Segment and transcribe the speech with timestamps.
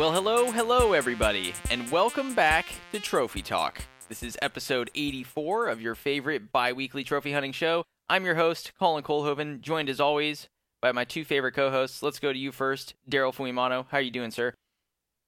[0.00, 3.82] Well, hello, hello, everybody, and welcome back to Trophy Talk.
[4.08, 7.84] This is episode 84 of your favorite bi weekly trophy hunting show.
[8.08, 10.48] I'm your host, Colin Colhoven, joined as always
[10.80, 12.02] by my two favorite co hosts.
[12.02, 13.84] Let's go to you first, Daryl Fuimano.
[13.90, 14.54] How are you doing, sir?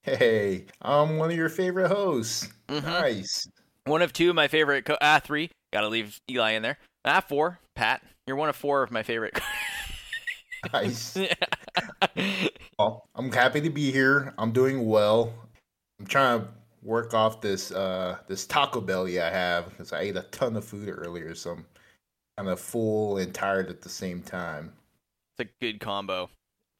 [0.05, 2.49] Hey, I'm one of your favorite hosts.
[2.69, 2.87] Mm-hmm.
[2.87, 3.47] Nice.
[3.85, 5.51] One of two of my favorite, co- ah, three.
[5.71, 6.79] Gotta leave Eli in there.
[7.05, 7.59] Ah, four.
[7.75, 9.39] Pat, you're one of four of my favorite.
[10.73, 11.19] nice.
[12.79, 14.35] well, I'm happy to be here.
[14.39, 15.33] I'm doing well.
[15.99, 16.49] I'm trying to
[16.83, 20.65] work off this uh this taco belly I have because I ate a ton of
[20.65, 21.67] food earlier, so I'm
[22.37, 24.73] kind of full and tired at the same time.
[25.39, 26.29] It's a good combo,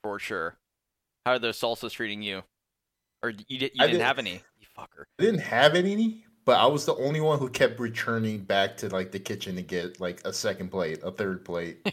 [0.03, 0.57] for sure.
[1.25, 2.43] How are those salsas treating you?
[3.23, 4.43] Or you, you didn't, didn't have any?
[4.59, 5.05] You fucker.
[5.19, 8.89] I didn't have any, but I was the only one who kept returning back to
[8.89, 11.87] like the kitchen to get like a second plate, a third plate.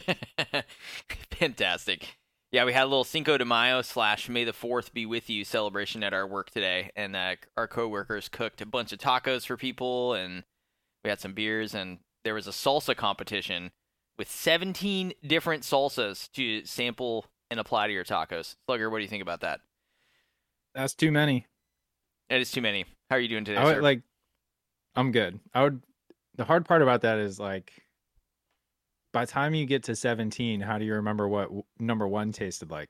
[1.30, 2.16] Fantastic.
[2.52, 5.44] Yeah, we had a little Cinco de Mayo slash May the Fourth be with you
[5.44, 9.56] celebration at our work today, and uh, our coworkers cooked a bunch of tacos for
[9.56, 10.42] people, and
[11.04, 13.70] we had some beers, and there was a salsa competition
[14.18, 18.56] with 17 different salsas to sample and apply to your tacos.
[18.66, 19.60] Slugger, what do you think about that?
[20.74, 21.46] That's too many.
[22.28, 22.84] It is too many.
[23.10, 23.58] How are you doing today?
[23.58, 24.02] I would, like,
[24.96, 25.38] I'm good.
[25.54, 25.82] I would.
[26.34, 27.72] The hard part about that is like
[29.12, 32.70] by the time you get to 17 how do you remember what number one tasted
[32.70, 32.88] like?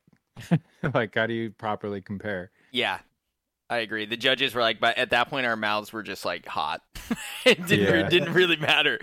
[0.95, 2.51] Like how do you properly compare?
[2.73, 2.99] Yeah
[3.69, 4.05] i agree.
[4.05, 6.83] The judges were like but at that point our mouths were just like hot.
[7.45, 8.07] It didn't, yeah.
[8.07, 8.99] it didn't really matter.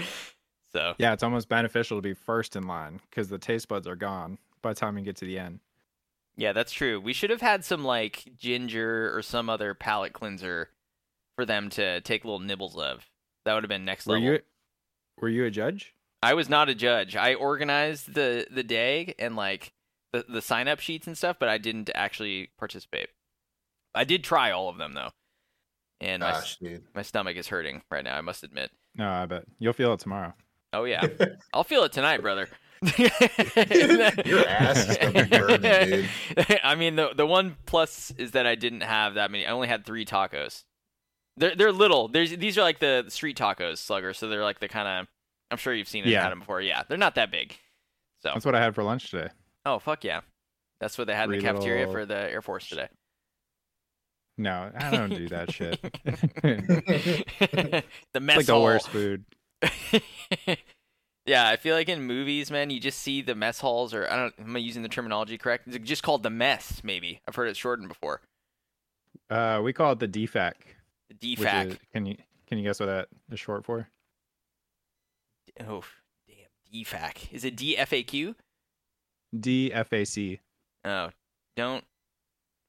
[0.73, 0.93] So.
[0.97, 4.37] Yeah it's almost beneficial to be first in line because the taste buds are gone
[4.61, 5.59] by the time you get to the end.
[6.35, 6.99] Yeah that's true.
[6.99, 10.69] We should have had some like ginger or some other palate cleanser
[11.35, 13.09] for them to take little nibbles of.
[13.45, 14.23] That would have been next level.
[14.23, 14.39] were you
[15.19, 17.15] were you a judge I was not a judge.
[17.15, 19.73] I organized the the day and like
[20.13, 23.09] the the sign up sheets and stuff, but I didn't actually participate.
[23.93, 25.11] I did try all of them though,
[26.01, 26.83] and Gosh, my ah, dude.
[26.95, 28.17] my stomach is hurting right now.
[28.17, 28.71] I must admit.
[28.95, 30.33] No, I bet you'll feel it tomorrow.
[30.73, 31.05] Oh yeah,
[31.53, 32.47] I'll feel it tonight, brother.
[32.97, 36.09] Your ass is burning, dude.
[36.63, 39.45] I mean, the the one plus is that I didn't have that many.
[39.45, 40.63] I only had three tacos.
[41.37, 42.07] They're they're little.
[42.07, 44.13] There's these are like the street tacos, slugger.
[44.13, 45.07] So they're like the kind of
[45.51, 46.23] I'm sure you've seen it, yeah.
[46.23, 46.61] had them before.
[46.61, 47.55] Yeah, they're not that big.
[48.19, 49.29] So that's what I had for lunch today.
[49.65, 50.21] Oh fuck yeah,
[50.79, 51.93] that's what they had Three in the cafeteria little...
[51.93, 52.87] for the Air Force today.
[54.37, 55.81] No, I don't do that shit.
[58.13, 58.59] the mess it's like hall.
[58.59, 59.25] the worst food.
[61.25, 64.15] yeah, I feel like in movies, man, you just see the mess halls, or I
[64.15, 64.33] don't.
[64.39, 65.67] Am I using the terminology correct?
[65.67, 66.81] It's just called the mess.
[66.83, 68.21] Maybe I've heard it shortened before.
[69.29, 70.53] Uh, we call it the DFAC.
[71.09, 71.71] The DFAC.
[71.71, 73.87] Is, can you can you guess what that is short for?
[75.61, 75.83] Oh,
[76.27, 76.83] damn.
[76.83, 77.33] DFAC.
[77.33, 78.35] Is it DFAQ?
[79.35, 80.39] DFAC.
[80.85, 81.09] Oh,
[81.55, 81.83] don't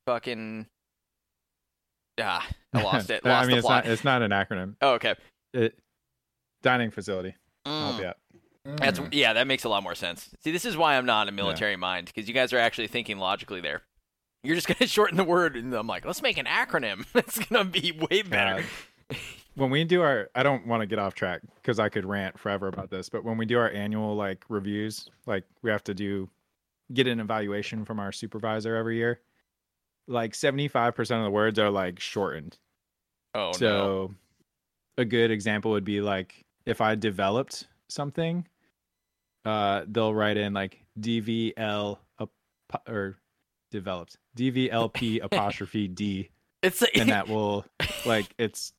[0.07, 0.67] fucking.
[2.21, 3.25] Ah, I lost it.
[3.25, 3.87] Lost I mean, it's not.
[3.87, 4.77] It's not an acronym.
[4.81, 5.15] Oh, okay.
[5.55, 5.79] It,
[6.63, 7.35] dining facility.
[7.67, 8.01] Mm.
[8.01, 8.13] Yeah.
[8.65, 9.33] That's yeah.
[9.35, 10.29] That makes a lot more sense.
[10.43, 11.79] See, this is why I'm not a military yeah.
[11.79, 13.83] mind because you guys are actually thinking logically there.
[14.43, 17.07] You're just gonna shorten the word, and I'm like, let's make an acronym.
[17.13, 18.65] That's gonna be way better.
[19.59, 22.39] When we do our i don't want to get off track because i could rant
[22.39, 25.95] forever about this but when we do our annual like reviews like we have to
[25.95, 26.29] do
[26.95, 29.21] get an evaluation from our supervisor every year
[30.11, 32.57] like 75% of the words are like shortened
[33.35, 33.67] oh so
[34.97, 35.03] no.
[35.03, 38.47] a good example would be like if i developed something
[39.45, 41.99] uh they'll write in like dvl
[42.87, 43.19] or
[43.71, 46.31] developed dvlp apostrophe d
[46.63, 47.65] it's and that will
[48.07, 48.73] like it's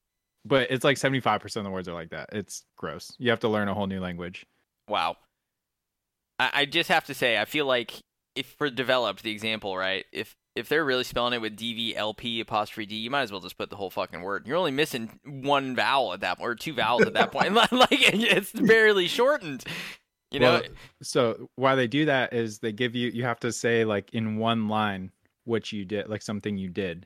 [0.50, 2.30] but it's like 75% of the words are like that.
[2.34, 3.14] It's gross.
[3.18, 4.46] You have to learn a whole new language.
[4.88, 5.18] Wow.
[6.40, 7.94] I, I just have to say, I feel like
[8.36, 10.06] if for developed the example, right?
[10.12, 13.58] If if they're really spelling it with DVLP apostrophe D, you might as well just
[13.58, 14.48] put the whole fucking word.
[14.48, 17.54] You're only missing one vowel at that point, or two vowels at that point.
[17.72, 19.64] like it's barely shortened.
[20.32, 20.54] You know.
[20.54, 20.64] Well,
[21.02, 24.38] so why they do that is they give you you have to say like in
[24.38, 25.12] one line
[25.46, 27.06] what you did, like something you did.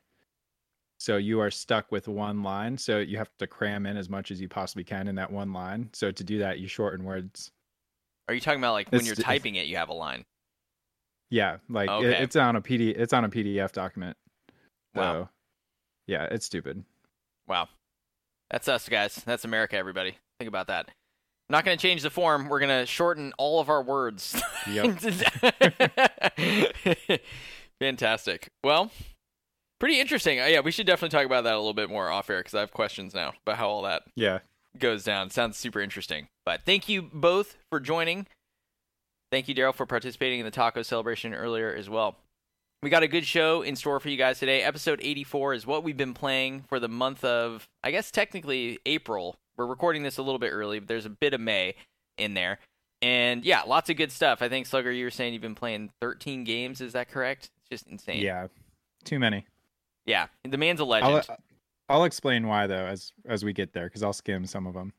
[1.03, 2.77] So you are stuck with one line.
[2.77, 5.51] So you have to cram in as much as you possibly can in that one
[5.51, 5.89] line.
[5.91, 7.51] So to do that, you shorten words.
[8.29, 10.23] Are you talking about like when it's, you're typing it, you have a line?
[11.29, 12.11] Yeah, like oh, okay.
[12.11, 12.97] it, it's on a PD.
[12.97, 14.15] It's on a PDF document.
[14.95, 15.29] So, wow.
[16.07, 16.85] Yeah, it's stupid.
[17.49, 17.67] Wow.
[18.49, 19.21] That's us, guys.
[19.25, 20.15] That's America, everybody.
[20.39, 20.87] Think about that.
[21.49, 22.47] not going to change the form.
[22.47, 24.41] We're going to shorten all of our words.
[24.69, 25.01] Yep.
[27.81, 28.51] Fantastic.
[28.63, 28.89] Well,
[29.83, 30.39] pretty interesting.
[30.39, 32.53] Uh, yeah, we should definitely talk about that a little bit more off air because
[32.53, 34.39] I have questions now about how all that yeah
[34.79, 35.29] goes down.
[35.29, 36.29] Sounds super interesting.
[36.45, 38.27] But thank you both for joining.
[39.29, 42.15] Thank you, Daryl, for participating in the taco celebration earlier as well.
[42.81, 44.61] we got a good show in store for you guys today.
[44.61, 49.35] Episode 84 is what we've been playing for the month of, I guess technically April.
[49.57, 51.75] We're recording this a little bit early, but there's a bit of May
[52.17, 52.59] in there.
[53.01, 54.41] And yeah, lots of good stuff.
[54.41, 56.79] I think Slugger, you were saying you've been playing 13 games.
[56.79, 57.49] Is that correct?
[57.57, 58.21] It's just insane.
[58.21, 58.47] Yeah,
[59.03, 59.45] too many.
[60.05, 61.25] Yeah, the man's a legend.
[61.29, 61.37] I'll,
[61.89, 64.93] I'll explain why though as as we get there because I'll skim some of them.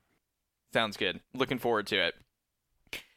[0.72, 1.20] Sounds good.
[1.34, 2.14] Looking forward to it.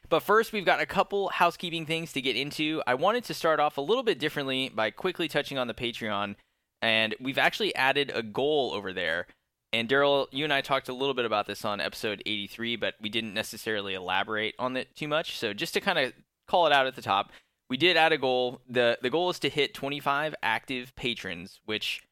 [0.08, 2.82] But first, we've got a couple housekeeping things to get into.
[2.86, 6.36] I wanted to start off a little bit differently by quickly touching on the Patreon,
[6.80, 9.26] and we've actually added a goal over there.
[9.72, 12.94] And Daryl, you and I talked a little bit about this on episode 83, but
[13.02, 15.36] we didn't necessarily elaborate on it too much.
[15.36, 16.14] So just to kind of
[16.46, 17.30] call it out at the top,
[17.68, 18.60] we did add a goal.
[18.68, 22.02] the The goal is to hit 25 active patrons, which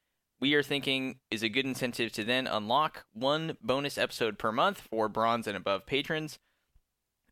[0.41, 4.83] we are thinking is a good incentive to then unlock one bonus episode per month
[4.91, 6.39] for bronze and above patrons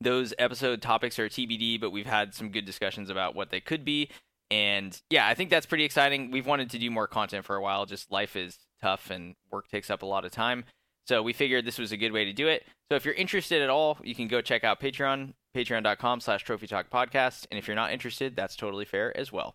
[0.00, 3.84] those episode topics are TBD, but we've had some good discussions about what they could
[3.84, 4.10] be.
[4.50, 6.30] And yeah, I think that's pretty exciting.
[6.30, 7.86] We've wanted to do more content for a while.
[7.86, 10.64] Just life is tough and work takes up a lot of time.
[11.06, 12.64] So we figured this was a good way to do it.
[12.88, 16.66] So if you're interested at all, you can go check out Patreon, patreon.com slash trophy
[16.66, 17.46] talk podcast.
[17.50, 19.54] And if you're not interested, that's totally fair as well.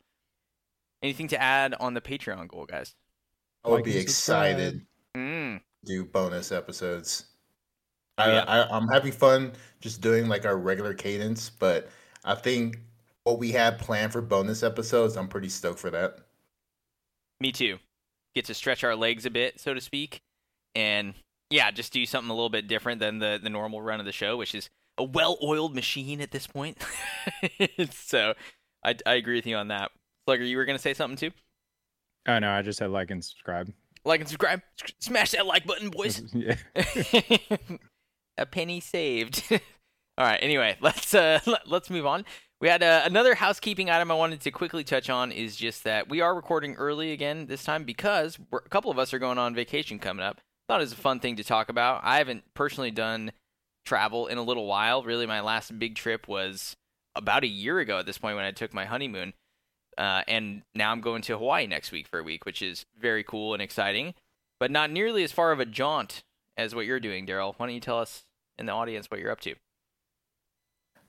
[1.02, 2.96] Anything to add on the Patreon goal, guys?
[3.64, 4.86] I would like be excited
[5.16, 5.62] mm.
[5.86, 7.26] do bonus episodes.
[8.18, 8.44] I, yeah.
[8.48, 11.90] I, I'm having fun just doing like our regular cadence, but
[12.26, 12.80] I think
[13.24, 16.20] what we have planned for bonus episodes, I'm pretty stoked for that.
[17.40, 17.78] Me too.
[18.36, 20.22] Get to stretch our legs a bit, so to speak,
[20.76, 21.14] and
[21.50, 24.12] yeah, just do something a little bit different than the the normal run of the
[24.12, 24.70] show, which is
[25.00, 26.78] a well-oiled machine at this point.
[27.92, 28.34] so,
[28.84, 29.92] I I agree with you on that.
[30.26, 31.36] Slugger, you were gonna say something too?
[32.28, 33.74] Oh no, I just said like and subscribe.
[34.06, 34.62] Like and subscribe.
[35.00, 36.22] Smash that like button, boys.
[36.34, 36.56] yeah
[38.38, 39.44] a penny saved.
[39.52, 40.40] All right.
[40.42, 42.26] Anyway, let's uh, let's move on.
[42.62, 46.10] We had uh, another housekeeping item I wanted to quickly touch on is just that
[46.10, 49.56] we are recording early again this time because a couple of us are going on
[49.56, 50.42] vacation coming up.
[50.68, 52.02] Thought it was a fun thing to talk about.
[52.04, 53.32] I haven't personally done
[53.90, 55.04] travel in a little while.
[55.04, 56.76] Really, my last big trip was
[57.16, 59.34] about a year ago at this point when I took my honeymoon.
[59.98, 63.24] Uh, and now I'm going to Hawaii next week for a week, which is very
[63.24, 64.14] cool and exciting,
[64.60, 66.24] but not nearly as far of a jaunt
[66.56, 67.54] as what you're doing, Daryl.
[67.58, 68.26] Why don't you tell us
[68.60, 69.56] in the audience what you're up to.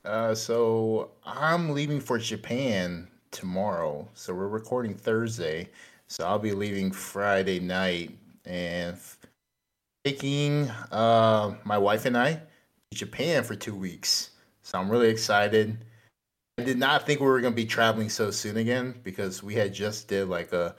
[0.05, 4.09] Uh, so I'm leaving for Japan tomorrow.
[4.15, 5.69] So we're recording Thursday.
[6.07, 8.17] So I'll be leaving Friday night
[8.47, 8.99] and
[10.05, 12.41] taking uh, my wife and I
[12.95, 14.31] Japan for two weeks.
[14.63, 15.85] So I'm really excited.
[16.59, 19.55] I did not think we were going to be traveling so soon again because we
[19.55, 20.75] had just did like a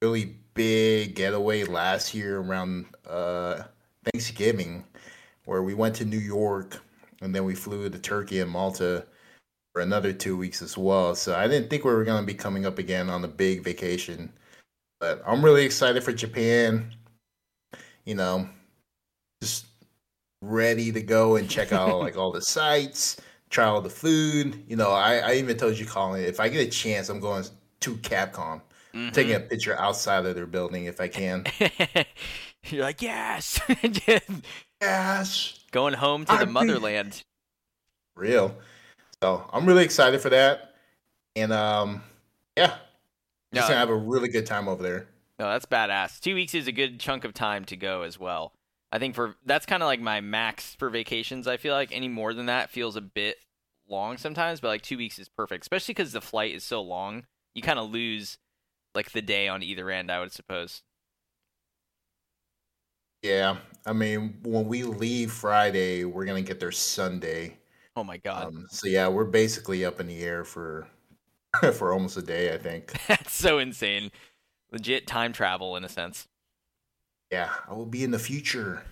[0.00, 3.62] really big getaway last year around uh,
[4.04, 4.84] Thanksgiving
[5.44, 6.80] where we went to New York
[7.20, 9.06] and then we flew to Turkey and Malta
[9.72, 11.14] for another two weeks as well.
[11.14, 13.62] So I didn't think we were going to be coming up again on a big
[13.62, 14.32] vacation.
[15.00, 16.92] But I'm really excited for Japan.
[18.04, 18.48] You know,
[19.40, 19.66] just
[20.42, 23.18] ready to go and check out like all the sites,
[23.48, 24.62] try all the food.
[24.68, 27.44] You know, I, I even told you, Colin, if I get a chance, I'm going
[27.80, 28.60] to Capcom.
[28.92, 29.08] Mm-hmm.
[29.12, 31.46] Taking a picture outside of their building if I can.
[32.66, 33.58] You're like, yes.
[34.82, 35.60] Yes.
[35.70, 37.22] Going home to the motherland.
[38.16, 38.56] Real.
[39.22, 40.74] So I'm really excited for that.
[41.36, 42.02] And um
[42.56, 42.74] yeah.
[43.54, 45.06] Just no, gonna have a really good time over there.
[45.38, 46.18] No, that's badass.
[46.18, 48.54] Two weeks is a good chunk of time to go as well.
[48.92, 51.48] I think for that's kind of like my max for vacations.
[51.48, 53.38] I feel like any more than that feels a bit
[53.88, 57.24] long sometimes, but like two weeks is perfect, especially because the flight is so long.
[57.54, 58.36] You kind of lose
[58.94, 60.82] like the day on either end, I would suppose.
[63.22, 63.56] Yeah,
[63.86, 67.56] I mean, when we leave Friday, we're gonna get there Sunday.
[67.96, 68.48] Oh my god!
[68.48, 70.86] Um, so yeah, we're basically up in the air for
[71.72, 72.52] for almost a day.
[72.52, 74.10] I think that's so insane.
[74.70, 76.28] Legit time travel in a sense.
[77.32, 78.82] Yeah, I will be in the future.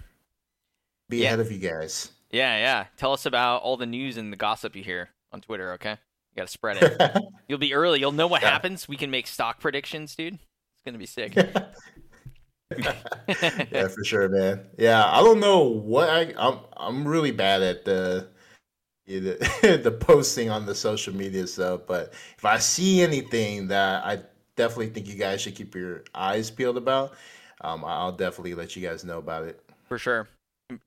[1.10, 1.26] Be yeah.
[1.26, 2.10] ahead of you guys.
[2.30, 2.86] Yeah, yeah.
[2.96, 5.72] Tell us about all the news and the gossip you hear on Twitter.
[5.74, 7.22] Okay, you got to spread it.
[7.48, 8.00] You'll be early.
[8.00, 8.48] You'll know what yeah.
[8.50, 8.88] happens.
[8.88, 10.34] We can make stock predictions, dude.
[10.34, 11.34] It's gonna be sick.
[12.78, 14.64] yeah, for sure, man.
[14.78, 18.28] Yeah, I don't know what I I'm I'm really bad at the
[19.06, 24.20] the posting on the social media stuff, but if I see anything that I
[24.56, 27.12] definitely think you guys should keep your eyes peeled about,
[27.60, 29.60] um, I'll definitely let you guys know about it.
[29.88, 30.28] For sure.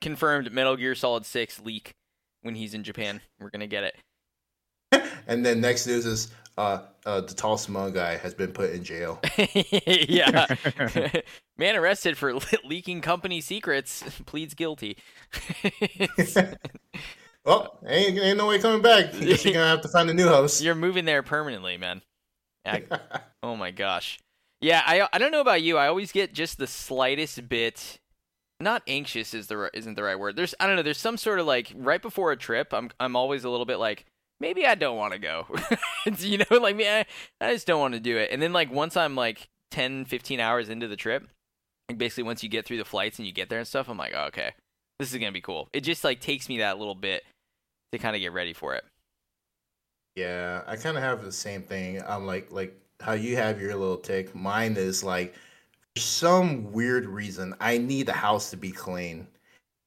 [0.02, 1.92] Confirmed Metal Gear Solid 6 leak
[2.42, 3.22] when he's in Japan.
[3.40, 5.04] We're going to get it.
[5.28, 8.84] and then next news is uh, uh, the tall smug guy has been put in
[8.84, 9.20] jail.
[9.86, 10.46] yeah,
[11.58, 14.98] man arrested for leaking company secrets pleads guilty.
[17.44, 19.14] well, ain't ain't no way coming back.
[19.20, 20.62] you're gonna have to find a new host.
[20.62, 22.04] You're moving there permanently, man.
[22.66, 22.84] I,
[23.42, 24.20] oh my gosh.
[24.64, 25.78] Yeah, I I don't know about you.
[25.78, 28.00] I always get just the slightest bit
[28.62, 30.38] not anxious is the isn't the right word.
[30.38, 33.18] There's I don't know, there's some sort of like right before a trip, I'm I'm
[33.18, 34.06] always a little bit like
[34.40, 35.48] maybe I don't want to go.
[36.18, 37.06] you know, like me I,
[37.42, 38.30] I just don't want to do it.
[38.32, 41.28] And then like once I'm like 10 15 hours into the trip,
[41.90, 43.98] like basically once you get through the flights and you get there and stuff, I'm
[43.98, 44.54] like, oh, "Okay.
[44.98, 47.24] This is going to be cool." It just like takes me that little bit
[47.92, 48.86] to kind of get ready for it.
[50.16, 52.02] Yeah, I kind of have the same thing.
[52.08, 54.34] I'm like like how you have your little tick.
[54.34, 55.36] Mine is like
[55.96, 59.28] for some weird reason I need the house to be clean.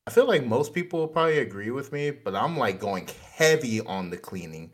[0.07, 3.81] I feel like most people will probably agree with me, but I'm like going heavy
[3.81, 4.71] on the cleaning.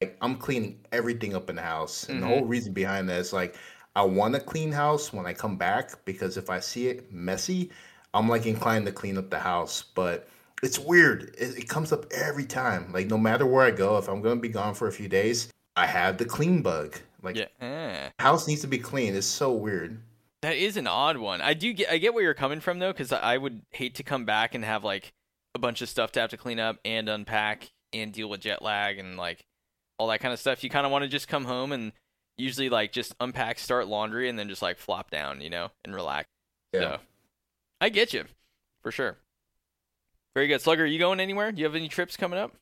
[0.00, 2.08] Like I'm cleaning everything up in the house.
[2.08, 2.28] And mm-hmm.
[2.28, 3.56] the whole reason behind that is like
[3.94, 7.70] I want a clean house when I come back because if I see it messy,
[8.12, 9.84] I'm like inclined to clean up the house.
[9.94, 10.28] But
[10.62, 11.34] it's weird.
[11.38, 12.92] It, it comes up every time.
[12.92, 15.52] Like no matter where I go, if I'm gonna be gone for a few days,
[15.76, 16.96] I have the clean bug.
[17.24, 17.46] Like yeah.
[17.60, 18.10] Eh.
[18.22, 19.14] house needs to be clean.
[19.14, 19.98] It's so weird.
[20.42, 21.40] That is an odd one.
[21.40, 24.02] I do get I get where you're coming from though, because I would hate to
[24.02, 25.12] come back and have like
[25.54, 28.60] a bunch of stuff to have to clean up and unpack and deal with jet
[28.60, 29.46] lag and like
[29.98, 30.62] all that kind of stuff.
[30.62, 31.92] You kind of want to just come home and
[32.36, 35.94] usually like just unpack, start laundry, and then just like flop down, you know, and
[35.94, 36.28] relax.
[36.72, 36.80] Yeah.
[36.80, 36.98] So
[37.80, 38.24] I get you
[38.82, 39.16] for sure.
[40.34, 40.82] Very good, Slugger.
[40.82, 41.52] Are you going anywhere?
[41.52, 42.54] Do you have any trips coming up?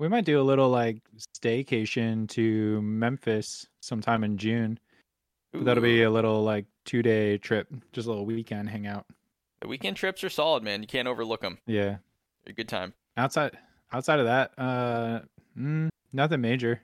[0.00, 4.80] We might do a little like staycation to Memphis sometime in June.
[5.52, 9.04] That'll be a little like two day trip, just a little weekend hangout.
[9.60, 10.80] The weekend trips are solid, man.
[10.80, 11.58] You can't overlook them.
[11.66, 11.98] Yeah,
[12.46, 12.94] a good time.
[13.18, 13.58] Outside,
[13.92, 15.20] outside of that, uh,
[15.54, 16.80] mm, nothing major.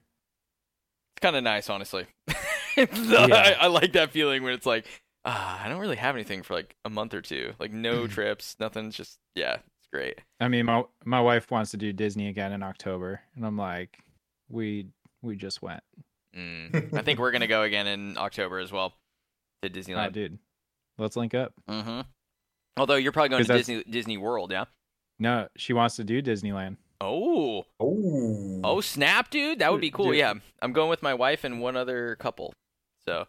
[1.17, 2.05] It's kind of nice, honestly.
[2.77, 2.87] yeah.
[2.93, 4.85] I, I, like that feeling when it's like,
[5.25, 7.55] ah, I don't really have anything for like a month or two.
[7.59, 10.21] Like no trips, nothing's just yeah, it's great.
[10.41, 13.99] I mean, my my wife wants to do Disney again in October, and I'm like,
[14.49, 14.89] we
[15.23, 15.83] we just went.
[16.37, 16.95] Mm.
[16.95, 18.95] I think we're gonna go again in October as well
[19.63, 20.09] to oh, Disneyland.
[20.09, 20.39] Oh, dude,
[20.99, 21.53] let's link up.
[21.69, 22.01] Mm-hmm.
[22.77, 24.65] Although you're probably going to Disney Disney World, yeah?
[25.19, 26.77] No, she wants to do Disneyland.
[27.01, 27.65] Oh.
[27.81, 28.61] Oh.
[28.65, 29.61] Oh, snap, dude!
[29.61, 30.07] That would be cool.
[30.07, 30.17] Dude.
[30.17, 32.53] Yeah, I'm going with my wife and one other couple.
[33.07, 33.27] So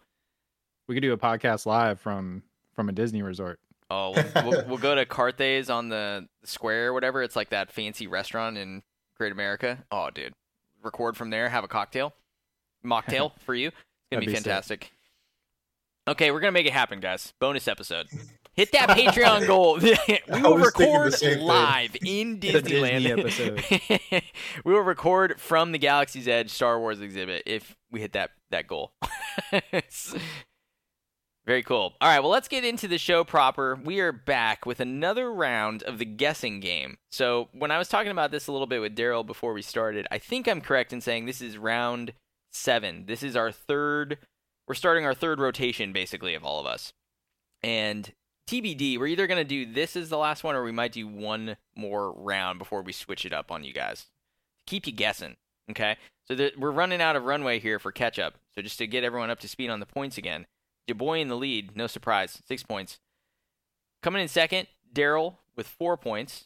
[0.87, 3.59] we could do a podcast live from from a Disney resort.
[3.89, 7.23] Oh, we'll, we'll, we'll go to Carthays on the square or whatever.
[7.23, 8.83] It's like that fancy restaurant in
[9.15, 9.85] Great America.
[9.91, 10.33] Oh, dude,
[10.83, 12.13] record from there, have a cocktail
[12.85, 13.67] mocktail for you.
[13.67, 13.75] It's
[14.11, 14.83] gonna be, be fantastic.
[14.85, 14.93] Sick.
[16.07, 17.33] Okay, we're gonna make it happen, guys.
[17.39, 18.07] Bonus episode.
[18.53, 19.77] Hit that Patreon goal.
[20.33, 23.23] we will record live in Disneyland.
[23.23, 24.23] Disney
[24.63, 28.67] we will record from the Galaxy's Edge Star Wars exhibit if we hit that that
[28.67, 28.93] goal.
[31.47, 31.93] Very cool.
[32.01, 33.79] All right, well, let's get into the show proper.
[33.81, 36.97] We are back with another round of the guessing game.
[37.09, 40.05] So, when I was talking about this a little bit with Daryl before we started,
[40.11, 42.11] I think I'm correct in saying this is round
[42.51, 43.05] seven.
[43.07, 44.17] This is our third.
[44.67, 46.91] We're starting our third rotation, basically, of all of us.
[47.63, 48.11] And
[48.49, 51.07] TBD, we're either going to do this as the last one, or we might do
[51.07, 54.07] one more round before we switch it up on you guys.
[54.65, 55.37] Keep you guessing.
[55.71, 58.35] Okay, so the, we're running out of runway here for catch up.
[58.55, 60.45] So just to get everyone up to speed on the points again,
[60.87, 62.99] your boy in the lead, no surprise, six points.
[64.01, 66.45] Coming in second, Daryl with four points.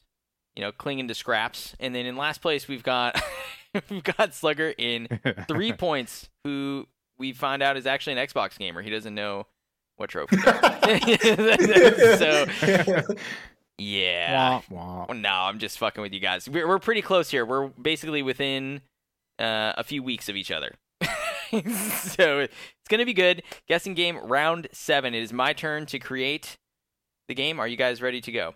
[0.56, 3.22] You know, clinging to scraps, and then in last place we've got
[3.90, 5.08] we've got Slugger in
[5.48, 8.82] three points, who we find out is actually an Xbox gamer.
[8.82, 9.48] He doesn't know
[9.96, 10.36] what trophy.
[12.18, 12.46] so
[13.78, 14.62] yeah.
[14.70, 15.14] Wah, wah.
[15.14, 16.50] No, I'm just fucking with you guys.
[16.50, 17.46] We're, we're pretty close here.
[17.46, 18.82] We're basically within
[19.40, 20.76] uh, a few weeks of each other.
[21.98, 23.44] so it's gonna be good.
[23.68, 25.14] Guessing game round seven.
[25.14, 26.58] It is my turn to create
[27.28, 27.60] the game.
[27.60, 28.56] Are you guys ready to go?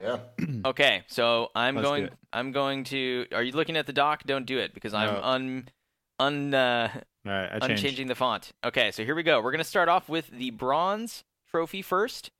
[0.00, 0.18] Yeah.
[0.64, 2.08] okay, so I'm Let's going.
[2.32, 3.26] I'm going to.
[3.32, 4.24] Are you looking at the doc?
[4.24, 5.68] Don't do it because I'm un
[6.18, 6.90] un uh,
[7.24, 8.52] right, unchanging the font.
[8.64, 9.40] Okay, so here we go.
[9.40, 12.30] We're gonna start off with the bronze trophy first.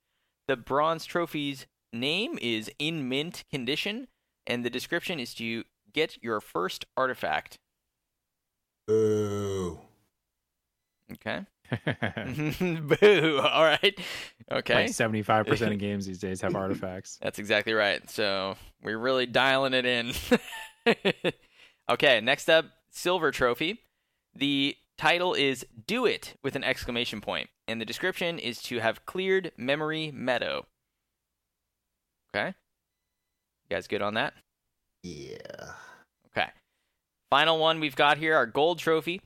[0.47, 4.07] The bronze trophy's name is in mint condition,
[4.47, 7.57] and the description is to get your first artifact.
[8.91, 9.79] Ooh.
[11.13, 11.41] Okay.
[12.59, 13.39] Boo.
[13.43, 13.99] All right.
[14.51, 14.73] Okay.
[14.73, 17.17] Like 75% of games these days have artifacts.
[17.21, 18.09] That's exactly right.
[18.09, 20.13] So we're really dialing it in.
[21.89, 22.21] okay.
[22.21, 23.79] Next up, Silver Trophy.
[24.35, 29.05] The title is Do It with an exclamation point, and the description is to have
[29.05, 30.65] cleared Memory Meadow.
[32.33, 32.47] Okay.
[33.69, 34.33] You guys good on that?
[35.03, 35.37] Yeah.
[36.27, 36.49] Okay.
[37.31, 39.21] Final one we've got here, our gold trophy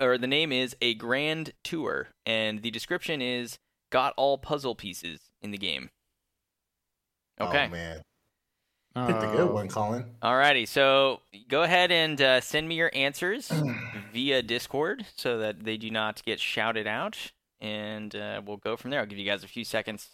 [0.00, 3.58] or the name is a grand tour, and the description is
[3.90, 5.90] got all puzzle pieces in the game.
[7.40, 7.66] Okay.
[7.66, 8.02] Oh man.
[9.06, 10.06] Pick the good one, Colin.
[10.22, 13.52] Alrighty, so go ahead and uh, send me your answers
[14.12, 18.90] via Discord so that they do not get shouted out, and uh, we'll go from
[18.90, 18.98] there.
[18.98, 20.08] I'll give you guys a few seconds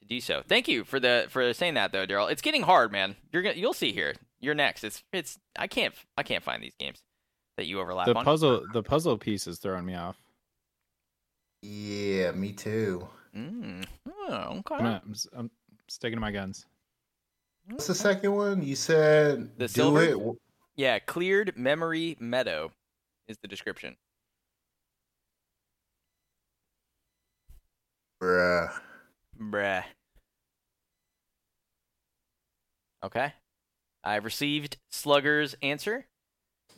[0.00, 0.42] to do so.
[0.48, 2.30] Thank you for the for saying that though, Daryl.
[2.30, 3.16] It's getting hard, man.
[3.32, 4.14] You're gonna you'll see here.
[4.40, 4.84] You're next.
[4.84, 7.02] It's it's I can't I can't find these games
[7.56, 8.24] that you overlap The on.
[8.24, 10.16] puzzle the puzzle piece is throwing me off.
[11.62, 13.08] Yeah, me too.
[13.34, 13.84] Mm.
[14.06, 14.74] Oh, okay.
[14.74, 15.50] I'm, gonna- I'm, s- I'm
[15.88, 16.66] sticking to my guns.
[17.68, 18.62] What's the second one?
[18.62, 20.02] You said The do silver?
[20.02, 20.36] it.
[20.76, 22.70] Yeah, cleared memory meadow
[23.26, 23.96] is the description.
[28.22, 28.68] Bruh.
[29.38, 29.84] Bruh.
[33.04, 33.32] Okay.
[34.06, 36.06] I've received Slugger's answer.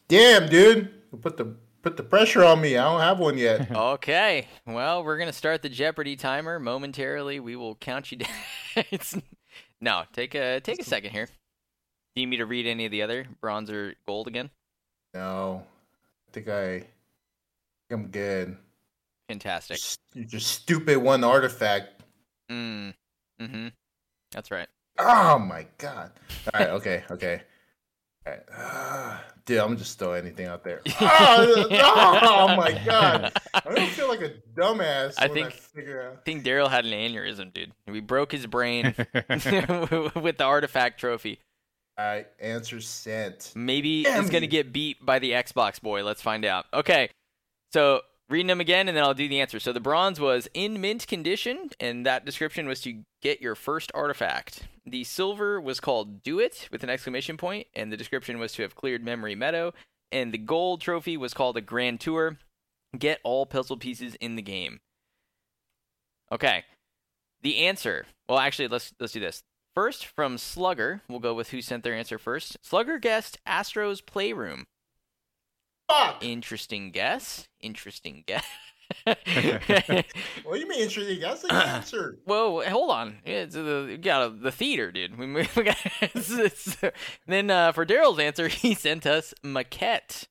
[0.09, 0.91] Damn, dude.
[1.21, 2.77] Put the put the pressure on me.
[2.77, 3.71] I don't have one yet.
[3.75, 4.49] Okay.
[4.67, 7.39] Well, we're gonna start the Jeopardy timer momentarily.
[7.41, 8.31] We will count you down.
[8.91, 9.17] It's-
[9.81, 11.27] no, take a take a second here.
[11.27, 11.33] Do
[12.21, 14.51] you need me to read any of the other bronze or gold again?
[15.15, 15.65] no.
[16.29, 16.85] I think I, I think
[17.93, 18.57] I'm good.
[19.29, 19.79] Fantastic.
[19.79, 22.03] Just, you just stupid one artifact.
[22.51, 22.93] Mm.
[23.41, 23.69] Mm-hmm.
[24.33, 24.69] That's right.
[24.99, 26.11] Oh my god.
[26.53, 26.71] All right.
[26.71, 27.05] Okay.
[27.11, 27.41] Okay.
[28.27, 28.43] All right.
[28.57, 30.81] Ah, dude, I'm just throw anything out there.
[31.01, 33.33] Ah, oh my god.
[33.55, 35.15] I don't feel like a dumbass.
[35.19, 36.13] I think- I out.
[36.15, 37.73] I think Daryl had an aneurysm, dude.
[37.87, 41.39] We broke his brain with the artifact trophy.
[41.97, 42.27] All right.
[42.41, 43.53] Answer sent.
[43.55, 46.05] Maybe Damn he's gonna get beat by the Xbox boy.
[46.05, 46.67] Let's find out.
[46.75, 47.11] Okay,
[47.73, 49.59] so reading them again, and then I'll do the answer.
[49.59, 53.91] So the bronze was in mint condition, and that description was to get your first
[53.95, 54.67] artifact.
[54.91, 58.63] The silver was called "Do It" with an exclamation point, and the description was to
[58.63, 59.73] have cleared Memory Meadow.
[60.11, 62.39] And the gold trophy was called a Grand Tour.
[62.99, 64.81] Get all puzzle pieces in the game.
[66.33, 66.65] Okay,
[67.43, 68.07] the answer.
[68.29, 69.43] Well, actually, let's let's do this.
[69.75, 72.57] First, from Slugger, we'll go with who sent their answer first.
[72.63, 74.67] Slugger guessed Astro's Playroom.
[75.89, 76.25] Fuck.
[76.25, 77.49] Interesting guess.
[77.61, 78.45] Interesting guess.
[79.07, 81.21] What do you mean interesting?
[81.21, 82.19] That's the answer.
[82.25, 83.19] Whoa, hold on.
[83.25, 85.19] It's the we got a, the theater, dude.
[85.19, 86.77] We, we got, it's, it's,
[87.27, 90.27] then uh, for Daryl's answer, he sent us maquette.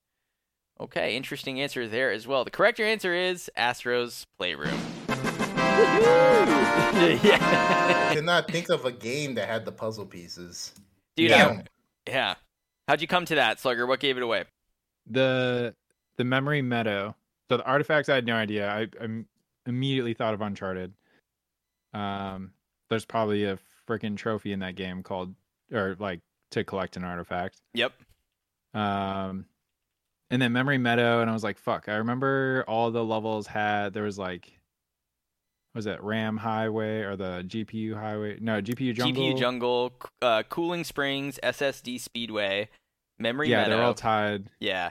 [0.79, 2.43] Okay, interesting answer there as well.
[2.43, 4.79] The correct answer is Astro's Playroom.
[5.09, 10.73] I yeah, could not think of a game that had the puzzle pieces.
[11.15, 11.31] dude.
[11.31, 11.47] Yeah.
[11.47, 11.63] I-
[12.09, 12.35] yeah.
[12.87, 13.85] How'd you come to that, Slugger?
[13.85, 14.45] What gave it away?
[15.09, 15.73] the
[16.17, 17.15] the memory meadow.
[17.49, 18.69] So the artifacts, I had no idea.
[18.69, 19.23] I, I
[19.65, 20.93] immediately thought of Uncharted.
[21.93, 22.51] Um,
[22.89, 23.57] there's probably a
[23.87, 25.33] freaking trophy in that game called,
[25.71, 27.61] or like to collect an artifact.
[27.73, 27.93] Yep.
[28.73, 29.45] Um,
[30.29, 31.87] and then memory meadow, and I was like, fuck.
[31.87, 34.59] I remember all the levels had there was like,
[35.73, 38.37] was it RAM highway or the GPU highway?
[38.41, 39.23] No, GPU jungle.
[39.23, 42.69] GPU Jungle, uh, Cooling Springs, SSD Speedway,
[43.19, 43.69] Memory yeah, Meadow.
[43.69, 44.89] they're all tied yeah,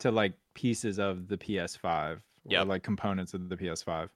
[0.00, 2.66] to like pieces of the PS5 or Yep.
[2.66, 4.08] like components of the PS5.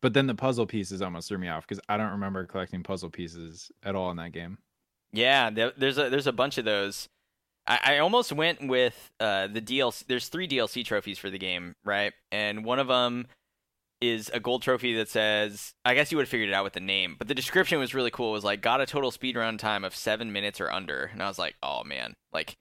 [0.00, 3.10] But then the puzzle pieces almost threw me off because I don't remember collecting puzzle
[3.10, 4.58] pieces at all in that game.
[5.12, 5.50] yeah.
[5.50, 7.08] There's a there's a bunch of those.
[7.66, 10.06] I, I almost went with uh, the DLC.
[10.06, 12.12] There's three DLC trophies for the game, right?
[12.30, 13.26] And one of them
[14.00, 16.74] is a gold trophy that says, I guess you would have figured it out with
[16.74, 18.28] the name, but the description was really cool.
[18.30, 21.10] It was like, got a total speed run time of seven minutes or under.
[21.12, 22.56] And I was like, oh man, like,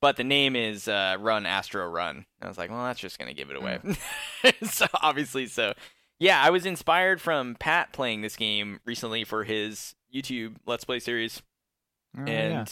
[0.00, 2.16] but the name is uh, Run Astro Run.
[2.16, 3.78] And I was like, well, that's just going to give it away.
[4.62, 5.74] so obviously, so
[6.18, 11.00] yeah, I was inspired from Pat playing this game recently for his YouTube Let's Play
[11.00, 11.42] series
[12.16, 12.64] Oh, and yeah.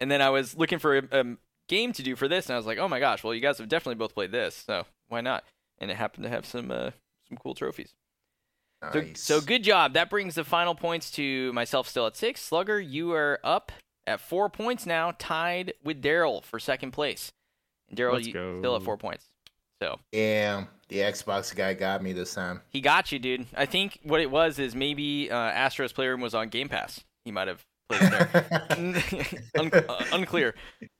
[0.00, 1.24] and then I was looking for a, a
[1.68, 3.58] game to do for this, and I was like, oh my gosh, well you guys
[3.58, 5.44] have definitely both played this, so why not?
[5.78, 6.90] And it happened to have some uh,
[7.28, 7.94] some cool trophies.
[8.92, 9.92] So, so good job.
[9.92, 12.40] That brings the final points to myself still at six.
[12.40, 13.70] Slugger, you are up
[14.06, 17.32] at four points now, tied with Daryl for second place.
[17.88, 18.58] And Daryl, you go.
[18.60, 19.26] still at four points.
[19.82, 22.60] So Damn, the Xbox guy got me this time.
[22.68, 23.46] he got you, dude.
[23.56, 27.02] I think what it was is maybe uh, Astro's Playroom was on Game Pass.
[27.24, 28.66] He might have played there.
[29.58, 30.54] Un- uh, unclear.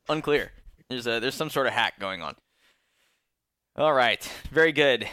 [0.09, 0.51] Unclear.
[0.91, 2.35] There's a there's some sort of hack going on.
[3.77, 5.09] All right, very good.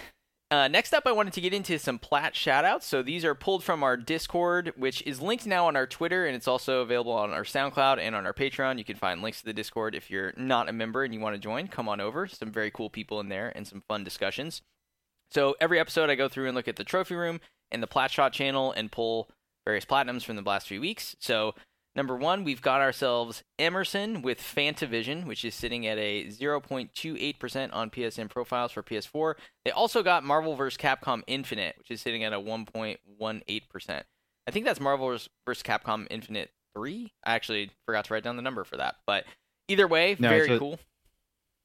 [0.52, 2.82] Uh, next up, I wanted to get into some Plat shoutouts.
[2.82, 6.36] So these are pulled from our Discord, which is linked now on our Twitter, and
[6.36, 8.80] it's also available on our SoundCloud and on our Patreon.
[8.80, 11.36] You can find links to the Discord if you're not a member and you want
[11.36, 11.68] to join.
[11.68, 12.26] Come on over.
[12.26, 14.64] Some very cool people in there and some fun discussions.
[15.30, 18.10] So every episode, I go through and look at the trophy room and the Plat
[18.10, 19.30] Shot channel and pull
[19.68, 21.16] various platinums from the last few weeks.
[21.20, 21.54] So
[21.96, 27.90] Number one, we've got ourselves Emerson with Fantavision, which is sitting at a 0.28% on
[27.90, 29.34] PSN profiles for PS4.
[29.66, 30.78] They also got Marvel vs.
[30.78, 34.04] Capcom Infinite, which is sitting at a 1.18%.
[34.48, 35.64] I think that's Marvel vs.
[35.64, 37.12] Capcom Infinite three.
[37.26, 39.26] I actually forgot to write down the number for that, but
[39.68, 40.80] either way, No, very so- cool.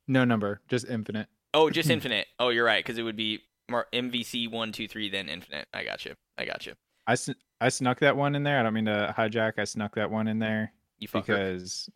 [0.09, 1.29] No number, just infinite.
[1.53, 2.27] Oh, just infinite.
[2.39, 5.67] Oh, you're right, because it would be MVC one, two, three, then infinite.
[5.73, 6.15] I got you.
[6.37, 6.75] I got you.
[7.07, 8.59] I, sn- I snuck that one in there.
[8.59, 9.55] I don't mean to hijack.
[9.59, 11.27] I snuck that one in there You fucker.
[11.27, 11.89] because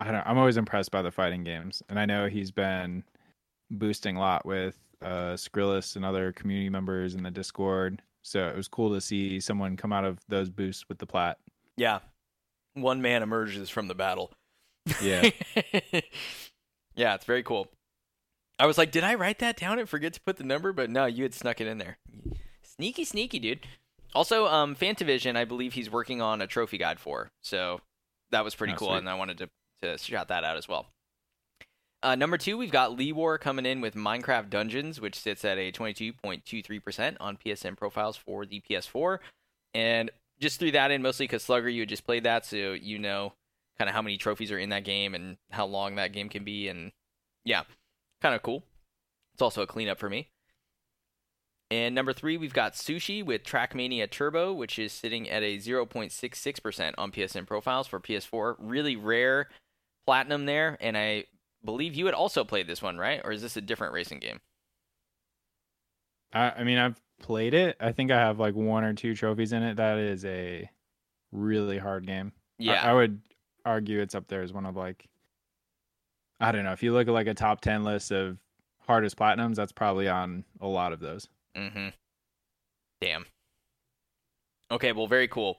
[0.00, 0.26] I don't.
[0.26, 3.04] I'm always impressed by the fighting games, and I know he's been
[3.70, 8.02] boosting a lot with uh, Skrillis and other community members in the Discord.
[8.22, 11.38] So it was cool to see someone come out of those boosts with the plat.
[11.76, 12.00] Yeah.
[12.74, 14.32] One man emerges from the battle.
[15.02, 15.30] Yeah.
[16.94, 17.68] yeah, it's very cool.
[18.58, 20.72] I was like, did I write that down and forget to put the number?
[20.72, 21.98] But no, you had snuck it in there.
[22.62, 23.60] Sneaky, sneaky, dude.
[24.14, 27.30] Also, um, Fantavision, I believe he's working on a trophy guide for.
[27.42, 27.80] So
[28.30, 28.98] that was pretty Oh, cool, sweet.
[28.98, 29.50] and I wanted to,
[29.82, 30.86] to shout that out as well.
[32.02, 35.58] Uh, number two, we've got Lee War coming in with Minecraft Dungeons, which sits at
[35.58, 39.18] a 22.23% on PSN profiles for the PS4.
[39.74, 42.98] And just threw that in mostly because Slugger, you had just played that, so you
[42.98, 43.32] know
[43.78, 46.44] kind of how many trophies are in that game and how long that game can
[46.44, 46.68] be.
[46.68, 46.92] And
[47.44, 47.62] yeah,
[48.22, 48.62] kind of cool.
[49.34, 50.28] It's also a cleanup for me.
[51.70, 56.94] And number three, we've got Sushi with Trackmania Turbo, which is sitting at a 0.66%
[56.96, 58.56] on PSN profiles for PS4.
[58.58, 59.48] Really rare
[60.06, 61.24] platinum there, and I
[61.62, 63.20] believe you had also played this one, right?
[63.22, 64.40] Or is this a different racing game?
[66.32, 67.76] I, I mean, I've played it.
[67.80, 69.76] I think I have like one or two trophies in it.
[69.76, 70.70] That is a
[71.32, 72.32] really hard game.
[72.60, 72.90] I- Yeah.
[72.90, 73.20] I, would
[73.66, 75.06] argue it's up there as one of like
[76.40, 76.72] I don't know.
[76.72, 78.38] If you look at like a top ten list of
[78.86, 81.28] hardest platinums, that's probably on a lot of those.
[81.58, 81.88] Mm-hmm.
[83.00, 83.26] Damn.
[84.70, 85.58] Okay, well, very cool.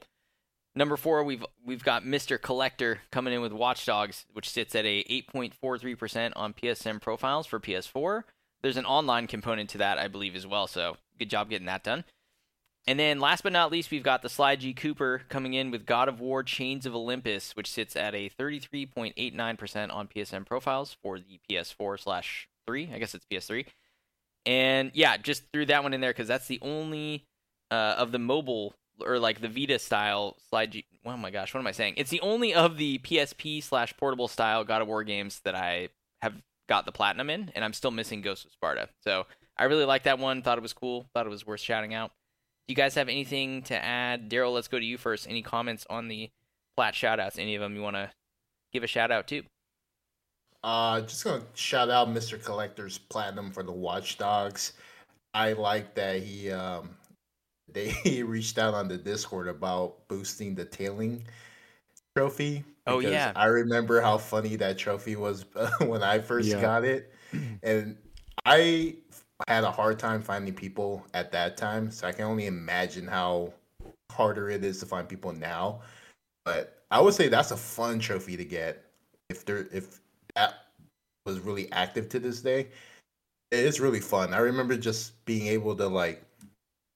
[0.76, 2.40] Number four, we've we've got Mr.
[2.40, 7.60] Collector coming in with Watch Dogs, which sits at a 8.43% on PSN profiles for
[7.60, 8.24] PS4.
[8.62, 10.68] There's an online component to that, I believe, as well.
[10.68, 12.06] So good job getting that done.
[12.88, 15.86] And then last but not least, we've got the Sly G Cooper coming in with
[15.86, 21.20] God of War Chains of Olympus, which sits at a 33.89% on PSN profiles for
[21.20, 22.92] the PS4 slash 3.
[22.94, 23.66] I guess it's PS3.
[24.46, 27.26] And yeah, just threw that one in there because that's the only
[27.72, 28.74] uh, of the mobile
[29.06, 30.72] or like the Vita style slide.
[30.72, 31.96] G- oh my gosh, what am I saying?
[31.98, 35.90] It's the only of the PSP slash portable style God of War games that I
[36.22, 36.36] have
[36.68, 38.90] got the platinum in, and I'm still missing Ghost of Sparta.
[39.04, 39.26] So
[39.58, 40.42] I really like that one.
[40.42, 41.08] Thought it was cool.
[41.14, 42.12] Thought it was worth shouting out.
[42.68, 44.30] Do you guys have anything to add?
[44.30, 45.28] Daryl, let's go to you first.
[45.28, 46.30] Any comments on the
[46.78, 47.40] plat shoutouts?
[47.40, 48.12] Any of them you want to
[48.72, 49.44] give a shout out to?
[50.64, 52.42] Uh, just gonna shout out Mr.
[52.44, 54.74] Collector's Platinum for the Watchdogs.
[55.34, 56.90] I like that he um
[57.72, 57.94] they
[58.24, 61.24] reached out on the Discord about boosting the tailing
[62.16, 62.64] trophy.
[62.88, 63.32] Oh, yeah.
[63.36, 65.46] I remember how funny that trophy was
[65.82, 66.62] when I first Yeah.
[66.62, 67.14] got it,
[67.64, 67.98] and
[68.46, 68.96] I
[69.48, 73.54] had a hard time finding people at that time, so I can only imagine how
[74.12, 75.82] harder it is to find people now.
[76.46, 78.84] But I would say that's a fun trophy to get
[79.30, 80.09] if there if that
[81.30, 82.68] was really active to this day.
[83.52, 84.34] It's really fun.
[84.34, 86.24] I remember just being able to like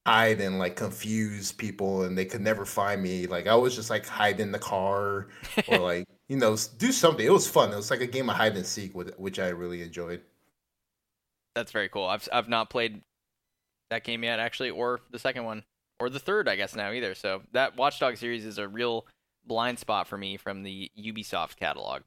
[0.05, 3.25] hide and like confuse people and they could never find me.
[3.27, 5.27] Like I was just like hide in the car
[5.67, 7.25] or like, you know, do something.
[7.25, 7.71] It was fun.
[7.71, 10.21] It was like a game of hide and seek with which I really enjoyed.
[11.55, 12.05] That's very cool.
[12.05, 13.01] I've I've not played
[13.89, 15.63] that game yet, actually, or the second one,
[15.99, 17.13] or the third, I guess now either.
[17.13, 19.05] So that Watchdog series is a real
[19.45, 22.01] blind spot for me from the Ubisoft catalog.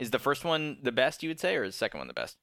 [0.00, 2.14] Is the first one the best you would say, or is the second one the
[2.14, 2.36] best?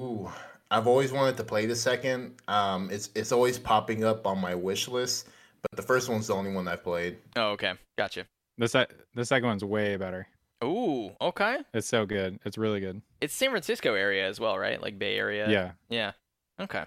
[0.00, 0.30] Ooh,
[0.70, 2.34] I've always wanted to play the second.
[2.46, 5.28] Um it's it's always popping up on my wish list,
[5.62, 7.18] but the first one's the only one I've played.
[7.36, 8.26] Oh, okay, gotcha.
[8.58, 10.28] The se- the second one's way better.
[10.64, 11.58] Ooh, okay.
[11.72, 12.38] It's so good.
[12.44, 13.00] It's really good.
[13.20, 14.82] It's San Francisco area as well, right?
[14.82, 15.48] Like Bay Area.
[15.48, 15.70] Yeah.
[15.88, 16.12] Yeah.
[16.60, 16.84] Okay.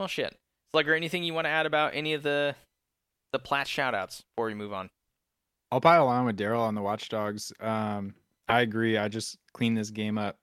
[0.00, 0.36] Well, shit.
[0.72, 2.54] Slugger, anything you want to add about any of the
[3.32, 4.90] the plat shoutouts before we move on?
[5.70, 7.52] I'll pile on with Daryl on the Watchdogs.
[7.60, 8.14] Um,
[8.48, 8.96] I agree.
[8.96, 10.38] I just cleaned this game up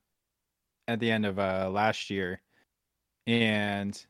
[0.88, 2.42] at the end of uh last year,
[3.28, 4.06] and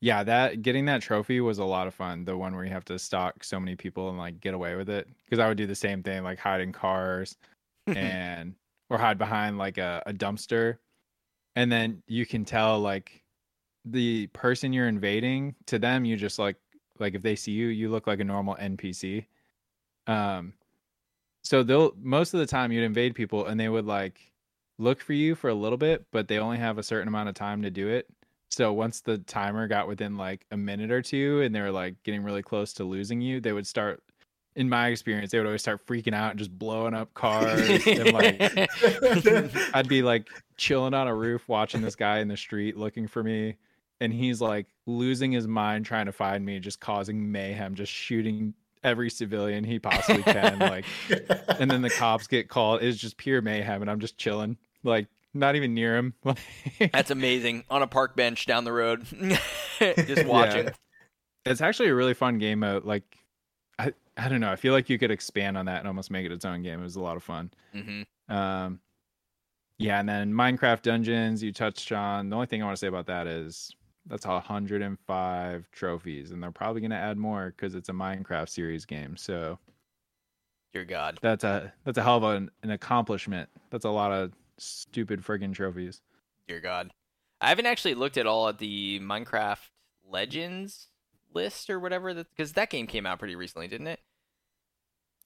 [0.00, 2.24] yeah, that getting that trophy was a lot of fun.
[2.24, 4.88] The one where you have to stalk so many people and like get away with
[4.90, 5.08] it.
[5.24, 7.36] Because I would do the same thing, like hide in cars
[7.86, 8.54] and
[8.90, 10.78] or hide behind like a, a dumpster,
[11.56, 13.24] and then you can tell like
[13.84, 16.04] the person you're invading to them.
[16.04, 16.56] You just like
[16.98, 19.26] like if they see you, you look like a normal NPC.
[20.06, 20.52] Um,
[21.46, 24.32] so they'll most of the time you'd invade people and they would like
[24.78, 27.36] look for you for a little bit, but they only have a certain amount of
[27.36, 28.08] time to do it.
[28.50, 32.02] So once the timer got within like a minute or two and they were like
[32.02, 34.02] getting really close to losing you, they would start
[34.56, 38.12] in my experience, they would always start freaking out and just blowing up cars and
[38.12, 38.40] like
[39.74, 43.22] I'd be like chilling on a roof watching this guy in the street looking for
[43.22, 43.54] me
[44.00, 48.52] and he's like losing his mind trying to find me just causing mayhem just shooting
[48.86, 50.58] every civilian he possibly can.
[50.60, 50.84] like,
[51.58, 52.82] and then the cops get called.
[52.82, 56.14] It's just pure mayhem, and I'm just chilling, like not even near him.
[56.92, 57.64] That's amazing.
[57.68, 59.04] On a park bench down the road,
[59.78, 60.66] just watching.
[60.66, 60.72] Yeah.
[61.44, 62.84] It's actually a really fun game mode.
[62.84, 63.04] Like,
[63.78, 64.50] I I don't know.
[64.50, 66.80] I feel like you could expand on that and almost make it its own game.
[66.80, 67.50] It was a lot of fun.
[67.72, 68.80] hmm Um,
[69.78, 72.30] yeah, and then Minecraft Dungeons you touched on.
[72.30, 73.74] The only thing I want to say about that is
[74.08, 78.84] that's 105 trophies, and they're probably going to add more because it's a Minecraft series
[78.84, 79.16] game.
[79.16, 79.58] So
[80.72, 81.18] Dear God.
[81.22, 83.48] that's a that's a hell of an, an accomplishment.
[83.70, 86.00] That's a lot of stupid friggin' trophies.
[86.48, 86.92] Dear God.
[87.40, 89.68] I haven't actually looked at all at the Minecraft
[90.08, 90.88] Legends
[91.34, 94.00] list or whatever because that game came out pretty recently, didn't it?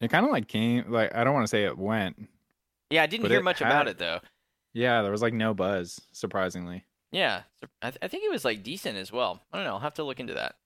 [0.01, 2.29] It kind of like came like I don't want to say it went.
[2.91, 4.21] Yeah, I didn't hear much had- about it though.
[4.73, 6.85] Yeah, there was like no buzz, surprisingly.
[7.13, 7.43] Yeah,
[7.83, 9.41] I, th- I think it was like decent as well.
[9.53, 9.73] I don't know.
[9.75, 10.57] I'll have to look into that.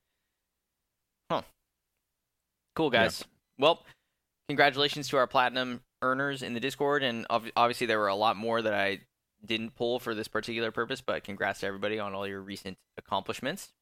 [1.30, 1.42] Huh.
[2.76, 3.04] Cool, Yeah.
[3.04, 3.24] guys.
[3.58, 3.82] Well,
[4.48, 8.36] congratulations to our platinum earners in the Discord, and ob- obviously there were a lot
[8.36, 9.00] more that I
[9.44, 13.72] didn't pull for this particular purpose, but congrats to everybody on all your recent accomplishments.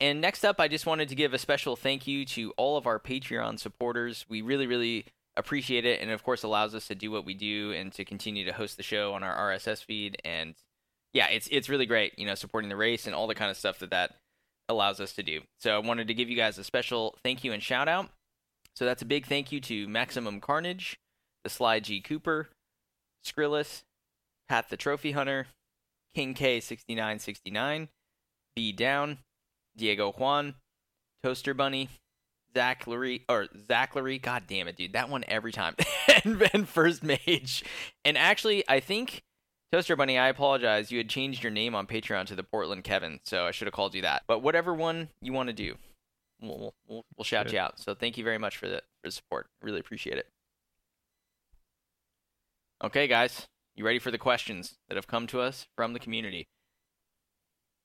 [0.00, 2.86] And next up, I just wanted to give a special thank you to all of
[2.86, 4.24] our Patreon supporters.
[4.28, 7.72] We really, really appreciate it, and of course, allows us to do what we do
[7.72, 10.16] and to continue to host the show on our RSS feed.
[10.24, 10.54] And
[11.12, 13.56] yeah, it's it's really great, you know, supporting the race and all the kind of
[13.56, 14.16] stuff that that
[14.68, 15.40] allows us to do.
[15.58, 18.10] So I wanted to give you guys a special thank you and shout out.
[18.76, 20.98] So that's a big thank you to Maximum Carnage,
[21.44, 22.48] the Sly G Cooper,
[23.26, 23.82] Skrillis,
[24.48, 25.48] Pat the Trophy Hunter,
[26.14, 27.88] King K6969,
[28.54, 29.18] B Down,
[29.76, 30.54] Diego Juan,
[31.22, 31.88] Toaster Bunny,
[32.54, 35.74] Zach Lurie, or Zach Lurie, god damn it, dude, that one every time,
[36.24, 37.64] and, and First Mage.
[38.04, 39.22] And actually, I think
[39.72, 40.90] Toaster Bunny, I apologize.
[40.90, 43.74] You had changed your name on Patreon to the Portland Kevin, so I should have
[43.74, 44.24] called you that.
[44.26, 45.76] But whatever one you want to do,
[46.40, 47.52] we'll we'll, we'll, we'll shout Good.
[47.54, 47.78] you out.
[47.78, 49.46] So thank you very much for the for the support.
[49.62, 50.26] Really appreciate it.
[52.82, 56.48] Okay, guys, you ready for the questions that have come to us from the community?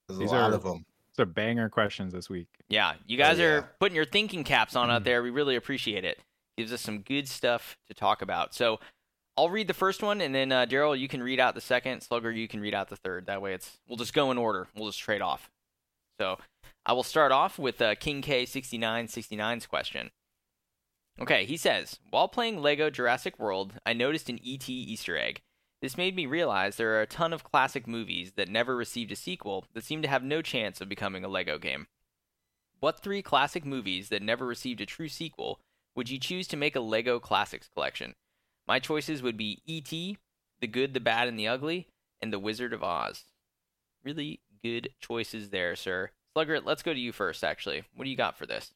[0.08, 0.86] There's These a lot are- of them.
[1.10, 2.48] It's a banger questions this week.
[2.68, 3.48] Yeah, you guys Oh, yeah.
[3.50, 5.06] are putting your thinking caps on out Mhm.
[5.06, 5.24] there.
[5.24, 6.20] We really appreciate it.
[6.58, 8.54] Gives us some good stuff to talk about.
[8.54, 8.82] So
[9.38, 12.02] I'll read the first one, and then uh, Daryl, you can read out the second.
[12.02, 13.26] Slugger, you can read out the third.
[13.26, 14.68] That way, it's we'll just go in order.
[14.76, 15.50] We'll just trade off.
[16.20, 16.38] So
[16.86, 20.12] I will start off with uh, King K sixty nine sixty nine's question.
[21.20, 25.42] Okay, he says, while playing Lego Jurassic World, I noticed an ET Easter egg.
[25.82, 29.16] This made me realize there are a ton of classic movies that never received a
[29.16, 31.88] sequel that seem to have no chance of becoming a Lego game.
[32.80, 35.60] What three classic movies that never received a true sequel
[35.96, 38.16] would you choose to make a Lego Classics collection?
[38.68, 40.18] My choices would be E.T.,
[40.60, 41.88] The Good, the Bad, and the Ugly,
[42.22, 43.26] and The Wizard of Oz.
[44.04, 46.12] Really good choices there, sir.
[46.34, 47.84] Slugger, let's go to you first, actually.
[47.96, 48.74] What do you got for this?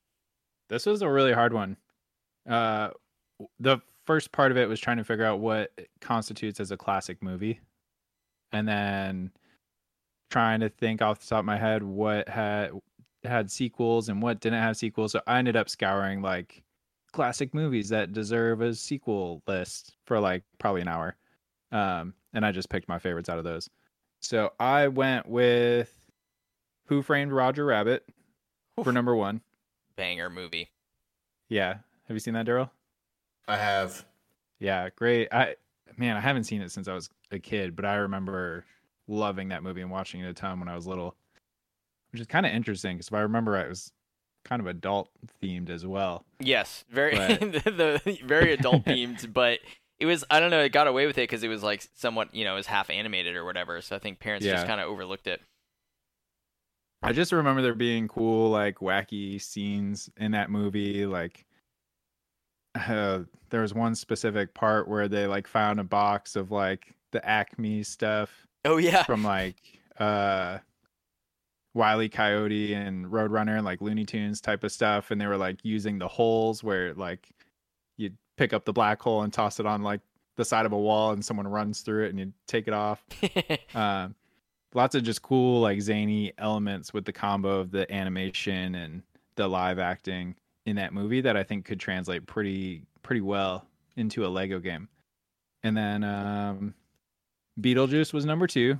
[0.69, 1.77] This was a really hard one.
[2.47, 2.89] Uh,
[3.59, 5.71] the first part of it was trying to figure out what
[6.01, 7.59] constitutes as a classic movie,
[8.51, 9.31] and then
[10.29, 12.71] trying to think off the top of my head what had
[13.23, 15.11] had sequels and what didn't have sequels.
[15.11, 16.63] So I ended up scouring like
[17.11, 21.15] classic movies that deserve a sequel list for like probably an hour,
[21.71, 23.69] um, and I just picked my favorites out of those.
[24.19, 25.93] So I went with
[26.85, 28.05] Who Framed Roger Rabbit
[28.83, 29.41] for number one.
[29.95, 30.69] Banger movie.
[31.49, 31.75] Yeah.
[32.07, 32.69] Have you seen that, Daryl?
[33.47, 34.05] I have.
[34.59, 35.27] Yeah, great.
[35.31, 35.55] I
[35.97, 38.65] man, I haven't seen it since I was a kid, but I remember
[39.07, 41.15] loving that movie and watching it a ton when I was little.
[42.11, 43.91] Which is kind of interesting because if I remember right, it was
[44.43, 45.09] kind of adult
[45.41, 46.25] themed as well.
[46.39, 49.59] Yes, very But- the, the very adult themed, but
[49.99, 52.33] it was I don't know, it got away with it because it was like somewhat,
[52.33, 53.81] you know, it was half animated or whatever.
[53.81, 55.41] So I think parents just kind of overlooked it.
[57.01, 61.05] I just remember there being cool, like wacky scenes in that movie.
[61.05, 61.45] Like,
[62.75, 67.25] uh, there was one specific part where they like found a box of like the
[67.27, 69.55] Acme stuff Oh yeah, from like
[69.97, 70.59] uh
[71.73, 75.59] Wile Coyote and Roadrunner and like Looney Tunes type of stuff, and they were like
[75.63, 77.29] using the holes where like
[77.97, 80.01] you'd pick up the black hole and toss it on like
[80.35, 83.03] the side of a wall, and someone runs through it, and you take it off.
[83.75, 84.15] Um,
[84.73, 89.03] lots of just cool like zany elements with the combo of the animation and
[89.35, 94.25] the live acting in that movie that I think could translate pretty pretty well into
[94.25, 94.87] a Lego game.
[95.63, 96.73] And then um,
[97.59, 98.79] Beetlejuice was number two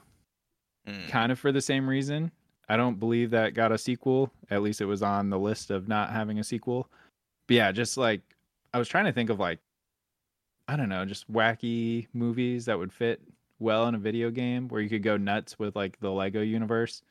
[0.87, 1.09] Mm.
[1.09, 2.31] kind of for the same reason.
[2.69, 4.31] I don't believe that got a sequel.
[4.51, 6.87] At least it was on the list of not having a sequel.
[7.47, 8.21] But yeah, just like
[8.73, 9.59] I was trying to think of like
[10.67, 13.21] I don't know, just wacky movies that would fit
[13.59, 17.01] well in a video game where you could go nuts with like the Lego universe.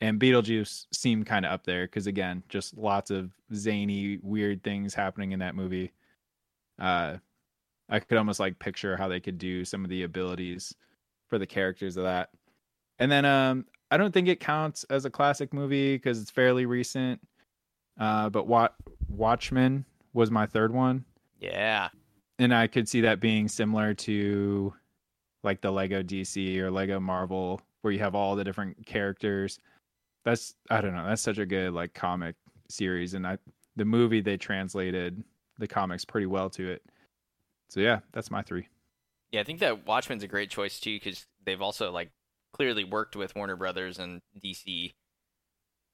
[0.00, 4.94] and Beetlejuice seemed kind of up there because again, just lots of zany, weird things
[4.94, 5.92] happening in that movie.
[6.78, 7.16] Uh,
[7.88, 10.74] I could almost like picture how they could do some of the abilities
[11.28, 12.30] for the characters of that.
[12.98, 16.66] And then um, I don't think it counts as a classic movie because it's fairly
[16.66, 17.20] recent.
[17.98, 18.74] Uh, but Wat-
[19.08, 21.04] Watchmen was my third one,
[21.40, 21.88] Yeah.
[22.38, 24.72] and I could see that being similar to
[25.42, 29.58] like the Lego DC or Lego Marvel, where you have all the different characters.
[30.24, 31.06] That's I don't know.
[31.06, 32.36] That's such a good like comic
[32.68, 33.38] series, and I
[33.76, 35.22] the movie they translated
[35.58, 36.82] the comics pretty well to it.
[37.70, 38.68] So yeah, that's my three.
[39.32, 42.10] Yeah, I think that Watchmen's a great choice too because they've also like
[42.58, 44.92] clearly worked with Warner Brothers and DC,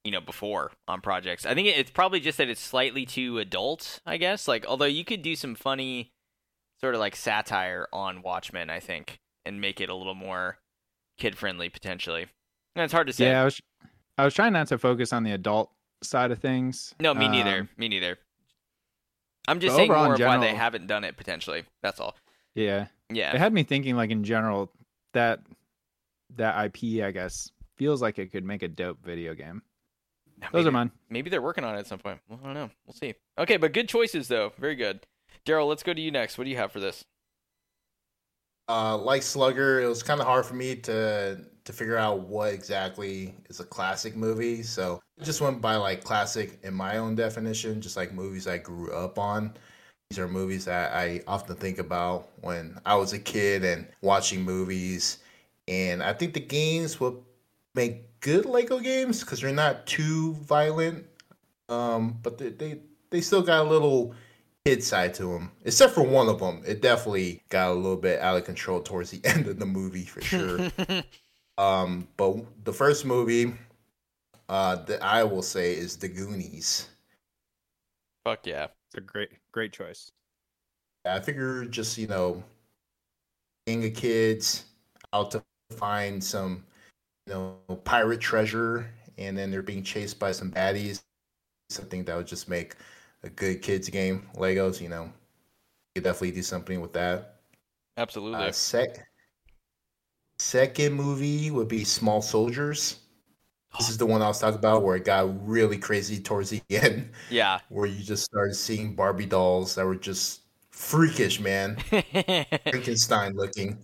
[0.03, 1.45] you know, before on projects.
[1.45, 3.99] I think it's probably just that it's slightly too adult.
[4.05, 6.11] I guess like although you could do some funny
[6.81, 10.57] sort of like satire on Watchmen, I think, and make it a little more
[11.17, 12.27] kid friendly potentially.
[12.75, 13.27] And it's hard to say.
[13.29, 13.61] Yeah, I was
[14.17, 15.71] I was trying not to focus on the adult
[16.03, 16.93] side of things.
[16.99, 17.61] No, me neither.
[17.61, 18.17] Um, me neither.
[19.47, 21.63] I'm just saying more of why they haven't done it potentially.
[21.83, 22.15] That's all.
[22.55, 23.31] yeah, Yeah.
[23.33, 24.71] it had me thinking like in general
[25.13, 25.41] that
[26.37, 29.61] that IP I guess feels like it could make a dope video game.
[30.51, 30.91] Those Maybe- are mine.
[31.09, 32.19] Maybe they're working on it at some point.
[32.27, 32.69] Well, I don't know.
[32.85, 33.13] We'll see.
[33.37, 34.53] Okay, but good choices though.
[34.57, 35.05] Very good.
[35.45, 36.37] Daryl, let's go to you next.
[36.37, 37.05] What do you have for this?
[38.67, 42.53] Uh, like Slugger, it was kind of hard for me to to figure out what
[42.53, 44.61] exactly is a classic movie.
[44.63, 48.57] So I just went by like classic in my own definition, just like movies I
[48.57, 49.53] grew up on.
[50.09, 54.41] These are movies that I often think about when I was a kid and watching
[54.43, 55.19] movies.
[55.67, 57.25] And I think the games will
[57.73, 61.05] make good Lego games because they're not too violent.
[61.69, 64.13] Um, but they, they they still got a little
[64.65, 66.61] kid side to them, except for one of them.
[66.65, 70.05] It definitely got a little bit out of control towards the end of the movie
[70.05, 70.71] for sure.
[71.57, 73.53] um, but the first movie
[74.49, 76.89] uh, that I will say is The Goonies.
[78.25, 78.67] Fuck yeah.
[78.87, 80.11] It's a great great choice.
[81.05, 82.43] I figure just you know,
[83.65, 84.65] being a kids
[85.13, 86.63] out to find some
[87.27, 91.01] you know pirate treasure, and then they're being chased by some baddies.
[91.69, 92.75] Something that would just make
[93.23, 94.27] a good kids game.
[94.35, 95.11] Legos, you know,
[95.95, 97.35] you definitely do something with that.
[97.97, 98.39] Absolutely.
[98.39, 99.07] Uh, sec-
[100.39, 102.99] second movie would be Small Soldiers.
[103.77, 106.61] This is the one I was talking about where it got really crazy towards the
[106.69, 107.59] end, yeah.
[107.69, 111.75] where you just started seeing Barbie dolls that were just freakish, man.
[111.89, 113.77] Frankenstein looking.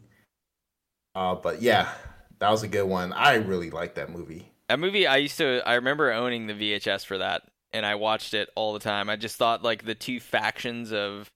[1.15, 1.91] Uh, but yeah,
[2.39, 3.13] that was a good one.
[3.13, 4.51] I really liked that movie.
[4.69, 7.43] That movie, I used to, I remember owning the VHS for that,
[7.73, 9.09] and I watched it all the time.
[9.09, 11.31] I just thought like the two factions of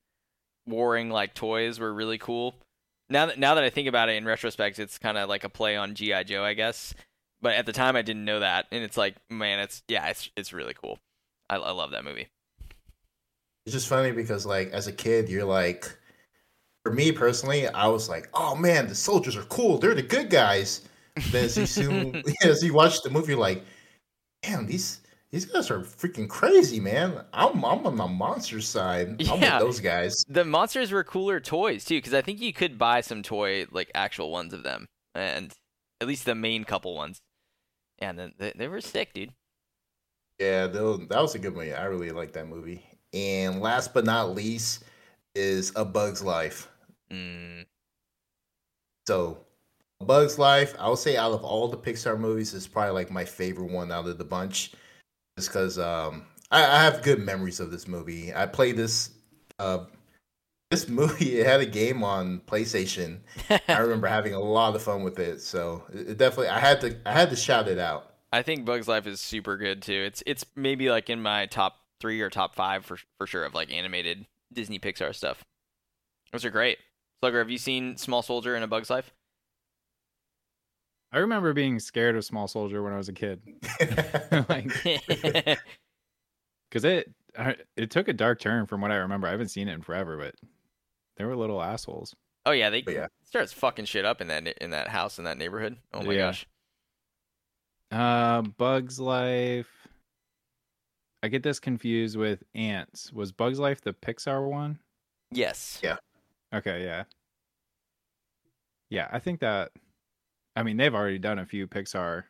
[0.66, 2.56] warring like toys were really cool.
[3.10, 5.50] Now that now that I think about it in retrospect, it's kind of like a
[5.50, 6.94] play on GI Joe, I guess.
[7.42, 10.30] But at the time, I didn't know that, and it's like, man, it's yeah, it's
[10.36, 10.98] it's really cool.
[11.50, 12.28] I, I love that movie.
[13.66, 15.96] It's just funny because like as a kid, you're like,
[16.86, 19.80] for me personally, I was like, oh man, the soldiers are cool.
[19.80, 20.88] They're the good guys.
[21.32, 23.64] Then as you soon as you watch the movie, like,
[24.44, 27.24] damn, these these guys are freaking crazy, man.
[27.34, 29.28] I'm I'm on the monster side.
[29.30, 30.24] I'm with those guys.
[30.28, 33.90] The monsters were cooler toys too, because I think you could buy some toy like
[33.96, 35.52] actual ones of them, and
[36.02, 37.20] at least the main couple ones.
[37.98, 39.32] And then they, they were sick, dude.
[40.40, 41.74] Yeah, that was a good movie.
[41.74, 42.86] I really like that movie.
[43.14, 44.84] And last but not least
[45.34, 46.70] is A Bug's Life.
[47.12, 47.66] Mm,
[49.08, 49.38] So,
[50.02, 53.26] Bug's Life, I would say out of all the Pixar movies, is probably like my
[53.26, 54.74] favorite one out of the bunch.
[55.38, 58.34] Just because um, I, I have good memories of this movie.
[58.34, 59.12] I played this
[59.60, 59.86] uh,
[60.72, 61.40] this movie.
[61.40, 63.20] It had a game on PlayStation.
[63.68, 65.42] I remember having a lot of fun with it.
[65.42, 68.12] So it, it definitely, I had to, I had to shout it out.
[68.34, 69.94] I think Bugs Life is super good too.
[70.06, 73.54] It's it's maybe like in my top three or top five for for sure of
[73.54, 75.46] like animated Disney Pixar stuff.
[76.34, 76.78] Those are great.
[77.22, 79.12] Slugger, have you seen Small Soldier and A Bug's Life?
[81.12, 83.42] I remember being scared of Small Soldier when I was a kid,
[84.50, 84.68] like
[86.70, 87.12] because it
[87.78, 89.28] it took a dark turn from what I remember.
[89.28, 90.36] I haven't seen it in forever, but
[91.18, 92.14] they were little assholes.
[92.46, 93.08] oh yeah, they yeah.
[93.24, 95.78] starts fucking shit up in that in that house in that neighborhood.
[95.94, 96.20] Oh my Yeah.
[96.20, 96.48] gosh.
[97.92, 99.70] Uh, Bugs Life.
[101.24, 103.14] I get this confused with Antz.
[103.14, 104.80] Was Bugs Life the Pixar one?
[105.32, 105.80] Yes.
[105.82, 105.96] Yeah.
[106.56, 107.04] Okay, yeah.
[108.90, 109.72] Yeah, I think that
[110.56, 112.24] I mean they've already done a few Pixar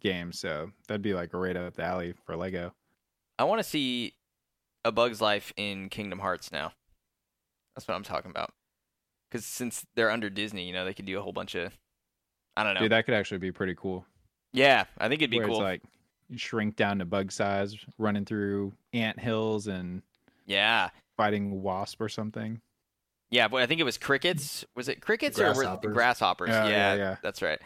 [0.00, 2.72] games, so that'd be like right up the alley for Lego.
[3.38, 4.14] I want to see
[4.84, 6.72] A Bug's Life in Kingdom Hearts now.
[7.74, 8.52] That's what I'm talking about.
[9.30, 11.76] Because since they're under Disney, you know, they could do a whole bunch of.
[12.56, 12.80] I don't know.
[12.80, 14.06] Dude, that could actually be pretty cool.
[14.52, 15.56] yeah, I think it'd be where cool.
[15.56, 15.82] it's like
[16.36, 20.00] shrink down to bug size, running through ant hills and
[20.46, 20.88] Yeah.
[21.18, 22.60] fighting wasp or something.
[23.30, 24.64] Yeah, but I think it was crickets.
[24.76, 25.92] Was it crickets or were- Grasshoppers.
[25.94, 26.48] grasshoppers?
[26.50, 27.16] Yeah, Yeah, yeah, yeah.
[27.22, 27.58] that's right.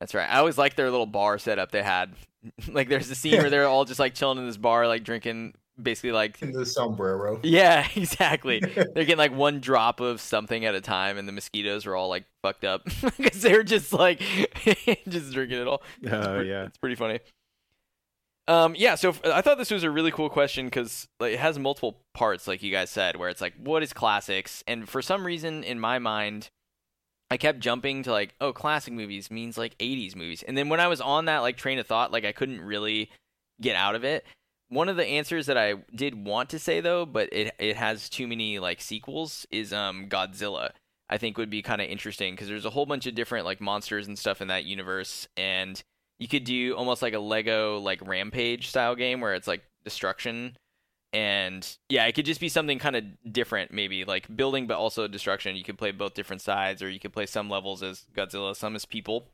[0.00, 0.28] That's right.
[0.28, 2.12] I always liked their little bar setup they had.
[2.68, 5.54] like, there's a scene where they're all just like chilling in this bar, like drinking,
[5.80, 6.40] basically like.
[6.42, 7.40] In the sombrero.
[7.44, 8.60] Yeah, exactly.
[8.60, 12.08] they're getting like one drop of something at a time, and the mosquitoes are all
[12.08, 12.84] like fucked up
[13.18, 14.20] because they were just like
[15.08, 15.82] just drinking it all.
[16.02, 16.66] It's Oh pre- yeah.
[16.66, 17.18] it's pretty funny.
[18.48, 21.58] Um, yeah, so I thought this was a really cool question because like, it has
[21.58, 24.64] multiple parts, like you guys said, where it's like, what is classics?
[24.66, 26.48] And for some reason, in my mind,
[27.30, 30.42] I kept jumping to like, oh, classic movies means like 80s movies.
[30.42, 33.10] And then when I was on that like train of thought, like I couldn't really
[33.60, 34.24] get out of it.
[34.70, 38.08] One of the answers that I did want to say though, but it it has
[38.08, 40.70] too many like sequels, is um Godzilla.
[41.10, 43.60] I think would be kind of interesting because there's a whole bunch of different like
[43.60, 45.82] monsters and stuff in that universe, and
[46.18, 50.56] you could do almost like a Lego like Rampage style game where it's like destruction,
[51.12, 55.06] and yeah, it could just be something kind of different, maybe like building but also
[55.06, 55.56] destruction.
[55.56, 58.74] You could play both different sides, or you could play some levels as Godzilla, some
[58.74, 59.28] as people.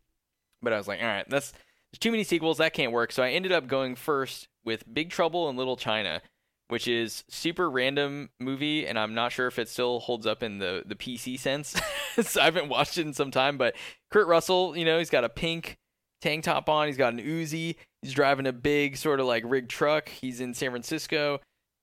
[0.62, 3.12] But I was like, all right, that's there's too many sequels that can't work.
[3.12, 6.20] So I ended up going first with Big Trouble in Little China,
[6.68, 10.58] which is super random movie, and I'm not sure if it still holds up in
[10.58, 11.80] the the PC sense.
[12.20, 13.74] so I haven't watched it in some time, but
[14.10, 15.78] Kurt Russell, you know, he's got a pink
[16.24, 19.68] tank top on, he's got an Uzi, he's driving a big sort of like rig
[19.68, 20.08] truck.
[20.08, 21.40] He's in San Francisco.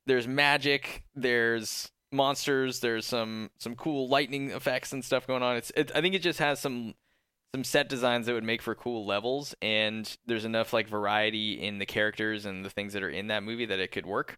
[0.08, 5.58] There's magic, there's monsters, there's some some cool lightning effects and stuff going on.
[5.58, 6.96] It's it, I think it just has some
[7.54, 11.80] some set designs that would make for cool levels and there's enough like variety in
[11.80, 14.38] the characters and the things that are in that movie that it could work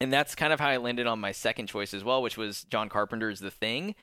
[0.00, 2.64] and that's kind of how I landed on my second choice as well, which was
[2.64, 3.94] John Carpenter's The Thing.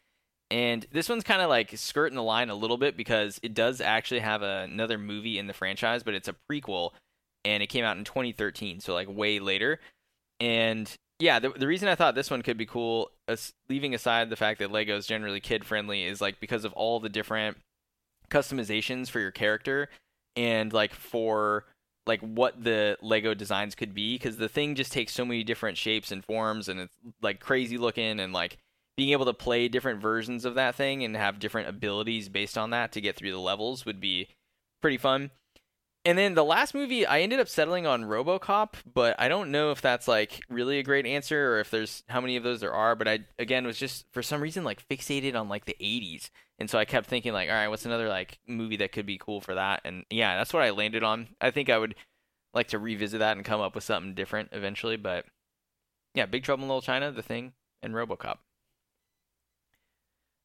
[0.52, 3.82] And this one's kind of like skirting the line a little bit because it does
[3.82, 6.92] actually have a, another movie in the franchise, but it's a prequel,
[7.44, 9.80] and it came out in 2013, so like way later.
[10.40, 14.30] And yeah, the, the reason I thought this one could be cool, as, leaving aside
[14.30, 17.58] the fact that Lego is generally kid friendly, is like because of all the different
[18.30, 19.90] customizations for your character
[20.36, 21.66] and like for
[22.08, 25.78] like what the Lego designs could be because the thing just takes so many different
[25.78, 28.58] shapes and forms and it's like crazy looking and like
[28.98, 32.70] being able to play different versions of that thing and have different abilities based on
[32.70, 34.28] that to get through the levels would be
[34.82, 35.32] pretty fun.
[36.06, 39.72] And then the last movie, I ended up settling on RoboCop, but I don't know
[39.72, 42.74] if that's like really a great answer or if there's how many of those there
[42.74, 42.96] are.
[42.96, 46.30] But I again was just for some reason like fixated on like the 80s,
[46.60, 49.18] and so I kept thinking like, all right, what's another like movie that could be
[49.18, 49.82] cool for that?
[49.84, 51.30] And yeah, that's what I landed on.
[51.42, 51.96] I think I would
[52.54, 54.98] like to revisit that and come up with something different eventually.
[54.98, 55.26] But
[56.14, 58.38] yeah, Big Trouble in Little China, The Thing, and RoboCop.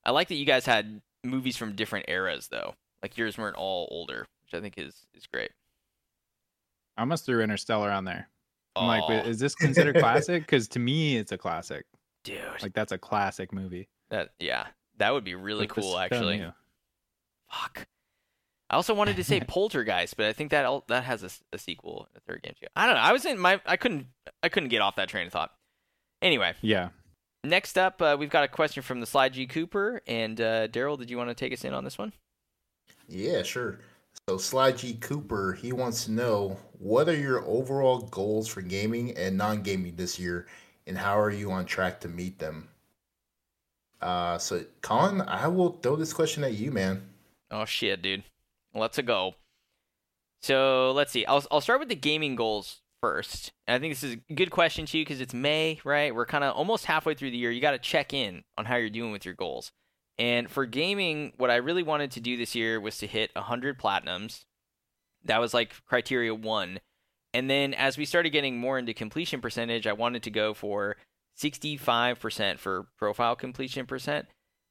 [0.05, 2.75] I like that you guys had movies from different eras though.
[3.03, 5.51] Like yours weren't all older, which I think is is great.
[6.97, 8.29] I almost threw Interstellar on there.
[8.77, 10.43] I'm like, is this considered classic?
[10.43, 11.87] Because to me, it's a classic.
[12.25, 13.89] dude, Like that's a classic movie.
[14.11, 14.67] that yeah,
[14.99, 16.45] that would be really cool actually.
[17.51, 17.87] Fuck.
[18.69, 22.21] I also wanted to say Poltergeist, but I think that that has a sequel, a
[22.21, 22.69] third game too.
[22.77, 23.01] I don't know.
[23.01, 24.07] I was in my I couldn't
[24.43, 25.51] I couldn't get off that train of thought.
[26.23, 26.91] Anyway, Yeah.
[27.45, 30.99] Next up uh, we've got a question from the Sly G Cooper and uh, Daryl.
[30.99, 32.13] Did you want to take us in on this one?
[33.09, 33.81] Yeah, sure.
[34.29, 39.17] So Sly G Cooper, he wants to know what are your overall goals for gaming
[39.17, 40.47] and non-gaming this year,
[40.87, 42.69] and how are you on track to meet them?
[44.01, 47.03] Uh, so Colin, I will throw this question at you, man.
[47.51, 48.23] Oh shit, dude.
[48.75, 49.35] Let's go.
[50.43, 51.27] So let's see.
[51.27, 53.53] I'll I'll start with the gaming goals first.
[53.67, 56.15] And I think this is a good question to you because it's May, right?
[56.15, 57.51] We're kind of almost halfway through the year.
[57.51, 59.73] You got to check in on how you're doing with your goals.
[60.19, 63.79] And for gaming, what I really wanted to do this year was to hit 100
[63.79, 64.45] platinums.
[65.25, 66.81] That was like criteria one.
[67.33, 70.97] And then as we started getting more into completion percentage, I wanted to go for
[71.41, 74.27] 65% for profile completion percent.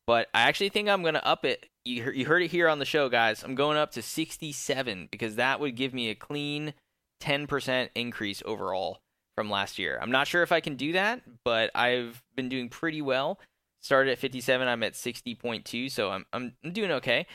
[0.06, 1.68] But I actually think I'm going to up it.
[1.86, 3.44] You, you heard it here on the show, guys.
[3.44, 6.74] I'm going up to 67 because that would give me a clean
[7.20, 9.02] 10% increase overall
[9.36, 9.98] from last year.
[10.02, 13.40] I'm not sure if I can do that, but I've been doing pretty well.
[13.82, 17.26] Started at 57, I'm at 60.2, so I'm I'm doing okay.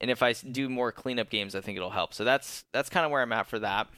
[0.00, 2.12] And if I do more cleanup games, I think it'll help.
[2.12, 3.88] So that's that's kind of where I'm at for that.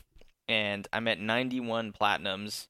[0.46, 2.68] And I'm at 91 platinums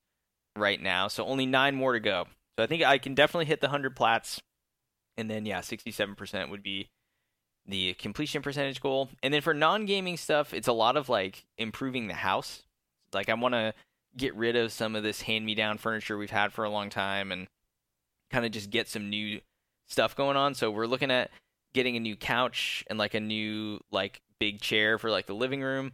[0.56, 2.26] right now, so only nine more to go.
[2.58, 4.40] So I think I can definitely hit the 100 plats.
[5.16, 6.88] And then yeah, 67% would be
[7.68, 9.10] the completion percentage goal.
[9.22, 12.62] And then for non-gaming stuff, it's a lot of like improving the house.
[13.12, 13.74] Like I want to
[14.16, 17.46] get rid of some of this hand-me-down furniture we've had for a long time and
[18.30, 19.40] kind of just get some new
[19.86, 20.54] stuff going on.
[20.54, 21.30] So we're looking at
[21.74, 25.62] getting a new couch and like a new like big chair for like the living
[25.62, 25.92] room.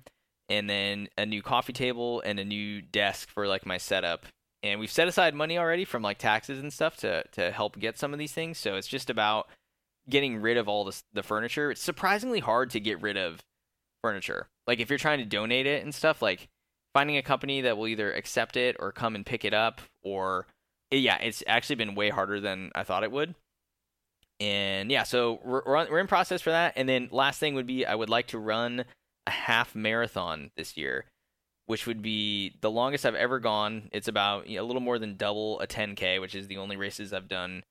[0.49, 4.27] and then a new coffee table and a new desk for like my setup.
[4.63, 7.99] And we've set aside money already from like taxes and stuff to to help get
[7.99, 8.59] some of these things.
[8.59, 9.49] So it's just about
[10.09, 11.71] getting rid of all this, the furniture.
[11.71, 13.43] It's surprisingly hard to get rid of
[14.03, 14.49] furniture.
[14.67, 16.49] Like if you're trying to donate it and stuff, like
[16.93, 20.47] finding a company that will either accept it or come and pick it up or
[20.91, 23.35] yeah, it's actually been way harder than I thought it would.
[24.41, 26.75] And yeah, so we're we're in process for that.
[26.77, 28.85] And then last thing would be I would like to run
[29.27, 31.07] a half marathon this year,
[31.67, 33.89] which would be the longest I've ever gone.
[33.93, 36.77] It's about you know, a little more than double a 10k, which is the only
[36.77, 37.63] races I've done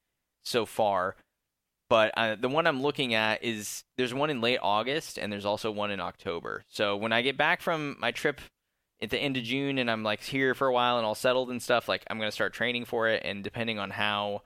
[0.44, 1.16] so far.
[1.90, 5.46] But uh, the one I'm looking at is there's one in late August and there's
[5.46, 6.64] also one in October.
[6.70, 8.42] So when I get back from my trip
[9.02, 11.52] at the end of June and I'm like here for a while and all settled
[11.52, 13.22] and stuff, like I'm gonna start training for it.
[13.26, 14.42] And depending on how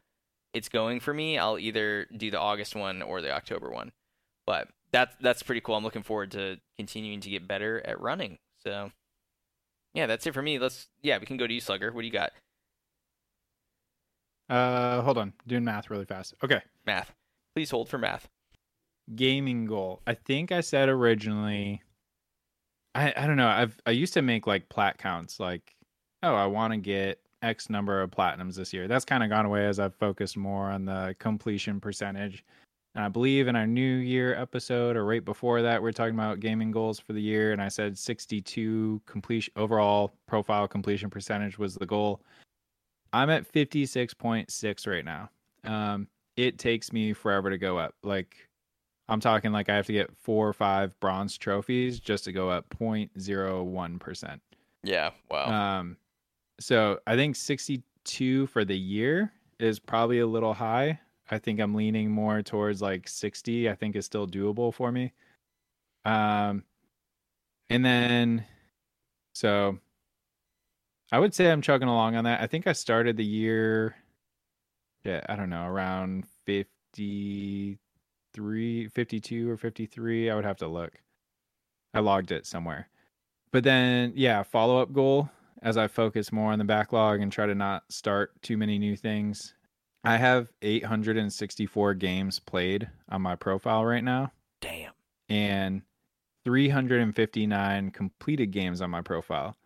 [0.54, 3.92] it's going for me, I'll either do the August one or the October one.
[4.46, 5.76] But that's that's pretty cool.
[5.76, 8.40] I'm looking forward to continuing to get better at running.
[8.64, 8.92] So
[9.94, 10.60] yeah, that's it for me.
[10.60, 11.92] Let's yeah, we can go to you, Slugger.
[11.92, 12.32] What do you got?
[14.50, 16.34] Uh, hold on, doing math really fast.
[16.44, 17.14] Okay, math.
[17.58, 18.30] Please hold for math.
[19.16, 20.04] Gaming goal.
[20.06, 21.82] I think I said originally.
[22.94, 23.48] I I don't know.
[23.48, 25.40] I've I used to make like plat counts.
[25.40, 25.76] Like,
[26.22, 28.88] oh, I want to get X number of platinums this year.
[28.88, 32.46] That's kind of gone away as I've focused more on the completion percentage.
[32.94, 36.14] And I believe in our New Year episode or right before that, we are talking
[36.14, 41.58] about gaming goals for the year, and I said 62 completion overall profile completion percentage
[41.58, 42.22] was the goal.
[43.14, 45.32] I'm at 56.6 right now.
[45.64, 46.08] Um,
[46.38, 47.96] it takes me forever to go up.
[48.04, 48.48] Like
[49.10, 52.50] I'm talking like I have to get four or five bronze trophies just to go
[52.50, 54.40] up 0.01%.
[54.84, 55.80] Yeah, wow.
[55.80, 55.98] Um
[56.60, 61.00] so I think 62 for the year is probably a little high.
[61.30, 63.70] I think I'm leaning more towards like 60.
[63.70, 65.14] I think is still doable for me.
[66.06, 66.64] Um,
[67.70, 68.46] and then
[69.34, 69.78] so
[71.12, 72.42] I would say I'm chugging along on that.
[72.42, 73.96] I think I started the year,
[75.08, 80.30] yeah, I don't know, around 53, 52 or 53.
[80.30, 80.94] I would have to look.
[81.94, 82.90] I logged it somewhere.
[83.52, 85.30] But then, yeah, follow up goal
[85.62, 88.96] as I focus more on the backlog and try to not start too many new
[88.96, 89.56] things.
[90.04, 94.32] I have 864 games played on my profile right now.
[94.62, 94.94] Damn.
[95.30, 95.82] And
[96.46, 99.58] 359 completed games on my profile.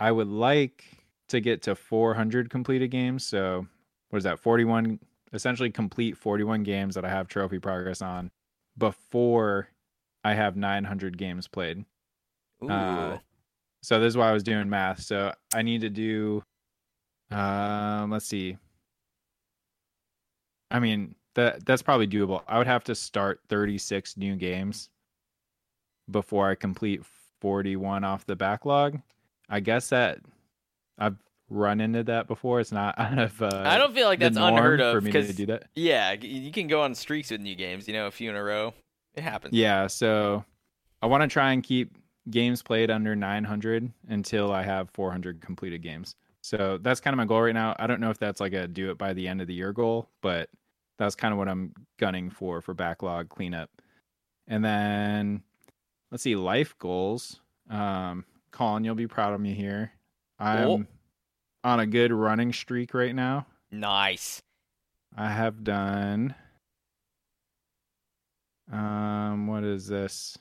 [0.00, 0.84] I would like
[1.28, 3.26] to get to 400 completed games.
[3.26, 3.66] So,
[4.10, 4.38] what is that?
[4.38, 4.98] 41,
[5.32, 8.30] essentially complete 41 games that I have trophy progress on
[8.76, 9.68] before
[10.24, 11.84] I have 900 games played.
[12.68, 13.18] Uh,
[13.82, 15.00] so this is why I was doing math.
[15.02, 16.42] So I need to do
[17.30, 18.56] um let's see.
[20.70, 22.42] I mean, that that's probably doable.
[22.48, 24.90] I would have to start 36 new games
[26.10, 27.02] before I complete
[27.40, 29.00] 41 off the backlog.
[29.48, 30.18] I guess that
[30.98, 31.16] I've
[31.50, 32.60] run into that before.
[32.60, 33.40] It's not out of.
[33.40, 35.64] Uh, I don't feel like that's unheard of for me to do that.
[35.74, 37.88] Yeah, you can go on streaks with new games.
[37.88, 38.74] You know, a few in a row.
[39.14, 39.54] It happens.
[39.54, 40.44] Yeah, so
[41.02, 41.96] I want to try and keep
[42.30, 46.14] games played under 900 until I have 400 completed games.
[46.40, 47.74] So that's kind of my goal right now.
[47.78, 49.72] I don't know if that's like a do it by the end of the year
[49.72, 50.48] goal, but
[50.98, 53.70] that's kind of what I'm gunning for for backlog cleanup.
[54.46, 55.42] And then
[56.10, 57.40] let's see life goals.
[57.68, 59.92] Um, Colin, you'll be proud of me here.
[60.38, 60.86] I'm.
[61.64, 63.46] On a good running streak right now.
[63.70, 64.40] Nice.
[65.16, 66.34] I have done
[68.70, 70.36] um what is this?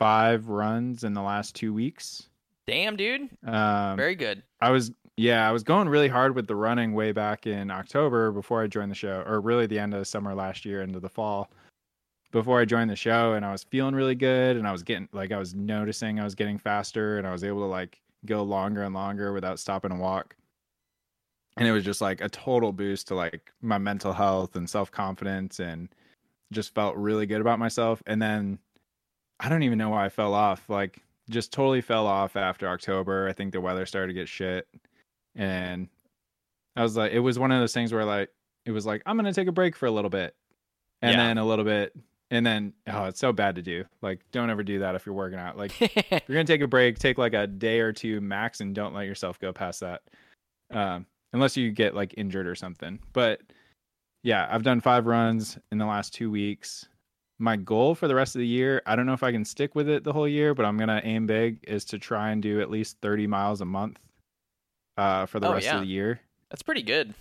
[0.00, 2.26] five runs in the last two weeks.
[2.66, 3.28] Damn, dude.
[3.46, 4.42] Um, Very good.
[4.62, 8.32] I was, yeah, I was going really hard with the running way back in October
[8.32, 11.00] before I joined the show, or really the end of the summer last year into
[11.00, 11.50] the fall
[12.32, 13.34] before I joined the show.
[13.34, 14.56] And I was feeling really good.
[14.56, 17.44] And I was getting, like, I was noticing I was getting faster and I was
[17.44, 20.36] able to, like, go longer and longer without stopping to walk.
[21.56, 24.90] And it was just like a total boost to, like, my mental health and self
[24.90, 25.88] confidence and
[26.52, 28.02] just felt really good about myself.
[28.06, 28.58] And then,
[29.40, 30.68] I don't even know why I fell off.
[30.68, 31.00] Like
[31.30, 33.26] just totally fell off after October.
[33.26, 34.68] I think the weather started to get shit.
[35.34, 35.88] And
[36.76, 38.28] I was like it was one of those things where like
[38.66, 40.36] it was like I'm going to take a break for a little bit.
[41.02, 41.28] And yeah.
[41.28, 41.96] then a little bit
[42.30, 43.84] and then oh it's so bad to do.
[44.02, 45.56] Like don't ever do that if you're working out.
[45.56, 48.60] Like if you're going to take a break, take like a day or two max
[48.60, 50.02] and don't let yourself go past that.
[50.70, 52.98] Um unless you get like injured or something.
[53.12, 53.40] But
[54.22, 56.86] yeah, I've done 5 runs in the last 2 weeks
[57.40, 59.74] my goal for the rest of the year, I don't know if I can stick
[59.74, 62.60] with it the whole year, but I'm gonna aim big is to try and do
[62.60, 63.98] at least 30 miles a month
[64.98, 65.76] uh, for the oh, rest yeah.
[65.76, 66.20] of the year.
[66.50, 67.14] That's pretty good.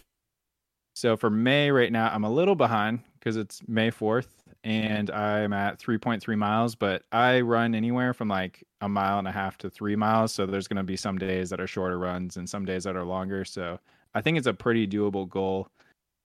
[0.95, 4.27] So for May right now, I'm a little behind because it's May 4th,
[4.63, 9.31] and I'm at 3.3 miles, but I run anywhere from like a mile and a
[9.31, 10.33] half to three miles.
[10.33, 12.95] So there's going to be some days that are shorter runs and some days that
[12.95, 13.45] are longer.
[13.45, 13.79] So
[14.13, 15.69] I think it's a pretty doable goal.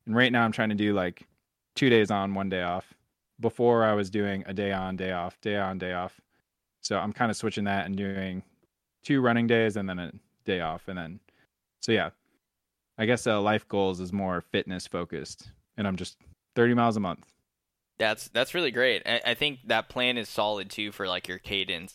[0.06, 1.26] And right now I'm trying to do like
[1.76, 2.92] two days on, one day off.
[3.40, 6.20] Before I was doing a day on, day off, day on, day off.
[6.80, 8.42] So I'm kind of switching that and doing
[9.02, 10.12] two running days and then a
[10.44, 10.86] day off.
[10.88, 11.20] And then,
[11.80, 12.10] so yeah,
[12.96, 15.50] I guess uh, life goals is more fitness focused.
[15.76, 16.16] And I'm just
[16.54, 17.33] 30 miles a month.
[17.98, 19.02] That's that's really great.
[19.06, 21.94] I, I think that plan is solid too for like your cadence.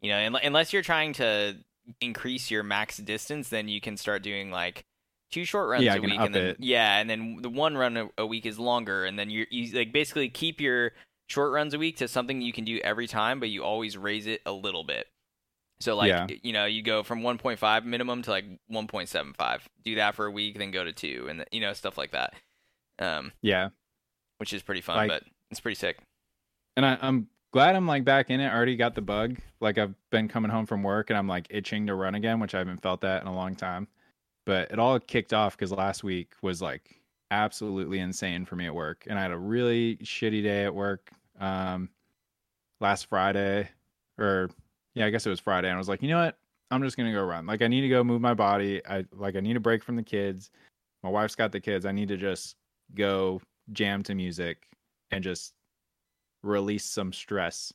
[0.00, 1.56] You know, unless you're trying to
[2.00, 4.84] increase your max distance, then you can start doing like
[5.32, 6.56] two short runs Yeah, a week, and then it.
[6.60, 9.76] yeah, and then the one run a, a week is longer, and then you you
[9.76, 10.92] like basically keep your
[11.28, 14.26] short runs a week to something you can do every time, but you always raise
[14.26, 15.06] it a little bit.
[15.80, 16.26] So like Yeah.
[16.42, 19.60] you know you go from 1.5 minimum to like 1.75.
[19.84, 22.32] Do that for a week, then go to two, and you know stuff like that.
[22.98, 23.68] Um, Yeah.
[24.38, 25.98] Which is pretty fun, Like- but it's pretty sick.
[26.76, 28.48] And I, I'm glad I'm like back in it.
[28.48, 29.38] I already got the bug.
[29.60, 32.54] Like I've been coming home from work and I'm like itching to run again, which
[32.54, 33.88] I haven't felt that in a long time.
[34.44, 38.74] But it all kicked off because last week was like absolutely insane for me at
[38.74, 39.04] work.
[39.08, 41.10] And I had a really shitty day at work
[41.40, 41.88] um
[42.80, 43.68] last Friday
[44.18, 44.50] or
[44.94, 45.68] yeah, I guess it was Friday.
[45.68, 46.38] And I was like, you know what?
[46.70, 47.46] I'm just gonna go run.
[47.46, 48.82] Like I need to go move my body.
[48.86, 50.50] I like I need a break from the kids.
[51.02, 51.86] My wife's got the kids.
[51.86, 52.56] I need to just
[52.94, 53.40] go
[53.72, 54.68] jam to music
[55.10, 55.54] and just
[56.42, 57.72] release some stress.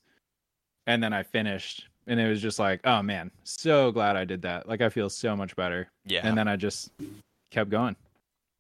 [0.88, 4.42] And then I finished and it was just like, oh man, so glad I did
[4.44, 4.68] that.
[4.68, 5.89] Like I feel so much better.
[6.06, 6.22] Yeah.
[6.26, 6.92] And then I just
[7.52, 7.96] kept going.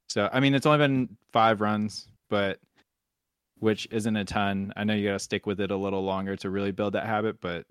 [0.09, 2.59] So I mean it's only been five runs, but
[3.59, 4.73] which isn't a ton.
[4.75, 7.39] I know you gotta stick with it a little longer to really build that habit,
[7.41, 7.65] but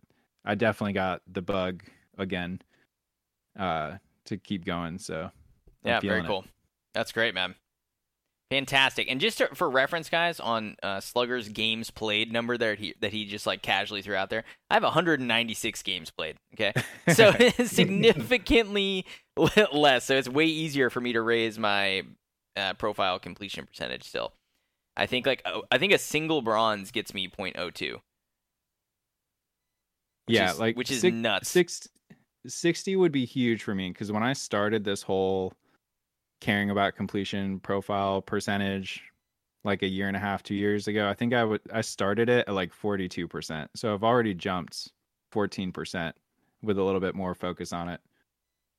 [0.44, 1.82] I definitely got the bug
[2.18, 2.60] again
[3.58, 3.96] uh
[4.26, 4.98] to keep going.
[4.98, 5.30] So I'm
[5.84, 6.28] Yeah, very feeling it.
[6.28, 6.44] cool.
[6.94, 7.54] That's great, man.
[8.50, 9.08] Fantastic.
[9.08, 13.12] And just to, for reference, guys, on uh, Slugger's games played number that he that
[13.12, 16.36] he just like casually threw out there, I have 196 games played.
[16.54, 16.72] Okay,
[17.14, 17.32] so
[17.64, 19.06] significantly
[19.72, 20.04] less.
[20.04, 22.02] So it's way easier for me to raise my
[22.56, 24.02] uh, profile completion percentage.
[24.02, 24.32] Still,
[24.96, 27.98] I think like oh, I think a single bronze gets me 0.02.
[30.26, 31.48] yeah, is- like which is six- nuts.
[31.48, 31.88] Six,
[32.48, 35.52] 60 would be huge for me because when I started this whole
[36.40, 39.02] caring about completion profile percentage
[39.64, 42.28] like a year and a half, two years ago, I think I would I started
[42.28, 43.68] it at like 42%.
[43.76, 44.90] So I've already jumped
[45.32, 46.12] 14%
[46.62, 48.00] with a little bit more focus on it.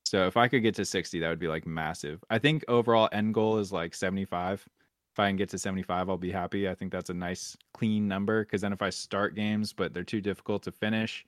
[0.05, 2.23] So if I could get to 60, that would be like massive.
[2.29, 4.67] I think overall end goal is like 75.
[5.13, 6.67] If I can get to 75, I'll be happy.
[6.67, 10.03] I think that's a nice clean number because then if I start games but they're
[10.03, 11.25] too difficult to finish,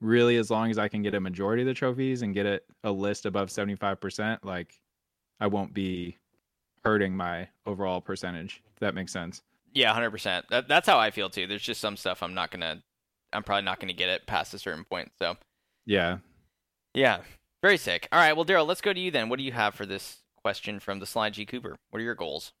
[0.00, 2.66] really as long as I can get a majority of the trophies and get it
[2.84, 4.80] a list above 75%, like
[5.42, 6.18] I won't be
[6.84, 8.62] hurting my overall percentage.
[8.74, 9.42] If that makes sense.
[9.74, 10.46] Yeah, hundred percent.
[10.50, 11.48] That, that's how I feel too.
[11.48, 12.80] There's just some stuff I'm not gonna,
[13.32, 15.10] I'm probably not gonna get it past a certain point.
[15.18, 15.36] So
[15.84, 16.18] Yeah.
[16.94, 17.22] yeah,
[17.60, 18.06] very sick.
[18.12, 19.28] All right, well, Daryl, let's go to you then.
[19.28, 21.76] What do you have for this question from the Sly G Cooper?
[21.90, 22.52] What are your goals?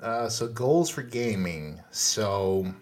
[0.00, 1.80] Uh, so goals for gaming.
[1.90, 2.72] So,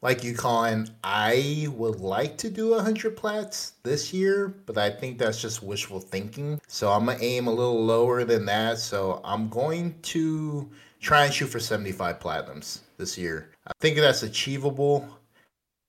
[0.00, 5.18] like you, Colin, I would like to do hundred plats this year, but I think
[5.18, 6.60] that's just wishful thinking.
[6.68, 8.78] So I'm gonna aim a little lower than that.
[8.78, 10.70] So I'm going to
[11.00, 13.50] try and shoot for seventy-five platinums this year.
[13.66, 15.08] I think that's achievable.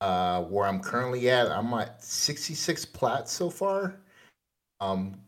[0.00, 3.96] Uh, where I'm currently at, I'm at sixty-six plats so far.
[4.80, 5.20] Um,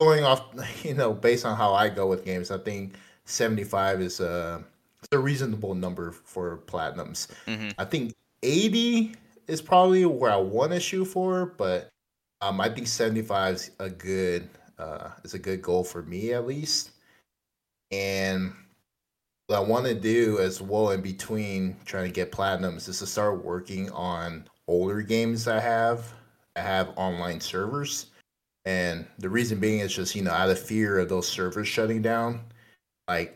[0.00, 0.44] going off,
[0.84, 2.94] you know, based on how I go with games, I think
[3.24, 4.64] 75 is a,
[5.06, 7.28] it's a reasonable number for platinums.
[7.46, 9.14] hmm I think 80
[9.46, 11.88] is probably where I want to shoot for, but
[12.40, 14.48] um, I think 75 is a good
[14.78, 16.90] uh, is a good goal for me at least.
[17.92, 18.52] And
[19.46, 23.06] what I want to do as well in between trying to get platinums is to
[23.06, 26.12] start working on older games I have.
[26.56, 28.06] I have online servers.
[28.64, 32.02] And the reason being is just, you know, out of fear of those servers shutting
[32.02, 32.40] down.
[33.06, 33.35] Like,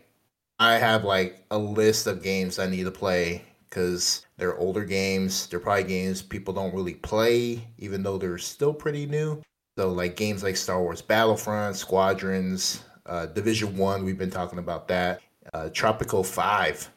[0.61, 5.47] I have like a list of games I need to play because they're older games.
[5.47, 9.41] They're probably games people don't really play, even though they're still pretty new.
[9.79, 14.87] So, like games like Star Wars Battlefront, Squadrons, uh, Division One, we've been talking about
[14.89, 15.23] that.
[15.55, 16.91] Uh, Tropico 5.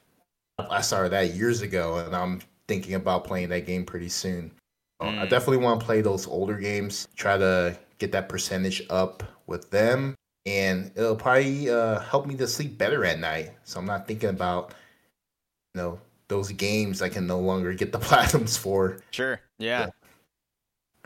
[0.70, 4.52] I started that years ago, and I'm thinking about playing that game pretty soon.
[5.02, 5.30] So I Mm.
[5.30, 10.16] definitely want to play those older games, try to get that percentage up with them,
[10.46, 13.52] and it'll probably uh, help me to sleep better at night.
[13.64, 14.74] So I'm not thinking about,
[15.74, 19.00] you know, those games I can no longer get the platinums for.
[19.12, 19.40] Sure.
[19.58, 19.90] Yeah.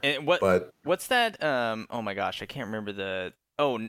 [0.04, 1.42] And what But what's that?
[1.44, 1.88] Um.
[1.90, 3.34] Oh my gosh, I can't remember the.
[3.58, 3.80] Oh,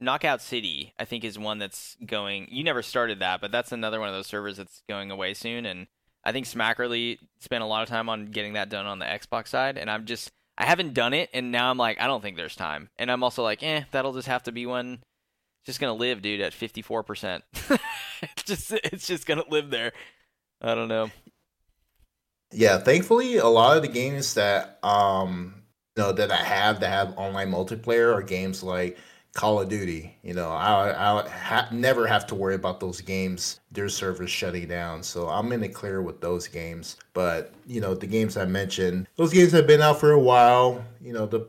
[0.00, 0.92] Knockout City.
[0.98, 2.48] I think is one that's going.
[2.50, 5.64] You never started that, but that's another one of those servers that's going away soon.
[5.64, 5.86] And
[6.22, 9.48] I think Smackerly spent a lot of time on getting that done on the Xbox
[9.48, 12.36] side, and I'm just I haven't done it, and now I'm like I don't think
[12.36, 15.02] there's time, and I'm also like eh, that'll just have to be one.
[15.64, 17.44] Just gonna live, dude, at 54 percent.
[18.22, 19.92] It's just it's just gonna live there.
[20.62, 21.10] I don't know.
[22.52, 25.62] Yeah, thankfully, a lot of the games that um
[25.96, 28.96] you know that I have that have online multiplayer are games like
[29.34, 30.16] Call of Duty.
[30.22, 34.68] You know, I I ha- never have to worry about those games, their servers shutting
[34.68, 35.02] down.
[35.02, 36.96] So I'm in the clear with those games.
[37.14, 40.84] But you know, the games I mentioned, those games have been out for a while.
[41.02, 41.48] You know, the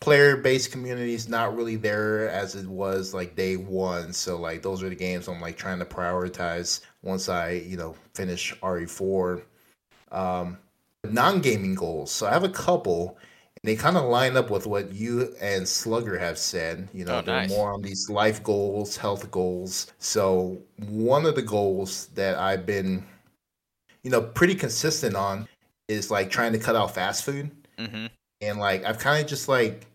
[0.00, 4.14] player based community is not really there as it was like day one.
[4.14, 7.94] So like those are the games I'm like trying to prioritize once I you know
[8.14, 9.42] finish RE4.
[10.10, 10.56] Um,
[11.04, 12.10] non gaming goals.
[12.10, 13.18] So I have a couple
[13.66, 16.88] they kind of line up with what you and Slugger have said.
[16.94, 17.50] You know, Oh, they're nice.
[17.50, 19.92] more on these life goals, health goals.
[19.98, 23.04] So one of the goals that I've been,
[24.02, 25.48] you know, pretty consistent on
[25.88, 27.50] is like trying to cut out fast food.
[27.78, 28.06] hmm
[28.40, 29.86] And like I've kind of just like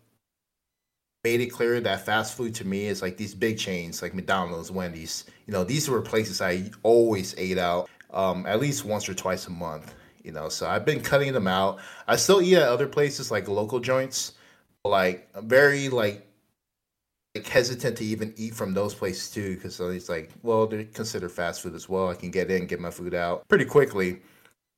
[1.24, 4.72] made it clear that fast food to me is like these big chains like McDonald's,
[4.72, 5.26] Wendy's.
[5.48, 9.48] You know, these were places I always ate out um, at least once or twice
[9.48, 9.94] a month.
[10.24, 11.80] You know, so I've been cutting them out.
[12.08, 14.34] I still eat at other places like local joints.
[14.84, 16.26] Like I'm very like
[17.36, 21.32] like hesitant to even eat from those places too because it's like well they're considered
[21.32, 22.10] fast food as well.
[22.10, 24.22] I can get in, get my food out pretty quickly.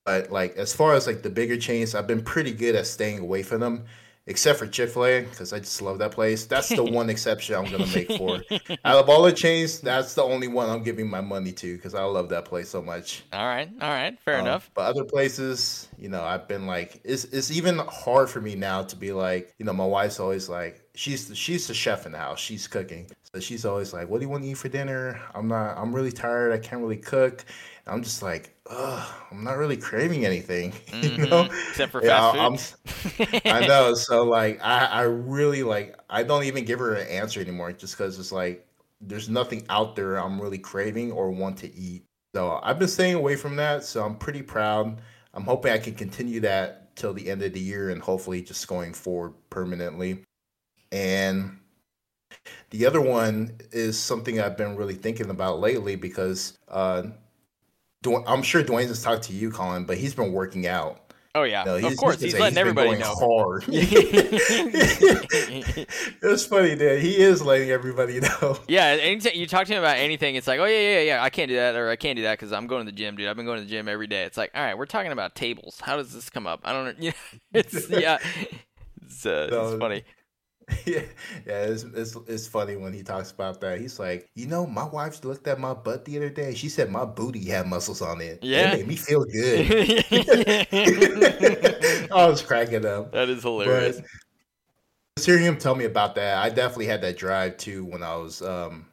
[0.06, 3.20] But like as far as like the bigger chains, I've been pretty good at staying
[3.20, 3.86] away from them,
[4.26, 6.46] except for Chick Fil A because I just love that place.
[6.46, 8.42] That's the one exception I'm gonna make for.
[8.86, 11.94] Out of all the chains, that's the only one I'm giving my money to because
[11.96, 13.24] I love that place so much.
[13.34, 14.72] All right, all right, fair Um, enough.
[14.74, 18.84] But other places, you know, I've been like, it's it's even hard for me now
[18.84, 22.12] to be like, you know, my wife's always like, she's the, she's the chef in
[22.14, 24.70] the house, she's cooking, so she's always like, what do you want to eat for
[24.70, 25.20] dinner?
[25.34, 27.44] I'm not, I'm really tired, I can't really cook.
[27.86, 31.50] I'm just like, ugh, I'm not really craving anything, you know.
[31.70, 32.64] Except for Yeah, fast I'm, food.
[33.48, 33.94] I know.
[33.94, 37.98] So like, I I really like, I don't even give her an answer anymore, just
[37.98, 38.68] because it's like,
[39.02, 42.06] there's nothing out there I'm really craving or want to eat.
[42.36, 43.84] So I've been staying away from that.
[43.84, 45.02] So I'm pretty proud.
[45.34, 48.68] I'm hoping I can continue that till the end of the year and hopefully just
[48.68, 50.24] going forward permanently.
[50.92, 51.60] And
[52.72, 57.04] the other one is something I've been really thinking about lately because uh,
[58.28, 61.00] I'm sure Dwayne's has talked to you, Colin, but he's been working out.
[61.36, 63.16] Oh yeah, No, of course he's, letting been everybody know.
[63.16, 63.64] Hard.
[63.72, 64.36] it's
[66.46, 67.02] funny dude.
[67.02, 68.60] he is letting everybody know.
[68.68, 71.32] Yeah, anytime you talk to him about anything, it's like, oh yeah, yeah, yeah, I
[71.32, 73.28] can't do that, or I can't do that because I'm going to the gym, dude.
[73.28, 74.26] I've been going to the gym every day.
[74.26, 75.80] It's like, all right, we're talking about tables.
[75.82, 76.60] How does this come up?
[76.64, 76.94] I don't know.
[77.00, 77.14] Yeah,
[77.54, 78.20] it's yeah,
[79.02, 79.70] it's, uh, No.
[79.72, 80.04] it's funny.
[80.86, 81.02] yeah,
[81.46, 83.82] yeah, it's, it's it's funny when he talks about that.
[83.82, 86.54] He's like, you know, my wife looked at my butt the other day.
[86.54, 88.40] She said my booty had muscles on it.
[88.42, 88.72] Yeah.
[88.72, 90.06] it made me feel good.
[92.12, 93.12] I was cracking up.
[93.12, 94.02] that is hilarious.
[95.16, 98.16] But hearing him tell me about that, I definitely had that drive too when I
[98.16, 98.88] was, um,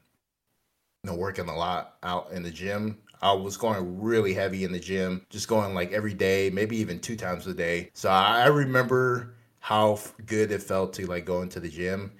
[1.05, 2.99] you know, working a lot out in the gym.
[3.23, 7.01] I was going really heavy in the gym, just going like every day, maybe even
[7.01, 7.91] two times a day.
[7.93, 12.13] So I remember how good it felt to like go into the gym.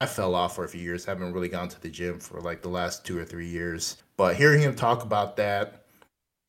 [0.00, 1.06] I fell off for a few years.
[1.06, 3.96] I haven't really gone to the gym for like the last two or three years.
[4.16, 5.84] But hearing him talk about that,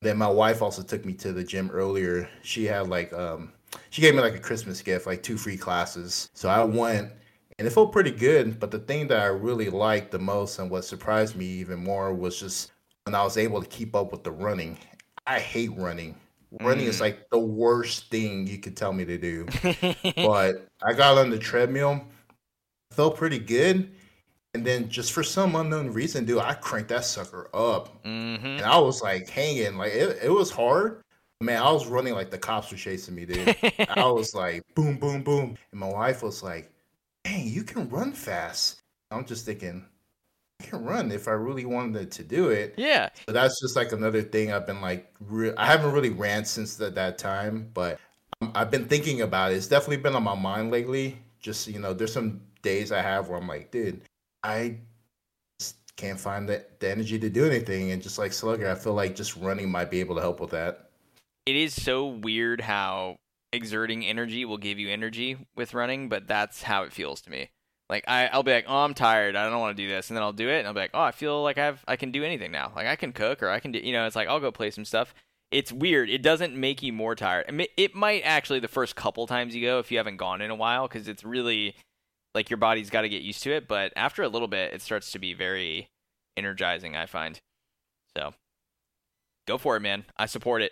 [0.02, 2.30] then my wife also took me to the gym earlier.
[2.44, 3.54] She had like um
[3.90, 6.30] she gave me like a Christmas gift, like two free classes.
[6.34, 7.12] So I went
[7.60, 8.60] and it felt pretty good.
[8.60, 12.14] But the thing that I really liked the most and what surprised me even more
[12.14, 12.72] was just
[13.04, 14.78] when I was able to keep up with the running.
[15.28, 16.16] I hate running.
[16.60, 17.02] Running is Mm.
[17.02, 19.46] like the worst thing you could tell me to do.
[20.18, 22.06] but I got on the treadmill,
[22.92, 23.92] felt pretty good.
[24.54, 28.04] And then just for some unknown reason, dude, I cranked that sucker up.
[28.04, 31.02] hmm And I was like hanging, like it, it was hard.
[31.42, 33.56] Man, I was running like the cops were chasing me, dude.
[33.90, 35.56] I was like boom, boom, boom.
[35.72, 36.70] And my wife was like,
[37.24, 38.80] dang, you can run fast.
[39.10, 39.86] I'm just thinking,
[40.64, 42.76] I can run if I really wanted to do it.
[42.78, 46.46] yeah, But that's just like another thing I've been like, re- I haven't really ran
[46.46, 48.00] since that that time, but
[48.42, 49.56] I'm- I've been thinking about it.
[49.56, 51.18] It's definitely been on my mind lately.
[51.40, 54.02] Just, you know, there's some days I have where I'm like, dude,
[54.44, 54.78] I
[55.60, 57.92] just can't find the, the energy to do anything.
[57.92, 60.52] And just like Slugger, I feel like just running might be able to help with
[60.52, 60.90] that.
[61.46, 63.18] it is so weird how
[63.54, 67.50] exerting energy will give you energy with running, but that's how it feels to me.
[67.92, 69.36] Like I, I'll be like, oh, I'm tired.
[69.36, 70.92] I don't want to do this, and then I'll do it, and I'll be like,
[70.94, 72.72] oh, I feel like I've, I can do anything now.
[72.74, 74.72] Like I can cook, or I can do, you know, it's like I'll go play
[74.72, 75.14] some stuff.
[75.52, 76.10] It's weird.
[76.10, 77.54] It doesn't make you more tired.
[77.76, 80.56] It might actually the first couple times you go if you haven't gone in a
[80.56, 81.76] while, because it's really
[82.34, 83.68] like your body's got to get used to it.
[83.68, 85.90] But after a little bit, it starts to be very
[86.38, 86.96] energizing.
[86.96, 87.38] I find.
[88.18, 88.34] So,
[89.50, 90.06] go for it, man.
[90.16, 90.72] I support it.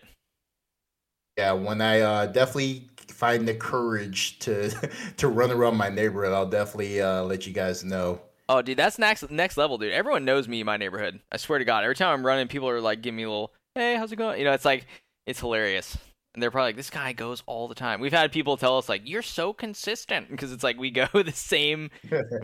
[1.38, 2.90] Yeah, when I uh, definitely
[3.20, 4.70] find the courage to
[5.18, 8.22] to run around my neighborhood, I'll definitely uh, let you guys know.
[8.48, 9.92] Oh, dude, that's next next level, dude.
[9.92, 11.20] Everyone knows me in my neighborhood.
[11.32, 13.54] I swear to God, every time I'm running, people are like, "Give me a little,
[13.76, 14.88] hey, how's it going?" You know, it's like
[15.28, 15.98] it's hilarious.
[16.34, 18.88] And they're probably like, "This guy goes all the time." We've had people tell us
[18.88, 21.92] like, "You're so consistent," because it's like we go the same,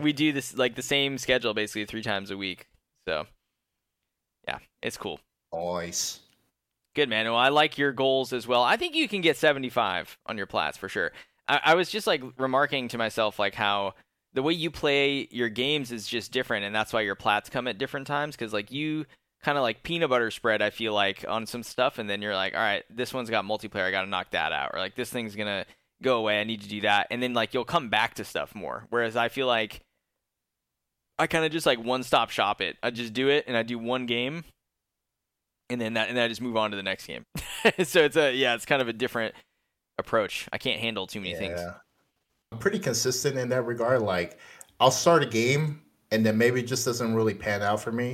[0.00, 2.68] we do this like the same schedule basically three times a week.
[3.08, 3.26] So,
[4.46, 5.20] yeah, it's cool.
[5.54, 6.20] Nice.
[6.96, 7.26] Good man.
[7.26, 8.62] Well, I like your goals as well.
[8.62, 11.12] I think you can get 75 on your plats for sure.
[11.46, 13.92] I, I was just like remarking to myself like how
[14.32, 17.68] the way you play your games is just different, and that's why your plats come
[17.68, 18.34] at different times.
[18.34, 19.04] Because like you
[19.42, 22.34] kind of like peanut butter spread, I feel like on some stuff, and then you're
[22.34, 24.94] like, all right, this one's got multiplayer, I got to knock that out, or like
[24.94, 25.66] this thing's gonna
[26.02, 28.54] go away, I need to do that, and then like you'll come back to stuff
[28.54, 28.86] more.
[28.88, 29.82] Whereas I feel like
[31.18, 32.78] I kind of just like one stop shop it.
[32.82, 34.44] I just do it, and I do one game,
[35.70, 37.24] and then that and then I just move on to the next game.
[37.84, 39.34] so it's a yeah, it's kind of a different
[39.98, 40.48] approach.
[40.52, 41.38] I can't handle too many yeah.
[41.38, 41.60] things.
[42.52, 44.02] I'm pretty consistent in that regard.
[44.02, 44.38] Like
[44.80, 48.12] I'll start a game and then maybe it just doesn't really pan out for me.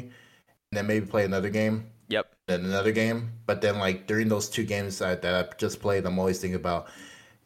[0.71, 1.87] And then maybe play another game.
[2.09, 2.35] Yep.
[2.49, 3.33] Then another game.
[3.47, 6.57] But then like during those two games that, that I just played, I'm always thinking
[6.57, 6.89] about,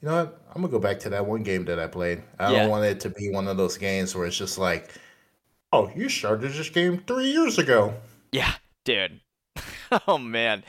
[0.01, 2.23] you know what, I'm gonna go back to that one game that I played.
[2.39, 2.61] I yeah.
[2.61, 4.91] don't want it to be one of those games where it's just like,
[5.73, 7.95] Oh, you started this game three years ago.
[8.33, 8.55] Yeah,
[8.85, 9.21] dude.
[10.09, 10.65] oh man,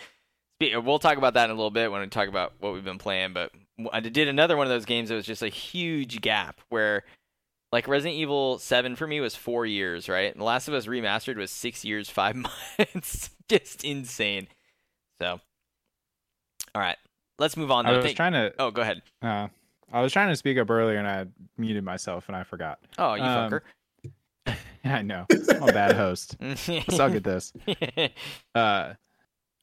[0.62, 2.98] we'll talk about that in a little bit when we talk about what we've been
[2.98, 3.34] playing.
[3.34, 3.52] But
[3.92, 7.04] I did another one of those games that was just a huge gap where,
[7.72, 10.32] like Resident Evil Seven for me was four years, right?
[10.32, 12.36] And The Last of Us Remastered was six years, five
[12.80, 13.30] months.
[13.50, 14.48] just insane.
[15.20, 15.40] So,
[16.76, 16.98] all right,
[17.40, 17.86] let's move on.
[17.86, 18.00] Though.
[18.00, 18.54] I was trying to.
[18.60, 19.02] Oh, go ahead.
[19.22, 19.48] Uh,
[19.92, 21.26] I was trying to speak up earlier and I
[21.58, 22.80] muted myself and I forgot.
[22.98, 24.58] Oh, you um, fucker.
[24.84, 25.26] I know.
[25.32, 26.36] I'm a bad host.
[26.90, 27.54] Suck at this.
[28.54, 28.94] Uh,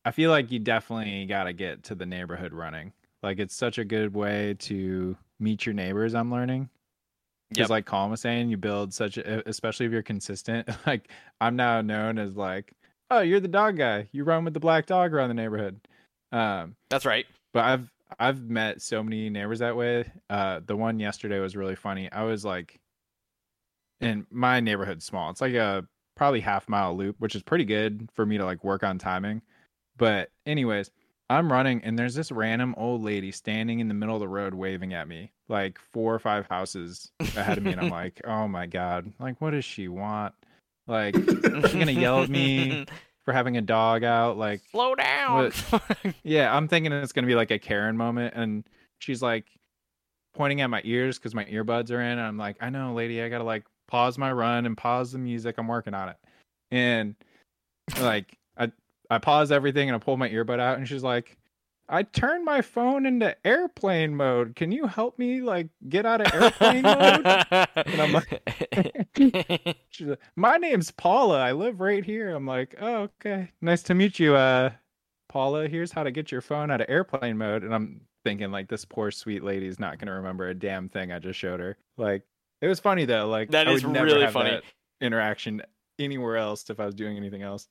[0.05, 2.93] I feel like you definitely got to get to the neighborhood running.
[3.23, 6.15] Like it's such a good way to meet your neighbors.
[6.15, 6.69] I'm learning.
[7.51, 7.71] Because yep.
[7.71, 10.69] like Colin was saying, you build such, a, especially if you're consistent.
[10.87, 11.09] Like
[11.41, 12.73] I'm now known as like,
[13.11, 14.09] oh, you're the dog guy.
[14.13, 15.81] You run with the black dog around the neighborhood.
[16.33, 17.27] Um, That's right.
[17.53, 20.11] But I've I've met so many neighbors that way.
[20.29, 22.11] Uh, the one yesterday was really funny.
[22.13, 22.79] I was like,
[24.01, 25.31] in my neighborhood's small.
[25.31, 25.87] It's like a
[26.17, 29.43] probably half mile loop, which is pretty good for me to like work on timing.
[29.97, 30.91] But anyways,
[31.31, 34.55] I'm running and there's this random old lady standing in the middle of the road
[34.55, 38.47] waving at me, like four or five houses ahead of me, and I'm like, oh
[38.47, 40.35] my god, like what does she want?
[40.87, 42.87] Like, is she gonna yell at me
[43.25, 44.37] for having a dog out?
[44.37, 45.53] Like, slow down.
[46.23, 48.65] yeah, I'm thinking it's gonna be like a Karen moment, and
[48.99, 49.47] she's like
[50.35, 53.23] pointing at my ears because my earbuds are in, and I'm like, I know, lady,
[53.23, 55.57] I gotta like pause my run and pause the music.
[55.57, 56.17] I'm working on it.
[56.71, 57.15] And
[58.01, 58.37] like
[59.15, 61.37] I I pause everything and I pull my earbud out and she's like,
[61.89, 64.57] I turned my phone into airplane mode.
[64.57, 67.47] Can you help me like get out of airplane mode?
[67.77, 68.43] And I'm like,
[70.01, 71.41] like, My name's Paula.
[71.41, 72.35] I live right here.
[72.35, 73.51] I'm like, Oh, okay.
[73.61, 74.71] Nice to meet you, uh,
[75.29, 75.69] Paula.
[75.69, 77.63] Here's how to get your phone out of airplane mode.
[77.63, 81.19] And I'm thinking like this poor sweet lady's not gonna remember a damn thing I
[81.19, 81.77] just showed her.
[81.97, 82.23] Like
[82.63, 83.29] it was funny though.
[83.29, 84.61] Like that that is really funny
[85.01, 85.63] interaction
[85.99, 87.69] anywhere else if I was doing anything else.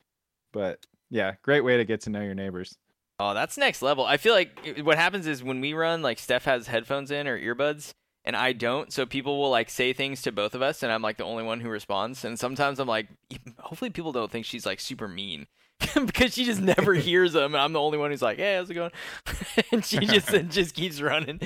[0.52, 2.76] But yeah, great way to get to know your neighbors.
[3.20, 4.04] Oh, that's next level.
[4.04, 7.40] I feel like what happens is when we run, like Steph has headphones in or
[7.40, 7.94] earbuds,
[8.26, 8.92] and I don't.
[8.92, 11.44] So people will like say things to both of us, and I'm like the only
[11.44, 12.26] one who responds.
[12.26, 13.10] And sometimes I'm like,
[13.60, 15.46] hopefully people don't think she's like super mean.
[16.06, 18.72] because she just never hears them, and I'm the only one who's like, "Hey, how's
[18.72, 18.92] it going?"
[19.72, 21.40] and she just just keeps running.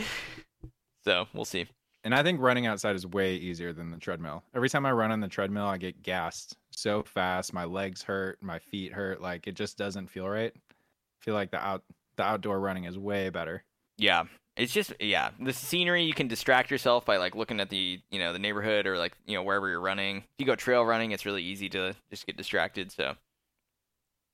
[1.03, 1.67] So we'll see.
[2.07, 4.41] And I think running outside is way easier than the treadmill.
[4.55, 7.51] Every time I run on the treadmill, I get gassed so fast.
[7.51, 9.19] My legs hurt, my feet hurt.
[9.19, 10.53] Like it just doesn't feel right.
[10.55, 11.83] I feel like the out
[12.15, 13.61] the outdoor running is way better.
[13.97, 14.23] Yeah.
[14.55, 18.19] It's just yeah, the scenery you can distract yourself by like looking at the, you
[18.19, 20.19] know, the neighborhood or like, you know, wherever you're running.
[20.19, 23.15] If you go trail running, it's really easy to just get distracted, so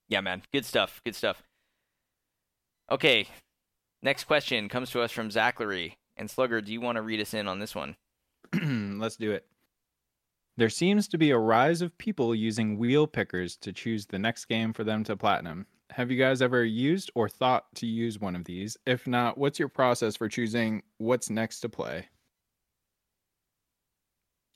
[0.10, 0.44] Yeah, man.
[0.54, 1.02] Good stuff.
[1.04, 1.42] Good stuff.
[2.92, 3.30] Okay.
[4.04, 5.98] Next question comes to us from Zachary.
[6.18, 7.96] And Slugger, do you want to read us in on this one?
[9.00, 9.46] Let's do it.
[10.56, 14.46] There seems to be a rise of people using wheel pickers to choose the next
[14.46, 15.66] game for them to platinum.
[15.90, 18.78] Have you guys ever used or thought to use one of these?
[18.86, 22.08] If not, what's your process for choosing what's next to play?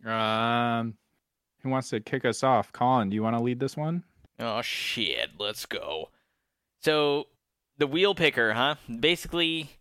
[0.05, 0.95] Um,
[1.61, 2.71] who wants to kick us off?
[2.71, 4.03] Colin, do you want to lead this one?
[4.39, 6.09] Oh shit, let's go.
[6.83, 7.27] So,
[7.79, 8.75] the wheel picker, huh?
[8.99, 9.71] Basically,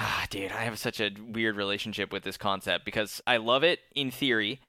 [0.00, 3.80] ah, dude, I have such a weird relationship with this concept because I love it
[3.94, 4.60] in theory,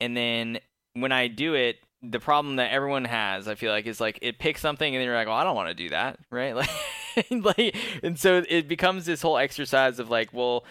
[0.00, 0.60] and then
[0.94, 4.38] when I do it, the problem that everyone has, I feel like, is like it
[4.38, 6.56] picks something and then you're like, well, I don't want to do that, right?
[6.56, 6.70] Like,
[7.30, 10.64] like, and so it becomes this whole exercise of like, well,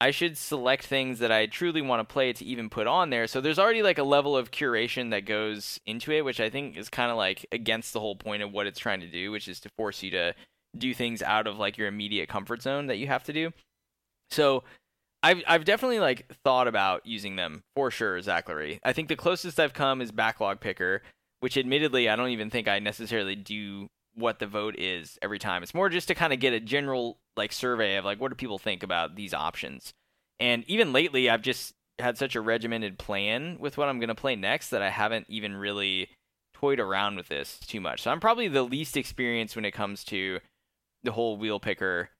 [0.00, 3.28] I should select things that I truly want to play to even put on there.
[3.28, 6.76] So there's already like a level of curation that goes into it, which I think
[6.76, 9.46] is kind of like against the whole point of what it's trying to do, which
[9.46, 10.34] is to force you to
[10.76, 13.52] do things out of like your immediate comfort zone that you have to do.
[14.30, 14.64] So
[15.22, 18.80] I've I've definitely like thought about using them for sure, Zachary.
[18.84, 21.02] I think the closest I've come is backlog picker,
[21.40, 25.62] which admittedly I don't even think I necessarily do what the vote is every time.
[25.62, 28.34] It's more just to kind of get a general like survey of like what do
[28.34, 29.92] people think about these options.
[30.40, 34.14] And even lately, I've just had such a regimented plan with what I'm going to
[34.14, 36.08] play next that I haven't even really
[36.52, 38.02] toyed around with this too much.
[38.02, 40.40] So I'm probably the least experienced when it comes to
[41.04, 42.10] the whole wheel picker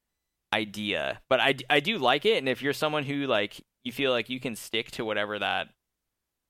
[0.52, 1.20] idea.
[1.28, 2.38] But I, I do like it.
[2.38, 5.68] And if you're someone who like you feel like you can stick to whatever that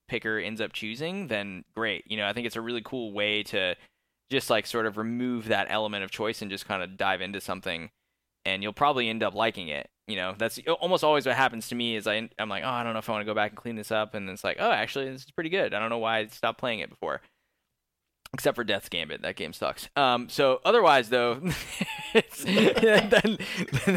[0.08, 2.04] picker ends up choosing, then great.
[2.10, 3.74] You know, I think it's a really cool way to
[4.30, 7.40] just like sort of remove that element of choice and just kind of dive into
[7.40, 7.90] something
[8.44, 9.88] and you'll probably end up liking it.
[10.08, 12.82] You know, that's almost always what happens to me is I, I'm like, oh, I
[12.82, 14.14] don't know if I want to go back and clean this up.
[14.14, 15.72] And it's like, oh, actually, this is pretty good.
[15.72, 17.20] I don't know why I stopped playing it before.
[18.34, 19.90] Except for Death's Gambit, that game sucks.
[19.94, 21.34] Um, so otherwise, though,
[22.14, 23.38] then,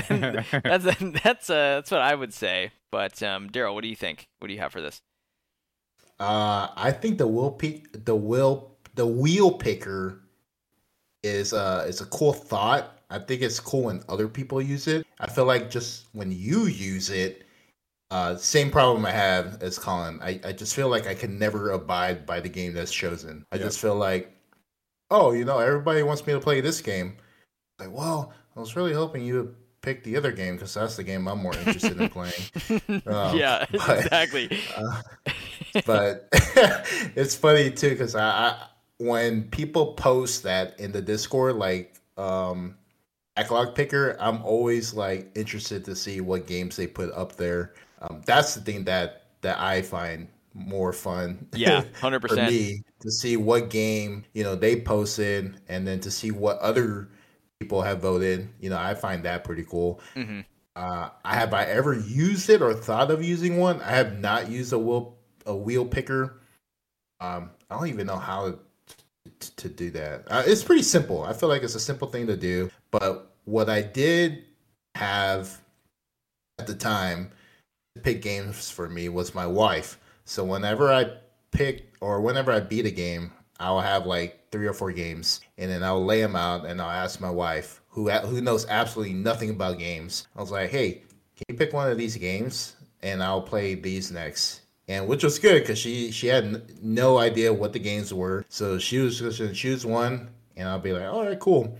[0.09, 0.85] then, that's
[1.23, 2.71] that's uh, that's what I would say.
[2.91, 4.27] But um, Daryl, what do you think?
[4.39, 5.01] What do you have for this?
[6.19, 10.21] Uh, I think the wheel pick, the wheel, the wheel picker
[11.23, 15.05] is uh is a cool thought I think it's cool when other people use it.
[15.19, 17.44] I feel like just when you use it,
[18.11, 20.19] uh, same problem I have as Colin.
[20.21, 23.45] I, I just feel like I can never abide by the game that's chosen.
[23.51, 24.31] I just feel like,
[25.09, 27.17] oh, you know, everybody wants me to play this game.
[27.79, 31.03] Like, well, I was really hoping you would pick the other game because that's the
[31.03, 32.33] game I'm more interested in playing.
[33.07, 34.59] Um, yeah, but, exactly.
[34.75, 35.01] Uh,
[35.85, 36.27] but
[37.15, 42.75] it's funny too because I, I when people post that in the Discord, like um
[43.75, 47.73] picker, I'm always like interested to see what games they put up there.
[48.01, 51.47] Um, that's the thing that that I find more fun.
[51.53, 52.51] Yeah, hundred percent.
[52.51, 57.09] Me to see what game you know they posted, and then to see what other
[57.59, 58.49] people have voted.
[58.59, 60.01] You know, I find that pretty cool.
[60.15, 60.41] Mm-hmm.
[60.75, 63.81] Uh, I have I ever used it or thought of using one?
[63.81, 66.41] I have not used a wheel a wheel picker.
[67.21, 68.59] Um, I don't even know how
[69.39, 70.23] to do that.
[70.27, 71.23] Uh, it's pretty simple.
[71.23, 72.69] I feel like it's a simple thing to do.
[72.91, 74.43] But what I did
[74.95, 75.61] have
[76.59, 77.35] at the time to
[78.03, 79.99] pick games for me was my wife.
[80.25, 81.11] So whenever I
[81.51, 85.71] pick or whenever I beat a game, I'll have like three or four games, and
[85.71, 89.49] then I'll lay them out, and I'll ask my wife, who who knows absolutely nothing
[89.49, 90.27] about games.
[90.35, 91.03] I was like, "Hey,
[91.35, 95.39] can you pick one of these games, and I'll play these next." and which was
[95.39, 98.45] good because she she had no idea what the games were.
[98.49, 101.77] So she was just gonna choose one, and I'll be like, all right, cool.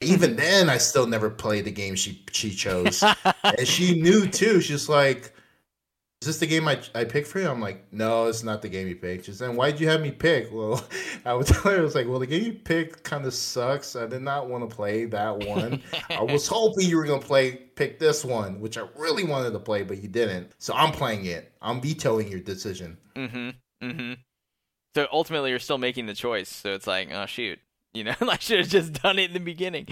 [0.00, 3.02] Even then, I still never played the game she she chose,
[3.44, 4.60] and she knew too.
[4.60, 5.32] She's like,
[6.20, 7.48] is this the game I, I picked for you?
[7.48, 9.26] I'm like, no, it's not the game you picked.
[9.26, 10.48] She's like, why'd you have me pick?
[10.58, 10.84] Well,
[11.24, 13.94] I would tell her, I was like, well, the game you picked kind of sucks.
[13.94, 15.80] I did not want to play that one.
[16.10, 19.52] I was hoping you were going to play, pick this one, which I really wanted
[19.52, 20.52] to play, but you didn't.
[20.58, 21.52] So I'm playing it.
[21.62, 22.98] I'm vetoing your decision.
[23.14, 23.86] Mm-hmm.
[23.86, 24.12] Mm-hmm.
[24.96, 26.48] So ultimately, you're still making the choice.
[26.48, 27.60] So it's like, oh, shoot.
[27.94, 29.86] You know, I should have just done it in the beginning.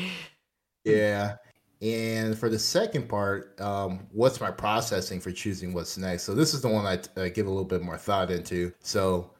[0.84, 1.36] Yeah.
[1.82, 6.22] And for the second part, um, what's my processing for choosing what's next?
[6.22, 8.72] So this is the one I, give a little bit more thought into.
[8.80, 9.30] So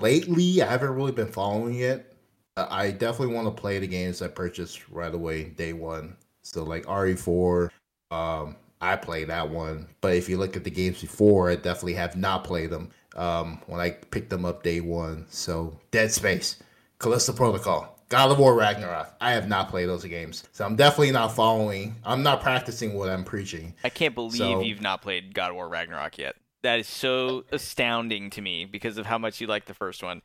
[0.00, 2.16] lately, I haven't really been following it.
[2.56, 6.16] I definitely want to play the games I purchased right away, day one.
[6.42, 7.70] So like RE4,
[8.10, 9.88] um, I play that one.
[10.00, 13.60] But if you look at the games before, I definitely have not played them um,
[13.66, 15.26] when I picked them up day one.
[15.28, 16.56] So Dead Space,
[16.98, 19.14] Callisto Protocol, God of War Ragnarok.
[19.20, 21.94] I have not played those games, so I'm definitely not following.
[22.04, 23.72] I'm not practicing what I'm preaching.
[23.84, 26.34] I can't believe so, you've not played God of War Ragnarok yet.
[26.62, 30.22] That is so astounding to me because of how much you like the first one.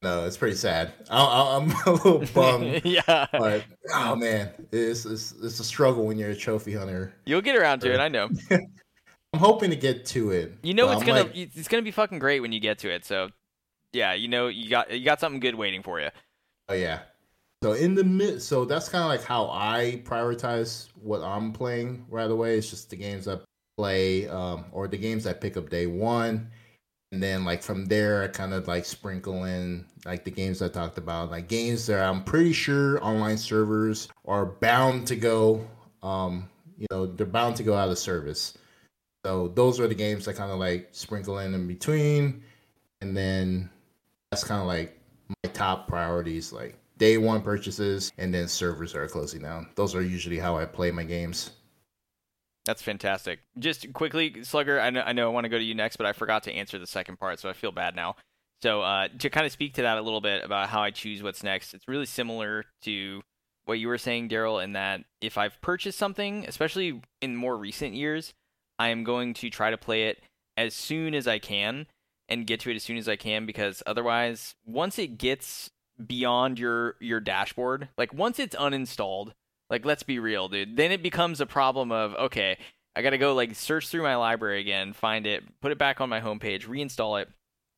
[0.00, 0.92] No, it's pretty sad.
[1.10, 2.82] I, am a little bummed.
[2.84, 7.12] yeah, but oh man, it's, it's it's a struggle when you're a trophy hunter.
[7.26, 7.98] You'll get around to it.
[7.98, 8.30] I know.
[8.50, 10.54] I'm hoping to get to it.
[10.62, 12.90] You know, it's I'm gonna like, it's gonna be fucking great when you get to
[12.90, 13.04] it.
[13.04, 13.30] So,
[13.92, 16.10] yeah, you know, you got you got something good waiting for you.
[16.72, 17.00] Oh yeah.
[17.62, 22.06] So in the mid, so that's kind of like how I prioritize what I'm playing
[22.08, 22.56] right away.
[22.56, 23.40] It's just the games I
[23.76, 26.48] play, um, or the games I pick up day one,
[27.12, 30.68] and then like from there I kind of like sprinkle in like the games I
[30.68, 35.68] talked about, like games that I'm pretty sure online servers are bound to go,
[36.02, 36.48] um,
[36.78, 38.56] you know, they're bound to go out of service.
[39.26, 42.42] So those are the games I kind of like sprinkle in in between,
[43.02, 43.68] and then
[44.30, 45.01] that's kind of like
[45.44, 46.52] my top priorities.
[46.52, 49.68] Like day one purchases, and then servers are closing down.
[49.74, 51.50] Those are usually how I play my games.
[52.64, 53.40] That's fantastic.
[53.58, 56.06] Just quickly, Slugger, I know I, know I want to go to you next, but
[56.06, 58.16] I forgot to answer the second part, so I feel bad now.
[58.62, 61.22] So uh, to kind of speak to that a little bit about how I choose
[61.22, 63.20] what's next, it's really similar to
[63.64, 67.94] what you were saying, Daryl, in that if I've purchased something, especially in more recent
[67.94, 68.32] years,
[68.78, 70.22] I am going to try to play it
[70.56, 71.86] as soon as I can
[72.28, 75.70] and get to it as soon as I can because otherwise, once it gets
[76.04, 79.32] beyond your your dashboard, like once it's uninstalled,
[79.70, 82.58] like let's be real, dude, then it becomes a problem of okay,
[82.94, 86.00] I got to go like search through my library again, find it, put it back
[86.00, 87.28] on my homepage, reinstall it.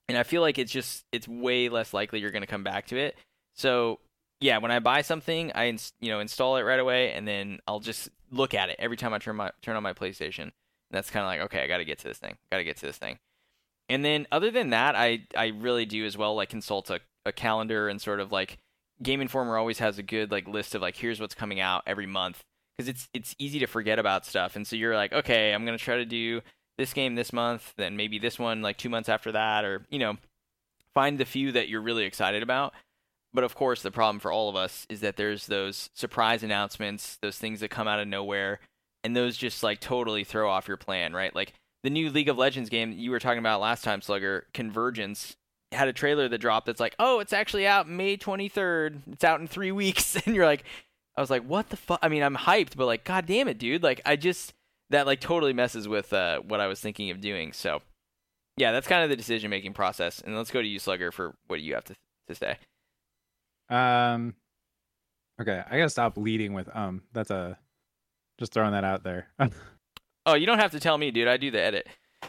[0.09, 2.89] And I feel like it's just it's way less likely you're going to come back
[2.89, 3.17] to it.
[3.55, 4.01] So
[4.41, 5.65] yeah, when I buy something, I
[6.01, 9.15] you know install it right away, and then I'll just look at it every time
[9.15, 10.43] I turn my turn on my PlayStation.
[10.43, 10.53] And
[10.91, 12.77] that's kind of like okay, I got to get to this thing, got to get
[12.79, 13.19] to this thing.
[13.89, 17.33] And then other than that, I I really do as well like consult a, a
[17.33, 18.59] calendar and sort of like
[19.03, 22.07] Game Informer always has a good like list of like here's what's coming out every
[22.07, 22.43] month
[22.77, 25.79] because it's it's easy to forget about stuff, and so you're like okay, I'm gonna
[25.79, 26.41] try to do
[26.79, 29.99] this game this month, then maybe this one like two months after that, or you
[29.99, 30.17] know,
[30.95, 32.75] find the few that you're really excited about
[33.35, 37.19] but of course, the problem for all of us is that there's those surprise announcements,
[37.21, 38.61] those things that come out of nowhere,
[39.03, 41.35] and those just like totally throw off your plan, right?
[41.35, 41.53] Like
[41.85, 45.37] the new League of Legends game you were talking about last time, Slugger, Convergence,
[45.71, 49.03] had a trailer that dropped that's like, oh, it's actually out May 23rd.
[49.13, 50.17] It's out in three weeks.
[50.17, 50.65] And you're like,
[51.17, 52.01] I was like, what the fuck?
[52.03, 53.83] I mean, I'm hyped, but like, god damn it, dude.
[53.83, 54.55] Like, I just,
[54.91, 57.53] that like totally messes with uh, what I was thinking of doing.
[57.53, 57.83] So,
[58.57, 60.23] yeah, that's kind of the decision making process.
[60.25, 61.95] And let's go to you, Slugger, for what do you have to,
[62.29, 62.57] to say?
[63.69, 64.35] Um.
[65.41, 67.03] Okay, I gotta stop leading with um.
[67.13, 67.59] That's a
[68.39, 69.29] just throwing that out there.
[70.27, 71.29] oh, you don't have to tell me, dude.
[71.29, 71.89] I do the edit.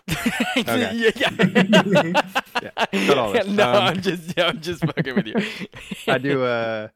[0.09, 0.31] okay.
[0.57, 1.29] yeah, yeah.
[2.61, 5.35] yeah no, um, I'm just yeah, I'm just fucking with you.
[6.07, 6.43] I do.
[6.43, 6.89] Uh,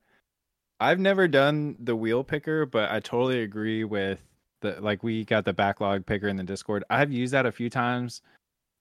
[0.80, 4.22] I've never done the wheel picker, but I totally agree with
[4.62, 6.84] the like we got the backlog picker in the Discord.
[6.90, 8.22] I've used that a few times,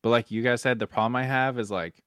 [0.02, 2.02] but like you guys said, the problem I have is like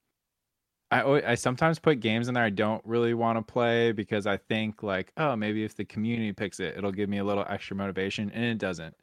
[0.91, 4.37] I I sometimes put games in there I don't really want to play because I
[4.37, 7.75] think like, oh, maybe if the community picks it, it'll give me a little extra
[7.75, 8.95] motivation, and it doesn't.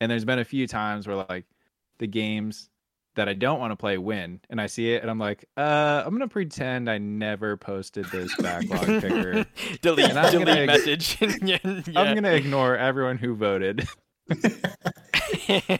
[0.00, 1.46] And there's been a few times where like
[1.98, 2.68] the games
[3.14, 6.02] that I don't want to play win, and I see it, and I'm like, uh,
[6.04, 9.46] I'm gonna pretend I never posted this backlog picker.
[9.80, 11.16] delete, delete gonna, message.
[11.42, 11.58] yeah.
[11.64, 13.88] I'm gonna ignore everyone who voted.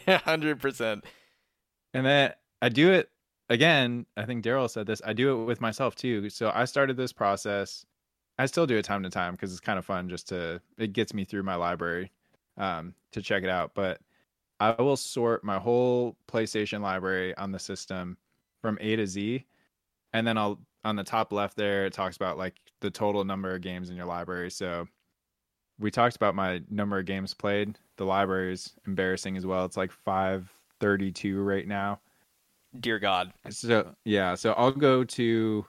[0.07, 1.05] Hundred percent.
[1.93, 3.09] And then I do it
[3.49, 5.01] again, I think Daryl said this.
[5.05, 6.29] I do it with myself too.
[6.29, 7.85] So I started this process.
[8.39, 10.93] I still do it time to time because it's kind of fun just to it
[10.93, 12.11] gets me through my library
[12.57, 13.71] um, to check it out.
[13.73, 13.99] But
[14.59, 18.17] I will sort my whole PlayStation library on the system
[18.61, 19.45] from A to Z,
[20.13, 23.53] and then I'll on the top left there it talks about like the total number
[23.53, 24.49] of games in your library.
[24.49, 24.87] So
[25.79, 27.77] we talked about my number of games played.
[27.97, 29.65] The library is embarrassing as well.
[29.65, 31.99] It's like 532 right now
[32.79, 33.33] dear God.
[33.49, 35.65] So yeah, so I'll go to.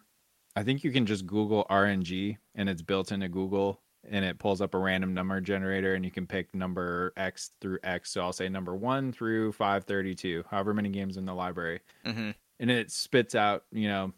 [0.56, 3.80] I think you can just Google RNG and it's built into Google
[4.10, 7.78] and it pulls up a random number generator and you can pick number X through
[7.82, 8.10] X.
[8.10, 11.80] So I'll say number one through 532, however many games in the library.
[12.04, 12.30] Mm-hmm.
[12.60, 14.12] And it spits out, you know,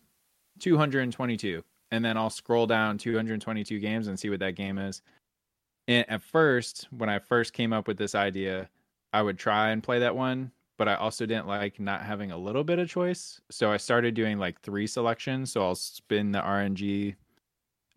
[0.60, 1.62] 222.
[1.92, 5.02] And then I'll scroll down 222 games and see what that game is.
[5.88, 8.68] And at first, when I first came up with this idea,
[9.12, 12.38] I would try and play that one but I also didn't like not having a
[12.38, 13.38] little bit of choice.
[13.50, 15.52] So I started doing like three selections.
[15.52, 17.16] So I'll spin the RNG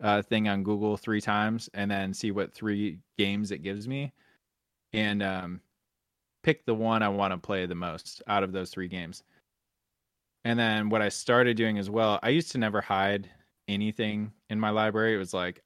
[0.04, 4.12] uh, thing on Google three times and then see what three games it gives me,
[4.92, 5.60] and um,
[6.42, 9.24] pick the one I want to play the most out of those three games.
[10.44, 13.30] And then what I started doing as well, I used to never hide
[13.66, 15.14] anything in my library.
[15.14, 15.62] It was like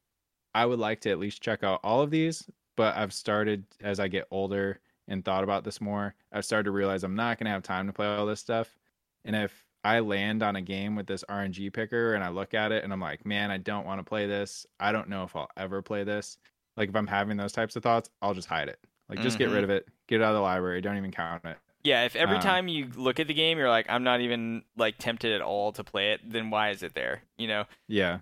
[0.54, 3.98] I would like to at least check out all of these, but I've started as
[3.98, 7.46] I get older and thought about this more, I've started to realize I'm not going
[7.46, 8.78] to have time to play all this stuff.
[9.24, 12.72] And if I land on a game with this RNG picker and I look at
[12.72, 14.66] it and I'm like, man, I don't want to play this.
[14.78, 16.36] I don't know if I'll ever play this.
[16.76, 18.78] Like if I'm having those types of thoughts, I'll just hide it.
[19.08, 19.48] Like just mm-hmm.
[19.48, 19.88] get rid of it.
[20.06, 20.82] Get it out of the library.
[20.82, 21.56] Don't even count it.
[21.84, 24.62] Yeah, if every um, time you look at the game you're like, I'm not even
[24.76, 27.22] like tempted at all to play it, then why is it there?
[27.38, 27.64] You know?
[27.86, 28.18] Yeah.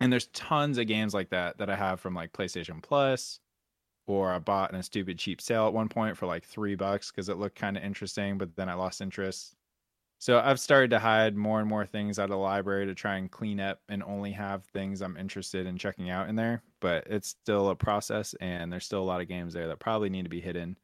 [0.00, 3.40] And there's tons of games like that that I have from like PlayStation Plus,
[4.06, 7.10] or I bought in a stupid cheap sale at one point for like three bucks
[7.10, 9.56] because it looked kind of interesting, but then I lost interest.
[10.20, 13.16] So I've started to hide more and more things out of the library to try
[13.16, 16.62] and clean up and only have things I'm interested in checking out in there.
[16.80, 20.10] But it's still a process, and there's still a lot of games there that probably
[20.10, 20.76] need to be hidden.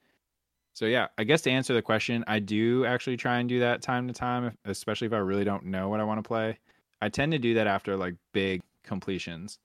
[0.75, 3.83] So yeah, I guess to answer the question, I do actually try and do that
[3.83, 6.59] time to time, especially if I really don't know what I want to play.
[7.01, 9.59] I tend to do that after like big completions.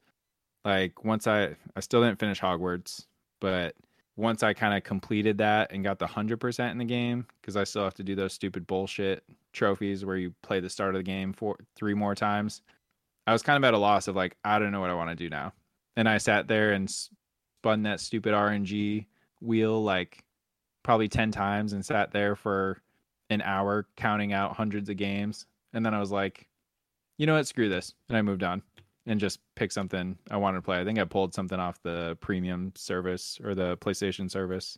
[0.65, 3.05] like once I I still didn't finish Hogwarts,
[3.39, 3.75] but
[4.19, 7.63] once I kind of completed that and got the 100% in the game cuz I
[7.63, 9.23] still have to do those stupid bullshit
[9.53, 12.61] trophies where you play the start of the game for three more times.
[13.25, 15.09] I was kind of at a loss of like I don't know what I want
[15.09, 15.53] to do now.
[15.95, 19.05] And I sat there and spun that stupid RNG
[19.41, 20.23] wheel like
[20.83, 22.81] probably 10 times and sat there for
[23.29, 25.45] an hour counting out hundreds of games.
[25.71, 26.49] And then I was like,
[27.17, 27.93] you know what, screw this.
[28.09, 28.63] And I moved on
[29.09, 30.79] and just pick something I wanted to play.
[30.79, 34.77] I think I pulled something off the premium service or the PlayStation service.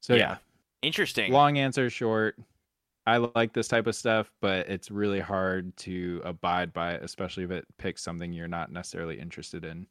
[0.00, 0.20] So yeah.
[0.20, 0.36] yeah.
[0.82, 1.32] Interesting.
[1.32, 2.36] Long answer short.
[3.06, 7.44] I like this type of stuff, but it's really hard to abide by it, especially
[7.44, 9.86] if it picks something you're not necessarily interested in.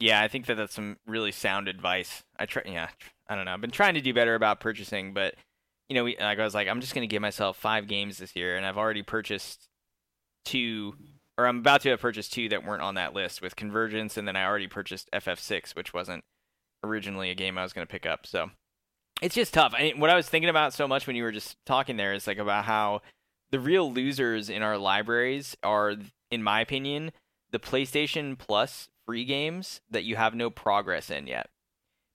[0.00, 2.24] Yeah, I think that that's some really sound advice.
[2.38, 2.88] I try, yeah,
[3.28, 3.52] I don't know.
[3.52, 5.34] I've been trying to do better about purchasing, but
[5.88, 8.34] you know, we, like I was like, I'm just gonna give myself five games this
[8.34, 9.68] year, and I've already purchased
[10.44, 10.94] two,
[11.36, 14.26] or I'm about to have purchased two that weren't on that list with Convergence, and
[14.26, 16.24] then I already purchased FF6, which wasn't
[16.82, 18.26] originally a game I was gonna pick up.
[18.26, 18.50] So
[19.22, 19.74] it's just tough.
[19.76, 22.26] I what I was thinking about so much when you were just talking there is
[22.26, 23.02] like about how
[23.50, 25.94] the real losers in our libraries are,
[26.30, 27.12] in my opinion,
[27.50, 31.50] the PlayStation Plus free games that you have no progress in yet.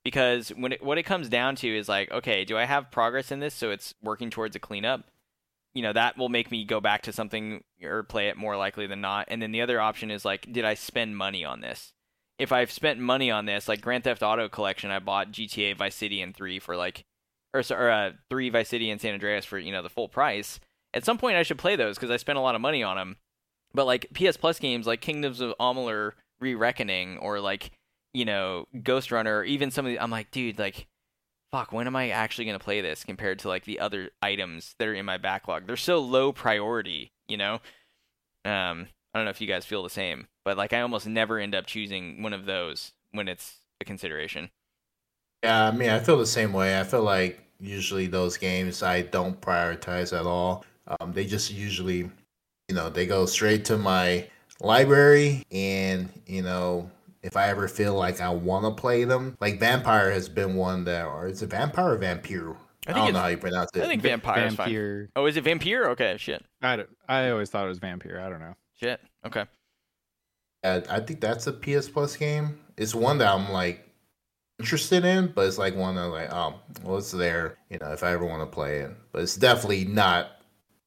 [0.04, 3.32] Because when it, what it comes down to is like, okay, do I have progress
[3.32, 5.06] in this so it's working towards a cleanup?
[5.74, 8.88] You know, that will make me go back to something or play it more likely
[8.88, 9.28] than not.
[9.30, 11.94] And then the other option is like, did I spend money on this?
[12.38, 15.96] If I've spent money on this, like Grand Theft Auto Collection, I bought GTA Vice
[15.96, 17.04] City and 3 for like,
[17.54, 20.60] or, or uh, 3 Vice City and San Andreas for, you know, the full price.
[20.94, 22.98] At some point, I should play those because I spent a lot of money on
[22.98, 23.18] them.
[23.74, 27.72] But like PS Plus games like Kingdoms of Amalur Re-Reckoning or like
[28.14, 30.88] you know Ghostrunner or even some of the I'm like dude like
[31.52, 34.88] fuck when am I actually gonna play this compared to like the other items that
[34.88, 35.68] are in my backlog?
[35.68, 37.56] They're so low priority you know?
[38.46, 41.40] Um I don't know if you guys feel the same but like I almost never
[41.40, 44.50] end up choosing one of those when it's a consideration.
[45.44, 46.80] Yeah I mean I feel the same way.
[46.80, 50.66] I feel like usually those games I don't prioritize at all.
[50.88, 52.10] Um, they just usually
[52.68, 54.28] you know they go straight to my
[54.62, 56.90] library and you know
[57.22, 60.84] if I ever feel like I want to play them, like Vampire has been one
[60.86, 62.56] that, or is it Vampire or Vampire?
[62.88, 63.84] I, I don't know how you pronounce it.
[63.84, 65.10] I think Vampire is fine.
[65.16, 65.90] Oh, is it Vampire?
[65.90, 66.44] Okay, shit.
[66.62, 68.22] I, don't, I always thought it was Vampire.
[68.26, 68.56] I don't know.
[68.80, 69.02] Shit.
[69.26, 69.46] Okay.
[70.64, 72.60] I, I think that's a PS Plus game.
[72.78, 73.90] It's one that I'm like
[74.60, 77.58] interested in, but it's like one that like, oh, well, it's there.
[77.70, 80.32] You know, if I ever want to play it, but it's definitely not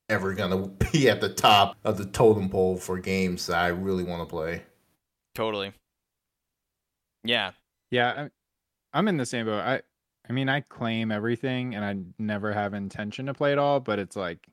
[0.08, 4.04] ever gonna be at the top of the totem pole for games that I really
[4.04, 4.62] want to play.
[5.34, 5.72] Totally.
[7.24, 7.52] Yeah.
[7.90, 8.28] Yeah,
[8.92, 9.60] I'm in the same boat.
[9.60, 9.82] I
[10.28, 13.98] I mean, I claim everything and I never have intention to play it all, but
[13.98, 14.48] it's like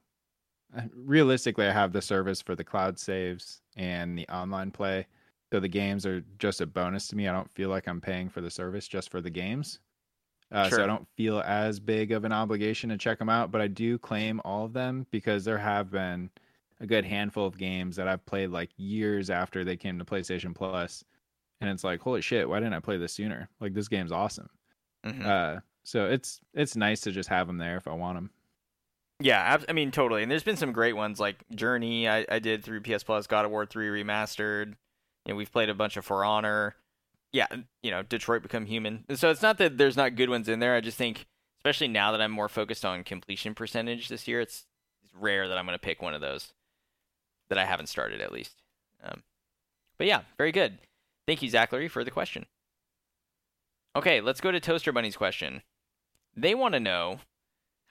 [0.76, 5.08] uh, realistically I have the service for the cloud saves and the online play.
[5.54, 7.28] So the games are just a bonus to me.
[7.28, 9.80] I don't feel like I'm paying for the service just for the games.
[10.52, 10.80] Uh, sure.
[10.80, 13.68] So I don't feel as big of an obligation to check them out, but I
[13.68, 16.32] do claim all of them because there have been
[16.80, 20.56] a good handful of games that I've played like years after they came to PlayStation
[20.56, 21.04] Plus,
[21.62, 23.50] and it's like, holy shit, why didn't I play this sooner?
[23.60, 24.50] Like this game's awesome.
[25.06, 25.26] Mm-hmm.
[25.26, 28.30] Uh, so it's it's nice to just have them there if I want them.
[29.22, 30.24] Yeah, I mean totally.
[30.24, 32.08] And there's been some great ones like Journey.
[32.08, 34.76] I, I did through PS Plus, God of War three remastered.
[35.26, 36.76] You know, we've played a bunch of For Honor
[37.32, 37.48] yeah,
[37.84, 39.06] you know, Detroit Become Human.
[39.16, 40.76] So it's not that there's not good ones in there.
[40.76, 41.28] I just think,
[41.60, 44.66] especially now that I'm more focused on completion percentage this year, it's,
[45.04, 46.54] it's rare that I'm going to pick one of those
[47.50, 48.62] that I haven't started at least.
[49.04, 49.24] Um,
[49.98, 50.80] but yeah, very good.
[51.30, 52.48] Thank you, Zachary, for the question.
[53.96, 55.62] Okay, let's go to Toaster Bunny's question.
[56.36, 57.20] They want to know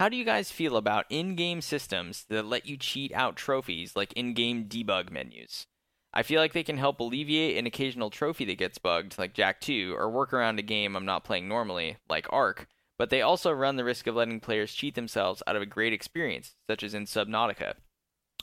[0.01, 3.95] how do you guys feel about in game systems that let you cheat out trophies
[3.95, 5.69] like in game debug menus?
[6.13, 9.61] I feel like they can help alleviate an occasional trophy that gets bugged, like Jak
[9.61, 12.67] 2, or work around a game I'm not playing normally, like Ark,
[12.99, 15.93] but they also run the risk of letting players cheat themselves out of a great
[15.93, 17.75] experience, such as in Subnautica.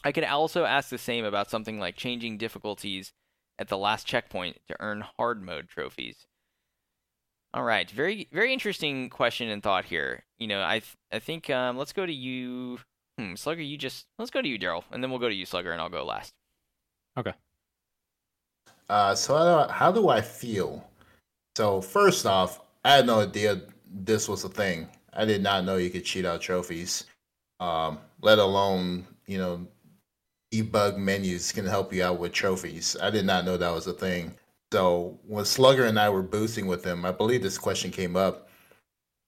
[0.06, 3.12] I could also ask the same about something like changing difficulties
[3.60, 6.26] at the last checkpoint to earn hard mode trophies.
[7.54, 10.24] All right, very very interesting question and thought here.
[10.40, 12.80] You know, I th- I think um, let's go to you,
[13.18, 13.62] hmm, Slugger.
[13.62, 15.82] You just let's go to you, Daryl, and then we'll go to you, Slugger, and
[15.82, 16.34] I'll go last.
[17.18, 17.34] Okay.
[18.90, 20.86] Uh, so how do, I, how do I feel?
[21.56, 24.90] So first off, I had no idea this was a thing.
[25.14, 27.06] I did not know you could cheat out trophies,
[27.62, 29.66] um, let alone you know
[30.54, 32.96] debug menus can help you out with trophies.
[33.02, 34.34] I did not know that was a thing.
[34.72, 38.50] So when Slugger and I were boosting with him, I believe this question came up,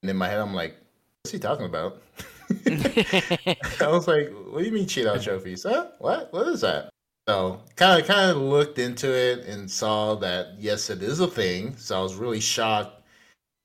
[0.02, 0.76] and in my head I'm like,
[1.22, 2.02] "What's he talking about?"
[2.66, 5.62] I was like, "What do you mean cheat out trophies?
[5.62, 5.88] Huh?
[5.98, 6.32] What?
[6.32, 6.90] What is that?"
[7.28, 11.28] So kind of kind of looked into it and saw that yes, it is a
[11.28, 11.76] thing.
[11.76, 13.02] So I was really shocked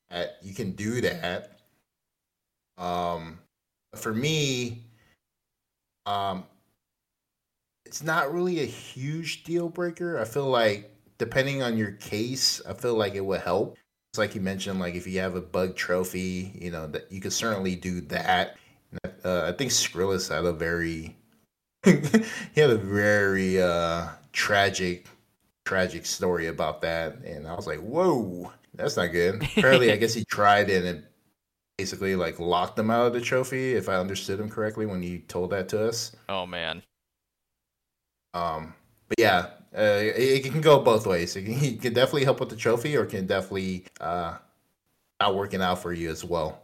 [0.10, 1.60] that you can do that.
[2.78, 3.40] Um,
[3.96, 4.84] for me,
[6.06, 6.44] um,
[7.94, 10.20] it's not really a huge deal breaker.
[10.20, 13.78] I feel like depending on your case, I feel like it would help.
[14.12, 17.22] It's like you mentioned, like if you have a bug trophy, you know that you
[17.22, 18.58] could certainly do that.
[19.24, 21.16] Uh, I think Skrillus had a very
[21.86, 25.08] he had a very uh, tragic,
[25.64, 30.16] tragic story about that, and I was like, "Whoa, that's not good." Apparently, I guess
[30.16, 31.06] he tried and it
[31.78, 35.20] basically like locked him out of the trophy, if I understood him correctly when he
[35.20, 36.16] told that to us.
[36.28, 36.82] Oh man.
[38.34, 38.74] Um,
[39.08, 39.48] but yeah,
[39.78, 41.36] uh, it, it, can go both ways.
[41.36, 44.38] It can, it can, definitely help with the trophy, or can definitely uh,
[45.22, 46.62] not working out for you as well,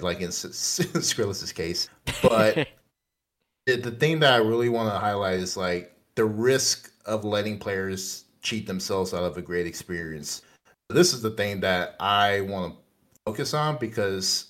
[0.00, 1.88] like in Skrillus's case.
[2.22, 2.54] But
[3.66, 7.58] the, the thing that I really want to highlight is like the risk of letting
[7.58, 10.42] players cheat themselves out of a great experience.
[10.88, 12.78] This is the thing that I want to
[13.24, 14.46] focus on because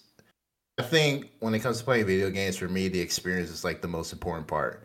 [0.78, 3.82] I think when it comes to playing video games, for me, the experience is like
[3.82, 4.84] the most important part.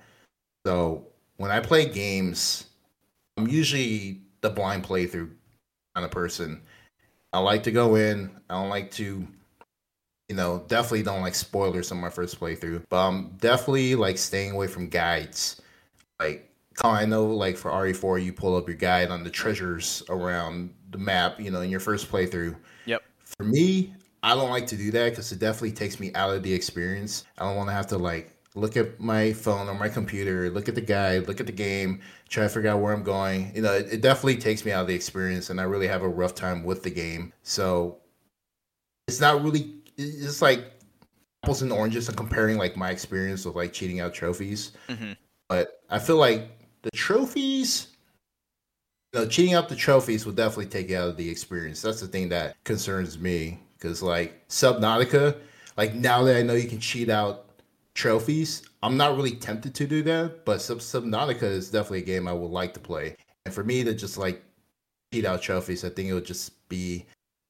[0.66, 1.08] So
[1.38, 2.68] when I play games,
[3.38, 5.32] I'm usually the blind playthrough
[5.94, 6.62] kind of person.
[7.34, 8.32] I like to go in.
[8.50, 9.28] I don't like to
[10.30, 14.52] you know, definitely don't like spoilers on my first playthrough, but I'm definitely like staying
[14.52, 15.62] away from guides.
[16.20, 16.50] Like,
[16.84, 20.98] I know, like for RE4, you pull up your guide on the treasures around the
[20.98, 22.56] map, you know, in your first playthrough.
[22.86, 23.04] Yep.
[23.38, 23.94] For me,
[24.24, 27.26] I don't like to do that because it definitely takes me out of the experience.
[27.38, 30.70] I don't want to have to like look at my phone or my computer, look
[30.70, 33.52] at the guide, look at the game, try to figure out where I'm going.
[33.54, 36.02] You know, it, it definitely takes me out of the experience, and I really have
[36.02, 37.34] a rough time with the game.
[37.44, 37.98] So
[39.08, 40.74] it's not really it's like
[41.44, 44.72] apples and oranges and comparing like my experience with like cheating out trophies.
[44.90, 45.14] Mm-hmm.
[45.48, 46.50] But I feel like
[46.82, 47.90] the trophies,
[49.14, 51.82] you know, cheating out the trophies will definitely take you out of the experience.
[51.82, 55.38] That's the thing that concerns me because like Subnautica,
[55.78, 57.45] like now that I know you can cheat out
[57.96, 60.46] trophies, I'm not really tempted to do that.
[60.46, 63.16] But Sub Subnautica is definitely a game I would like to play.
[63.46, 64.44] And for me to just like
[65.12, 67.06] cheat out trophies, I think it would just be,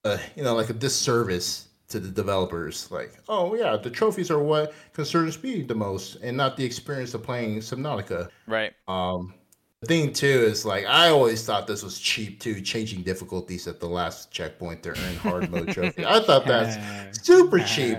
[0.05, 2.89] uh, you know, like a disservice to the developers.
[2.91, 7.13] Like oh yeah the trophies are what concerns me the most and not the experience
[7.13, 8.29] of playing subnautica.
[8.47, 8.73] Right.
[8.87, 9.33] Um
[9.81, 13.79] the thing too is like i always thought this was cheap too changing difficulties at
[13.81, 16.05] the last checkpoint to earn hard mode trophy.
[16.05, 16.77] I thought that's
[17.21, 17.97] super cheap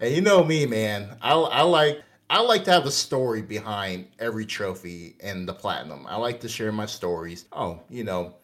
[0.00, 4.08] and you know me man i, I like I like to have a story behind
[4.18, 6.06] every trophy and the platinum.
[6.08, 7.44] I like to share my stories.
[7.52, 8.34] Oh, you know,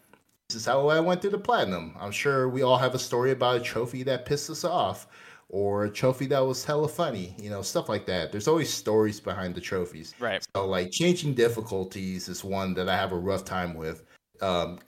[0.48, 1.96] this is how I went through the platinum.
[1.98, 5.08] I'm sure we all have a story about a trophy that pissed us off
[5.48, 8.30] or a trophy that was hella funny, you know, stuff like that.
[8.30, 10.14] There's always stories behind the trophies.
[10.20, 10.46] Right.
[10.54, 14.04] So, like, changing difficulties is one that I have a rough time with.
[14.40, 14.78] Um,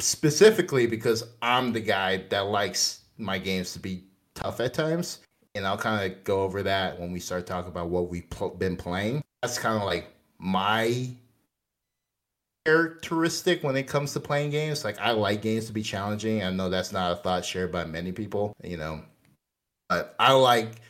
[0.00, 4.04] specifically because I'm the guy that likes my games to be
[4.34, 5.20] tough at times.
[5.58, 8.50] And I'll kind of go over that when we start talking about what we've pl-
[8.50, 9.22] been playing.
[9.42, 10.06] That's kind of like
[10.38, 11.10] my
[12.64, 14.84] characteristic when it comes to playing games.
[14.84, 16.44] Like I like games to be challenging.
[16.44, 19.02] I know that's not a thought shared by many people, you know.
[19.88, 20.80] But I like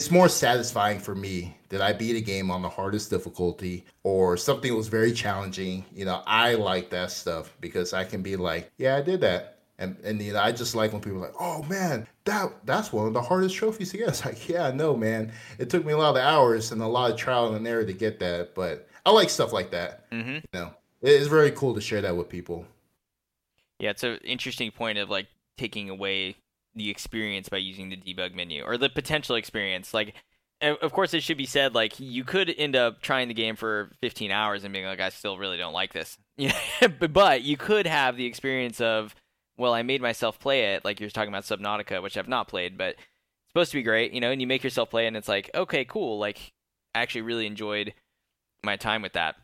[0.00, 4.38] it's more satisfying for me that I beat a game on the hardest difficulty or
[4.38, 5.84] something was very challenging.
[5.94, 9.58] You know, I like that stuff because I can be like, yeah, I did that.
[9.78, 12.92] And, and you know, I just like when people are like, oh man, that that's
[12.92, 14.08] one of the hardest trophies to get.
[14.08, 15.32] It's like, yeah, I know, man.
[15.58, 17.92] It took me a lot of hours and a lot of trial and error to
[17.92, 20.10] get that, but I like stuff like that.
[20.10, 20.30] Mm-hmm.
[20.30, 22.66] You know, it's very cool to share that with people.
[23.78, 25.26] Yeah, it's an interesting point of like
[25.56, 26.36] taking away
[26.74, 29.92] the experience by using the debug menu or the potential experience.
[29.92, 30.14] Like,
[30.60, 33.90] of course, it should be said like you could end up trying the game for
[34.00, 36.16] 15 hours and being like, I still really don't like this.
[36.36, 36.56] Yeah,
[36.88, 39.14] but you could have the experience of,
[39.60, 40.84] well, I made myself play it.
[40.84, 44.12] Like you're talking about Subnautica, which I've not played, but it's supposed to be great,
[44.12, 44.30] you know.
[44.30, 46.18] And you make yourself play, it and it's like, okay, cool.
[46.18, 46.52] Like,
[46.94, 47.94] I actually really enjoyed
[48.64, 49.36] my time with that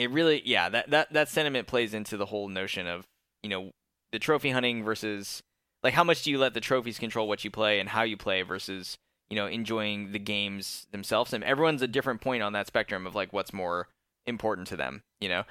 [0.00, 3.06] it really yeah that that that sentiment plays into the whole notion of
[3.42, 3.70] you know
[4.12, 5.42] the trophy hunting versus
[5.82, 8.16] like how much do you let the trophies control what you play and how you
[8.16, 8.96] play versus
[9.28, 13.14] you know enjoying the games themselves and everyone's a different point on that spectrum of
[13.14, 13.88] like what's more
[14.26, 15.44] important to them you know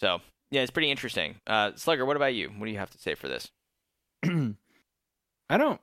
[0.00, 2.98] so yeah it's pretty interesting uh slugger what about you what do you have to
[2.98, 3.50] say for this
[5.50, 5.80] i don't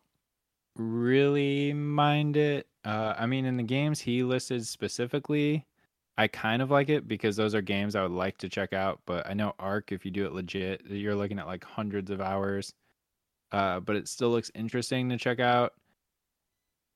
[0.76, 5.66] really mind it uh i mean in the games he listed specifically
[6.18, 9.02] I kind of like it because those are games I would like to check out.
[9.06, 12.22] But I know Ark, if you do it legit, you're looking at like hundreds of
[12.22, 12.74] hours.
[13.52, 15.74] Uh, but it still looks interesting to check out.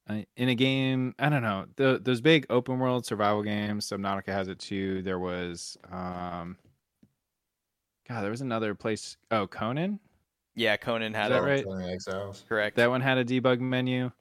[0.10, 1.16] in a game.
[1.20, 3.90] I don't know the, those big open world survival games.
[3.90, 5.02] Subnautica has it too.
[5.02, 6.58] There was, um,
[8.08, 9.18] God, there was another place.
[9.32, 10.00] Oh, Conan.
[10.56, 11.64] Yeah, Conan had that right?
[11.64, 12.44] Conan Exiles.
[12.48, 12.78] Correct.
[12.78, 14.12] That one had a debug menu.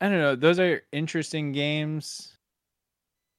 [0.00, 0.36] I don't know.
[0.36, 2.36] Those are interesting games.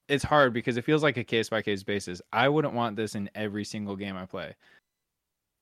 [0.08, 2.20] It's hard because it feels like a case by case basis.
[2.32, 4.54] I wouldn't want this in every single game I play.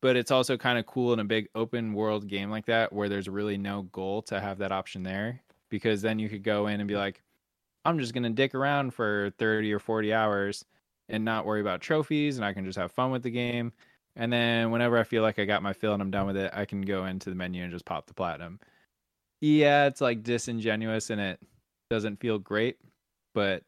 [0.02, 3.08] But it's also kind of cool in a big open world game like that where
[3.08, 6.80] there's really no goal to have that option there because then you could go in
[6.80, 7.22] and be like,
[7.84, 10.64] I'm just going to dick around for 30 or 40 hours
[11.10, 13.72] and not worry about trophies and I can just have fun with the game.
[14.16, 16.50] And then whenever I feel like I got my fill and I'm done with it,
[16.54, 18.60] I can go into the menu and just pop the platinum.
[19.40, 21.40] Yeah, it's like disingenuous and it
[21.90, 22.78] doesn't feel great,
[23.34, 23.64] but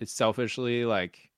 [0.00, 1.30] it's selfishly like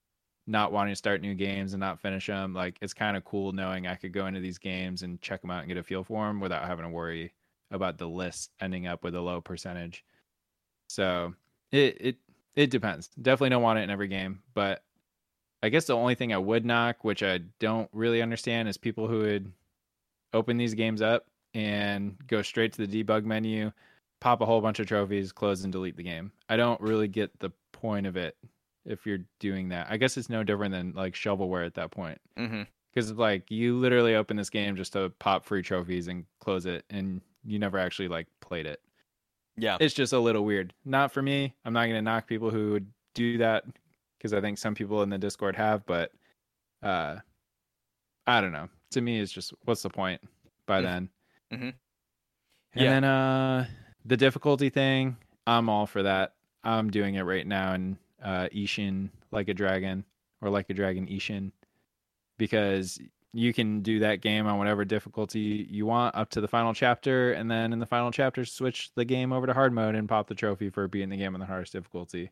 [0.46, 2.54] not wanting to start new games and not finish them.
[2.54, 5.50] Like it's kind of cool knowing I could go into these games and check them
[5.50, 7.32] out and get a feel for them without having to worry
[7.70, 10.04] about the list ending up with a low percentage.
[10.88, 11.34] So
[11.70, 12.16] it it
[12.56, 13.08] it depends.
[13.20, 14.82] Definitely don't want it in every game, but
[15.62, 19.08] I guess the only thing I would knock, which I don't really understand, is people
[19.08, 19.52] who would
[20.32, 23.72] open these games up and go straight to the debug menu,
[24.20, 26.32] pop a whole bunch of trophies, close and delete the game.
[26.48, 28.36] I don't really get the point of it
[28.84, 29.88] if you're doing that.
[29.90, 32.20] I guess it's no different than like shovelware at that point.
[32.38, 32.62] mm-hmm.
[32.92, 36.84] Because like you literally open this game just to pop free trophies and close it,
[36.90, 38.80] and you never actually like played it.
[39.56, 39.76] Yeah.
[39.78, 40.72] It's just a little weird.
[40.84, 41.54] Not for me.
[41.64, 43.64] I'm not gonna knock people who would do that
[44.20, 46.12] because I think some people in the Discord have, but
[46.82, 47.16] uh,
[48.26, 48.68] I don't know.
[48.90, 50.20] To me, it's just what's the point
[50.66, 50.82] by Mm.
[50.82, 51.10] then?
[51.52, 51.74] Mhm.
[52.74, 52.90] And Yeah.
[52.90, 53.66] then uh,
[54.04, 55.16] the difficulty thing,
[55.46, 56.34] I'm all for that.
[56.62, 60.04] I'm doing it right now in uh, Ishin like a dragon
[60.42, 61.52] or like a dragon Ishin
[62.36, 63.00] because
[63.32, 67.32] you can do that game on whatever difficulty you want up to the final chapter
[67.32, 70.26] and then in the final chapter switch the game over to hard mode and pop
[70.26, 72.30] the trophy for beating the game on the hardest difficulty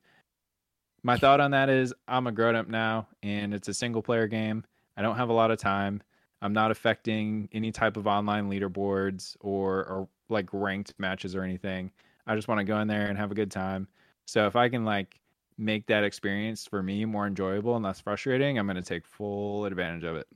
[1.09, 4.27] my thought on that is i'm a grown up now and it's a single player
[4.27, 4.63] game
[4.99, 6.03] i don't have a lot of time
[6.43, 11.91] i'm not affecting any type of online leaderboards or or like ranked matches or anything
[12.27, 13.89] i just want to go in there and have a good time
[14.27, 15.19] so if i can like
[15.57, 19.65] make that experience for me more enjoyable and less frustrating i'm going to take full
[19.65, 20.27] advantage of it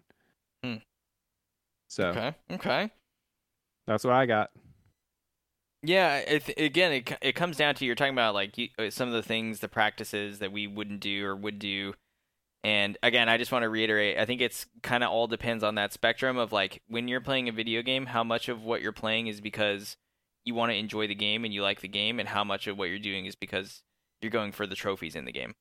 [0.65, 0.77] Hmm.
[1.89, 2.35] so Okay.
[2.51, 2.91] Okay.
[3.87, 4.51] that's what i got
[5.85, 9.09] Yeah, it, again, it it comes down to you're talking about like you, uh, some
[9.09, 11.95] of the things, the practices that we wouldn't do or would do,
[12.65, 14.19] and again, I just want to reiterate.
[14.19, 17.49] I think it's kind of all depends on that spectrum of like when you're playing
[17.49, 19.97] a video game, how much of what you're playing is because
[20.45, 22.79] you want to enjoy the game and you like the game, and how much of
[22.79, 23.83] what you're doing is because
[24.23, 25.55] you're going for the trophies in the game.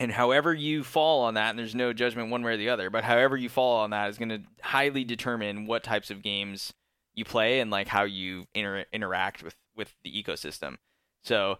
[0.00, 2.90] And however you fall on that, and there's no judgment one way or the other,
[2.90, 6.72] but however you fall on that is going to highly determine what types of games
[7.14, 10.76] you play and like how you inter- interact with with the ecosystem.
[11.24, 11.58] So,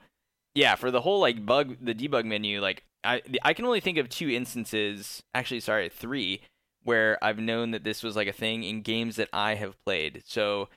[0.54, 3.98] yeah, for the whole like bug the debug menu, like I I can only think
[3.98, 6.40] of two instances, actually sorry, three
[6.84, 10.22] where I've known that this was like a thing in games that I have played.
[10.26, 10.68] So,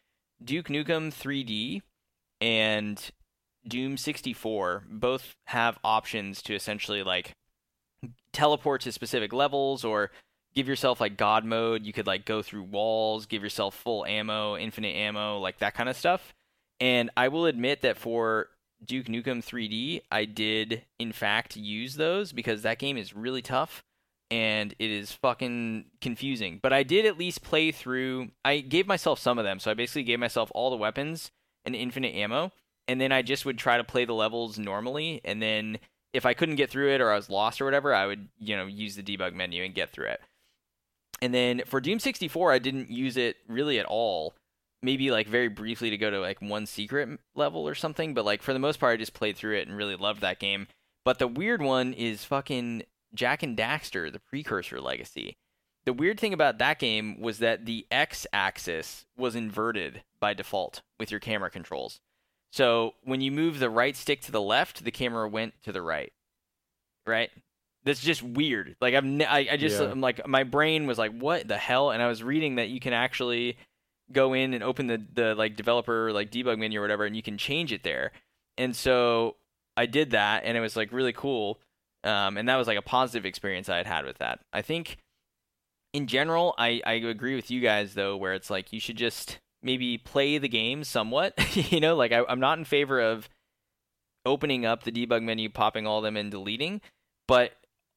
[0.44, 1.82] Duke Nukem 3D
[2.40, 3.10] and
[3.68, 7.34] Doom 64 both have options to essentially like
[8.32, 10.12] teleport to specific levels or
[10.56, 11.86] give yourself like god mode.
[11.86, 15.90] You could like go through walls give yourself full ammo infinite ammo like that kind
[15.90, 16.34] of stuff.
[16.80, 18.50] And i will admit that for
[18.84, 23.84] duke nukem 3d i did in fact use those because that game is really tough
[24.30, 26.60] and it is fucking confusing.
[26.62, 29.60] But i did at least play through i gave myself some of them.
[29.60, 31.32] So i basically gave myself all the weapons
[31.66, 32.52] and infinite ammo.
[32.88, 35.22] And then i just would try to play the levels normally.
[35.26, 35.80] And then
[36.14, 38.56] if i couldn't get through it or i was lost or whatever i would you
[38.56, 40.22] know use the debug menu and get through it
[41.22, 44.36] and then for Doom 64, I didn't use it really at all.
[44.82, 48.42] Maybe like very briefly to go to like one secret level or something, but like
[48.42, 50.68] for the most part, I just played through it and really loved that game.
[51.04, 52.84] But the weird one is fucking
[53.14, 55.38] Jak and Daxter, the precursor legacy.
[55.86, 60.82] The weird thing about that game was that the X axis was inverted by default
[61.00, 62.00] with your camera controls.
[62.52, 65.82] So when you move the right stick to the left, the camera went to the
[65.82, 66.12] right.
[67.06, 67.30] Right?
[67.86, 68.76] That's just weird.
[68.82, 69.90] Like I've, I, I just, Yeah.
[69.90, 71.92] I'm like, my brain was like, what the hell?
[71.92, 73.58] And I was reading that you can actually
[74.12, 77.24] go in and open the the like developer like debug menu or whatever, and you
[77.24, 78.12] can change it there.
[78.58, 79.36] And so
[79.78, 81.60] I did that, and it was like really cool.
[82.04, 84.40] Um, and that was like a positive experience I had had with that.
[84.54, 84.98] I think
[85.94, 89.40] in general, I I agree with you guys though, where it's like you should just
[89.64, 91.34] maybe play the game somewhat.
[91.72, 93.30] you know, like I, I'm not in favor of
[94.26, 96.82] opening up the debug menu, popping all of them, and deleting,
[97.28, 97.54] but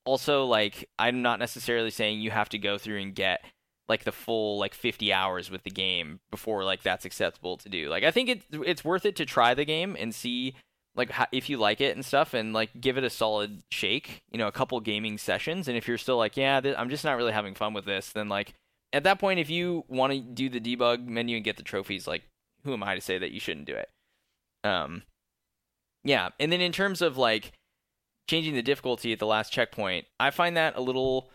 [0.08, 3.44] also like I'm not necessarily saying you have to go through and get
[3.88, 7.88] like the full like 50 hours with the game before like that's acceptable to do.
[7.90, 10.54] Like I think it's it's worth it to try the game and see
[10.96, 14.22] like how, if you like it and stuff and like give it a solid shake,
[14.32, 17.04] you know, a couple gaming sessions and if you're still like, yeah, th- I'm just
[17.04, 18.54] not really having fun with this, then like
[18.94, 22.06] at that point if you want to do the debug menu and get the trophies,
[22.06, 22.22] like
[22.64, 23.90] who am I to say that you shouldn't do it?
[24.64, 25.02] Um
[26.02, 27.52] yeah, and then in terms of like
[28.28, 31.30] changing the difficulty at the last checkpoint, I find that a little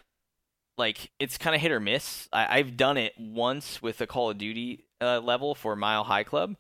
[0.78, 2.30] like it's kind of hit or miss.
[2.32, 6.24] I, have done it once with a Call of Duty uh, level for Mile High
[6.24, 6.56] Club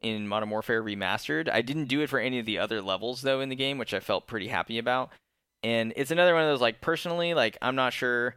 [0.00, 1.50] in Modern Warfare Remastered.
[1.50, 3.94] I didn't do it for any of the other levels though in the game, which
[3.94, 5.10] I felt pretty happy about.
[5.62, 8.36] And it's another one of those like personally, like I'm not sure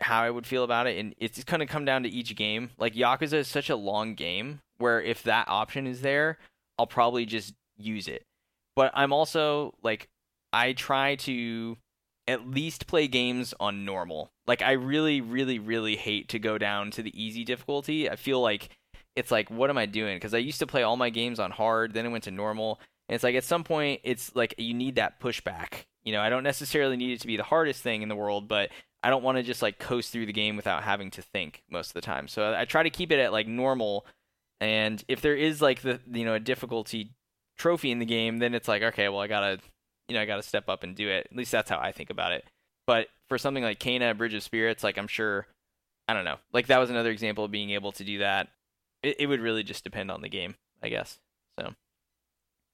[0.00, 2.70] how I would feel about it, and it's kind of come down to each game.
[2.78, 6.38] Like Yakuza is such a long game where if that option is there,
[6.78, 8.22] I'll probably just use it.
[8.76, 10.08] But I'm also like
[10.52, 11.76] I try to
[12.26, 14.30] at least play games on normal.
[14.46, 18.08] Like I really, really, really hate to go down to the easy difficulty.
[18.08, 18.68] I feel like
[19.16, 20.16] it's like, what am I doing?
[20.16, 22.80] Because I used to play all my games on hard, then it went to normal.
[23.08, 25.84] And it's like at some point, it's like you need that pushback.
[26.04, 28.48] You know, I don't necessarily need it to be the hardest thing in the world,
[28.48, 28.70] but
[29.02, 31.88] I don't want to just like coast through the game without having to think most
[31.88, 32.28] of the time.
[32.28, 34.06] So I try to keep it at like normal.
[34.60, 37.10] And if there is like the you know a difficulty
[37.58, 39.58] trophy in the game, then it's like okay, well I gotta
[40.10, 41.28] you know, I got to step up and do it.
[41.30, 42.44] At least that's how I think about it.
[42.86, 45.46] But for something like Kena, Bridge of Spirits, like I'm sure,
[46.08, 46.38] I don't know.
[46.52, 48.48] Like that was another example of being able to do that.
[49.04, 51.20] It, it would really just depend on the game, I guess.
[51.58, 51.74] So,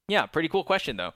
[0.09, 1.13] yeah, pretty cool question though.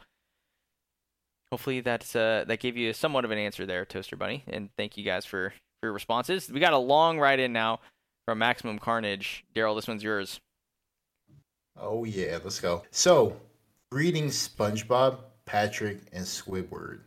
[1.51, 4.99] Hopefully that's uh, that gave you somewhat of an answer there, Toaster Bunny, and thank
[4.99, 6.51] you guys for for your responses.
[6.51, 7.81] We got a long ride in now
[8.27, 9.45] from Maximum Carnage.
[9.55, 10.41] Daryl, this one's yours.
[11.81, 12.83] Oh yeah, let's go.
[12.91, 13.41] So,
[13.91, 15.21] greetings, SpongeBob.
[15.51, 17.01] Patrick, and Squidward.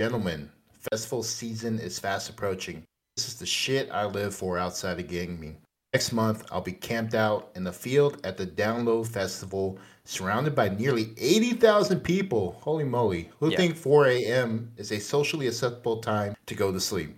[0.00, 0.48] Gentlemen,
[0.90, 2.82] festival season is fast approaching.
[3.16, 5.58] This is the shit I live for outside of gaming.
[5.92, 10.70] Next month, I'll be camped out in the field at the Download Festival, surrounded by
[10.70, 12.56] nearly 80,000 people.
[12.62, 13.28] Holy moly.
[13.40, 13.58] Who yeah.
[13.58, 14.72] think 4 a.m.
[14.78, 17.14] is a socially acceptable time to go to sleep?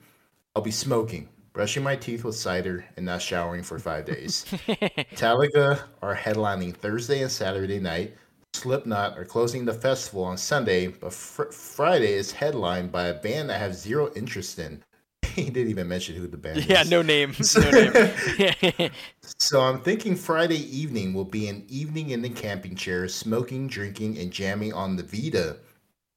[0.57, 4.45] I'll be smoking, brushing my teeth with cider, and not showering for five days.
[4.67, 8.17] Metallica are headlining Thursday and Saturday night.
[8.55, 13.53] Slipknot are closing the festival on Sunday, but fr- Friday is headlined by a band
[13.53, 14.83] I have zero interest in.
[15.23, 16.91] he didn't even mention who the band yeah, is.
[16.91, 17.35] no name.
[17.57, 18.91] No name.
[19.39, 24.19] so I'm thinking Friday evening will be an evening in the camping chair, smoking, drinking,
[24.19, 25.59] and jamming on the Vita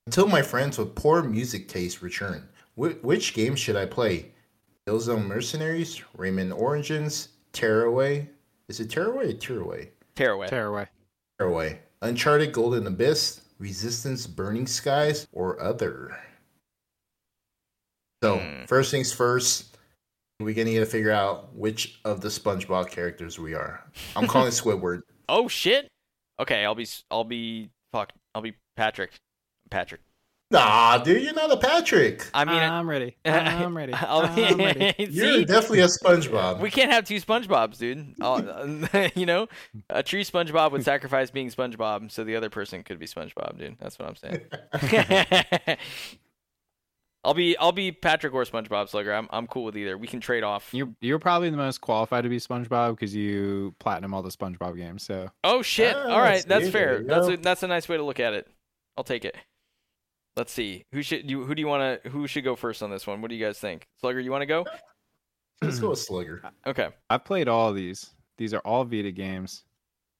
[0.08, 2.48] until my friends with poor music taste return.
[2.76, 4.32] Wh- which game should I play?
[4.88, 8.28] Killzone Mercenaries, Rayman Origins, Tearaway.
[8.68, 9.92] Is it Tearaway or Tearaway?
[10.16, 10.48] Tearaway.
[10.48, 10.88] Tearaway.
[11.38, 11.80] Tearaway.
[12.02, 16.18] Uncharted Golden Abyss, Resistance Burning Skies, or other.
[18.24, 18.68] So, mm.
[18.68, 19.78] first things first,
[20.40, 23.84] we're gonna need to figure out which of the SpongeBob characters we are.
[24.16, 25.02] I'm calling Squidward.
[25.30, 25.88] Oh shit!
[26.40, 28.12] Okay, I'll be I'll be fuck.
[28.34, 29.12] I'll be Patrick.
[29.70, 30.02] Patrick.
[30.52, 32.28] Nah, dude, you're not a Patrick.
[32.34, 33.16] I mean, I'm ready.
[33.26, 33.94] I'm ready.
[33.96, 34.96] I'm ready.
[35.10, 36.60] you're definitely a SpongeBob.
[36.60, 39.16] We can't have two SpongeBobs, dude.
[39.16, 39.48] you know,
[39.90, 43.78] a true SpongeBob would sacrifice being SpongeBob, so the other person could be SpongeBob, dude.
[43.80, 45.78] That's what I'm saying.
[47.24, 49.14] I'll be I'll be Patrick or SpongeBob Slugger.
[49.14, 49.98] I'm I'm cool with either.
[49.98, 50.74] We can trade off.
[50.74, 54.76] You're you're probably the most qualified to be SpongeBob because you platinum all the SpongeBob
[54.76, 55.04] games.
[55.04, 55.30] So.
[55.44, 55.96] Oh shit!
[55.96, 57.04] Ah, all right, that's fair.
[57.04, 58.48] That's a, that's a nice way to look at it.
[58.98, 59.36] I'll take it.
[60.36, 60.86] Let's see.
[60.94, 61.44] Who should you?
[61.44, 62.10] Who do you want to?
[62.10, 63.22] Who should go first on this one?
[63.22, 63.88] What do you guys think?
[64.00, 64.66] Slugger, you want to go?
[65.62, 66.42] Let's go with Slugger.
[66.66, 66.90] Okay.
[67.10, 68.12] I've played all of these.
[68.38, 69.66] These are all Vita games.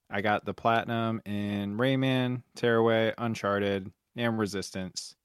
[0.10, 5.16] I got the platinum in Rayman, Tearaway, Uncharted, and Resistance.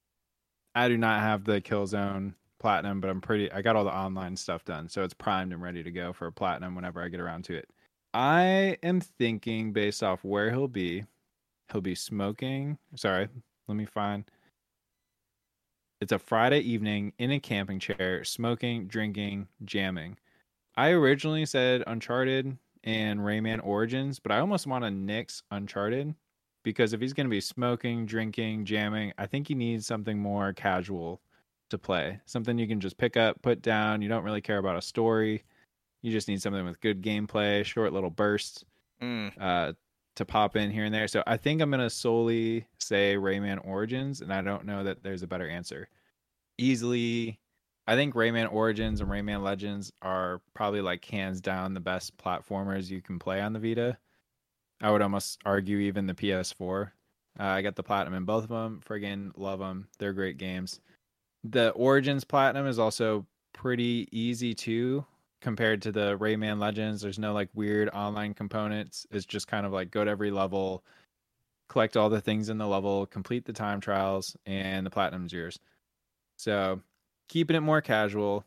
[0.75, 3.51] I do not have the Killzone platinum, but I'm pretty.
[3.51, 6.27] I got all the online stuff done, so it's primed and ready to go for
[6.27, 7.69] a platinum whenever I get around to it.
[8.15, 11.05] I am thinking based off where he'll be.
[11.73, 12.79] He'll be smoking.
[12.95, 13.29] Sorry,
[13.69, 14.25] let me find.
[15.99, 20.19] It's a Friday evening in a camping chair, smoking, drinking, jamming.
[20.77, 26.15] I originally said Uncharted and Rayman Origins, but I almost want to nix Uncharted
[26.63, 30.53] because if he's going to be smoking, drinking, jamming, I think he needs something more
[30.53, 31.23] casual
[31.71, 32.21] to play.
[32.27, 34.03] Something you can just pick up, put down.
[34.03, 35.45] You don't really care about a story.
[36.03, 38.67] You just need something with good gameplay, short little bursts
[39.01, 39.33] mm.
[39.41, 39.73] uh,
[40.17, 41.09] to pop in here and there.
[41.09, 45.23] So I think I'm gonna solely say Rayman Origins, and I don't know that there's
[45.23, 45.89] a better answer.
[46.59, 47.39] Easily,
[47.87, 52.91] I think Rayman Origins and Rayman Legends are probably like hands down the best platformers
[52.91, 53.99] you can play on the Vita.
[54.81, 56.91] I would almost argue even the PS4.
[57.39, 58.81] Uh, I got the platinum in both of them.
[58.87, 59.89] Friggin' love them.
[59.99, 60.81] They're great games.
[61.45, 65.05] The Origins platinum is also pretty easy too.
[65.41, 67.03] Compared to the Rayman Legends.
[67.03, 69.07] There's no like weird online components.
[69.11, 70.85] It's just kind of like go to every level,
[71.69, 75.59] collect all the things in the level, complete the time trials, and the platinum's yours.
[76.37, 76.81] So
[77.29, 78.45] keeping it more casual.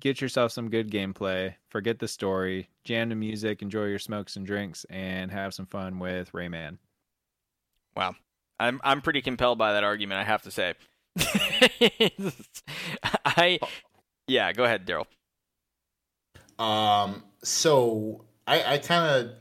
[0.00, 1.54] Get yourself some good gameplay.
[1.70, 2.68] Forget the story.
[2.84, 3.62] Jam to music.
[3.62, 6.78] Enjoy your smokes and drinks, and have some fun with Rayman.
[7.96, 8.14] Wow,
[8.60, 10.20] I'm I'm pretty compelled by that argument.
[10.20, 10.74] I have to say.
[13.24, 13.68] I oh.
[14.28, 14.52] yeah.
[14.52, 15.06] Go ahead, Daryl.
[16.58, 17.22] Um.
[17.42, 19.32] So I I kind of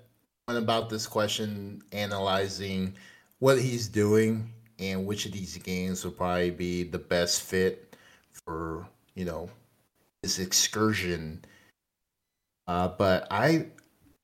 [0.47, 2.93] went about this question analyzing
[3.39, 7.95] what he's doing and which of these games will probably be the best fit
[8.31, 9.49] for you know
[10.23, 11.43] this excursion.
[12.67, 13.67] Uh, but I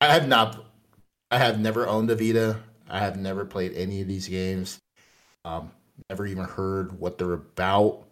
[0.00, 0.64] I have not
[1.30, 2.60] I have never owned a Vita.
[2.88, 4.78] I have never played any of these games.
[5.44, 5.72] Um,
[6.10, 8.04] never even heard what they're about.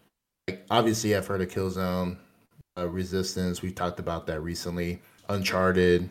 [0.48, 2.16] Like, obviously, I've heard of Killzone,
[2.78, 3.62] uh, Resistance.
[3.62, 5.00] We talked about that recently.
[5.28, 6.10] Uncharted,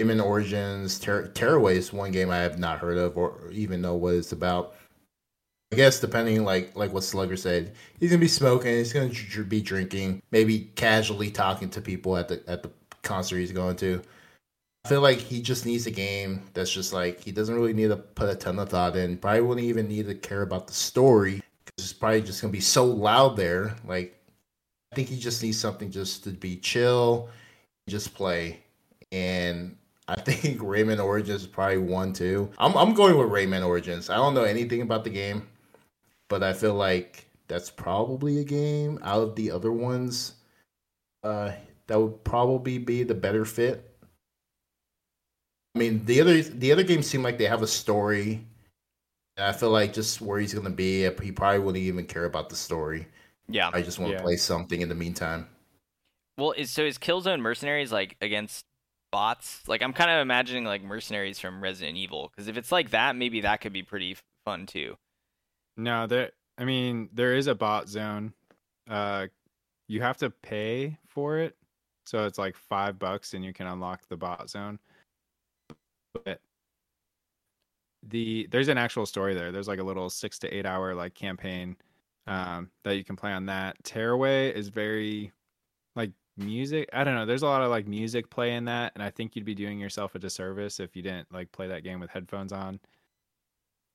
[0.00, 3.94] Rayman Origins, Ter- Tearaway is one game I have not heard of or even know
[3.94, 4.74] what it's about.
[5.72, 8.72] I guess depending, like like what Slugger said, he's gonna be smoking.
[8.72, 9.10] He's gonna
[9.44, 12.70] be drinking, maybe casually talking to people at the at the
[13.02, 14.00] concert he's going to.
[14.84, 17.88] I feel like he just needs a game that's just like he doesn't really need
[17.88, 19.18] to put a ton of thought in.
[19.18, 22.60] Probably wouldn't even need to care about the story because it's probably just gonna be
[22.60, 23.76] so loud there.
[23.86, 24.17] Like
[24.92, 27.28] I think he just needs something just to be chill,
[27.88, 28.60] just play.
[29.12, 32.50] And I think Rayman Origins is probably one too.
[32.58, 34.10] I'm I'm going with Rayman Origins.
[34.10, 35.46] I don't know anything about the game,
[36.28, 40.34] but I feel like that's probably a game out of the other ones.
[41.22, 41.52] Uh,
[41.86, 43.84] that would probably be the better fit.
[45.74, 48.46] I mean, the other the other games seem like they have a story.
[49.36, 52.48] And I feel like just where he's gonna be, he probably wouldn't even care about
[52.48, 53.06] the story.
[53.48, 54.22] Yeah, I just want to Yeah.
[54.22, 55.48] play something in the meantime.
[56.36, 58.64] Well, is so is Killzone Mercenaries like against
[59.10, 59.66] bots?
[59.66, 63.16] Like I'm kind of imagining like mercenaries from Resident Evil because if it's like that,
[63.16, 64.96] maybe that could be pretty f- fun too.
[65.76, 66.30] No, there.
[66.58, 68.32] I mean, there is a bot zone.
[68.88, 69.28] Uh,
[69.88, 71.56] you have to pay for it,
[72.06, 74.78] so it's like five bucks, and you can unlock the bot zone.
[76.24, 76.40] But
[78.06, 79.50] the there's an actual story there.
[79.52, 81.76] There's like a little six to eight hour like campaign
[82.28, 83.82] um, that you can play on that.
[83.84, 85.32] Tearaway is very
[85.96, 86.88] like music.
[86.92, 87.26] I don't know.
[87.26, 89.78] There's a lot of like music play in that, and I think you'd be doing
[89.80, 92.78] yourself a disservice if you didn't like play that game with headphones on.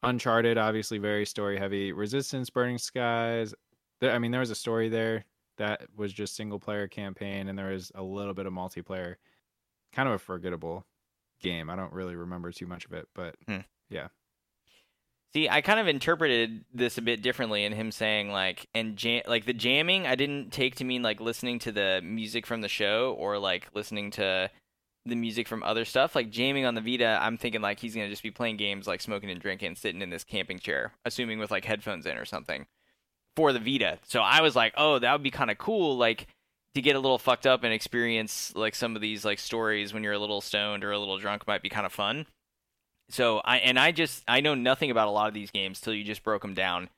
[0.02, 1.94] Uncharted, obviously very story heavy.
[1.94, 3.54] Resistance, Burning Skies.
[4.02, 5.24] There, I mean, there was a story there
[5.58, 9.16] that was just single player campaign, and there was a little bit of multiplayer.
[9.94, 10.86] Kind of a forgettable
[11.40, 11.70] game.
[11.70, 13.60] I don't really remember too much of it, but Hmm.
[13.90, 14.08] yeah.
[15.36, 19.24] See, I kind of interpreted this a bit differently in him saying like and jam-
[19.28, 22.68] like the jamming I didn't take to mean like listening to the music from the
[22.68, 24.52] show or like listening to
[25.06, 26.16] the music from other stuff.
[26.16, 29.02] Like jamming on the Vita, I'm thinking like he's gonna just be playing games like
[29.02, 32.68] smoking and drinking, sitting in this camping chair, assuming with like headphones in or something
[33.36, 33.98] for the Vita.
[34.04, 36.28] So I was like, oh, that would be kind of cool, like
[36.76, 40.04] to get a little fucked up and experience like some of these like stories when
[40.04, 42.28] you're a little stoned or a little drunk might be kind of fun.
[43.14, 45.94] So I and I just I know nothing about a lot of these games till
[45.94, 46.90] you just broke them down.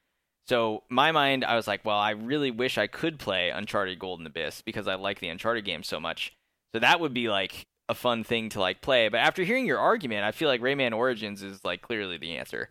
[0.48, 4.26] So my mind, I was like, well, I really wish I could play Uncharted Golden
[4.26, 6.34] Abyss because I like the Uncharted games so much.
[6.74, 9.10] So that would be like a fun thing to like play.
[9.10, 12.70] But after hearing your argument, I feel like Rayman Origins is like clearly the answer.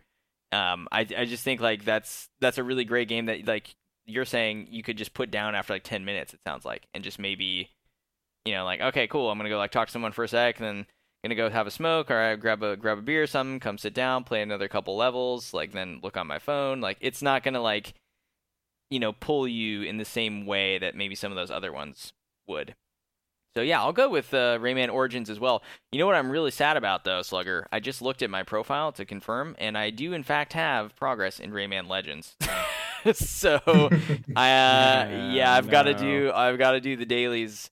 [0.51, 3.75] Um, I I just think like that's that's a really great game that like
[4.07, 6.33] you're saying you could just put down after like ten minutes.
[6.33, 7.69] It sounds like, and just maybe,
[8.43, 9.29] you know, like okay, cool.
[9.29, 10.87] I'm gonna go like talk to someone for a sec, then
[11.25, 13.79] gonna go have a smoke or I grab a grab a beer or something, come
[13.79, 16.81] sit down, play another couple levels, like then look on my phone.
[16.81, 17.95] Like it's not gonna like
[18.91, 22.13] you know pull you in the same way that maybe some of those other ones
[22.47, 22.75] would.
[23.55, 25.63] So yeah, I'll go with uh, Rayman Origins as well.
[25.91, 27.67] You know what I'm really sad about though, Slugger?
[27.71, 31.39] I just looked at my profile to confirm, and I do in fact have progress
[31.39, 32.35] in Rayman Legends.
[33.13, 33.59] so
[34.35, 37.71] I uh, yeah, I've got to do I've got to do the dailies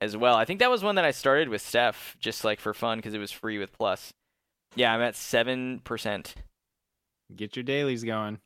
[0.00, 0.34] as well.
[0.36, 3.14] I think that was one that I started with Steph just like for fun because
[3.14, 4.12] it was free with Plus.
[4.76, 6.34] Yeah, I'm at seven percent.
[7.34, 8.38] Get your dailies going.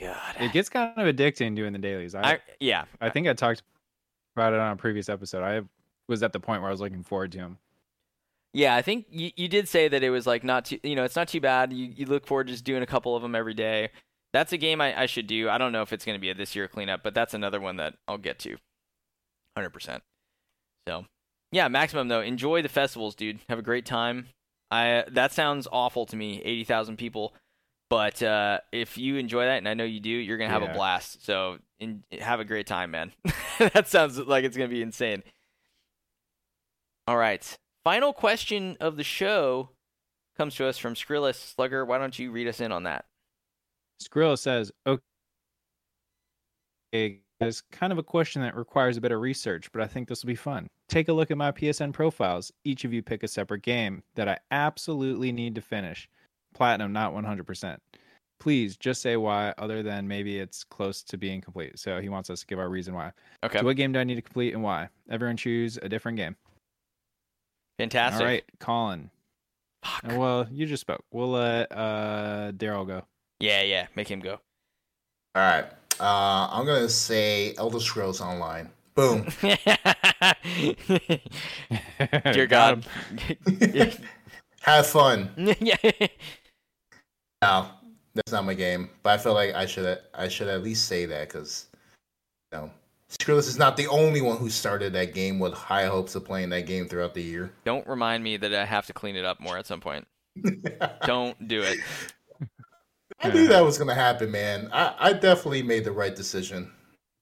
[0.00, 0.36] God.
[0.38, 2.14] It gets kind of addicting doing the dailies.
[2.14, 3.62] I, I, yeah, I think I talked
[4.34, 5.42] about it on a previous episode.
[5.42, 5.62] I
[6.08, 7.58] was at the point where I was looking forward to them.
[8.52, 8.74] yeah.
[8.76, 11.16] I think you, you did say that it was like not too, you know, it's
[11.16, 11.72] not too bad.
[11.72, 13.90] You you look forward to just doing a couple of them every day.
[14.32, 15.48] That's a game I, I should do.
[15.48, 17.60] I don't know if it's going to be a this year cleanup, but that's another
[17.60, 18.56] one that I'll get to.
[19.56, 20.02] Hundred percent.
[20.86, 21.06] So,
[21.50, 22.20] yeah, maximum though.
[22.20, 23.40] Enjoy the festivals, dude.
[23.48, 24.28] Have a great time.
[24.70, 26.42] I that sounds awful to me.
[26.44, 27.34] Eighty thousand people,
[27.88, 30.74] but uh, if you enjoy that, and I know you do, you're gonna have a
[30.74, 31.24] blast.
[31.24, 33.12] So, in, have a great time, man.
[33.58, 35.22] that sounds like it's gonna be insane.
[37.06, 37.56] All right.
[37.84, 39.70] Final question of the show
[40.36, 41.84] comes to us from Skrillis Slugger.
[41.84, 43.04] Why don't you read us in on that?
[44.02, 44.72] Skrill says,
[46.92, 50.08] okay, it's kind of a question that requires a bit of research, but I think
[50.08, 50.68] this will be fun.
[50.88, 52.52] Take a look at my PSN profiles.
[52.64, 56.08] Each of you pick a separate game that I absolutely need to finish.
[56.54, 57.76] Platinum, not 100%.
[58.38, 61.78] Please just say why, other than maybe it's close to being complete.
[61.78, 63.12] So he wants us to give our reason why.
[63.42, 63.58] Okay.
[63.58, 64.88] So, what game do I need to complete and why?
[65.10, 66.36] Everyone choose a different game.
[67.78, 68.20] Fantastic.
[68.20, 69.10] All right, Colin.
[69.82, 70.12] Fuck.
[70.12, 71.04] Uh, Well, you just spoke.
[71.10, 73.04] We'll let uh, Daryl go.
[73.40, 73.86] Yeah, yeah.
[73.94, 74.40] Make him go.
[75.34, 75.66] All right.
[76.00, 78.70] Uh, I'm gonna say Elder Scrolls Online.
[78.94, 79.26] Boom.
[79.42, 79.56] Dear
[82.46, 82.86] Got God.
[83.46, 83.92] him.
[84.62, 85.30] Have fun.
[85.60, 85.76] yeah.
[87.42, 87.66] No,
[88.14, 88.90] that's not my game.
[89.02, 91.66] But I feel like I should I should at least say that because
[92.52, 92.70] you know
[93.10, 96.48] Skrillex is not the only one who started that game with high hopes of playing
[96.50, 97.52] that game throughout the year.
[97.64, 100.06] Don't remind me that I have to clean it up more at some point.
[101.04, 101.78] Don't do it.
[103.20, 104.68] I knew that was gonna happen, man.
[104.72, 106.70] I, I definitely made the right decision.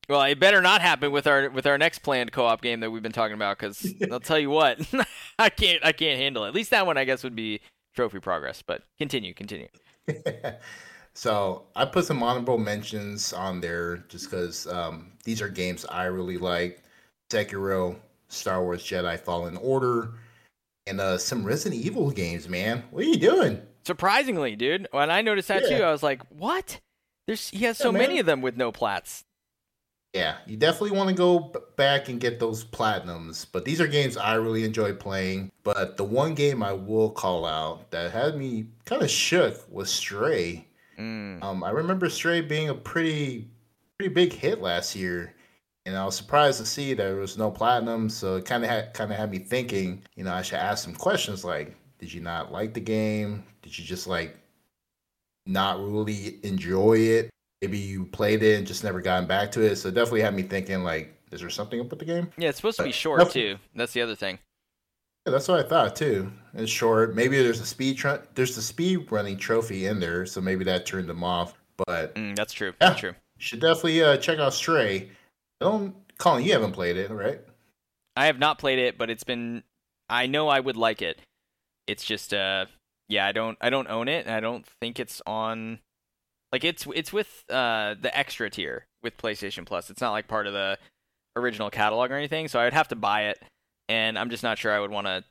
[0.09, 3.03] Well, it better not happen with our with our next planned co-op game that we've
[3.03, 3.59] been talking about.
[3.59, 4.81] Because I'll tell you what,
[5.39, 6.49] I can't I can't handle it.
[6.49, 7.61] At least that one, I guess, would be
[7.95, 8.63] trophy progress.
[8.63, 9.69] But continue, continue.
[11.15, 16.05] so I put some honorable mentions on there just because um, these are games I
[16.05, 16.83] really like:
[17.31, 17.97] Sekiro,
[18.29, 20.11] Star Wars Jedi Fallen Order,
[20.87, 22.49] and uh, some Resident Evil games.
[22.49, 23.63] Man, what are you doing?
[23.85, 26.81] Surprisingly, dude, when I noticed that too, I was like, "What?
[27.27, 29.25] There's he has so Yeah, many of them with no plats."
[30.15, 33.47] Yeah, you definitely want to go back and get those platinums.
[33.51, 35.51] But these are games I really enjoy playing.
[35.65, 39.91] But the one game I will call out that had me kind of shook was
[39.91, 40.69] Stray.
[40.99, 41.43] Mm.
[41.43, 43.49] Um, I remember Stray being a pretty,
[43.99, 45.35] pretty big hit last year,
[45.85, 48.09] and I was surprised to see there was no platinum.
[48.09, 50.85] So it kind of had kind of had me thinking, you know, I should ask
[50.85, 53.43] some questions like, did you not like the game?
[53.63, 54.37] Did you just like
[55.47, 57.31] not really enjoy it?
[57.63, 59.77] Maybe you played it and just never gotten back to it.
[59.77, 62.31] So it definitely had me thinking, like, is there something up with the game?
[62.37, 63.57] Yeah, it's supposed to be short too.
[63.75, 64.39] That's the other thing.
[65.25, 66.31] Yeah, that's what I thought too.
[66.53, 67.15] It's short.
[67.17, 70.85] Maybe there's a speed tr- there's the speed running trophy in there, so maybe that
[70.85, 71.55] turned them off.
[71.87, 72.75] But Mm, that's true.
[72.83, 72.89] Yeah.
[72.89, 73.15] That's true.
[73.39, 75.09] should definitely uh, check out Stray.
[75.63, 77.41] I don't, Colin, you haven't played it, right?
[78.15, 79.63] I have not played it, but it's been.
[80.11, 81.19] I know I would like it.
[81.87, 82.67] It's just, uh,
[83.09, 85.81] yeah, I don't, I don't own it, and I don't think it's on.
[86.53, 89.91] Like it's, it's with uh the extra tier with PlayStation Plus.
[89.91, 90.79] It's not like part of the
[91.37, 93.43] original catalog or anything, so I would have to buy it,
[93.89, 95.25] and I'm just not sure I would want to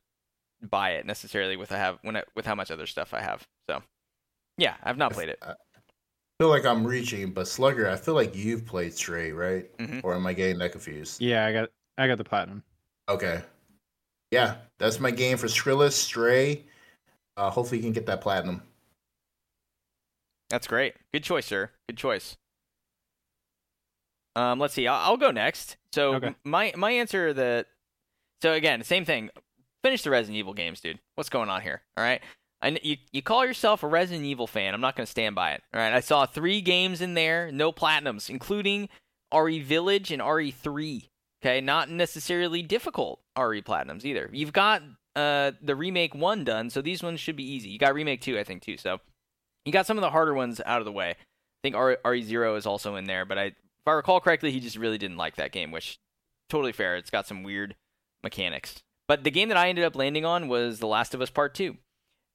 [0.62, 3.44] buy it necessarily with I have when I, with how much other stuff I have.
[3.70, 3.82] So,
[4.58, 5.40] yeah, I've not played it.
[5.42, 5.54] I
[6.40, 9.76] feel like I'm reaching, but Slugger, I feel like you've played Stray, right?
[9.78, 10.02] Mhm.
[10.04, 11.22] Or am I getting that confused?
[11.22, 12.64] Yeah, I got I got the platinum.
[13.08, 13.42] Okay.
[14.34, 16.64] Yeah, that's my game for Skrilla Stray.
[17.38, 18.64] Uh, hopefully, you can get that platinum.
[20.50, 20.96] That's great.
[21.14, 21.70] Good choice, sir.
[21.88, 22.36] Good choice.
[24.36, 24.88] Um, let's see.
[24.88, 25.78] I'll, I'll go next.
[25.92, 26.34] So Okay.
[26.44, 27.68] my my answer that
[28.42, 29.30] so again, same thing.
[29.84, 30.98] Finish the Resident Evil games, dude.
[31.14, 31.84] What's going on here?
[31.96, 32.22] All right.
[32.64, 34.74] I, you you call yourself a Resident Evil fan.
[34.74, 35.62] I'm not going to stand by it.
[35.74, 35.94] All right.
[35.94, 38.90] I saw three games in there, no platinums, including
[39.32, 41.10] RE Village and RE3.
[41.44, 44.30] Okay, not necessarily difficult RE platinums either.
[44.32, 44.82] You've got
[45.16, 47.70] uh the remake one done, so these ones should be easy.
[47.70, 48.78] You got remake two, I think, too.
[48.78, 49.00] So
[49.66, 51.12] you got some of the harder ones out of the way.
[51.12, 51.16] I
[51.64, 53.56] think RE0 is also in there, but I, if
[53.88, 55.98] I recall correctly, he just really didn't like that game, which
[56.50, 56.98] totally fair.
[56.98, 57.76] It's got some weird
[58.22, 58.82] mechanics.
[59.08, 61.54] But the game that I ended up landing on was The Last of Us Part
[61.56, 61.78] 2.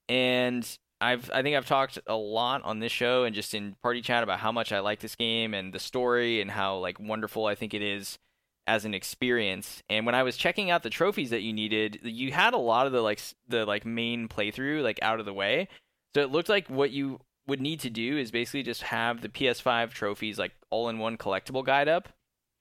[0.09, 4.01] And I've I think I've talked a lot on this show and just in party
[4.01, 7.47] chat about how much I like this game and the story and how like wonderful
[7.47, 8.18] I think it is
[8.69, 9.82] as an experience.
[9.89, 12.86] And when I was checking out the trophies that you needed, you had a lot
[12.86, 15.69] of the like the like main playthrough like out of the way.
[16.15, 19.28] So it looked like what you would need to do is basically just have the
[19.28, 22.11] PS5 trophies like all in one collectible guide up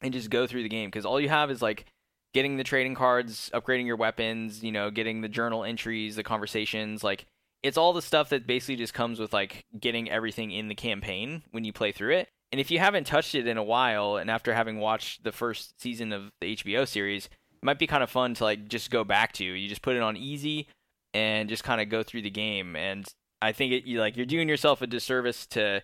[0.01, 1.85] and just go through the game because all you have is like
[2.34, 7.03] getting the trading cards, upgrading your weapons, you know, getting the journal entries, the conversations,
[7.03, 7.25] like
[7.63, 11.43] it's all the stuff that basically just comes with like getting everything in the campaign
[11.51, 12.29] when you play through it.
[12.51, 15.79] And if you haven't touched it in a while and after having watched the first
[15.81, 19.03] season of the HBO series, it might be kind of fun to like just go
[19.03, 19.43] back to.
[19.43, 20.67] You just put it on easy
[21.13, 23.05] and just kind of go through the game and
[23.41, 25.81] I think it, you like you're doing yourself a disservice to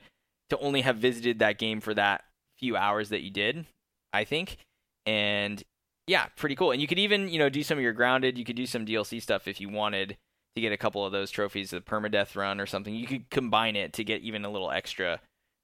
[0.49, 2.23] to only have visited that game for that
[2.57, 3.65] few hours that you did.
[4.11, 4.57] I think,
[5.05, 5.61] and
[6.07, 6.71] yeah, pretty cool.
[6.71, 8.37] And you could even you know do some of your grounded.
[8.37, 10.17] You could do some DLC stuff if you wanted
[10.55, 12.93] to get a couple of those trophies, the permadeath run or something.
[12.93, 15.19] You could combine it to get even a little extra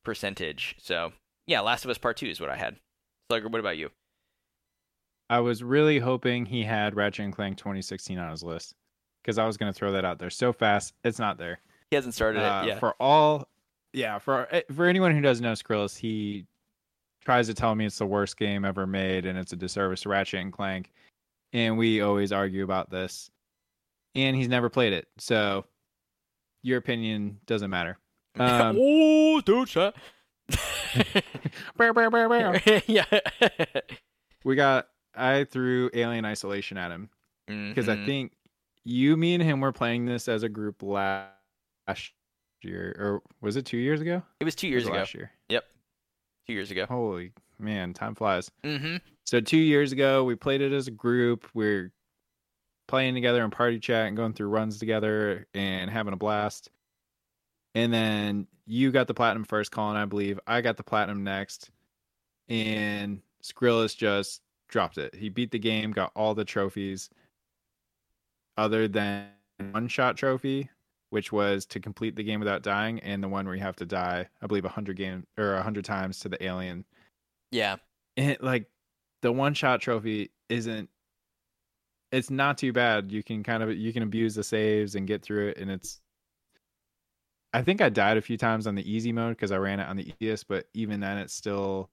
[0.09, 0.75] percentage.
[0.79, 1.11] So
[1.45, 2.77] yeah, Last of Us Part Two is what I had.
[3.29, 3.91] Slugger, what about you?
[5.29, 8.73] I was really hoping he had Ratchet and Clank 2016 on his list
[9.21, 10.95] because I was going to throw that out there so fast.
[11.03, 11.59] It's not there.
[11.91, 12.67] He hasn't started Uh, it.
[12.69, 12.79] Yeah.
[12.79, 13.47] For all,
[13.93, 16.47] yeah, for eh, for anyone who doesn't know Skrillus, he
[17.23, 20.09] tries to tell me it's the worst game ever made and it's a disservice to
[20.09, 20.89] Ratchet and Clank,
[21.53, 23.29] and we always argue about this.
[24.15, 25.65] And he's never played it, so
[26.63, 27.99] your opinion doesn't matter.
[28.37, 29.95] Um, oh, dude, shut.
[32.87, 33.05] Yeah.
[34.43, 34.87] we got.
[35.15, 37.09] I threw Alien Isolation at him
[37.47, 38.05] because I Mhm.
[38.05, 38.31] think
[38.85, 41.33] you, me, and him were playing this as a group last
[42.61, 44.21] year, or was it two years ago?
[44.39, 44.97] it was two years was ago.
[44.99, 45.31] Last year.
[45.49, 45.65] Yep.
[46.47, 46.85] Two years ago.
[46.87, 48.49] Holy man, time flies.
[48.63, 48.97] Mm-hmm.
[49.25, 51.47] So two years ago, we played it as a group.
[51.53, 51.91] We're
[52.87, 56.69] playing together in party chat and going through runs together and having a blast.
[57.79, 60.37] And then you got the platinum first, Colin, I believe.
[60.45, 61.69] I got the platinum next,
[62.49, 65.15] and Skrillus just dropped it.
[65.15, 67.09] He beat the game, got all the trophies,
[68.57, 69.27] other than
[69.71, 70.69] one shot trophy,
[71.09, 73.85] which was to complete the game without dying, and the one where you have to
[73.85, 76.85] die, I believe, a hundred game or a hundred times to the alien
[77.51, 77.77] Yeah.
[78.17, 78.69] and like
[79.21, 80.89] the one shot trophy isn't
[82.11, 85.21] it's not too bad you can kind of you can abuse the saves and get
[85.21, 85.99] through it and it's
[87.53, 89.87] i think i died a few times on the easy mode because i ran it
[89.87, 91.89] on the easiest but even then it's still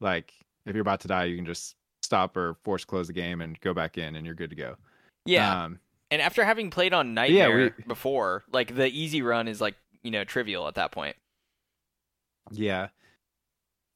[0.00, 0.32] like
[0.66, 3.58] if you're about to die you can just stop or force close the game and
[3.60, 4.76] go back in and you're good to go
[5.26, 5.64] Yeah.
[5.64, 5.78] um
[6.10, 9.74] and after having played on yeah, Nightmare we- before, like the easy run is like
[10.02, 11.16] you know trivial at that point.
[12.52, 12.88] Yeah.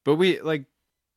[0.05, 0.65] But we like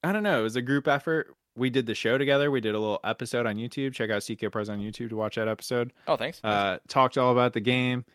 [0.04, 1.34] I don't know, it was a group effort.
[1.56, 2.52] We did the show together.
[2.52, 3.94] We did a little episode on YouTube.
[3.94, 5.92] Check out CK Pros on YouTube to watch that episode.
[6.08, 6.40] Oh, thanks.
[6.44, 8.06] Uh talked all about the game.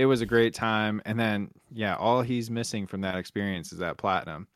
[0.00, 1.02] It was a great time.
[1.04, 4.48] And then yeah, all he's missing from that experience is that platinum.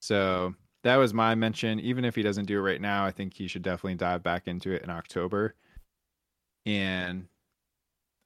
[0.00, 1.80] So that was my mention.
[1.80, 4.46] Even if he doesn't do it right now, I think he should definitely dive back
[4.46, 5.54] into it in October.
[6.66, 7.26] And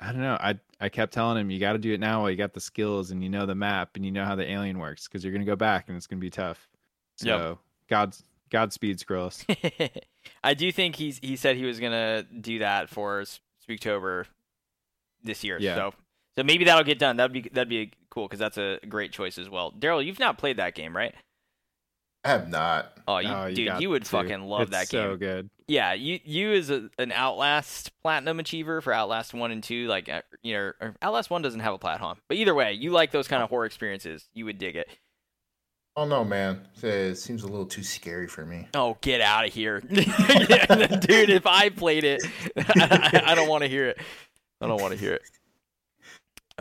[0.01, 0.39] I don't know.
[0.41, 2.61] I I kept telling him you got to do it now while you got the
[2.61, 5.33] skills and you know the map and you know how the alien works because you're
[5.33, 6.69] gonna go back and it's gonna be tough.
[7.15, 7.59] So Yep.
[7.89, 9.45] God's Godspeed, Skrulls.
[10.43, 13.23] I do think he's he said he was gonna do that for
[13.69, 14.25] Spooktober
[15.23, 15.57] this year.
[15.61, 15.77] Yeah.
[15.77, 15.95] So
[16.41, 17.19] so maybe that'll get done.
[17.19, 19.73] That'd be that'd be cool because that's a great choice as well.
[19.73, 21.15] Daryl, you've not played that game, right?
[22.25, 22.93] I have not.
[23.07, 24.09] Oh, you, Oh, dude, you would to.
[24.11, 25.13] fucking love It's that game.
[25.13, 25.51] So good.
[25.69, 30.09] Yeah, you you as a, an Outlast Platinum achiever for Outlast one and two, like
[30.09, 33.29] uh, you know, Outlast one doesn't have a platinum, but either way, you like those
[33.29, 34.31] kind of horror experiences.
[34.33, 34.89] You would dig it.
[35.97, 36.67] Oh no, man.
[36.83, 38.67] It seems a little too scary for me.
[38.75, 40.01] Oh, get out of here, dude!
[41.31, 42.23] If I played it,
[42.57, 43.99] I, I don't want to hear it.
[44.61, 45.23] I don't want to hear it.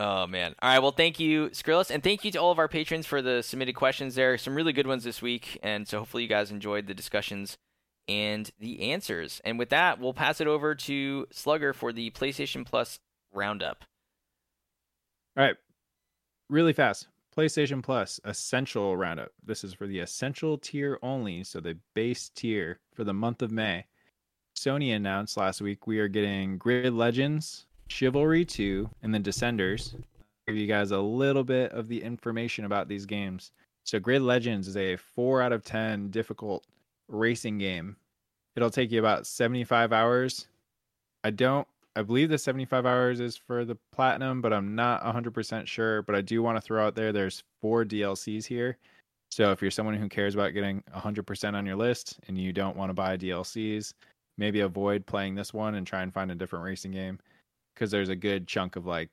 [0.00, 0.54] Oh man!
[0.62, 0.78] All right.
[0.78, 3.74] Well, thank you, Skrillus, and thank you to all of our patrons for the submitted
[3.74, 4.14] questions.
[4.14, 6.94] There are some really good ones this week, and so hopefully you guys enjoyed the
[6.94, 7.58] discussions
[8.08, 9.42] and the answers.
[9.44, 12.98] And with that, we'll pass it over to Slugger for the PlayStation Plus
[13.30, 13.84] roundup.
[15.36, 15.56] All right.
[16.48, 17.06] Really fast.
[17.36, 19.32] PlayStation Plus Essential Roundup.
[19.44, 23.52] This is for the Essential tier only, so the base tier for the month of
[23.52, 23.84] May.
[24.56, 29.94] Sony announced last week we are getting Grid Legends, Chivalry 2, and then Descenders.
[30.46, 33.52] Give you guys a little bit of the information about these games.
[33.84, 36.64] So Grid Legends is a 4 out of 10 difficult
[37.08, 37.96] racing game.
[38.56, 40.46] It'll take you about 75 hours.
[41.24, 45.66] I don't I believe the 75 hours is for the platinum, but I'm not 100%
[45.66, 46.02] sure.
[46.02, 48.78] But I do want to throw out there there's four DLCs here.
[49.32, 52.76] So if you're someone who cares about getting 100% on your list and you don't
[52.76, 53.94] want to buy DLCs,
[54.38, 57.18] maybe avoid playing this one and try and find a different racing game
[57.80, 59.08] because there's a good chunk of like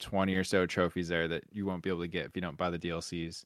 [0.00, 2.56] 20 or so trophies there that you won't be able to get if you don't
[2.56, 3.44] buy the DLCs.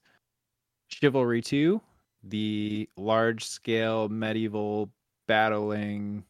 [0.87, 1.81] Chivalry 2,
[2.23, 4.89] the large scale medieval
[5.27, 6.23] battling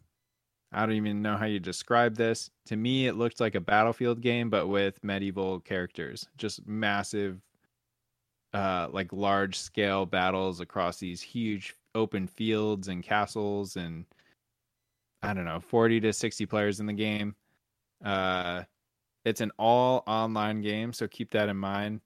[0.71, 2.51] I don't even know how you describe this.
[2.67, 6.27] To me, it looked like a battlefield game, but with medieval characters.
[6.37, 7.41] Just massive,
[8.53, 14.05] uh, like large scale battles across these huge open fields and castles, and
[15.23, 17.35] I don't know, 40 to 60 players in the game.
[18.03, 18.63] Uh,
[19.25, 22.01] it's an all online game, so keep that in mind.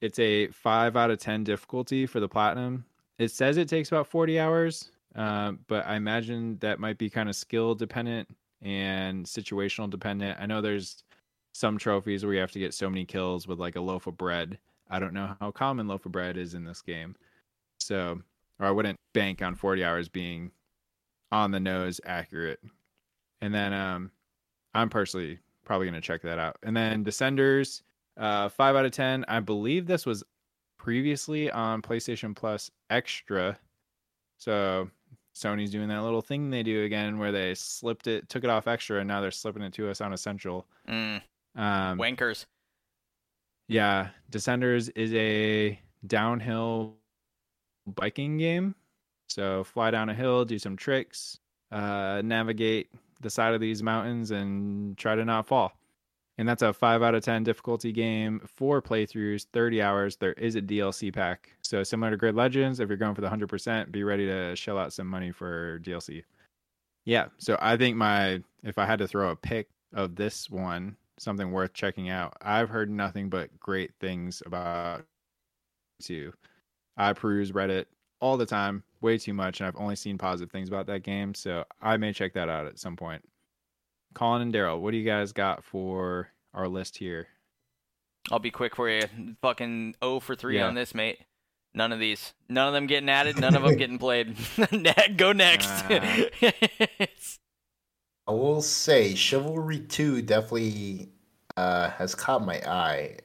[0.00, 2.84] It's a 5 out of 10 difficulty for the platinum.
[3.18, 4.90] It says it takes about 40 hours.
[5.14, 8.28] Um, but I imagine that might be kind of skill dependent
[8.62, 10.38] and situational dependent.
[10.40, 11.04] I know there's
[11.52, 14.18] some trophies where you have to get so many kills with like a loaf of
[14.18, 14.58] bread.
[14.90, 17.14] I don't know how common loaf of bread is in this game.
[17.78, 18.20] So,
[18.58, 20.50] or I wouldn't bank on 40 hours being
[21.30, 22.60] on the nose accurate.
[23.40, 24.10] And then um
[24.74, 26.56] I'm personally probably going to check that out.
[26.62, 27.82] And then Descenders
[28.16, 29.24] uh 5 out of 10.
[29.28, 30.22] I believe this was
[30.78, 33.58] previously on PlayStation Plus Extra.
[34.38, 34.90] So
[35.34, 38.68] Sony's doing that little thing they do again where they slipped it, took it off
[38.68, 40.66] extra, and now they're slipping it to us on essential.
[40.88, 41.22] Mm,
[41.56, 42.44] Um, wankers.
[43.68, 46.94] yeah, Descenders is a downhill
[47.86, 48.74] biking game.
[49.28, 51.40] So fly down a hill, do some tricks,
[51.72, 52.90] uh, navigate
[53.24, 55.72] the side of these mountains, and try to not fall.
[56.38, 58.40] And that's a five out of ten difficulty game.
[58.46, 60.16] Four playthroughs, thirty hours.
[60.16, 62.80] There is a DLC pack, so similar to Grid Legends.
[62.80, 65.80] If you're going for the hundred percent, be ready to shell out some money for
[65.80, 66.22] DLC.
[67.04, 70.96] Yeah, so I think my if I had to throw a pick of this one,
[71.18, 72.36] something worth checking out.
[72.42, 75.04] I've heard nothing but great things about
[76.02, 76.32] two.
[76.96, 77.86] I peruse Reddit
[78.24, 81.34] all the time, way too much, and I've only seen positive things about that game.
[81.34, 83.22] So I may check that out at some point.
[84.14, 87.26] Colin and Daryl, what do you guys got for our list here?
[88.32, 89.02] I'll be quick for you.
[89.42, 90.68] Fucking 0 for 3 Yeah.
[90.68, 91.18] on this, mate.
[91.74, 92.32] None of these.
[92.48, 93.38] None of them getting added.
[93.38, 94.34] None of them getting played.
[95.18, 95.68] Go next.
[95.68, 96.22] Ah.
[98.26, 101.10] I will say Chivalry 2 definitely
[101.58, 103.18] uh, has caught my eye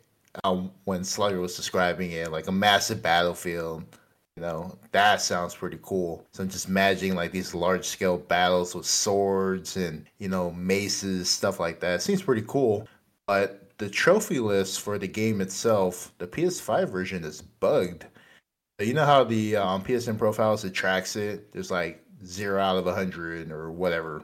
[0.43, 3.85] um, when Slugger was describing it, like a massive battlefield.
[4.39, 6.25] You know, that sounds pretty cool.
[6.31, 11.29] So I'm just imagining like these large scale battles with swords and, you know, maces,
[11.29, 12.01] stuff like that.
[12.01, 12.87] seems pretty cool.
[13.27, 18.05] But the trophy list for the game itself, the PS5 version is bugged.
[18.79, 21.51] You know how the um, PSN profiles it tracks it?
[21.51, 24.23] There's like zero out of a hundred or whatever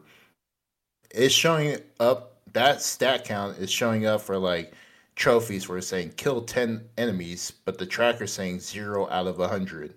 [1.16, 4.74] it's showing up that stat count is showing up for like
[5.16, 9.94] trophies where it's saying kill 10 enemies but the tracker's saying 0 out of 100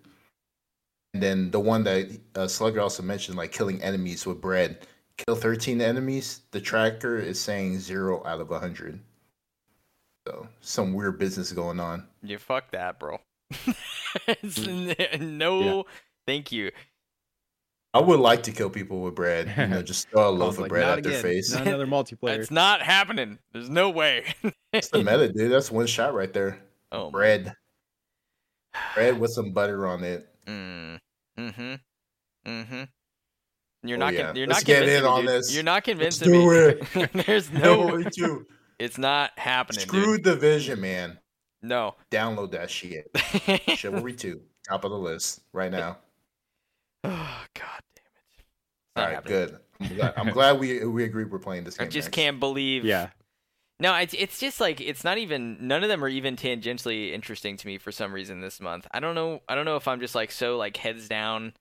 [1.15, 4.87] and then the one that uh, slugger also mentioned like killing enemies with bread
[5.17, 9.01] kill 13 enemies the tracker is saying 0 out of 100
[10.27, 13.19] so some weird business going on you fuck that, bro.
[14.27, 15.85] It's- no,
[16.27, 16.71] thank you.
[17.95, 20.55] i would like to kill people with bread you know just throw a Colin's loaf
[20.55, 21.23] of like, bread "Not at their again.
[21.23, 22.39] face Not another multiplayer.
[22.39, 23.39] It's not happening.
[23.53, 24.35] There's no way.
[24.73, 26.59] It's the meta dude that's one shot right there
[26.93, 27.57] oh, my- bread
[28.95, 30.99] bread with some butter on it Mm.
[31.39, 31.75] Mm-hmm.
[32.51, 32.83] Mm-hmm.
[33.85, 34.15] You're Oh, not.
[34.15, 34.27] yeah.
[34.27, 35.29] Con- you're Let's not get in me, on dude.
[35.31, 35.55] this.
[35.55, 37.07] You're not convincing do me.
[37.27, 37.61] There's no.
[37.87, 38.47] Chivalry 2.
[38.79, 40.41] It's not happening, Screw dude.
[40.41, 41.19] vision, man.
[41.63, 41.97] No.
[42.11, 43.11] Download that shit.
[43.77, 45.99] Chivalry 2, top of the list right now.
[47.05, 48.39] oh God damn it!
[48.39, 48.45] It's
[48.97, 49.33] All not right, happening.
[49.49, 49.59] good.
[49.81, 51.87] I'm glad, I'm glad we we agree we're playing this game.
[51.87, 52.15] I just next.
[52.15, 52.85] can't believe.
[52.85, 53.09] yeah.
[53.81, 57.57] No, it's it's just like it's not even none of them are even tangentially interesting
[57.57, 58.89] to me for some reason this month.
[58.91, 59.41] I don't know.
[59.49, 61.53] I don't know if I'm just like so like heads down.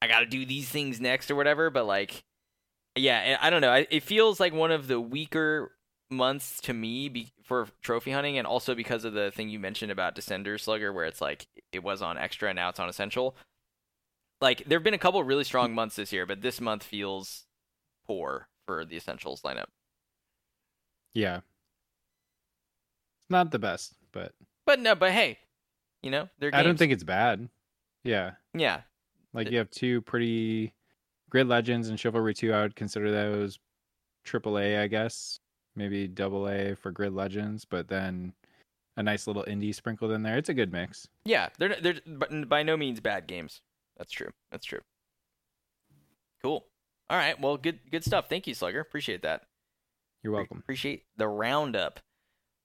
[0.00, 1.70] I got to do these things next or whatever.
[1.70, 2.22] But like,
[2.94, 3.84] yeah, I don't know.
[3.90, 5.72] It feels like one of the weaker
[6.10, 9.90] months to me be, for trophy hunting, and also because of the thing you mentioned
[9.90, 13.36] about Descender Slugger, where it's like it was on extra and now it's on essential.
[14.40, 17.46] Like there have been a couple really strong months this year, but this month feels
[18.06, 19.66] poor for the essentials lineup.
[21.14, 21.40] Yeah.
[23.30, 24.32] Not the best, but
[24.66, 25.38] But no, but hey,
[26.02, 27.48] you know, they're I don't think it's bad.
[28.04, 28.32] Yeah.
[28.54, 28.82] Yeah,
[29.34, 30.72] Like It- you have two pretty
[31.30, 32.52] Grid Legends and Chivalry 2.
[32.54, 33.58] I would consider those
[34.24, 35.40] triple A, I guess.
[35.76, 38.32] Maybe double A for Grid Legends, but then
[38.96, 40.36] a nice little indie sprinkled in there.
[40.38, 41.06] It's a good mix.
[41.24, 43.60] yeah, they're they're but by no means bad games.
[43.96, 44.30] That's true.
[44.50, 44.80] That's true.
[46.42, 46.64] Cool.
[47.10, 47.38] All right.
[47.38, 48.28] Well, good good stuff.
[48.28, 48.80] Thank you, Slugger.
[48.80, 49.42] Appreciate that.
[50.22, 50.58] You're welcome.
[50.58, 52.00] Appreciate the roundup.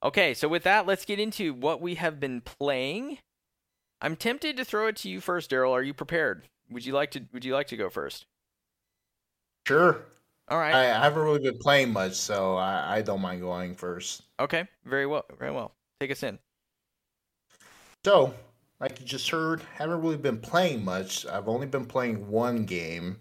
[0.02, 3.18] Okay, so with that, let's get into what we have been playing.
[4.00, 5.70] I'm tempted to throw it to you first, Daryl.
[5.70, 6.44] Are you prepared?
[6.70, 8.26] Would you like to Would you like to go first?
[9.66, 10.02] Sure.
[10.48, 10.74] All right.
[10.74, 14.22] I, I haven't really been playing much, so I, I don't mind going first.
[14.40, 14.66] okay.
[14.84, 15.24] Very well.
[15.38, 15.72] Very well.
[16.00, 16.38] Take us in.
[18.04, 18.34] So,
[18.80, 21.24] like you just heard, haven't really been playing much.
[21.24, 23.16] I've only been playing one game.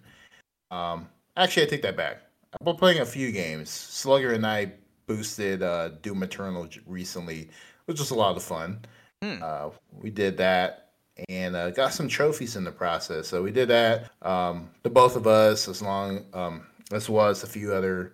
[0.72, 1.08] Um,
[1.38, 2.24] actually, I take that back.
[2.54, 3.70] I've been playing a few games.
[3.70, 4.74] Slugger and I
[5.08, 7.50] boosted uh, Doom Eternal recently,
[7.86, 8.80] which was just a lot of fun.
[9.22, 9.40] Hmm.
[9.42, 10.92] Uh, we did that
[11.30, 13.28] and uh, got some trophies in the process.
[13.28, 14.12] So we did that.
[14.22, 18.14] Um, the both of us, as long um, as was a few other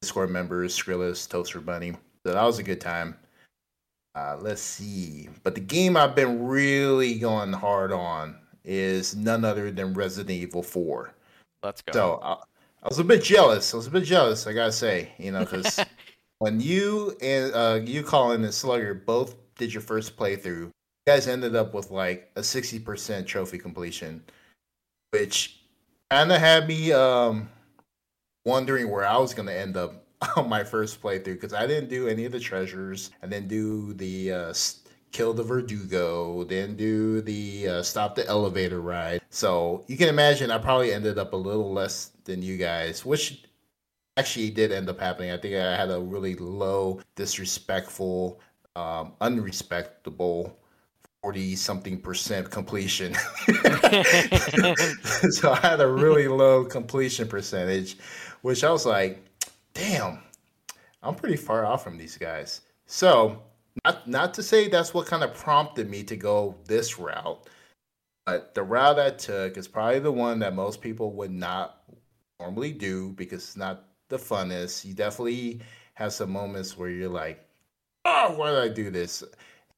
[0.00, 1.92] Discord members, Skrillis, Toaster Bunny.
[2.26, 3.16] So that was a good time.
[4.14, 5.28] Uh, let's see.
[5.42, 10.62] But the game I've been really going hard on is none other than Resident Evil
[10.62, 11.14] 4.
[11.62, 11.92] Let's go.
[11.92, 12.40] So
[12.82, 13.72] I, was a bit jealous.
[13.74, 15.84] I was a bit jealous, I gotta say, you know, because
[16.38, 20.72] when you and uh, you, Colin and Slugger both did your first playthrough, you
[21.06, 24.22] guys ended up with like a 60% trophy completion,
[25.10, 25.60] which
[26.10, 27.48] kind of had me um,
[28.44, 30.04] wondering where I was gonna end up
[30.36, 33.10] on my first playthrough because I didn't do any of the treasures.
[33.22, 34.52] I didn't do the uh,
[35.12, 36.44] kill the Verdugo.
[36.44, 39.20] Didn't do the uh, stop the elevator ride.
[39.30, 43.44] So you can imagine I probably ended up a little less than you guys, which
[44.16, 45.30] actually did end up happening.
[45.30, 48.40] I think I had a really low, disrespectful,
[48.76, 50.56] um, unrespectable
[51.22, 53.14] 40 something percent completion.
[55.30, 57.98] so I had a really low completion percentage,
[58.42, 59.24] which I was like,
[59.74, 60.20] damn,
[61.02, 62.60] I'm pretty far off from these guys.
[62.86, 63.42] So,
[63.84, 67.48] not not to say that's what kind of prompted me to go this route,
[68.26, 71.82] but the route I took is probably the one that most people would not
[72.40, 74.84] normally do because it's not the funnest.
[74.84, 75.60] You definitely
[75.94, 77.44] have some moments where you're like,
[78.04, 79.24] oh, why did I do this?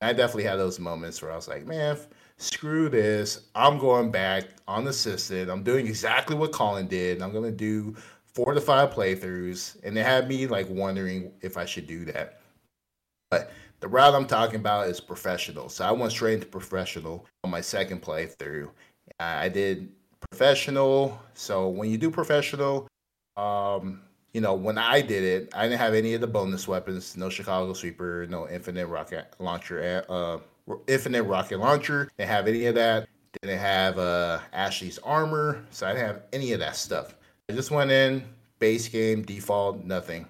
[0.03, 1.97] I definitely had those moments where I was like, man,
[2.39, 3.49] screw this.
[3.55, 5.51] I'm going back unassisted.
[5.51, 7.21] I'm doing exactly what Colin did.
[7.23, 7.95] I'm going to do
[8.25, 9.77] four to five playthroughs.
[9.85, 12.41] And it had me like wondering if I should do that.
[13.31, 15.69] But the route I'm talking about is professional.
[15.69, 18.71] So I went straight into professional on my second playthrough.
[19.19, 19.91] I did
[20.31, 21.21] professional.
[21.35, 22.87] So when you do professional,
[23.37, 24.03] um,
[24.33, 27.17] you know, when I did it, I didn't have any of the bonus weapons.
[27.17, 30.39] No Chicago Sweeper, no Infinite Rocket Launcher, uh,
[30.87, 32.09] Infinite Rocket Launcher.
[32.19, 33.09] Didn't have any of that.
[33.43, 37.15] Didn't have uh, Ashley's armor, so I didn't have any of that stuff.
[37.49, 38.25] I just went in
[38.59, 40.27] base game default, nothing.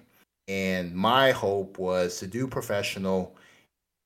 [0.47, 3.35] And my hope was to do professional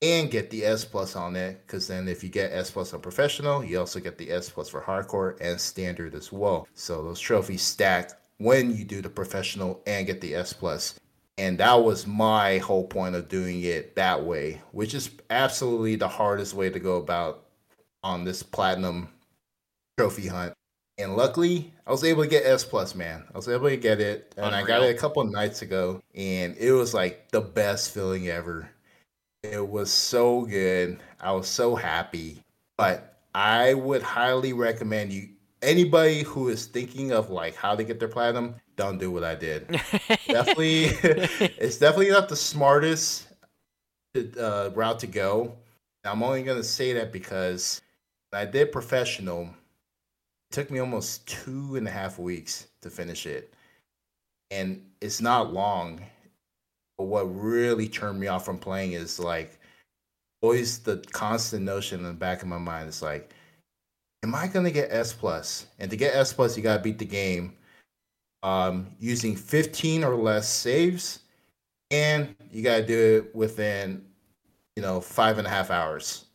[0.01, 3.01] and get the S plus on it, because then if you get S plus on
[3.01, 6.67] professional, you also get the S plus for hardcore and standard as well.
[6.73, 10.99] So those trophies stack when you do the professional and get the S plus.
[11.38, 16.07] And that was my whole point of doing it that way, which is absolutely the
[16.07, 17.45] hardest way to go about
[18.03, 19.09] on this platinum
[19.97, 20.53] trophy hunt.
[20.97, 23.26] And luckily, I was able to get S plus, man.
[23.34, 24.63] I was able to get it, and Unreal.
[24.63, 28.69] I got it a couple nights ago, and it was like the best feeling ever.
[29.51, 30.99] It was so good.
[31.19, 32.41] I was so happy.
[32.77, 35.30] But I would highly recommend you
[35.61, 39.35] anybody who is thinking of like how to get their platinum, don't do what I
[39.35, 39.67] did.
[40.27, 40.85] definitely,
[41.59, 43.27] it's definitely not the smartest
[44.39, 45.57] uh, route to go.
[46.03, 47.81] I'm only gonna say that because
[48.31, 49.43] I did professional.
[49.43, 53.53] It took me almost two and a half weeks to finish it,
[54.51, 56.01] and it's not long.
[56.97, 59.59] But what really turned me off from playing is like
[60.41, 63.34] always the constant notion in the back of my mind is like
[64.26, 65.67] am I gonna get S plus?
[65.77, 67.53] And to get S plus, you gotta beat the game
[68.41, 71.19] um, using 15 or less saves,
[71.91, 74.03] and you gotta do it within
[74.76, 76.26] you know five and a half hours.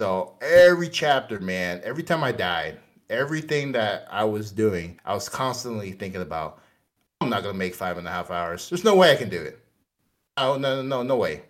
[0.00, 2.78] So every chapter, man, every time I died,
[3.10, 6.60] everything that I was doing, I was constantly thinking about.
[7.20, 8.68] I'm not gonna make five and a half hours.
[8.70, 9.61] There's no way I can do it.
[10.36, 11.42] Oh no no no no way.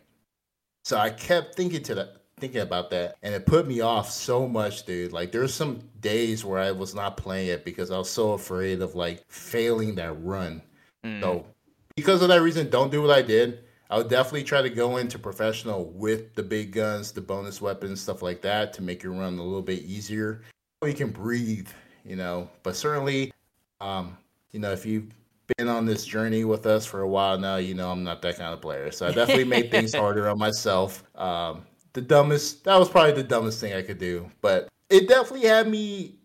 [0.84, 4.48] So I kept thinking to that thinking about that and it put me off so
[4.48, 8.10] much dude like there's some days where i was not playing it because i was
[8.10, 10.60] so afraid of like failing that run
[11.04, 11.20] mm.
[11.20, 11.46] so
[11.94, 13.60] because of that reason don't do what i did
[13.90, 18.00] i would definitely try to go into professional with the big guns the bonus weapons
[18.00, 20.42] stuff like that to make your run a little bit easier
[20.82, 21.68] so you can breathe
[22.04, 23.32] you know but certainly
[23.80, 24.16] um
[24.50, 25.14] you know if you've
[25.56, 28.36] been on this journey with us for a while now, you know I'm not that
[28.36, 28.90] kind of player.
[28.90, 31.04] So I definitely made things harder on myself.
[31.14, 31.62] Um,
[31.92, 32.64] the dumbest.
[32.64, 36.16] That was probably the dumbest thing I could do, but it definitely had me.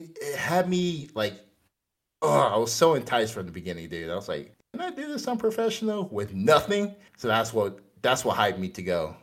[0.00, 1.34] It had me like,
[2.22, 4.10] oh, I was so enticed from the beginning, dude.
[4.10, 6.94] I was like, can I do this unprofessional with nothing?
[7.16, 9.16] So that's what that's what hyped me to go.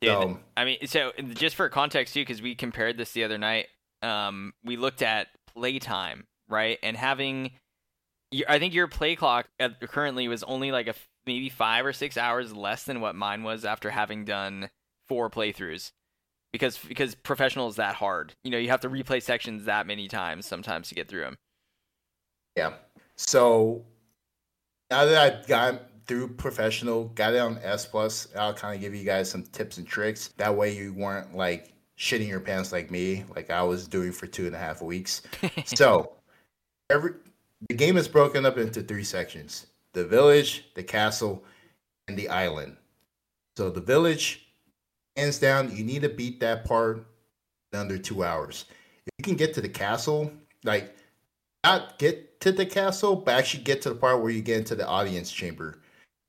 [0.00, 3.38] Dude, so, I mean, so just for context too, because we compared this the other
[3.38, 3.66] night.
[4.00, 7.52] Um, we looked at playtime, right, and having.
[8.48, 9.48] I think your play clock
[9.88, 10.94] currently was only like a
[11.26, 14.70] maybe five or six hours less than what mine was after having done
[15.08, 15.92] four playthroughs
[16.52, 18.34] because because professional is that hard.
[18.44, 21.38] You know, you have to replay sections that many times sometimes to get through them.
[22.56, 22.74] Yeah.
[23.16, 23.84] So
[24.90, 28.94] now that I've got through professional, got it on S plus, I'll kind of give
[28.94, 30.28] you guys some tips and tricks.
[30.38, 34.26] That way you weren't like shitting your pants like me, like I was doing for
[34.26, 35.22] two and a half weeks.
[35.64, 36.14] so
[36.90, 37.12] every
[37.68, 41.44] the game is broken up into three sections: the village, the castle,
[42.06, 42.76] and the island.
[43.56, 44.46] So the village
[45.16, 47.04] hands down, you need to beat that part
[47.72, 48.66] in under two hours.
[49.06, 50.32] If you can get to the castle,
[50.64, 50.94] like
[51.64, 54.74] not get to the castle, but actually get to the part where you get into
[54.74, 55.80] the audience chamber.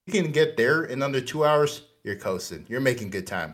[0.08, 2.66] You can get there in under two hours, you're coasting.
[2.68, 3.54] You're making good time.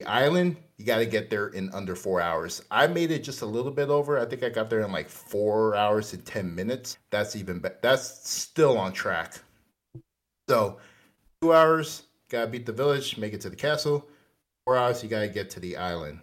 [0.00, 2.62] The island, you got to get there in under four hours.
[2.70, 4.18] I made it just a little bit over.
[4.18, 6.98] I think I got there in like four hours and 10 minutes.
[7.10, 7.78] That's even better.
[7.82, 9.38] That's still on track.
[10.48, 10.78] So,
[11.40, 14.08] two hours, got to beat the village, make it to the castle
[14.64, 16.20] four hours, you got to get to the island.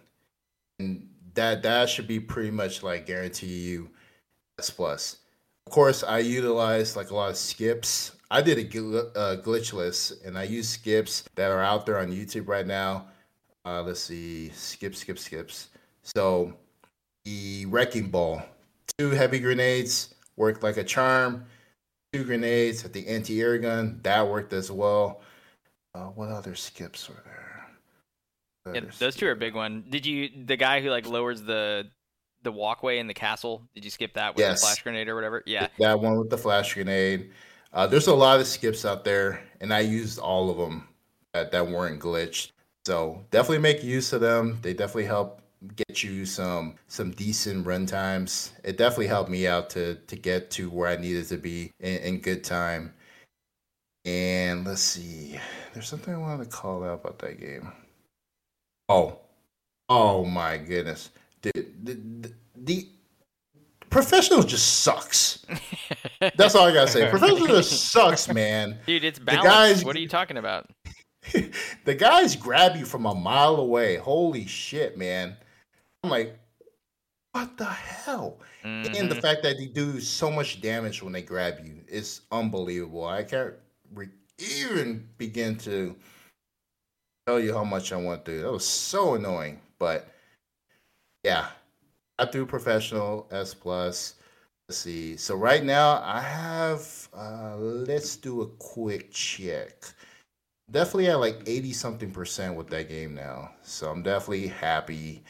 [0.78, 3.90] And that that should be pretty much like guarantee you
[4.58, 5.18] S plus.
[5.66, 8.12] Of course, I utilize like a lot of skips.
[8.30, 12.10] I did a gl- uh, glitchless, and I use skips that are out there on
[12.10, 13.06] YouTube right now.
[13.70, 15.68] Uh, let's see, skip, skip, skips.
[16.02, 16.52] So
[17.24, 18.42] the wrecking ball,
[18.98, 21.44] two heavy grenades worked like a charm.
[22.12, 25.20] Two grenades at the anti-air gun that worked as well.
[25.94, 28.74] Uh, what other skips were there?
[28.74, 29.84] Yeah, those two are a big one.
[29.88, 31.86] Did you the guy who like lowers the
[32.42, 33.62] the walkway in the castle?
[33.76, 34.60] Did you skip that with Yes.
[34.60, 35.44] the flash grenade or whatever?
[35.46, 35.68] Yeah.
[35.78, 37.30] that one with the flash grenade.
[37.72, 40.88] Uh, there's a lot of skips out there, and I used all of them
[41.32, 42.50] that, that weren't glitched.
[42.86, 44.58] So definitely make use of them.
[44.62, 45.42] They definitely help
[45.76, 48.52] get you some some decent run times.
[48.64, 51.96] It definitely helped me out to to get to where I needed to be in,
[51.98, 52.94] in good time.
[54.06, 55.38] And let's see,
[55.74, 57.70] there's something I wanted to call out about that game.
[58.88, 59.18] Oh,
[59.90, 61.10] oh my goodness,
[61.42, 61.52] the
[61.82, 62.88] the, the, the
[63.90, 65.44] professional just sucks.
[66.36, 67.10] That's all I gotta say.
[67.10, 68.78] Professional just sucks, man.
[68.86, 69.46] Dude, it's The balanced.
[69.46, 70.66] guys- What are you talking about?
[71.84, 73.96] the guys grab you from a mile away.
[73.96, 75.36] Holy shit, man.
[76.02, 76.38] I'm like,
[77.32, 78.38] what the hell?
[78.94, 79.22] And the Mhm.
[79.22, 83.04] fact that they do so much damage when they grab you is unbelievable.
[83.06, 83.54] I can't
[83.94, 84.08] re-
[84.38, 85.96] even begin to
[87.26, 88.42] tell you how much I went through.
[88.42, 89.60] That was so annoying.
[89.78, 90.08] But
[91.24, 91.48] yeah,
[92.18, 94.14] I through professional S plus.
[94.68, 95.16] Let's see.
[95.16, 97.08] So right now I have.
[97.14, 99.84] Uh, let's do a quick check.
[100.70, 103.50] Definitely at like eighty something percent with that game now.
[103.62, 105.24] So I'm definitely happy.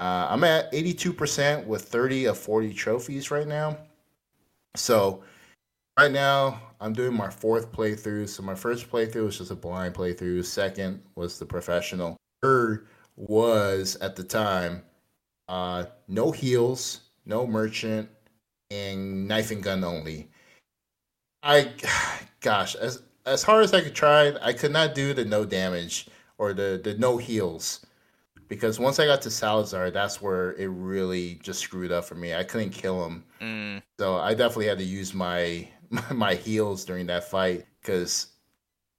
[0.00, 3.76] Uh, I'm at 82% with 30 of 40 trophies right now.
[4.74, 5.22] So,
[5.98, 8.30] right now, I'm doing my fourth playthrough.
[8.30, 10.46] So, my first playthrough was just a blind playthrough.
[10.46, 12.16] Second was the professional.
[12.42, 12.86] Third
[13.16, 14.82] was, at the time,
[15.48, 18.08] uh, no heals, no merchant,
[18.70, 20.30] and knife and gun only.
[21.42, 21.72] I,
[22.40, 26.08] gosh, as, as hard as I could try, I could not do the no damage
[26.38, 27.84] or the, the no heals.
[28.48, 32.34] Because once I got to Salazar, that's where it really just screwed up for me.
[32.34, 35.68] I couldn't kill him, Mm, so I definitely had to use my
[36.10, 38.29] my heals during that fight because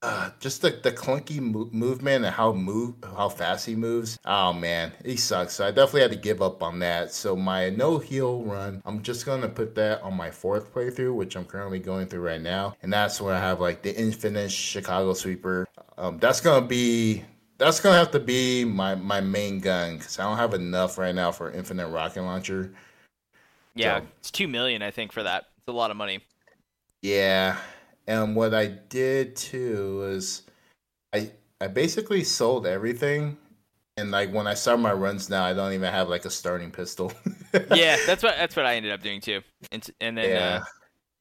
[0.04, 4.18] uh, just the, the clunky mo- movement and how move how fast he moves.
[4.26, 5.54] Oh man, he sucks.
[5.54, 7.14] So I definitely had to give up on that.
[7.14, 11.36] So my no heal run, I'm just gonna put that on my fourth playthrough, which
[11.36, 15.14] I'm currently going through right now, and that's where I have like the infinite Chicago
[15.14, 15.68] sweeper.
[15.98, 17.24] Um, that's gonna be
[17.60, 21.14] that's gonna have to be my my main gun because I don't have enough right
[21.14, 22.74] now for infinite rocket launcher.
[23.76, 25.46] yeah, So- it's two million, I think, for that.
[25.60, 26.22] It's a lot of money.
[27.04, 27.58] Yeah,
[28.12, 30.44] and what I did too is
[31.14, 31.32] I
[31.62, 33.38] I basically sold everything,
[33.96, 36.72] and like when I start my runs now, I don't even have like a starting
[36.72, 37.14] pistol.
[37.72, 39.42] yeah, that's what that's what I ended up doing too.
[39.72, 40.56] And and then Yeah.
[40.58, 40.66] uh,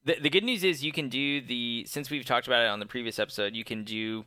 [0.04, 2.80] the the good news is you can do the since we've talked about it on
[2.80, 4.24] the previous episode, you can do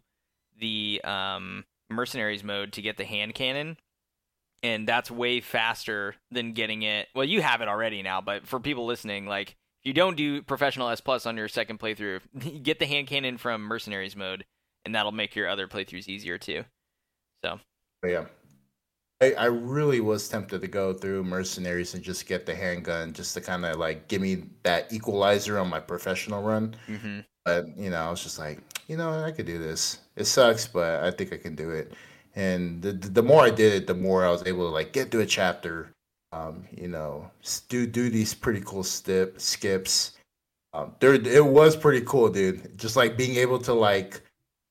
[0.58, 3.78] the um mercenaries mode to get the hand cannon.
[4.62, 7.10] And that's way faster than getting it.
[7.14, 10.42] Well, you have it already now, but for people listening, like if you don't do
[10.42, 12.22] professional S plus on your second playthrough,
[12.64, 14.46] get the hand cannon from mercenaries mode,
[14.86, 16.64] and that'll make your other playthroughs easier too.
[17.44, 17.60] So
[18.06, 18.26] yeah.
[19.22, 23.34] I, I really was tempted to go through mercenaries and just get the handgun just
[23.36, 26.76] to kind of like give me that equalizer on my professional run.
[26.88, 30.00] hmm But you know, I was just like, you know, I could do this.
[30.16, 31.94] It sucks, but I think I can do it.
[32.36, 35.12] And the the more I did it, the more I was able to like get
[35.12, 35.92] through a chapter.
[36.34, 37.30] Um, you know,
[37.70, 40.14] do do these pretty cool stip skips.
[40.74, 42.76] Um, there it was pretty cool, dude.
[42.78, 44.22] Just like being able to like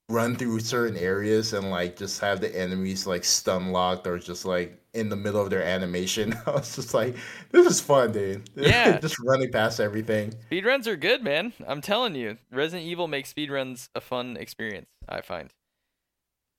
[0.08, 4.44] run through certain areas and like just have the enemies like stun locked or just
[4.44, 6.34] like in the middle of their animation.
[6.46, 7.16] I was just like,
[7.52, 8.50] this is fun, dude.
[8.56, 8.98] Yeah.
[8.98, 10.34] just running past everything.
[10.50, 11.52] Speedruns are good, man.
[11.66, 12.38] I'm telling you.
[12.50, 15.50] Resident Evil makes speedruns a fun experience, I find.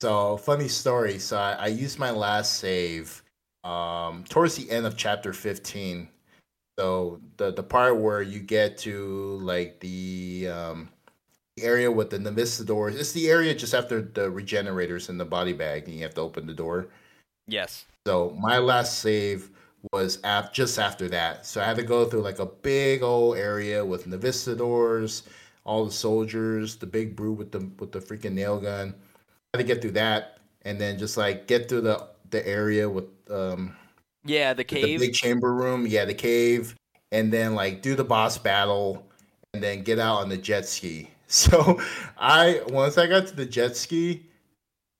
[0.00, 1.18] So funny story.
[1.18, 3.22] So I, I used my last save
[3.64, 6.08] um, towards the end of chapter fifteen.
[6.78, 10.88] So the the part where you get to like the um,
[11.58, 12.98] area with the Novistadors.
[12.98, 16.20] It's the area just after the regenerators in the body bag, and you have to
[16.20, 16.88] open the door.
[17.46, 17.86] Yes.
[18.06, 19.50] So my last save
[19.92, 21.46] was af- just after that.
[21.46, 25.22] So I had to go through like a big old area with Novistadors,
[25.64, 28.94] all the soldiers, the big brute with the with the freaking nail gun.
[29.52, 32.88] I had to get through that, and then just like get through the the area
[32.90, 33.76] with um
[34.24, 35.00] Yeah, the the cave.
[35.00, 35.86] big chamber room.
[35.86, 36.74] Yeah, the cave,
[37.12, 39.06] and then like do the boss battle,
[39.52, 41.10] and then get out on the jet ski.
[41.26, 41.80] So
[42.18, 44.26] I once I got to the jet ski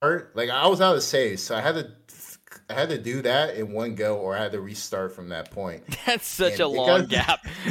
[0.01, 1.91] part, like I was out of save, so I had to
[2.69, 5.51] I had to do that in one go, or I had to restart from that
[5.51, 5.83] point.
[6.05, 7.47] That's such and a long got, gap.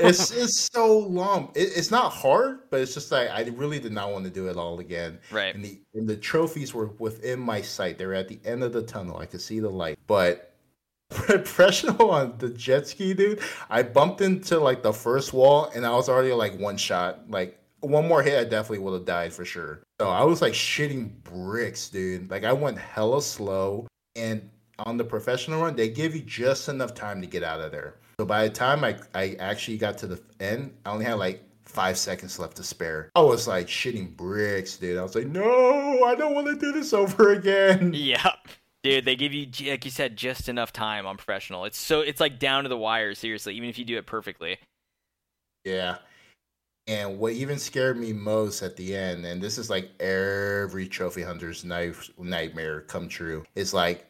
[0.00, 1.52] it's it's so long.
[1.54, 4.48] It, it's not hard, but it's just like I really did not want to do
[4.48, 5.18] it all again.
[5.30, 5.54] Right.
[5.54, 7.98] And the and the trophies were within my sight.
[7.98, 9.18] They were at the end of the tunnel.
[9.18, 10.52] I could see the light, but
[11.10, 13.40] professional on the jet ski, dude.
[13.70, 17.30] I bumped into like the first wall and I was already like one shot.
[17.30, 19.82] Like one more hit, I definitely would have died for sure.
[20.00, 22.30] So I was like shitting bricks, dude.
[22.30, 23.86] Like I went hella slow.
[24.16, 24.48] And
[24.78, 27.96] on the professional run, they give you just enough time to get out of there.
[28.18, 31.42] So by the time I, I actually got to the end, I only had like
[31.64, 33.10] five seconds left to spare.
[33.14, 34.98] I was like shitting bricks, dude.
[34.98, 37.92] I was like, no, I don't want to do this over again.
[37.94, 38.48] Yep.
[38.82, 41.64] Dude, they give you like you said just enough time on professional.
[41.64, 44.58] It's so it's like down to the wire, seriously, even if you do it perfectly.
[45.64, 45.98] Yeah.
[46.86, 51.22] And what even scared me most at the end, and this is like every trophy
[51.22, 54.06] hunter's knife, nightmare come true, is like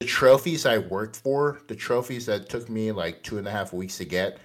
[0.00, 3.72] the trophies I worked for, the trophies that took me like two and a half
[3.72, 4.38] weeks to get,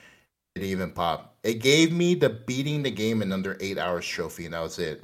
[0.55, 1.35] it even pop.
[1.43, 4.79] It gave me the beating the game in under eight hours trophy, and that was
[4.79, 5.03] it.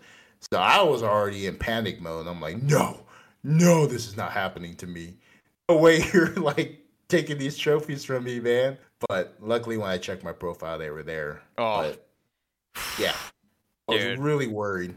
[0.52, 2.28] So I was already in panic mode.
[2.28, 3.02] I'm like, no,
[3.44, 5.18] no, this is not happening to me.
[5.70, 8.78] No way you're like taking these trophies from me, man.
[9.08, 11.42] But luckily, when I checked my profile, they were there.
[11.58, 12.09] Oh, but,
[13.00, 13.16] yeah.
[13.88, 14.20] I was Dude.
[14.20, 14.96] really worried.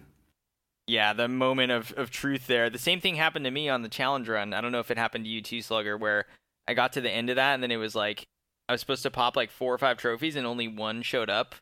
[0.86, 2.68] Yeah, the moment of, of truth there.
[2.68, 4.52] The same thing happened to me on the challenge run.
[4.52, 6.26] I don't know if it happened to you too, Slugger, where
[6.66, 8.26] I got to the end of that and then it was like
[8.68, 11.54] I was supposed to pop like four or five trophies and only one showed up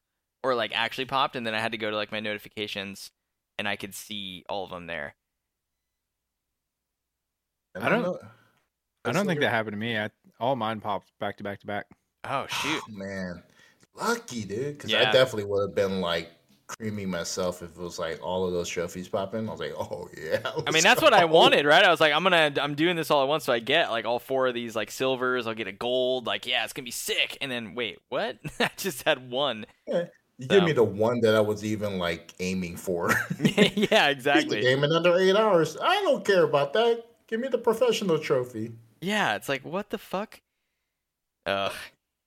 [0.42, 3.10] or like actually popped and then I had to go to like my notifications
[3.58, 5.14] and I could see all of them there.
[7.78, 8.02] I don't.
[8.02, 8.18] Know.
[9.04, 9.96] I don't think that happened to me.
[9.96, 11.86] I, all mine popped back to back to back.
[12.24, 13.42] Oh shoot, oh, man,
[14.00, 14.78] lucky dude.
[14.78, 15.08] Because yeah.
[15.08, 16.30] I definitely would have been like
[16.78, 19.48] creaming myself if it was like all of those trophies popping.
[19.48, 20.40] I was like, oh yeah.
[20.66, 21.06] I mean, that's go.
[21.06, 21.84] what I wanted, right?
[21.84, 24.04] I was like, I'm gonna, I'm doing this all at once, so I get like
[24.04, 25.46] all four of these like silvers.
[25.46, 26.26] I'll get a gold.
[26.26, 27.38] Like, yeah, it's gonna be sick.
[27.40, 28.38] And then wait, what?
[28.60, 29.66] I just had one.
[29.86, 30.04] Yeah.
[30.38, 30.54] You so.
[30.54, 33.12] give me the one that I was even like aiming for.
[33.40, 34.62] yeah, exactly.
[34.62, 35.76] game in under eight hours.
[35.82, 37.04] I don't care about that.
[37.26, 38.72] Give me the professional trophy.
[39.02, 40.40] Yeah, it's like what the fuck?
[41.44, 41.72] Ugh.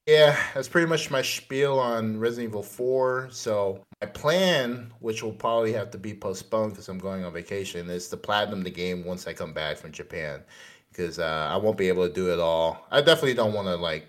[0.05, 3.29] Yeah, that's pretty much my spiel on Resident Evil 4.
[3.31, 7.89] So my plan, which will probably have to be postponed because I'm going on vacation,
[7.89, 10.43] is to platinum the game once I come back from Japan.
[10.89, 12.85] Because uh, I won't be able to do it all.
[12.91, 14.05] I definitely don't want to like,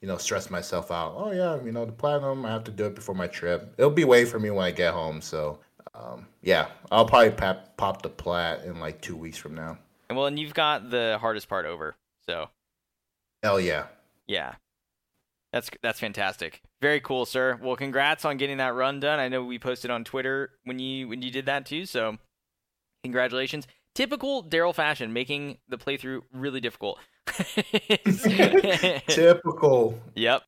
[0.00, 1.14] you know, stress myself out.
[1.16, 3.74] Oh yeah, you know, the platinum, I have to do it before my trip.
[3.78, 5.20] It'll be wait for me when I get home.
[5.20, 5.58] So
[5.92, 9.78] um, yeah, I'll probably pop, pop the plat in like two weeks from now.
[10.08, 12.48] Well, and you've got the hardest part over, so.
[13.42, 13.86] Hell yeah.
[14.26, 14.54] Yeah.
[15.52, 16.60] That's that's fantastic.
[16.82, 17.58] Very cool, sir.
[17.62, 19.18] Well, congrats on getting that run done.
[19.18, 21.86] I know we posted on Twitter when you when you did that too.
[21.86, 22.18] So,
[23.02, 23.66] congratulations.
[23.94, 26.98] Typical Daryl fashion, making the playthrough really difficult.
[29.08, 29.98] Typical.
[30.14, 30.42] Yep.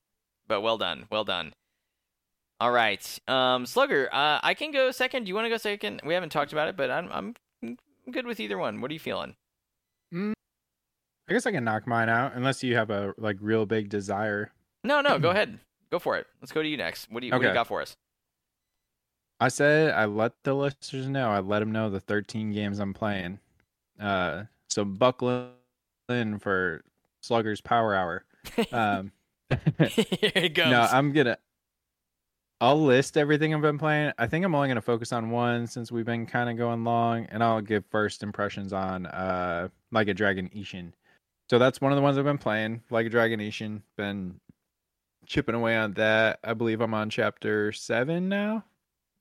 [0.47, 1.07] But well done.
[1.11, 1.53] Well done.
[2.61, 5.25] All right, um, Slugger, uh, I can go second.
[5.25, 6.03] Do you want to go second?
[6.05, 7.79] We haven't talked about it, but I'm I'm
[8.13, 8.83] good with either one.
[8.83, 9.35] What are you feeling?
[10.13, 10.35] Mm,
[11.27, 14.53] I guess I can knock mine out, unless you have a like real big desire.
[14.85, 15.59] No, no, go ahead,
[15.91, 16.27] go for it.
[16.41, 17.11] Let's go to you next.
[17.11, 17.97] What do you, what do you got for us?
[19.41, 21.31] I said I let the listeners know.
[21.31, 23.39] I let them know the 13 games I'm playing.
[23.99, 25.51] Uh, so buckle
[26.09, 26.83] in for
[27.23, 28.25] Slugger's Power Hour.
[28.73, 29.13] Um,
[29.79, 30.71] Here it goes.
[30.71, 31.37] No, I'm gonna
[32.61, 34.13] I'll list everything I've been playing.
[34.19, 36.85] I think I'm only going to focus on one since we've been kind of going
[36.85, 40.93] long, and I'll give first impressions on uh like a Dragon Ishin.
[41.49, 42.83] So that's one of the ones I've been playing.
[42.91, 44.39] Like a Dragon Ishin, been
[45.31, 46.41] chipping away on that.
[46.43, 48.65] I believe I'm on chapter seven now.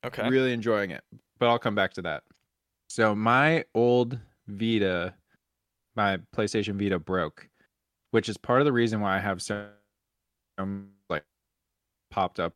[0.04, 0.28] Okay.
[0.28, 1.04] Really enjoying it,
[1.38, 2.24] but I'll come back to that.
[2.88, 4.18] So my old
[4.48, 5.14] Vita,
[5.94, 7.48] my PlayStation Vita broke,
[8.10, 11.24] which is part of the reason why I have some like
[12.10, 12.54] popped up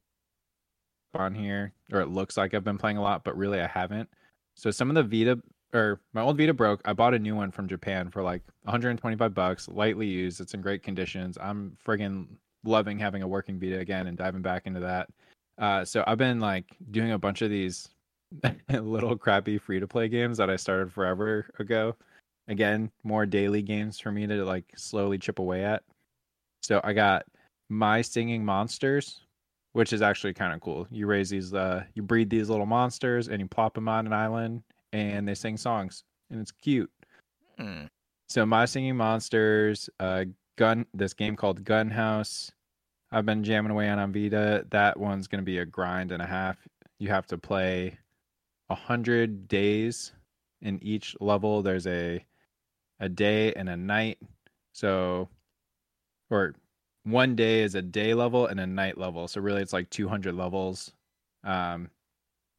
[1.14, 4.08] on here, or it looks like I've been playing a lot, but really I haven't.
[4.56, 5.40] So some of the Vita
[5.72, 6.80] or my old Vita broke.
[6.84, 10.40] I bought a new one from Japan for like 125 bucks, lightly used.
[10.40, 11.38] It's in great conditions.
[11.40, 12.26] I'm friggin'
[12.64, 15.08] loving having a working Vita again and diving back into that.
[15.58, 17.88] Uh, so I've been like doing a bunch of these
[18.70, 21.94] little crappy free to play games that I started forever ago.
[22.48, 25.82] Again, more daily games for me to like slowly chip away at.
[26.62, 27.24] So I got
[27.68, 29.20] My Singing Monsters,
[29.72, 30.86] which is actually kind of cool.
[30.90, 34.12] You raise these, uh, you breed these little monsters, and you plop them on an
[34.12, 34.62] island,
[34.92, 36.90] and they sing songs, and it's cute.
[37.58, 37.84] Hmm.
[38.28, 40.24] So my singing monsters, uh,
[40.56, 42.50] gun, this game called Gunhouse.
[43.10, 44.66] I've been jamming away on on Vita.
[44.70, 46.56] That one's gonna be a grind and a half.
[46.98, 47.98] You have to play
[48.68, 50.12] a hundred days
[50.62, 51.62] in each level.
[51.62, 52.24] There's a
[53.00, 54.18] a day and a night.
[54.72, 55.28] So,
[56.30, 56.54] or
[57.04, 59.28] one day is a day level and a night level.
[59.28, 60.92] So really, it's like 200 levels
[61.44, 61.90] um,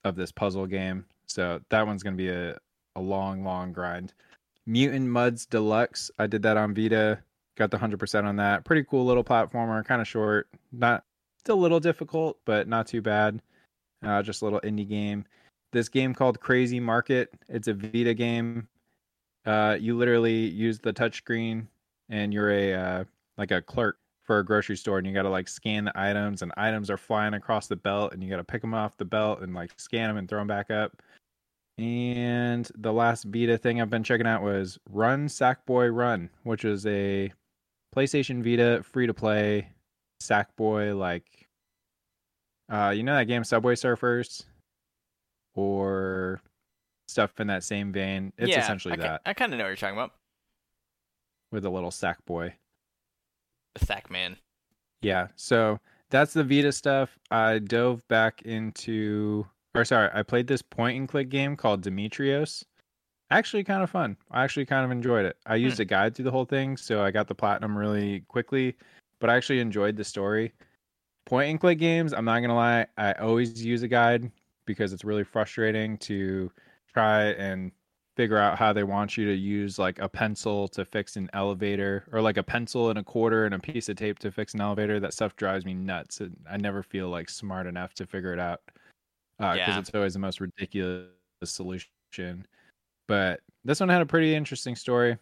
[0.03, 1.05] of this puzzle game.
[1.25, 2.57] So that one's gonna be a
[2.95, 4.13] a long, long grind.
[4.65, 6.09] Mutant Mudds Deluxe.
[6.17, 7.19] I did that on Vita.
[7.57, 8.65] Got the 100% on that.
[8.65, 10.47] Pretty cool little platformer, kind of short.
[10.71, 11.03] Not
[11.45, 13.39] it's a little difficult, but not too bad.
[14.03, 15.25] Uh, just a little indie game.
[15.71, 17.29] This game called Crazy Market.
[17.47, 18.67] It's a Vita game.
[19.45, 21.67] Uh, you literally use the touchscreen,
[22.09, 23.03] and you're a uh,
[23.37, 26.41] like a clerk for a grocery store, and you got to like scan the items,
[26.41, 29.05] and items are flying across the belt, and you got to pick them off the
[29.05, 30.99] belt and like scan them and throw them back up.
[31.77, 36.87] And the last Vita thing I've been checking out was Run Sackboy Run, which is
[36.87, 37.31] a
[37.95, 39.69] PlayStation Vita free to play
[40.21, 41.25] Sackboy like
[42.71, 44.43] uh you know that game Subway Surfers
[45.53, 46.41] or
[47.07, 48.33] stuff in that same vein.
[48.37, 50.11] It's yeah, essentially I, that I kind of know what you're talking about.
[51.51, 52.53] with a little Sackboy.
[53.75, 54.37] The Sack Man.
[55.01, 57.17] Yeah, so that's the Vita stuff.
[57.29, 62.65] I dove back into, or sorry, I played this point and click game called Demetrios.
[63.35, 64.15] Actually, kind of fun.
[64.31, 65.35] I actually kind of enjoyed it.
[65.45, 65.65] I hmm.
[65.65, 68.77] used a guide through the whole thing, so I got the platinum really quickly,
[69.19, 70.53] but I actually enjoyed the story.
[71.25, 74.31] Point and click games, I'm not gonna lie, I always use a guide
[74.65, 76.49] because it's really frustrating to
[76.93, 77.73] try and
[78.15, 82.05] figure out how they want you to use like a pencil to fix an elevator
[82.13, 84.61] or like a pencil and a quarter and a piece of tape to fix an
[84.61, 88.31] elevator that stuff drives me nuts and i never feel like smart enough to figure
[88.31, 88.61] it out
[89.39, 89.79] uh, because Yeah.
[89.79, 91.09] it's always the most ridiculous
[91.43, 92.47] solution
[93.07, 95.17] but this one had a pretty interesting story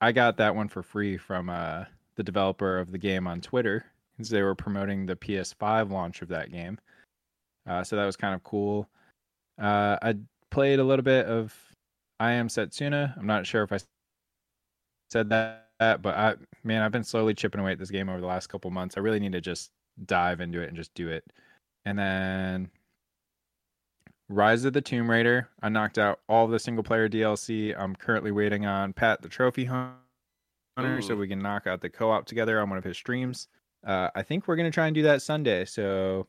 [0.00, 1.84] i got that one for free from uh,
[2.16, 3.84] the developer of the game on twitter
[4.16, 6.78] because they were promoting the ps5 launch of that game
[7.68, 8.88] uh, so that was kind of cool
[9.60, 10.14] uh, I
[10.50, 11.54] played a little bit of
[12.18, 13.16] I Am Setsuna.
[13.16, 13.78] I'm not sure if I
[15.10, 16.34] said that, but I
[16.64, 18.96] man, I've been slowly chipping away at this game over the last couple months.
[18.96, 19.70] I really need to just
[20.06, 21.24] dive into it and just do it.
[21.84, 22.70] And then
[24.30, 25.48] Rise of the Tomb Raider.
[25.60, 27.76] I knocked out all the single player DLC.
[27.76, 32.26] I'm currently waiting on Pat the Trophy Hunter so we can knock out the co-op
[32.26, 33.48] together on one of his streams.
[33.84, 35.64] Uh, I think we're gonna try and do that Sunday.
[35.64, 36.28] So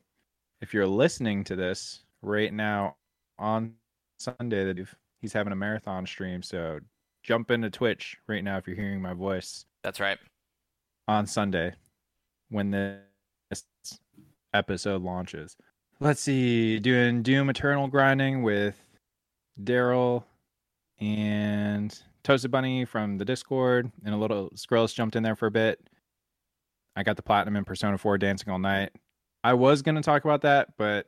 [0.60, 2.96] if you're listening to this right now
[3.38, 3.74] on
[4.18, 4.84] Sunday, that
[5.20, 6.80] he's having a marathon stream, so
[7.22, 10.18] jump into Twitch right now if you're hearing my voice That's right.
[11.06, 11.74] on Sunday
[12.48, 13.64] when this
[14.52, 15.56] episode launches.
[16.02, 18.74] Let's see, doing Doom Eternal grinding with
[19.62, 20.24] Daryl
[20.98, 25.50] and Toasted Bunny from the Discord, and a little Skrillex jumped in there for a
[25.52, 25.78] bit.
[26.96, 28.90] I got the platinum in Persona 4 Dancing All Night.
[29.44, 31.06] I was going to talk about that, but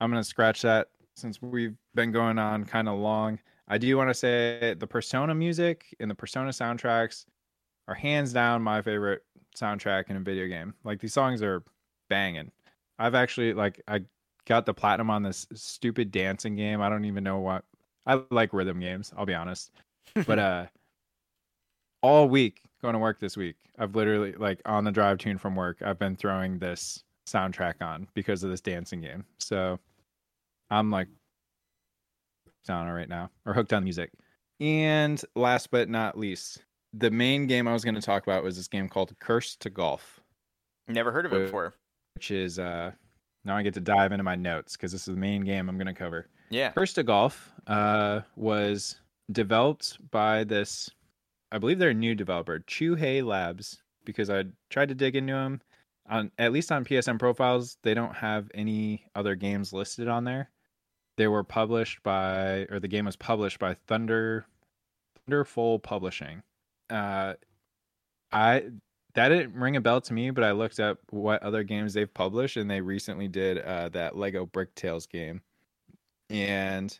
[0.00, 3.38] I'm going to scratch that since we've been going on kind of long.
[3.68, 7.26] I do want to say the Persona music and the Persona soundtracks
[7.86, 9.22] are hands down my favorite
[9.56, 10.74] soundtrack in a video game.
[10.82, 11.62] Like these songs are
[12.10, 12.50] banging.
[12.98, 14.00] I've actually like I
[14.46, 16.80] got the platinum on this stupid dancing game.
[16.80, 17.64] I don't even know what
[18.06, 19.70] I like rhythm games, I'll be honest.
[20.26, 20.66] But uh
[22.02, 25.54] all week going to work this week, I've literally like on the drive tune from
[25.54, 29.24] work, I've been throwing this soundtrack on because of this dancing game.
[29.38, 29.78] So
[30.70, 31.08] I'm like
[32.68, 34.10] on it right now or hooked on music.
[34.60, 38.56] And last but not least, the main game I was going to talk about was
[38.56, 40.20] this game called Cursed to Golf,
[40.88, 41.74] Never heard of it before.
[42.14, 42.92] which is uh
[43.44, 45.76] now I get to dive into my notes because this is the main game I'm
[45.76, 46.28] going to cover.
[46.50, 46.70] Yeah.
[46.70, 48.96] Cursed to Golf uh, was
[49.30, 50.90] developed by this,
[51.50, 55.60] I believe they're a new developer, Chuhai Labs, because I tried to dig into them.
[56.08, 60.50] On at least on PSN profiles, they don't have any other games listed on there.
[61.16, 64.46] They were published by, or the game was published by Thunder,
[65.14, 66.42] Thunderful Publishing.
[66.90, 67.34] Uh,
[68.32, 68.64] I
[69.14, 72.12] that didn't ring a bell to me, but I looked up what other games they've
[72.12, 75.42] published, and they recently did uh, that Lego Brick Tales game
[76.32, 76.98] and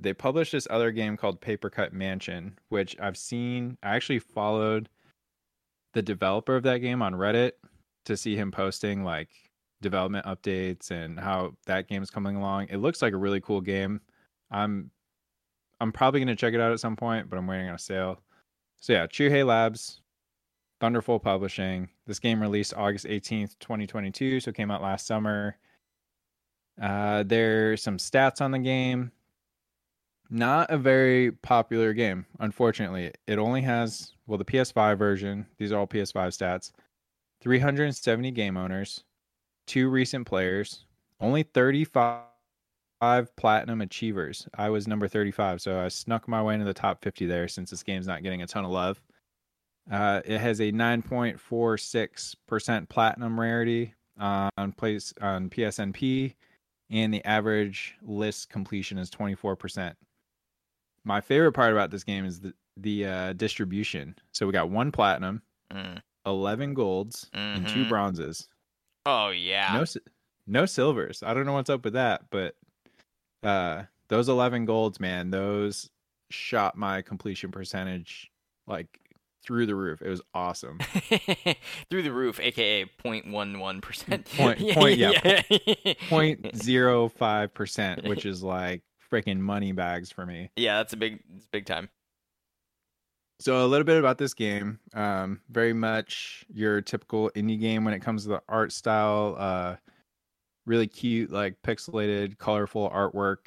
[0.00, 3.76] they published this other game called Paper Cut Mansion, which I've seen.
[3.82, 4.88] I actually followed
[5.92, 7.52] the developer of that game on Reddit
[8.06, 9.28] to see him posting like
[9.82, 12.68] development updates and how that game's coming along.
[12.70, 14.00] It looks like a really cool game.
[14.50, 14.90] I'm
[15.80, 18.20] I'm probably gonna check it out at some point, but I'm waiting on a sale.
[18.80, 20.00] So yeah, Chuhai Labs,
[20.80, 21.88] Thunderful Publishing.
[22.06, 25.56] This game released August 18th, 2022, so it came out last summer.
[26.80, 29.10] Uh, there's some stats on the game.
[30.30, 33.12] Not a very popular game, unfortunately.
[33.26, 36.72] It only has, well, the PS5 version, these are all PS5 stats,
[37.40, 39.04] 370 game owners,
[39.66, 40.84] two recent players,
[41.20, 42.24] only 35
[43.36, 44.46] platinum achievers.
[44.56, 47.70] I was number 35, so I snuck my way into the top 50 there since
[47.70, 49.00] this game's not getting a ton of love.
[49.90, 56.34] Uh, it has a 9.46% platinum rarity on place on PSNP,
[56.90, 59.94] and the average list completion is 24%.
[61.04, 64.14] My favorite part about this game is the the uh, distribution.
[64.30, 65.42] So we got one platinum,
[65.72, 66.00] Mm.
[66.26, 67.88] 11 golds, and two Mhm.
[67.88, 68.48] bronzes.
[69.04, 69.72] Oh yeah.
[69.74, 69.84] No,
[70.46, 71.24] no silvers.
[71.24, 72.54] I don't know what's up with that, but
[73.42, 75.90] uh, those 11 golds, man, those
[76.30, 78.30] shot my completion percentage
[78.68, 79.00] like
[79.48, 80.02] through the roof.
[80.02, 80.78] It was awesome.
[81.90, 84.26] Through the roof, aka 0.11 percent.
[84.36, 85.10] Point- point- yeah,
[86.10, 90.50] 0.05 percent, which is like freaking money bags for me.
[90.56, 91.88] yeah, that's a big, it's big time.
[93.40, 94.80] So a little bit about this game.
[94.92, 99.34] Um, very much your typical indie game when it comes to the art style.
[99.38, 99.76] Uh,
[100.66, 103.38] really cute, like pixelated, colorful artwork.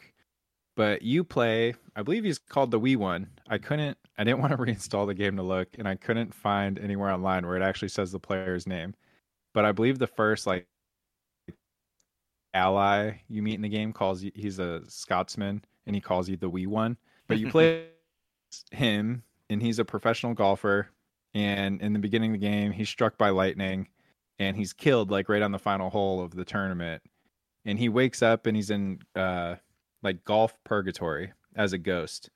[0.76, 3.28] But you play, I believe he's called the wee one.
[3.50, 6.80] I couldn't, I didn't want to reinstall the game to look, and I couldn't find
[6.80, 8.96] anywhere online where it actually says the player's name.
[9.54, 10.66] But I believe the first like
[12.54, 16.38] ally you meet in the game calls you, he's a Scotsman, and he calls you
[16.38, 16.98] the wee one.
[17.28, 17.88] But you play
[18.72, 20.90] him and he's a professional golfer.
[21.34, 23.88] And in the beginning of the game, he's struck by lightning
[24.40, 27.02] and he's killed like right on the final hole of the tournament.
[27.66, 29.56] And he wakes up and he's in uh
[30.04, 32.30] like golf purgatory as a ghost.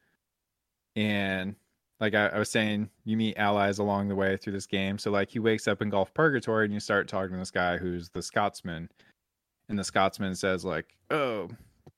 [0.95, 1.55] And
[1.99, 4.97] like I, I was saying, you meet allies along the way through this game.
[4.97, 7.77] So like he wakes up in golf purgatory and you start talking to this guy
[7.77, 8.89] who's the Scotsman.
[9.69, 11.49] And the Scotsman says, like, oh,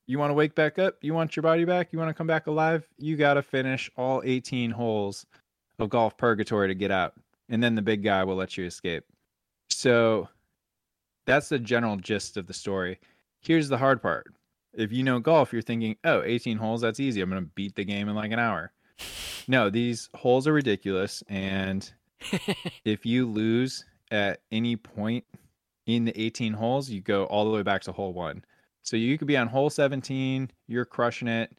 [0.06, 0.96] you want to wake back up?
[1.02, 1.92] You want your body back?
[1.92, 2.88] You want to come back alive?
[2.96, 5.26] You got to finish all 18 holes
[5.78, 7.14] of golf purgatory to get out.
[7.50, 9.04] And then the big guy will let you escape.
[9.68, 10.28] So
[11.26, 12.98] that's the general gist of the story.
[13.40, 14.32] Here's the hard part.
[14.74, 17.20] If you know golf, you're thinking, oh, 18 holes, that's easy.
[17.20, 18.72] I'm going to beat the game in like an hour.
[19.48, 21.22] No, these holes are ridiculous.
[21.28, 21.90] And
[22.84, 25.24] if you lose at any point
[25.86, 28.44] in the 18 holes, you go all the way back to hole one.
[28.82, 31.54] So you could be on hole 17, you're crushing it.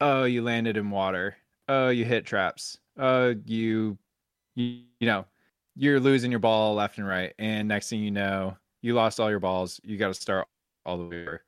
[0.00, 1.36] Oh, you landed in water.
[1.68, 2.78] Oh, you hit traps.
[2.98, 3.98] Oh, you,
[4.54, 5.24] you, you know,
[5.76, 7.32] you're losing your ball left and right.
[7.38, 9.80] And next thing you know, you lost all your balls.
[9.84, 10.46] You got to start
[10.84, 11.42] all the way over.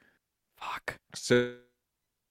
[0.62, 0.96] Fuck.
[1.14, 1.54] So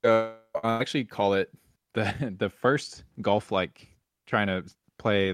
[0.03, 0.31] uh,
[0.63, 1.51] I actually call it
[1.93, 3.87] the the first golf like
[4.27, 4.63] trying to
[4.97, 5.33] play.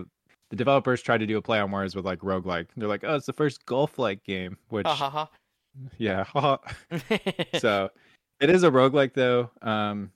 [0.50, 2.68] The developers tried to do a play on words with like roguelike.
[2.78, 5.30] They're like, oh, it's the first golf like game, which Ha ha ha.
[5.98, 6.24] yeah.
[7.60, 7.90] so
[8.40, 9.52] it is a roguelike though.
[9.62, 10.12] Um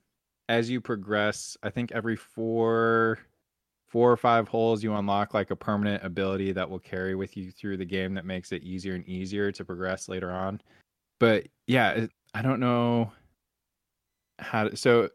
[0.50, 3.20] as you progress, I think every four
[3.88, 7.52] four or five holes you unlock like a permanent ability that will carry with you
[7.52, 10.62] through the game that makes it easier and easier to progress later on.
[11.20, 13.12] But yeah, it, I don't know
[14.40, 15.10] how to, so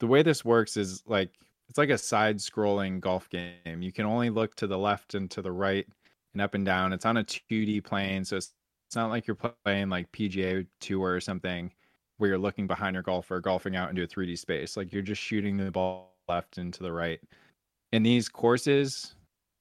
[0.00, 1.30] the way this works is like
[1.68, 3.82] it's like a side scrolling golf game.
[3.82, 5.86] You can only look to the left and to the right
[6.34, 6.92] and up and down.
[6.92, 8.52] It's on a 2D plane, so it's
[8.86, 11.72] it's not like you're playing like PGA Tour or something
[12.18, 14.76] where you're looking behind your golfer, golfing out into a 3D space.
[14.76, 17.20] Like you're just shooting the ball left and to the right.
[17.92, 19.14] And these courses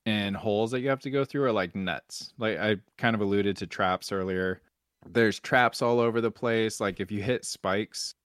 [0.06, 2.34] and holes that you have to go through are like nuts.
[2.38, 4.62] Like I kind of alluded to traps earlier.
[5.08, 6.80] There's traps all over the place.
[6.80, 8.16] Like if you hit spikes,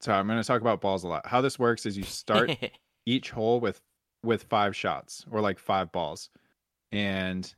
[0.00, 1.26] so I'm going to talk about balls a lot.
[1.26, 2.50] How this works is you start
[3.06, 3.80] each hole with
[4.22, 6.30] with five shots or like five balls
[6.92, 7.54] and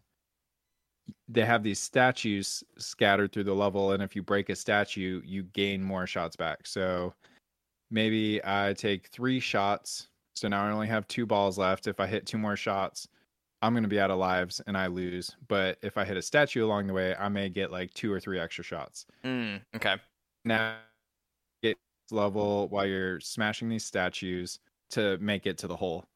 [1.28, 5.44] they have these statues scattered through the level and if you break a statue you
[5.54, 7.14] gain more shots back so
[7.90, 12.06] maybe i take three shots so now i only have two balls left if i
[12.06, 13.08] hit two more shots
[13.62, 16.22] i'm going to be out of lives and i lose but if i hit a
[16.22, 19.96] statue along the way i may get like two or three extra shots Mm, okay.
[20.44, 20.76] now
[21.62, 21.76] get
[22.10, 24.60] level while you're smashing these statues
[24.90, 26.06] to make it to the hole.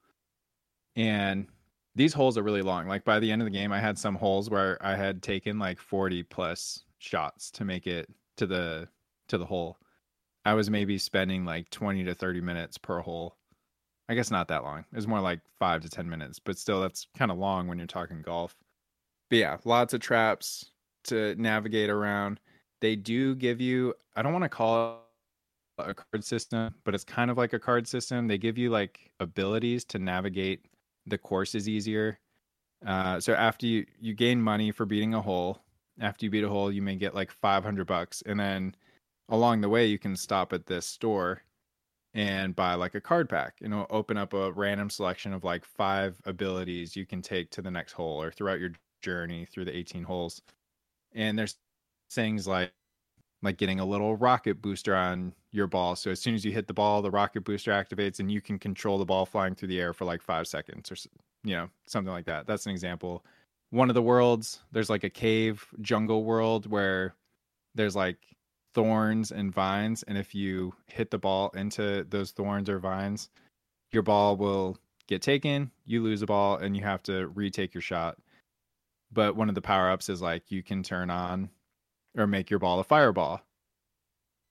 [0.97, 1.48] And
[1.94, 2.86] these holes are really long.
[2.86, 5.59] Like by the end of the game, I had some holes where I had taken
[5.59, 8.89] like 40 plus shots to make it to the
[9.28, 9.78] to the hole.
[10.44, 13.36] I was maybe spending like 20 to 30 minutes per hole.
[14.09, 14.81] I guess not that long.
[14.81, 17.79] It was more like 5 to 10 minutes, but still that's kind of long when
[17.79, 18.57] you're talking golf.
[19.31, 20.73] But yeah, lots of traps
[21.05, 22.41] to navigate around.
[22.81, 25.03] They do give you I don't want to call
[25.79, 28.29] it a card system, but it's kind of like a card system.
[28.29, 30.66] They give you like abilities to navigate
[31.07, 32.19] the courses easier.
[32.87, 35.61] Uh, so after you you gain money for beating a hole,
[36.01, 38.74] after you beat a hole, you may get like 500 bucks, and then
[39.29, 41.43] along the way you can stop at this store
[42.14, 43.55] and buy like a card pack.
[43.62, 47.62] and it'll open up a random selection of like five abilities you can take to
[47.62, 48.72] the next hole or throughout your
[49.02, 50.43] journey through the 18 holes.
[51.14, 51.56] And there's
[52.10, 52.72] things like
[53.43, 55.97] like getting a little rocket booster on your ball.
[55.97, 58.56] So as soon as you hit the ball, the rocket booster activates and you can
[58.56, 60.97] control the ball flying through the air for like 5 seconds or
[61.44, 62.47] you know, something like that.
[62.47, 63.24] That's an example.
[63.70, 67.16] One of the worlds, there's like a cave jungle world where
[67.74, 68.18] there's like
[68.74, 73.28] thorns and vines and if you hit the ball into those thorns or vines,
[73.90, 77.82] your ball will get taken, you lose a ball and you have to retake your
[77.82, 78.16] shot.
[79.12, 81.51] But one of the power ups is like you can turn on
[82.16, 83.43] or make your ball a fireball.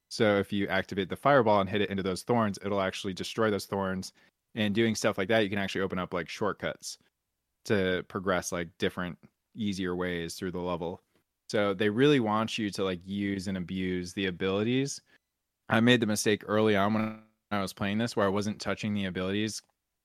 [0.10, 3.49] So if you activate the fireball and hit it into those thorns, it'll actually destroy
[3.49, 4.14] those thorns.
[4.53, 6.98] And doing stuff like that, you can actually open up like shortcuts
[7.65, 9.18] to progress like different
[9.56, 11.02] easier ways through the level.
[11.52, 15.02] So they really want you to like use and abuse the abilities.
[15.68, 17.19] I made the mistake early on when
[17.52, 19.61] I was playing this where I wasn't touching the abilities.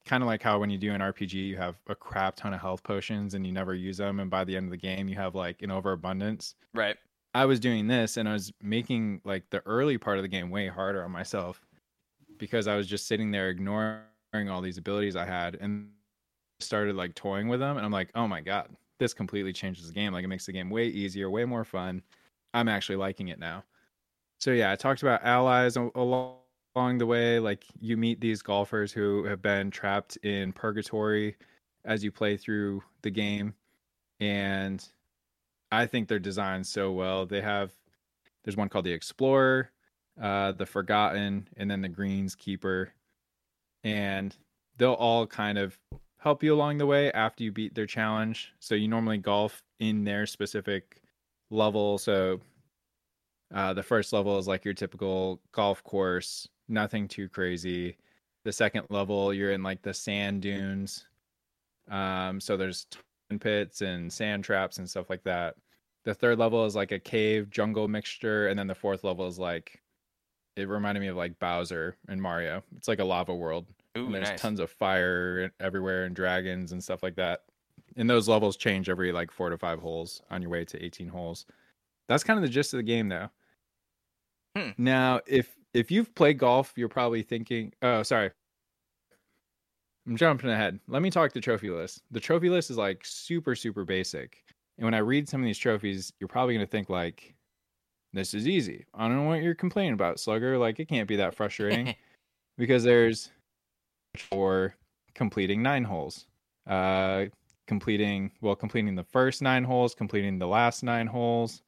[0.06, 2.60] Kind of like how when you do an RPG, you have a crap ton of
[2.60, 4.18] health potions and you never use them.
[4.18, 6.56] And by the end of the game, you have like an overabundance.
[6.74, 6.96] Right.
[7.32, 10.50] I was doing this and I was making like the early part of the game
[10.50, 11.64] way harder on myself
[12.38, 14.00] because I was just sitting there ignoring
[14.50, 15.90] all these abilities I had and
[16.58, 19.92] started like toying with them and I'm like, "Oh my god, this completely changes the
[19.92, 20.12] game.
[20.12, 22.02] Like it makes the game way easier, way more fun.
[22.54, 23.64] I'm actually liking it now."
[24.38, 26.36] So yeah, I talked about allies along
[26.76, 31.36] along the way like you meet these golfers who have been trapped in purgatory
[31.86, 33.54] as you play through the game
[34.20, 34.86] and
[35.72, 37.26] I think they're designed so well.
[37.26, 37.72] They have
[38.44, 39.70] there's one called the Explorer,
[40.20, 42.88] uh, the Forgotten, and then the Greenskeeper,
[43.82, 44.36] and
[44.76, 45.78] they'll all kind of
[46.26, 48.52] help you along the way after you beat their challenge.
[48.58, 51.00] So you normally golf in their specific
[51.52, 51.98] level.
[51.98, 52.40] So
[53.54, 57.96] uh, the first level is like your typical golf course, nothing too crazy.
[58.42, 61.06] The second level, you're in like the sand dunes.
[61.88, 62.88] Um, so there's
[63.38, 65.54] pits and sand traps and stuff like that.
[66.04, 69.38] The third level is like a cave jungle mixture, and then the fourth level is
[69.38, 69.80] like
[70.56, 72.64] it reminded me of like Bowser and Mario.
[72.76, 73.66] It's like a lava world.
[73.96, 74.40] Ooh, and there's nice.
[74.40, 77.44] tons of fire everywhere and dragons and stuff like that.
[77.96, 81.08] And those levels change every like four to five holes on your way to 18
[81.08, 81.46] holes.
[82.08, 83.30] That's kind of the gist of the game, though.
[84.56, 84.70] Hmm.
[84.78, 88.30] Now, if if you've played golf, you're probably thinking, "Oh, sorry,
[90.06, 90.78] I'm jumping ahead.
[90.86, 92.02] Let me talk the trophy list.
[92.12, 94.44] The trophy list is like super, super basic.
[94.78, 97.34] And when I read some of these trophies, you're probably going to think like,
[98.12, 98.86] this is easy.
[98.94, 100.58] I don't know what you're complaining about, Slugger.
[100.58, 101.94] Like, it can't be that frustrating
[102.58, 103.30] because there's
[104.22, 104.74] for
[105.14, 106.26] completing nine holes,
[106.66, 107.26] uh,
[107.66, 111.62] completing, well, completing the first nine holes, completing the last nine holes,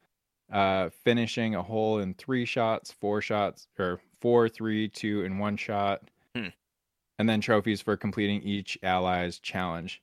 [0.52, 5.56] uh, finishing a hole in three shots, four shots, or four, three, two, and one
[5.56, 6.02] shot
[7.18, 10.02] and then trophies for completing each ally's challenge.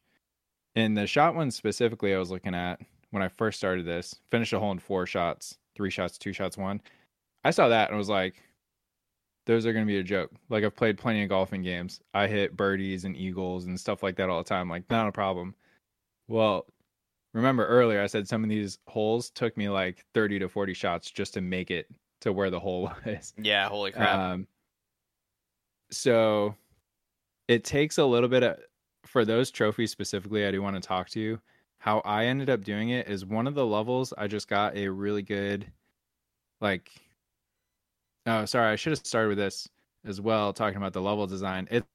[0.75, 4.51] In the shot one specifically, I was looking at when I first started this, finish
[4.51, 6.81] a hole in four shots, three shots, two shots, one.
[7.45, 8.35] I saw that and was like,
[9.45, 10.31] those are going to be a joke.
[10.49, 12.01] Like I've played plenty of golfing games.
[12.13, 14.69] I hit birdies and eagles and stuff like that all the time.
[14.69, 15.55] Like not a problem.
[16.27, 16.65] Well,
[17.33, 21.11] remember earlier I said some of these holes took me like 30 to 40 shots
[21.11, 21.87] just to make it
[22.21, 23.33] to where the hole was.
[23.37, 24.17] Yeah, holy crap.
[24.17, 24.47] Um,
[25.91, 26.55] so
[27.47, 28.57] it takes a little bit of
[29.05, 30.45] for those trophies specifically.
[30.45, 31.39] I do want to talk to you.
[31.77, 34.11] How I ended up doing it is one of the levels.
[34.17, 35.71] I just got a really good,
[36.59, 36.89] like.
[38.25, 38.71] Oh, sorry.
[38.71, 39.67] I should have started with this
[40.05, 41.67] as well, talking about the level design.
[41.71, 41.85] It,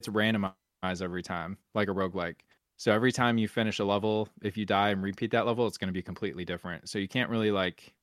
[0.00, 0.52] it's randomized
[1.02, 2.40] every time, like a roguelike.
[2.76, 5.78] So every time you finish a level, if you die and repeat that level, it's
[5.78, 6.88] going to be completely different.
[6.88, 7.94] So you can't really like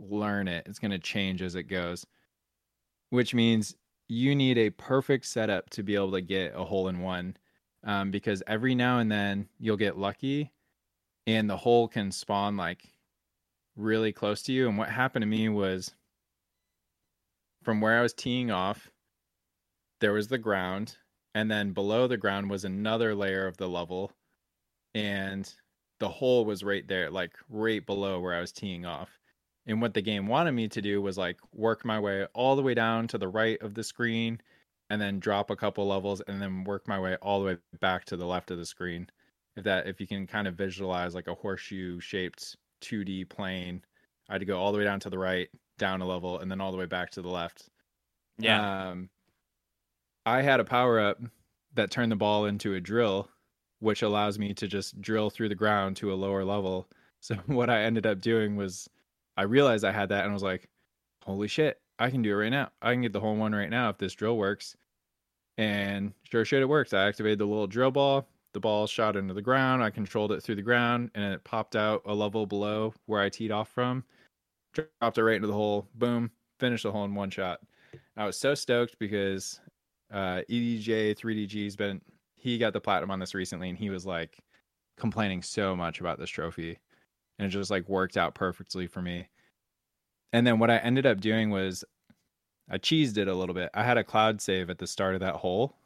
[0.00, 0.66] learn it.
[0.68, 2.06] It's going to change as it goes,
[3.10, 3.74] which means
[4.08, 7.36] you need a perfect setup to be able to get a hole in one
[7.84, 10.52] um, because every now and then you'll get lucky
[11.26, 12.92] and the hole can spawn like
[13.76, 14.68] really close to you.
[14.68, 15.92] And what happened to me was
[17.66, 18.92] from where I was teeing off,
[20.00, 20.98] there was the ground,
[21.34, 24.12] and then below the ground was another layer of the level,
[24.94, 25.52] and
[25.98, 29.18] the hole was right there, like right below where I was teeing off.
[29.66, 32.62] And what the game wanted me to do was like work my way all the
[32.62, 34.40] way down to the right of the screen
[34.88, 38.04] and then drop a couple levels and then work my way all the way back
[38.04, 39.08] to the left of the screen.
[39.56, 43.82] If that if you can kind of visualize like a horseshoe shaped 2D plane,
[44.28, 45.48] I had to go all the way down to the right,
[45.78, 47.68] down a level, and then all the way back to the left.
[48.38, 48.88] yeah.
[48.90, 49.10] Um,
[50.24, 51.20] I had a power up
[51.74, 53.28] that turned the ball into a drill,
[53.78, 56.88] which allows me to just drill through the ground to a lower level.
[57.20, 58.88] So what I ended up doing was
[59.36, 60.68] I realized I had that and I was like,
[61.24, 62.70] holy shit, I can do it right now.
[62.80, 64.76] I can get the whole one right now if this drill works.
[65.58, 66.92] And sure shit, it works.
[66.92, 68.28] I activated the little drill ball.
[68.52, 69.82] The ball shot into the ground.
[69.82, 73.28] I controlled it through the ground and it popped out a level below where I
[73.28, 74.04] teed off from.
[74.76, 75.88] Dropped it right into the hole.
[75.94, 77.60] Boom, finished the hole in one shot.
[78.16, 79.60] I was so stoked because
[80.12, 82.00] uh, EDJ 3DG's been
[82.34, 84.38] he got the platinum on this recently, and he was like
[84.96, 86.78] complaining so much about this trophy,
[87.38, 89.28] and it just like worked out perfectly for me.
[90.32, 91.84] And then what I ended up doing was
[92.70, 93.70] I cheesed it a little bit.
[93.74, 95.76] I had a cloud save at the start of that hole.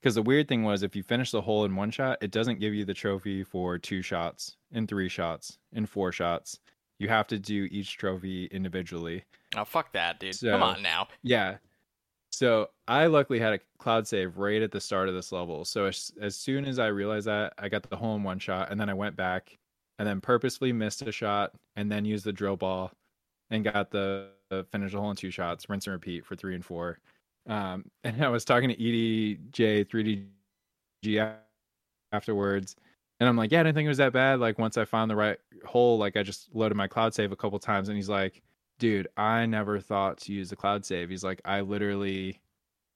[0.00, 2.58] Because the weird thing was, if you finish the hole in one shot, it doesn't
[2.58, 6.58] give you the trophy for two shots, in three shots, in four shots.
[7.02, 9.24] You have to do each trophy individually.
[9.56, 10.36] Oh, fuck that, dude.
[10.36, 11.08] So, Come on now.
[11.24, 11.56] Yeah.
[12.30, 15.64] So I luckily had a cloud save right at the start of this level.
[15.64, 18.70] So as, as soon as I realized that, I got the hole in one shot,
[18.70, 19.58] and then I went back
[19.98, 22.92] and then purposely missed a shot, and then used the drill ball
[23.50, 26.54] and got the, the finish the hole in two shots, rinse and repeat for three
[26.54, 26.98] and four.
[27.48, 29.88] Um, and I was talking to EDJ
[31.04, 31.36] 3DG
[32.12, 32.76] afterwards,
[33.22, 34.40] and I'm like, yeah, I didn't think it was that bad.
[34.40, 37.36] Like once I found the right hole, like I just loaded my cloud save a
[37.36, 38.42] couple times, and he's like,
[38.80, 41.08] dude, I never thought to use the cloud save.
[41.08, 42.40] He's like, I literally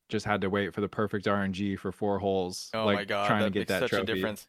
[0.08, 2.70] just had to wait for the perfect RNG for four holes.
[2.74, 4.02] Oh like, my god, trying that to get makes that such trophy.
[4.02, 4.48] a difference.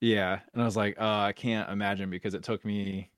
[0.00, 3.08] Yeah, and I was like, uh, I can't imagine because it took me.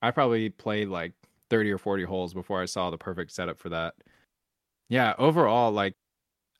[0.00, 1.12] I probably played like
[1.50, 3.92] 30 or 40 holes before I saw the perfect setup for that.
[4.88, 5.96] Yeah, overall, like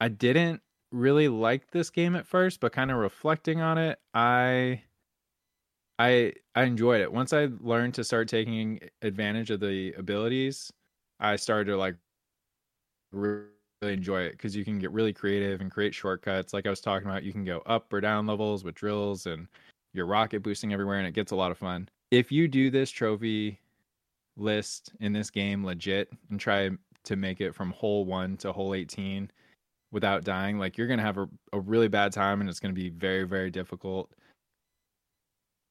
[0.02, 0.60] I didn't
[0.94, 4.82] really like this game at first, but kind of reflecting on it, I
[5.98, 7.12] I I enjoyed it.
[7.12, 10.72] Once I learned to start taking advantage of the abilities,
[11.20, 11.96] I started to like
[13.12, 13.44] really
[13.82, 16.54] enjoy it because you can get really creative and create shortcuts.
[16.54, 19.48] Like I was talking about, you can go up or down levels with drills and
[19.92, 21.88] you're rocket boosting everywhere and it gets a lot of fun.
[22.10, 23.60] If you do this trophy
[24.36, 26.70] list in this game legit and try
[27.04, 29.30] to make it from hole 1 to hole 18
[29.94, 32.74] without dying, like you're going to have a, a really bad time and it's going
[32.74, 34.12] to be very very difficult.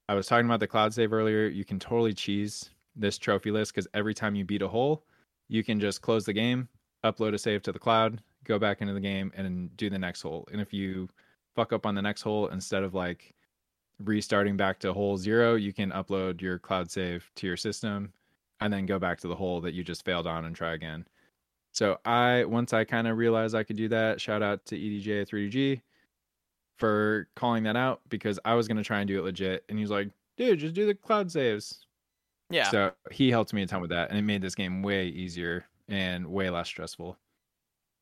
[0.09, 1.47] I was talking about the cloud save earlier.
[1.47, 5.03] You can totally cheese this trophy list because every time you beat a hole,
[5.49, 6.67] you can just close the game,
[7.03, 10.21] upload a save to the cloud, go back into the game, and do the next
[10.21, 10.47] hole.
[10.51, 11.09] And if you
[11.55, 13.33] fuck up on the next hole, instead of like
[13.99, 18.13] restarting back to hole zero, you can upload your cloud save to your system
[18.61, 21.05] and then go back to the hole that you just failed on and try again.
[21.73, 25.27] So I once I kind of realized I could do that, shout out to EDJ
[25.27, 25.81] 3DG
[26.77, 29.89] for calling that out because I was gonna try and do it legit, and he's
[29.89, 31.85] like, "Dude, just do the cloud saves."
[32.49, 32.69] Yeah.
[32.69, 35.65] So he helped me a ton with that, and it made this game way easier
[35.87, 37.17] and way less stressful.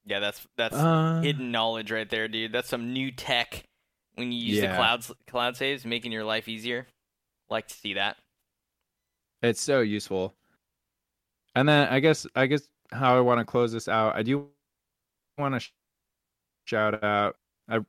[0.05, 2.51] Yeah, that's that's Uh, hidden knowledge right there, dude.
[2.51, 3.63] That's some new tech
[4.15, 4.71] when you use Yeah.
[4.71, 6.87] the clouds cloud saves, making your life easier.
[7.49, 8.17] Like to see that.
[9.41, 10.35] It's so useful.
[11.55, 14.47] And then I guess I guess how I want to close this out, I do
[15.37, 15.73] want to sh-
[16.65, 17.37] shout out.
[17.69, 17.79] I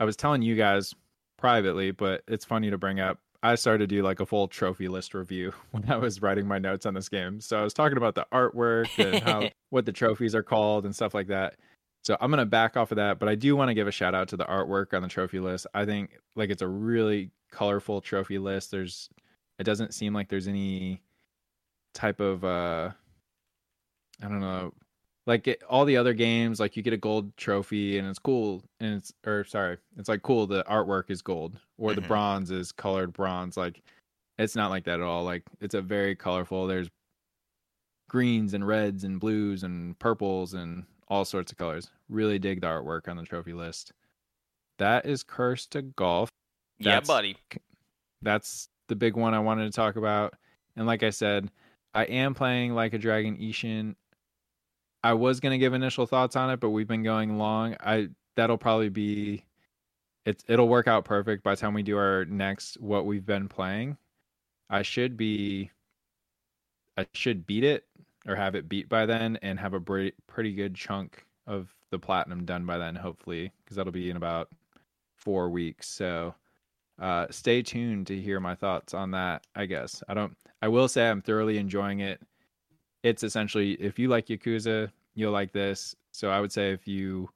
[0.00, 0.94] I was telling you guys
[1.38, 3.18] privately, but it's funny to bring up.
[3.42, 6.58] I started to do like a full trophy list review when I was writing my
[6.58, 7.40] notes on this game.
[7.40, 10.94] So I was talking about the artwork and how what the trophies are called and
[10.94, 11.56] stuff like that.
[12.02, 14.14] So I'm gonna back off of that, but I do want to give a shout
[14.14, 15.66] out to the artwork on the trophy list.
[15.74, 18.70] I think like it's a really colorful trophy list.
[18.70, 19.08] There's
[19.58, 21.02] it doesn't seem like there's any
[21.94, 22.90] type of uh
[24.22, 24.72] I don't know
[25.26, 28.62] like it, all the other games like you get a gold trophy and it's cool
[28.80, 32.08] and it's or sorry it's like cool the artwork is gold or the Mhm.
[32.08, 33.82] bronze is colored bronze like
[34.38, 36.88] it's not like that at all like it's a very colorful there's
[38.08, 42.66] greens and reds and blues and purples and all sorts of colors really dig the
[42.66, 43.92] artwork on the trophy list
[44.78, 46.28] that is cursed to golf
[46.78, 47.36] yeah, buddy.
[48.20, 50.34] that's the big one I wanted to talk about.
[50.76, 51.48] And like I said,
[51.94, 53.94] I am playing like a Dragon Ishin.
[55.04, 57.76] I was gonna give initial thoughts on it, but we've been going long.
[57.80, 59.44] I that'll probably be
[60.24, 63.46] it's it'll work out perfect by the time we do our next what we've been
[63.48, 63.98] playing.
[64.70, 65.70] I should be
[66.96, 67.84] I should beat it
[68.26, 71.98] or have it beat by then and have a pretty pretty good chunk of the
[71.98, 74.48] platinum done by then hopefully because that'll be in about
[75.16, 75.86] 4 weeks.
[75.88, 76.34] So
[76.98, 79.46] uh, stay tuned to hear my thoughts on that.
[79.54, 80.34] I guess I don't.
[80.62, 82.22] I will say I'm thoroughly enjoying it.
[83.04, 85.94] It's essentially if you like Yakuza, you'll like this.
[86.10, 87.30] So I would say if you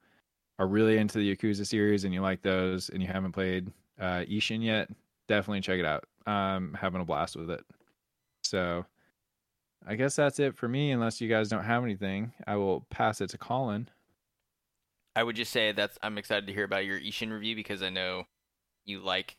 [0.57, 4.25] are really into the Yakuza series and you like those and you haven't played uh,
[4.29, 4.89] Ishin yet,
[5.27, 6.05] definitely check it out.
[6.25, 7.63] I'm having a blast with it.
[8.43, 8.83] So
[9.87, 10.91] I guess that's it for me.
[10.91, 13.89] Unless you guys don't have anything, I will pass it to Colin.
[15.15, 17.89] I would just say that's I'm excited to hear about your Ishin review because I
[17.89, 18.23] know
[18.85, 19.37] you like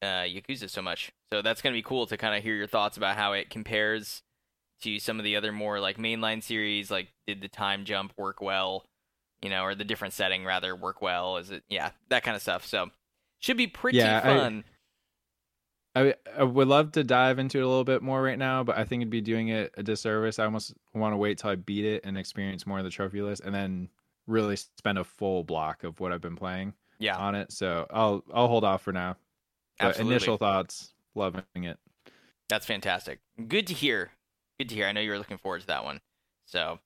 [0.00, 1.10] uh, Yakuza so much.
[1.32, 4.22] So that's gonna be cool to kind of hear your thoughts about how it compares
[4.84, 6.90] to some of the other more like mainline series.
[6.90, 8.86] Like, did the time jump work well?
[9.42, 11.36] You know, or the different setting rather work well?
[11.36, 12.64] Is it yeah that kind of stuff?
[12.64, 12.90] So
[13.40, 14.64] should be pretty Yeah, I- fun.
[15.96, 18.76] I, I would love to dive into it a little bit more right now, but
[18.76, 20.40] I think it'd be doing it a disservice.
[20.40, 23.22] I almost want to wait till I beat it and experience more of the trophy
[23.22, 23.88] list, and then
[24.26, 27.52] really spend a full block of what I've been playing Yeah, on it.
[27.52, 29.16] So I'll I'll hold off for now.
[29.78, 30.14] Absolutely.
[30.16, 31.78] initial thoughts, loving it.
[32.48, 33.20] That's fantastic.
[33.46, 34.10] Good to hear.
[34.58, 34.86] Good to hear.
[34.86, 36.00] I know you were looking forward to that one.
[36.46, 36.78] So,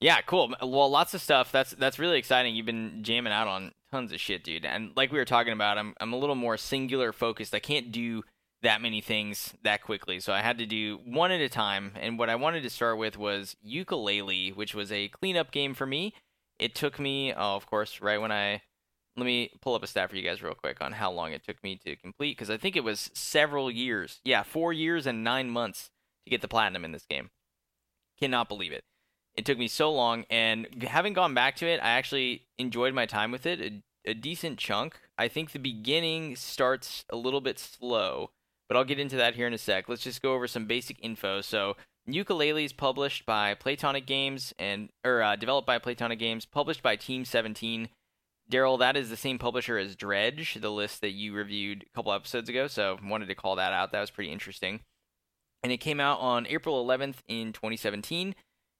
[0.00, 0.52] yeah, cool.
[0.60, 1.52] Well, lots of stuff.
[1.52, 2.56] That's that's really exciting.
[2.56, 4.64] You've been jamming out on tons of shit, dude.
[4.64, 7.54] And like we were talking about, I'm I'm a little more singular focused.
[7.54, 8.24] I can't do
[8.62, 11.92] that many things that quickly, so I had to do one at a time.
[12.00, 15.84] And what I wanted to start with was Yooka-Laylee, which was a cleanup game for
[15.84, 16.14] me.
[16.60, 18.62] It took me, oh, of course, right when I
[19.16, 21.44] let me pull up a stat for you guys real quick on how long it
[21.44, 24.20] took me to complete because I think it was several years.
[24.24, 25.90] Yeah, four years and nine months
[26.24, 27.30] to get the platinum in this game.
[28.18, 28.84] Cannot believe it.
[29.34, 33.06] It took me so long, and having gone back to it, I actually enjoyed my
[33.06, 35.00] time with it a, a decent chunk.
[35.16, 38.30] I think the beginning starts a little bit slow,
[38.68, 39.88] but I'll get into that here in a sec.
[39.88, 41.40] Let's just go over some basic info.
[41.40, 41.76] So,
[42.08, 46.96] Yooka-Laylee is published by Playtonic Games and or uh, developed by Playtonic Games, published by
[46.96, 47.88] Team 17.
[48.50, 52.12] Daryl, that is the same publisher as Dredge, the list that you reviewed a couple
[52.12, 52.66] episodes ago.
[52.66, 53.92] So wanted to call that out.
[53.92, 54.80] That was pretty interesting.
[55.62, 58.34] And it came out on April 11th in 2017.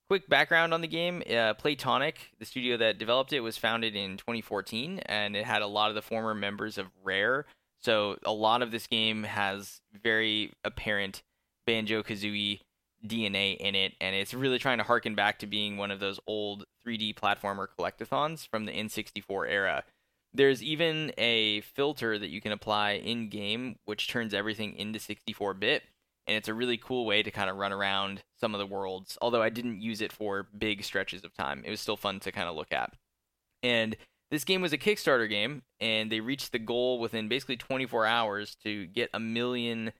[0.09, 4.17] Quick background on the game: uh, Playtonic, the studio that developed it, was founded in
[4.17, 7.45] 2014, and it had a lot of the former members of Rare.
[7.81, 11.23] So a lot of this game has very apparent
[11.65, 12.59] Banjo Kazooie
[13.05, 16.19] DNA in it, and it's really trying to harken back to being one of those
[16.27, 19.83] old 3D platformer collectathons from the N64 era.
[20.33, 25.53] There's even a filter that you can apply in game, which turns everything into 64
[25.53, 25.83] bit,
[26.27, 29.17] and it's a really cool way to kind of run around some of the worlds.
[29.21, 32.31] Although I didn't use it for big stretches of time, it was still fun to
[32.31, 32.93] kind of look at.
[33.61, 33.95] And
[34.31, 38.55] this game was a Kickstarter game, and they reached the goal within basically 24 hours
[38.63, 39.91] to get a million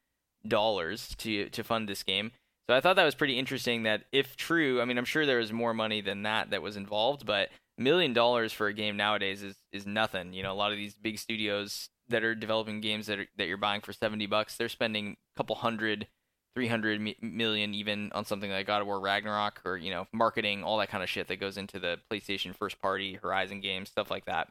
[0.48, 2.32] dollars to to fund this game.
[2.70, 3.84] So I thought that was pretty interesting.
[3.84, 6.78] That if true, I mean, I'm sure there was more money than that that was
[6.78, 10.34] involved, but million dollars for a game nowadays is is nothing.
[10.34, 13.48] You know, a lot of these big studios that are developing games that are, that
[13.48, 16.08] you're buying for 70 bucks, they're spending a couple hundred,
[16.56, 20.78] 300 million even on something like God of War Ragnarok or, you know, marketing, all
[20.78, 24.26] that kind of shit that goes into the PlayStation first party Horizon games, stuff like
[24.26, 24.50] that.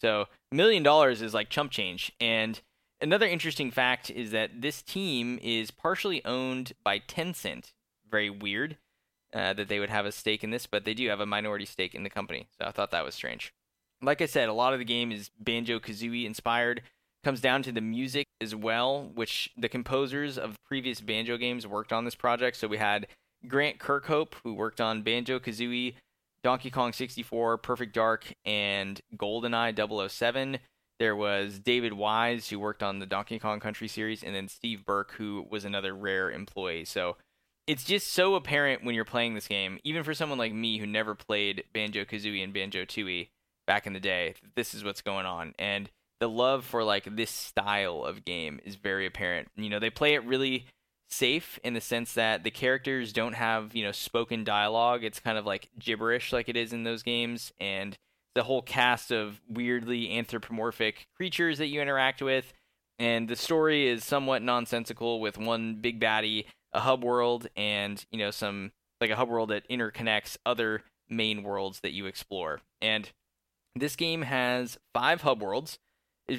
[0.00, 2.60] So, a million dollars is like chump change and
[3.02, 7.72] another interesting fact is that this team is partially owned by Tencent.
[8.10, 8.78] Very weird
[9.34, 11.66] uh, that they would have a stake in this, but they do have a minority
[11.66, 12.48] stake in the company.
[12.58, 13.52] So I thought that was strange.
[14.02, 16.82] Like I said, a lot of the game is Banjo Kazooie inspired.
[17.22, 21.92] Comes down to the music as well, which the composers of previous Banjo games worked
[21.92, 22.56] on this project.
[22.56, 23.06] So we had
[23.46, 25.94] Grant Kirkhope, who worked on Banjo Kazooie,
[26.42, 30.58] Donkey Kong 64, Perfect Dark, and GoldenEye 007.
[30.98, 34.84] There was David Wise, who worked on the Donkey Kong Country series, and then Steve
[34.84, 36.84] Burke, who was another rare employee.
[36.84, 37.16] So
[37.68, 40.86] it's just so apparent when you're playing this game, even for someone like me who
[40.86, 43.28] never played Banjo Kazooie and Banjo Tooie
[43.66, 45.54] back in the day, this is what's going on.
[45.58, 49.48] And the love for like this style of game is very apparent.
[49.56, 50.66] You know, they play it really
[51.10, 55.04] safe in the sense that the characters don't have, you know, spoken dialogue.
[55.04, 57.96] It's kind of like gibberish like it is in those games and
[58.34, 62.52] the whole cast of weirdly anthropomorphic creatures that you interact with.
[62.98, 68.18] And the story is somewhat nonsensical with one big baddie, a hub world, and, you
[68.18, 72.60] know, some like a hub world that interconnects other main worlds that you explore.
[72.80, 73.10] And
[73.74, 75.78] this game has five hub worlds,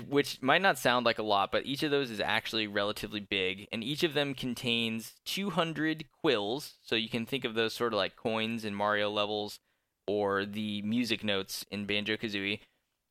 [0.08, 3.68] which might not sound like a lot, but each of those is actually relatively big,
[3.72, 6.76] and each of them contains 200 quills.
[6.82, 9.60] So you can think of those sort of like coins in Mario levels
[10.08, 12.60] or the music notes in Banjo Kazooie.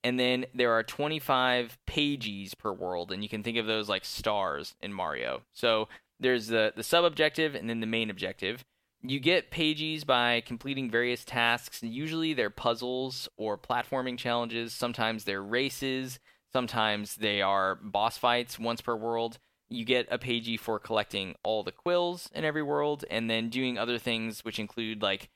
[0.05, 4.05] And then there are 25 pages per world, and you can think of those like
[4.05, 5.43] stars in Mario.
[5.53, 8.65] So there's the, the sub objective and then the main objective.
[9.05, 11.83] You get pages by completing various tasks.
[11.83, 14.73] Usually they're puzzles or platforming challenges.
[14.73, 16.21] Sometimes they're races.
[16.53, 19.39] Sometimes they are boss fights once per world.
[19.69, 23.77] You get a pagie for collecting all the quills in every world and then doing
[23.77, 25.31] other things, which include like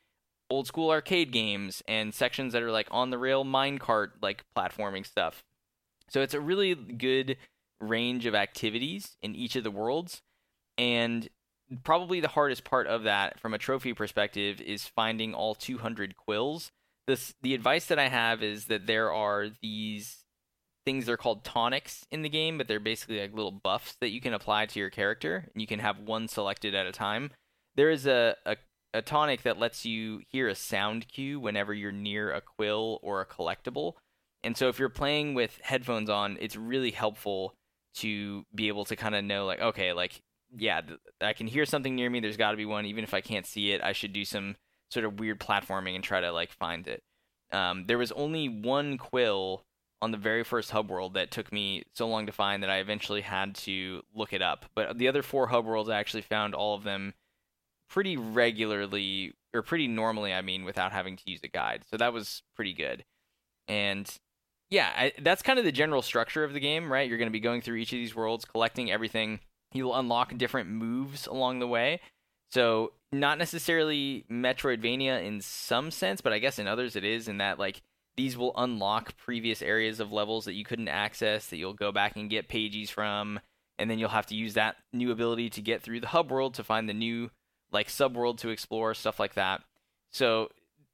[0.48, 5.04] old school arcade games and sections that are like on the rail minecart like platforming
[5.04, 5.42] stuff.
[6.08, 7.36] So it's a really good
[7.80, 10.22] range of activities in each of the worlds.
[10.78, 11.28] And
[11.84, 16.70] probably the hardest part of that from a trophy perspective is finding all 200 quills.
[17.06, 20.24] This the advice that I have is that there are these
[20.84, 24.20] things they're called tonics in the game, but they're basically like little buffs that you
[24.20, 27.30] can apply to your character, and you can have one selected at a time.
[27.74, 28.56] There is a, a,
[28.94, 33.20] a tonic that lets you hear a sound cue whenever you're near a quill or
[33.20, 33.94] a collectible.
[34.42, 37.54] And so if you're playing with headphones on, it's really helpful
[37.96, 40.20] to be able to kind of know like okay like
[40.56, 40.80] yeah
[41.20, 43.46] I can hear something near me there's got to be one even if I can't
[43.46, 44.56] see it I should do some
[44.90, 47.02] sort of weird platforming and try to like find it.
[47.52, 49.64] Um, there was only one quill
[50.02, 52.78] on the very first hub world that took me so long to find that I
[52.78, 54.66] eventually had to look it up.
[54.74, 57.14] But the other four hub worlds, I actually found all of them
[57.88, 61.84] pretty regularly, or pretty normally, I mean, without having to use a guide.
[61.90, 63.04] So that was pretty good.
[63.68, 64.08] And
[64.70, 67.08] yeah, I, that's kind of the general structure of the game, right?
[67.08, 69.40] You're going to be going through each of these worlds, collecting everything.
[69.76, 72.00] You'll unlock different moves along the way.
[72.50, 77.28] So not necessarily Metroidvania in some sense, but I guess in others it is.
[77.28, 77.82] In that like
[78.16, 82.16] these will unlock previous areas of levels that you couldn't access that you'll go back
[82.16, 83.40] and get pages from,
[83.78, 86.54] and then you'll have to use that new ability to get through the hub world
[86.54, 87.30] to find the new
[87.72, 89.62] like subworld to explore, stuff like that.
[90.10, 90.48] So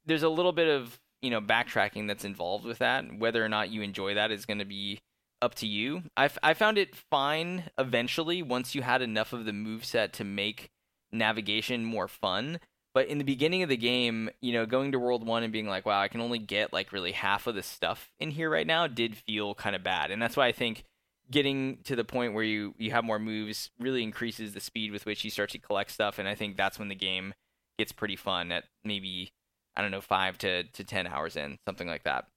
[0.05, 3.05] there's a little bit of you know backtracking that's involved with that.
[3.17, 4.99] Whether or not you enjoy that is going to be
[5.43, 6.03] up to you.
[6.15, 10.23] I, I found it fine eventually once you had enough of the move set to
[10.23, 10.71] make
[11.11, 12.59] navigation more fun.
[12.93, 15.67] But in the beginning of the game, you know, going to World 1 and being
[15.67, 18.67] like, wow, I can only get like really half of the stuff in here right
[18.67, 20.11] now did feel kind of bad.
[20.11, 20.85] And that's why I think
[21.29, 25.05] getting to the point where you, you have more moves really increases the speed with
[25.05, 26.19] which you start to collect stuff.
[26.19, 27.33] And I think that's when the game
[27.77, 29.33] gets pretty fun at maybe,
[29.75, 32.27] I don't know, five to, to 10 hours in, something like that.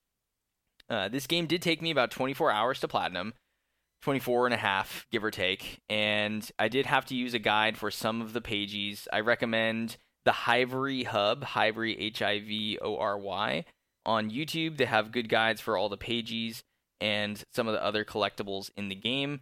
[0.89, 3.35] Uh, this game did take me about 24 hours to platinum.
[4.03, 5.81] 24 and a half, give or take.
[5.89, 9.09] And I did have to use a guide for some of the pages.
[9.13, 13.65] I recommend the Hivory Hub, Hivory, H I V O R Y,
[14.05, 14.77] on YouTube.
[14.77, 16.63] They have good guides for all the pages
[17.01, 19.41] and some of the other collectibles in the game.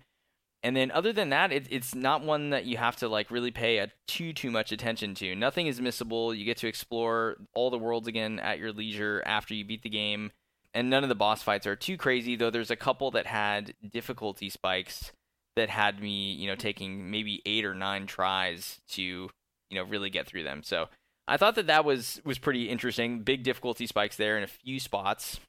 [0.63, 3.51] And then other than that, it, it's not one that you have to like really
[3.51, 5.35] pay a too too much attention to.
[5.35, 6.37] Nothing is missable.
[6.37, 9.91] You get to explore all the worlds again at your leisure after you beat the
[9.91, 10.31] game
[10.75, 13.75] and none of the boss fights are too crazy though there's a couple that had
[13.93, 15.12] difficulty spikes
[15.57, 19.31] that had me you know taking maybe eight or nine tries to you
[19.75, 20.62] know really get through them.
[20.62, 20.89] So
[21.27, 23.20] i thought that that was was pretty interesting.
[23.20, 25.41] Big difficulty spikes there in a few spots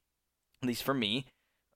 [0.62, 1.26] at least for me.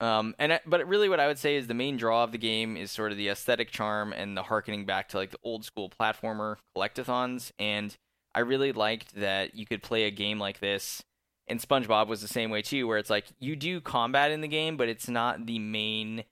[0.01, 2.37] Um, and I, but really what i would say is the main draw of the
[2.37, 5.65] game is sort of the aesthetic charm and the harkening back to like the old
[5.65, 7.51] school platformer collectathons.
[7.59, 7.95] And
[8.33, 11.03] i really liked that you could play a game like this
[11.49, 14.47] and SpongeBob was the same way too, where it's like you do combat in the
[14.47, 16.23] game, but it's not the main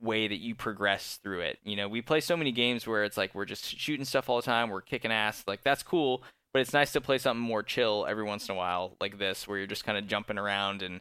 [0.00, 1.58] way that you progress through it.
[1.64, 4.36] You know, we play so many games where it's like we're just shooting stuff all
[4.36, 6.22] the time, we're kicking ass, like that's cool,
[6.52, 9.48] but it's nice to play something more chill every once in a while, like this,
[9.48, 11.00] where you're just kind of jumping around and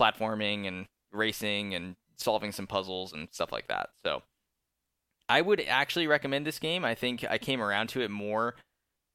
[0.00, 3.90] platforming and racing and solving some puzzles and stuff like that.
[4.04, 4.22] So
[5.28, 6.84] I would actually recommend this game.
[6.84, 8.54] I think I came around to it more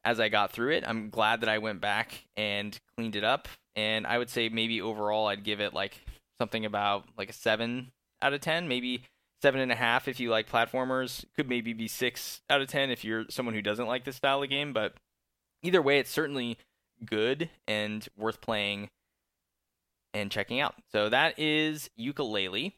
[0.06, 0.84] as I got through it.
[0.86, 4.82] I'm glad that I went back and cleaned it up and I would say maybe
[4.82, 6.00] overall I'd give it like
[6.40, 7.92] something about like a seven
[8.22, 9.04] out of ten, maybe
[9.42, 11.26] seven and a half if you like platformers.
[11.36, 14.44] Could maybe be six out of ten if you're someone who doesn't like this style
[14.44, 14.74] of game.
[14.74, 14.94] But
[15.62, 16.58] either way, it's certainly
[17.06, 18.90] good and worth playing
[20.14, 20.76] and checking out.
[20.92, 22.74] So that is Yooka-Laylee.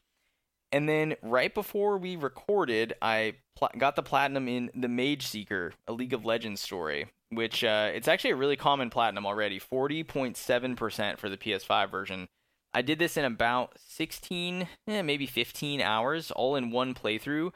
[0.72, 5.74] And then right before we recorded, I pl- got the platinum in The Mage Seeker,
[5.86, 11.18] a League of Legends story which uh, it's actually a really common platinum already 40.7%
[11.18, 12.28] for the PS5 version.
[12.72, 17.52] I did this in about 16, eh, maybe 15 hours, all in one playthrough.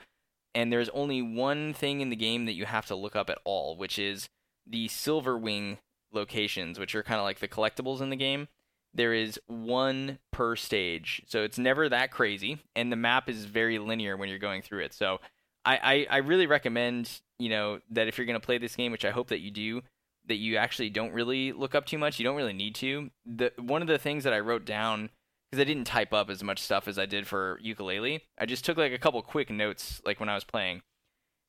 [0.54, 3.38] And there's only one thing in the game that you have to look up at
[3.44, 4.28] all, which is
[4.66, 5.78] the Silverwing
[6.12, 8.48] locations, which are kind of like the collectibles in the game.
[8.92, 13.78] There is one per stage, so it's never that crazy, and the map is very
[13.78, 14.92] linear when you're going through it.
[14.92, 15.20] So
[15.64, 18.92] I, I, I really recommend you know that if you're going to play this game,
[18.92, 19.82] which I hope that you do,
[20.26, 22.18] that you actually don't really look up too much.
[22.18, 23.10] You don't really need to.
[23.26, 25.10] The one of the things that I wrote down
[25.50, 28.20] because I didn't type up as much stuff as I did for Yooka-Laylee.
[28.38, 30.82] I just took like a couple quick notes like when I was playing.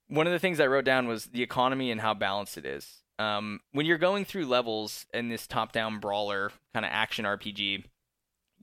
[0.07, 3.03] One of the things I wrote down was the economy and how balanced it is.
[3.19, 7.83] Um, when you're going through levels in this top-down brawler kind of action RPG,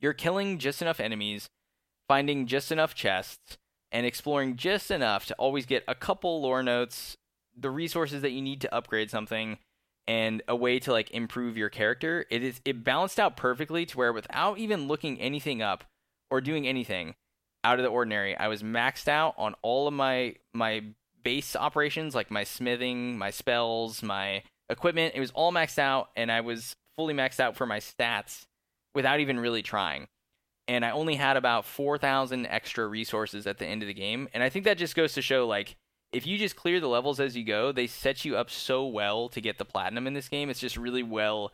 [0.00, 1.48] you're killing just enough enemies,
[2.08, 3.58] finding just enough chests,
[3.92, 7.16] and exploring just enough to always get a couple lore notes,
[7.56, 9.58] the resources that you need to upgrade something,
[10.06, 12.24] and a way to like improve your character.
[12.30, 15.84] It is it balanced out perfectly to where without even looking anything up
[16.30, 17.14] or doing anything
[17.64, 20.82] out of the ordinary, I was maxed out on all of my my
[21.22, 25.14] base operations like my smithing, my spells, my equipment.
[25.14, 28.46] It was all maxed out and I was fully maxed out for my stats
[28.94, 30.08] without even really trying
[30.68, 34.28] and I only had about 4,000 extra resources at the end of the game.
[34.34, 35.76] And I think that just goes to show like
[36.12, 39.28] if you just clear the levels as you go, they set you up so well
[39.30, 40.50] to get the platinum in this game.
[40.50, 41.52] It's just really well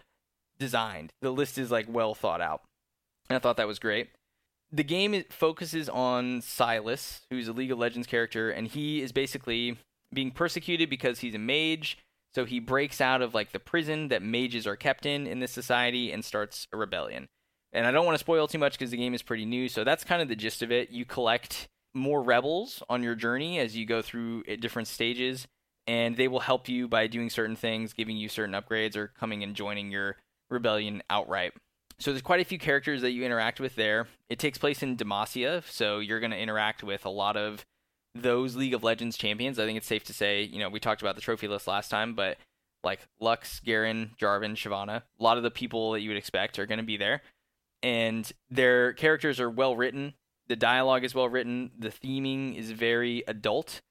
[0.58, 1.12] designed.
[1.22, 2.62] The list is like well thought out.
[3.28, 4.10] And I thought that was great.
[4.74, 9.78] the game focuses on Sylas, who's a League of Legends character, and he is basically
[10.12, 11.98] being persecuted because he's a mage.
[12.34, 15.52] So he breaks out of like the prison that mages are kept in in this
[15.52, 17.28] society and starts a rebellion.
[17.74, 19.68] And I don't want to spoil too much because the game is pretty new.
[19.68, 20.90] So that's kind of the gist of it.
[20.90, 25.46] You collect more rebels on your journey as you go through uh, different stages,
[25.86, 29.42] and they will help you by doing certain things, giving you certain upgrades, or coming
[29.42, 30.16] and joining your
[30.50, 31.52] rebellion outright.
[31.98, 34.08] So there's quite a few characters that you interact with there.
[34.28, 37.64] It takes place in Demacia, so you're going to interact with a lot of
[38.14, 39.58] those League of Legends champions.
[39.58, 41.90] I think it's safe to say, you know, we talked about the trophy list last
[41.90, 42.38] time, but
[42.84, 46.66] like Lux, Garen, Jarvan, Shyvana, a lot of the people that you would expect are
[46.66, 47.22] going to be there.
[47.84, 50.14] And their characters are well written.
[50.48, 51.70] The dialogue is well written.
[51.78, 53.82] The theming is very adult.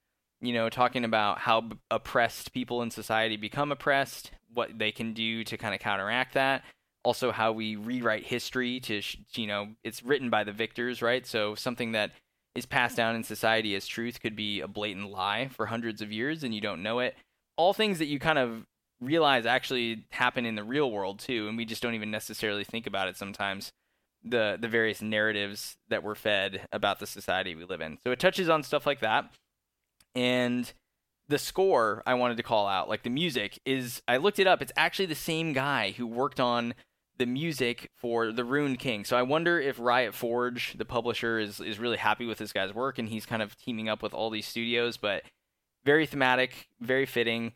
[0.41, 5.45] You know, talking about how oppressed people in society become oppressed, what they can do
[5.45, 6.63] to kind of counteract that
[7.03, 9.01] also how we rewrite history to
[9.33, 12.11] you know it's written by the victors right so something that
[12.55, 16.11] is passed down in society as truth could be a blatant lie for hundreds of
[16.11, 17.15] years and you don't know it
[17.57, 18.65] all things that you kind of
[19.01, 22.87] realize actually happen in the real world too and we just don't even necessarily think
[22.87, 23.71] about it sometimes
[24.23, 28.19] the the various narratives that we're fed about the society we live in so it
[28.19, 29.31] touches on stuff like that
[30.15, 30.73] and
[31.27, 34.61] the score I wanted to call out, like the music, is I looked it up.
[34.61, 36.73] It's actually the same guy who worked on
[37.17, 39.05] the music for the Ruined King.
[39.05, 42.73] So I wonder if Riot Forge, the publisher, is is really happy with this guy's
[42.73, 44.97] work and he's kind of teaming up with all these studios.
[44.97, 45.23] But
[45.85, 47.53] very thematic, very fitting,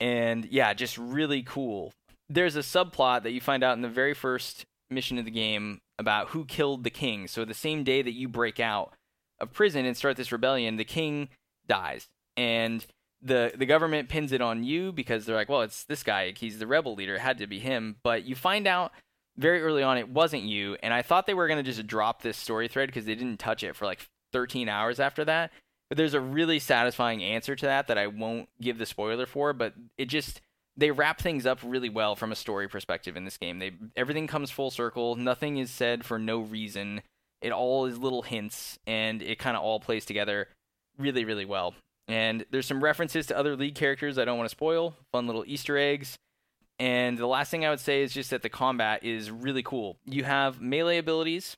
[0.00, 1.92] and yeah, just really cool.
[2.28, 5.80] There's a subplot that you find out in the very first mission of the game
[5.98, 7.26] about who killed the king.
[7.26, 8.92] So the same day that you break out
[9.40, 11.28] of prison and start this rebellion, the king
[11.66, 12.08] dies.
[12.36, 12.84] And
[13.22, 16.32] the the government pins it on you because they're like, well, it's this guy.
[16.36, 17.14] He's the rebel leader.
[17.14, 17.96] It had to be him.
[18.02, 18.92] But you find out
[19.36, 20.76] very early on it wasn't you.
[20.82, 23.62] And I thought they were gonna just drop this story thread because they didn't touch
[23.62, 25.50] it for like 13 hours after that.
[25.88, 29.52] But there's a really satisfying answer to that that I won't give the spoiler for.
[29.52, 30.40] But it just
[30.76, 33.58] they wrap things up really well from a story perspective in this game.
[33.58, 35.16] They everything comes full circle.
[35.16, 37.02] Nothing is said for no reason.
[37.40, 40.48] It all is little hints, and it kind of all plays together
[40.98, 41.74] really, really well.
[42.08, 45.44] And there's some references to other league characters I don't want to spoil, fun little
[45.46, 46.16] Easter eggs.
[46.78, 49.96] And the last thing I would say is just that the combat is really cool.
[50.04, 51.56] You have melee abilities,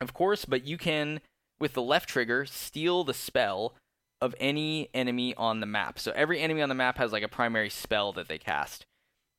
[0.00, 1.20] of course, but you can,
[1.60, 3.74] with the left trigger, steal the spell
[4.20, 5.98] of any enemy on the map.
[5.98, 8.86] So every enemy on the map has like a primary spell that they cast.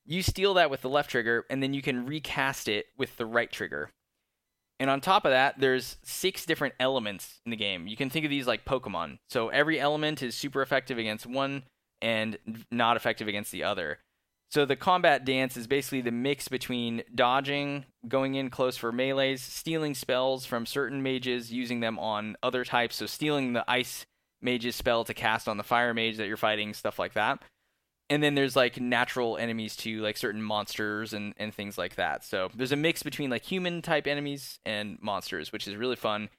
[0.05, 3.25] You steal that with the left trigger, and then you can recast it with the
[3.25, 3.91] right trigger.
[4.79, 7.85] And on top of that, there's six different elements in the game.
[7.87, 9.19] You can think of these like Pokemon.
[9.29, 11.63] So every element is super effective against one
[12.01, 12.37] and
[12.71, 13.99] not effective against the other.
[14.51, 19.41] So the combat dance is basically the mix between dodging, going in close for melees,
[19.41, 22.95] stealing spells from certain mages, using them on other types.
[22.95, 24.07] So stealing the ice
[24.41, 27.41] mage's spell to cast on the fire mage that you're fighting, stuff like that
[28.09, 32.23] and then there's like natural enemies too, like certain monsters and, and things like that.
[32.23, 36.29] So there's a mix between like human type enemies and monsters, which is really fun,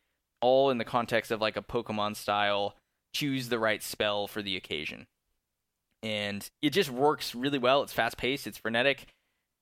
[0.40, 2.74] all in the context of like a Pokemon style
[3.12, 5.06] choose the right spell for the occasion.
[6.02, 7.82] And it just works really well.
[7.82, 9.06] It's fast paced, it's frenetic,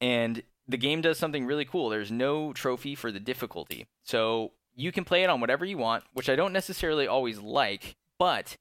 [0.00, 1.88] and the game does something really cool.
[1.88, 3.86] There's no trophy for the difficulty.
[4.04, 7.96] So you can play it on whatever you want, which I don't necessarily always like,
[8.18, 8.56] but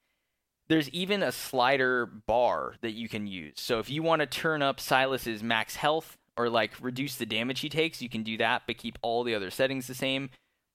[0.68, 3.53] there's even a slider bar that you can use.
[3.58, 7.61] So if you want to turn up Sylas's max health or like reduce the damage
[7.61, 10.30] he takes, you can do that, but keep all the other settings the same.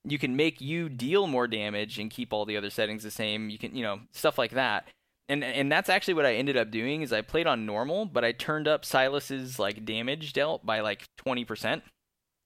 [0.04, 3.50] You can make you deal more damage and keep all the other settings the same.
[3.50, 4.88] You can, you know, stuff like that.
[5.28, 8.24] And and that's actually what I ended up doing is I played on normal, but
[8.24, 11.82] I turned up Sylas's like damage dealt by like 20%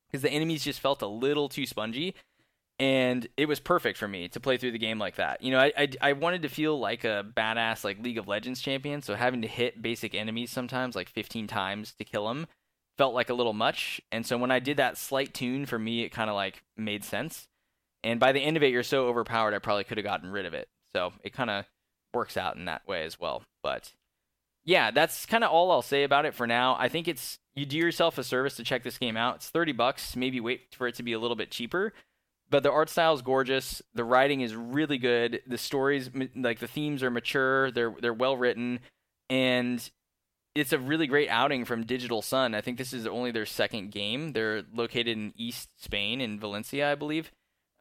[0.09, 2.15] because the enemies just felt a little too spongy
[2.79, 5.43] and it was perfect for me to play through the game like that.
[5.43, 8.61] You know, I, I, I wanted to feel like a badass like League of Legends
[8.61, 12.47] champion, so having to hit basic enemies sometimes like 15 times to kill them
[12.99, 14.01] felt like a little much.
[14.11, 17.05] And so when I did that slight tune for me, it kind of like made
[17.05, 17.49] sense.
[18.03, 20.47] And by the end of it, you're so overpowered, I probably could have gotten rid
[20.47, 20.69] of it.
[20.95, 21.65] So it kind of
[22.15, 23.43] works out in that way as well.
[23.63, 23.93] But
[24.65, 26.77] yeah, that's kind of all I'll say about it for now.
[26.79, 29.37] I think it's you do yourself a service to check this game out.
[29.37, 30.17] It's 30 bucks.
[30.17, 31.93] Maybe wait for it to be a little bit cheaper
[32.51, 33.83] but the art style is gorgeous.
[33.95, 35.43] The writing is really good.
[35.47, 37.71] The stories, like the themes, are mature.
[37.71, 38.81] They're they're well written,
[39.29, 39.89] and
[40.55, 42.55] it's a really great outing from Digital Sun.
[42.55, 44.33] I think this is only their second game.
[44.33, 47.31] They're located in East Spain in Valencia, I believe.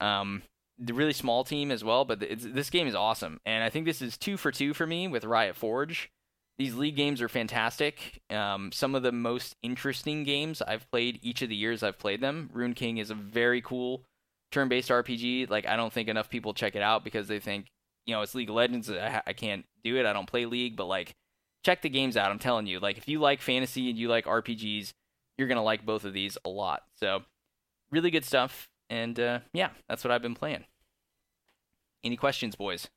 [0.02, 0.42] Um,
[0.78, 4.02] the really small team as well, but this game is awesome, and I think this
[4.02, 6.10] is two for two for me with Riot Forge.
[6.58, 8.22] These league games are fantastic.
[8.30, 12.22] Um, some of the most interesting games I've played each of the years I've played
[12.22, 12.50] them.
[12.54, 14.04] Ruined King is a very cool
[14.56, 15.50] turn-based RPG.
[15.50, 17.68] Like I don't think enough people check it out because they think
[18.06, 18.90] you know it's League of Legends.
[18.90, 20.06] I, I can't do it.
[20.06, 21.14] I don't play League, but like
[21.64, 22.32] check the games out.
[22.32, 24.94] I'm telling you, like if you like fantasy and you like RPGs,
[25.38, 26.84] you're gonna like both of these a lot.
[26.96, 27.24] So
[27.92, 28.70] really good stuff.
[28.90, 30.66] And uh, yeah, that's what I've been playing.
[32.04, 32.88] Any questions, boys?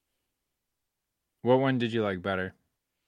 [1.42, 2.54] What one did you like better?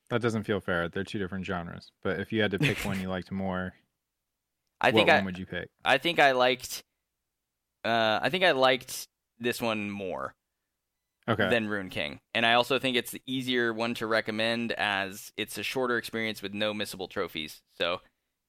[0.09, 0.89] That doesn't feel fair.
[0.89, 1.93] They're two different genres.
[2.03, 3.75] But if you had to pick one you liked more,
[4.81, 5.69] I what think one I, would you pick?
[5.85, 6.83] I think I liked.
[7.85, 10.35] Uh, I think I liked this one more
[11.29, 11.49] Okay.
[11.49, 15.57] than Ruined King, and I also think it's the easier one to recommend as it's
[15.59, 17.63] a shorter experience with no missable trophies.
[17.79, 18.01] So,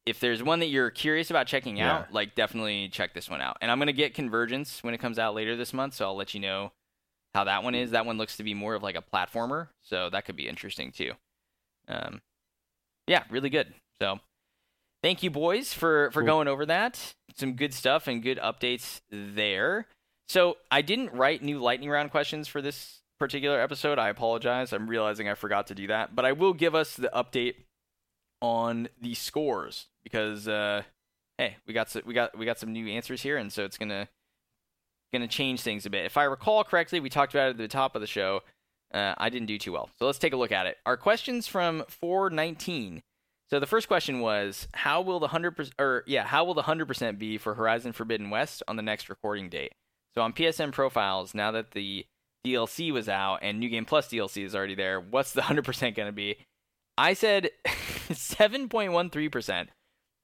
[0.05, 1.99] if there's one that you're curious about checking Yeah.
[1.99, 3.57] out, like definitely check this one out.
[3.61, 6.33] And I'm gonna get Convergence when it comes out later this month, so I'll let
[6.33, 6.71] you know
[7.35, 7.91] how that one is.
[7.91, 10.91] That one looks to be more of like a platformer, so that could be interesting
[10.91, 11.13] too.
[11.87, 12.21] Um,
[13.07, 13.73] yeah, really good.
[14.01, 14.19] So,
[15.03, 16.27] thank you, boys, for for Cool.
[16.27, 17.13] going over that.
[17.35, 19.87] Some good stuff and good updates there.
[20.27, 23.99] So, I didn't write new lightning round questions for this particular episode.
[23.99, 24.73] I apologize.
[24.73, 27.55] I'm realizing I forgot to do that, but I will give us the update
[28.41, 30.81] on the scores because uh,
[31.37, 33.77] hey, we got some, we got we got some new answers here, and so it's
[33.77, 34.07] gonna
[35.13, 36.05] gonna change things a bit.
[36.05, 38.41] If I recall correctly, we talked about it at the top of the show.
[38.93, 40.77] Uh, I didn't do too well, so let's take a look at it.
[40.85, 43.03] Our questions from 419.
[43.51, 46.61] So the first question was, how will the hundred percent, or yeah, how will the
[46.61, 49.73] hundred percent be for Horizon Forbidden West on the next recording date?
[50.15, 52.05] So on PSN profiles, now that the
[52.45, 55.97] DLC was out and New Game Plus DLC is already there, what's the hundred percent
[55.97, 56.37] going to be?
[56.97, 59.67] I said 7.13%.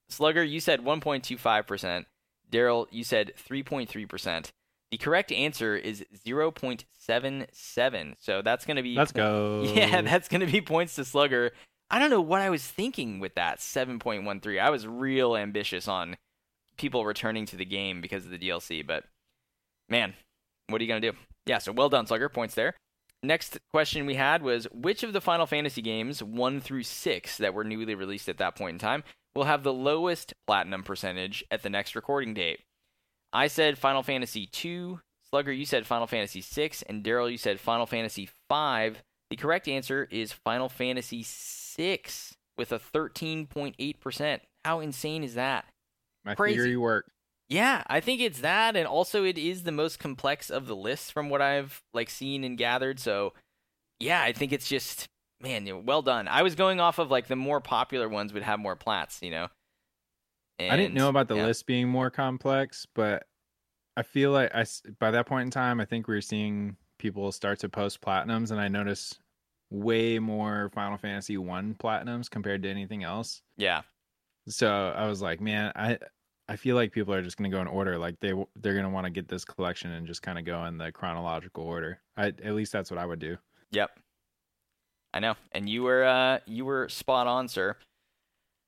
[0.10, 2.06] Slugger, you said 1.25%.
[2.50, 4.52] Daryl, you said 3.3%.
[4.92, 8.16] The correct answer is 0.77.
[8.20, 9.64] So that's going to be Let's go.
[9.66, 11.52] Yeah, that's going to be points to Slugger.
[11.90, 14.60] I don't know what I was thinking with that 7.13.
[14.60, 16.18] I was real ambitious on
[16.78, 19.06] people returning to the game because of the DLC, but
[19.90, 20.14] man,
[20.68, 21.18] what are you going to do?
[21.46, 22.30] Yeah, so well done, Slugger.
[22.30, 22.76] Points there.
[23.24, 27.54] Next question we had was which of the Final Fantasy games, 1 through 6, that
[27.54, 31.64] were newly released at that point in time, will have the lowest platinum percentage at
[31.64, 32.60] the next recording date?
[33.32, 35.00] I said Final Fantasy 2,
[35.30, 39.02] Slugger, you said Final Fantasy 6, and Daryl, you said Final Fantasy 5.
[39.30, 44.40] The correct answer is Final Fantasy 6 with a 13.8%.
[44.66, 45.66] How insane is that?
[46.26, 46.58] My crazy.
[46.58, 47.10] theory worked.
[47.50, 51.10] Yeah, I think it's that, and also it is the most complex of the lists
[51.10, 53.00] from what I've like seen and gathered.
[53.00, 53.34] So,
[54.00, 55.08] yeah, I think it's just
[55.40, 56.28] man, well done.
[56.28, 59.32] I was going off of like the more popular ones would have more plats, you
[59.32, 59.48] know.
[60.60, 61.46] I didn't know about the yeah.
[61.46, 63.28] list being more complex, but
[63.96, 64.66] I feel like I
[65.00, 68.52] by that point in time, I think we were seeing people start to post platinums,
[68.52, 69.20] and I noticed
[69.70, 73.42] way more Final Fantasy One platinums compared to anything else.
[73.58, 73.82] Yeah,
[74.48, 75.98] So I was like, man, I
[76.50, 77.98] I feel like people are just gonna go in order.
[77.98, 80.78] Like they they're gonna want to get this collection and just kind of go in
[80.78, 82.00] the chronological order.
[82.16, 83.38] I at least that's what I would do.
[83.72, 83.92] Yep.
[85.14, 85.36] I know.
[85.52, 87.76] And you were uh you were spot on, sir.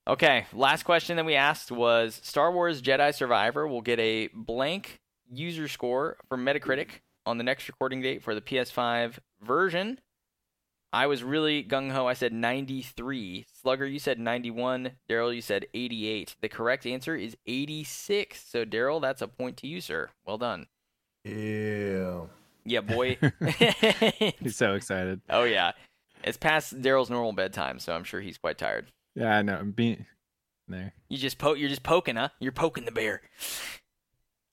[0.08, 5.00] Okay, last question that we asked was Star Wars Jedi Survivor will get a blank
[5.32, 10.00] user score from Metacritic on the next recording date for the PS5 version.
[10.92, 12.08] I was really gung ho.
[12.08, 13.46] I said 93.
[13.62, 14.92] Slugger, you said 91.
[15.10, 16.36] Daryl, you said 88.
[16.42, 18.44] The correct answer is 86.
[18.50, 20.10] So, Daryl, that's a point to you, sir.
[20.26, 20.68] Well done.
[21.24, 22.22] Yeah.
[22.66, 23.18] Yeah, boy.
[24.40, 25.22] He's so excited.
[25.30, 25.72] Oh yeah,
[26.24, 28.88] it's past Daryl's normal bedtime, so I'm sure he's quite tired.
[29.16, 29.56] Yeah, I know.
[29.56, 30.06] I'm being
[30.68, 30.94] there.
[31.08, 31.58] You just poke.
[31.58, 32.30] You're just poking, huh?
[32.40, 33.22] You're poking the bear.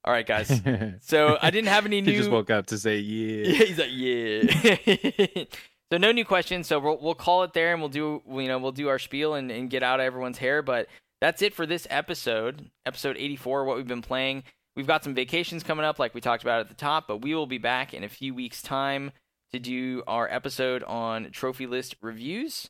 [0.05, 0.63] All right, guys.
[1.03, 2.13] So I didn't have any new.
[2.13, 3.49] He just woke up to say yeah.
[3.49, 5.45] Yeah, he's like, yeah.
[5.93, 6.67] So no new questions.
[6.67, 9.35] So we'll we'll call it there, and we'll do you know we'll do our spiel
[9.35, 10.63] and, and get out of everyone's hair.
[10.63, 10.89] But
[11.21, 13.65] that's it for this episode, episode 84.
[13.65, 14.45] What we've been playing.
[14.75, 17.09] We've got some vacations coming up, like we talked about at the top.
[17.09, 19.13] But we will be back in a few weeks' time
[19.53, 22.69] to do our episode on trophy list reviews.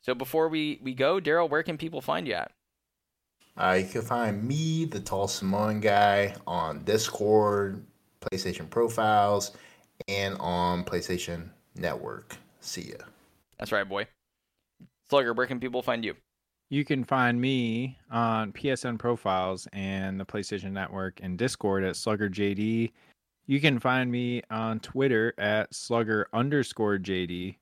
[0.00, 2.52] So before we we go, Daryl, where can people find you at?
[3.56, 7.84] Uh, you can find me, the Tall Samoan guy, on Discord,
[8.20, 9.52] PlayStation Profiles,
[10.08, 12.36] and on PlayStation Network.
[12.64, 13.04] See ya.
[13.58, 14.06] That's right, boy.
[15.08, 16.14] Slugger, where can people find you?
[16.70, 22.30] You can find me on PSN profiles and the PlayStation Network and Discord at Slugger
[22.30, 22.90] JD.
[23.46, 27.56] You can find me on Twitter at Slugger underscore JD.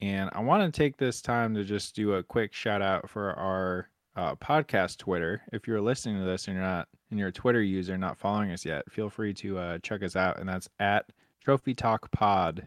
[0.00, 3.32] And I want to take this time to just do a quick shout out for
[3.34, 5.42] our uh, podcast Twitter.
[5.52, 8.50] If you're listening to this and you're not and you're a Twitter user not following
[8.50, 10.40] us yet, feel free to uh, check us out.
[10.40, 11.12] And that's at
[11.44, 12.66] Trophy Talk Pod.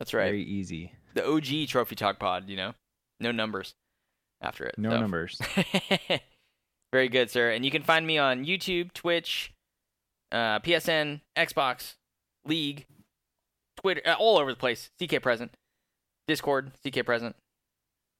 [0.00, 0.24] That's right.
[0.24, 0.94] Very easy.
[1.14, 2.72] the OG Trophy Talk Pod, you know,
[3.20, 3.74] no numbers
[4.40, 4.76] after it.
[4.78, 5.00] No so.
[5.00, 5.40] numbers.
[6.92, 7.50] Very good, sir.
[7.50, 9.52] And you can find me on YouTube, Twitch,
[10.32, 11.94] uh, PSN, Xbox,
[12.46, 12.86] League,
[13.80, 14.90] Twitter, uh, all over the place.
[15.00, 15.52] CK present,
[16.26, 17.36] Discord, CK present.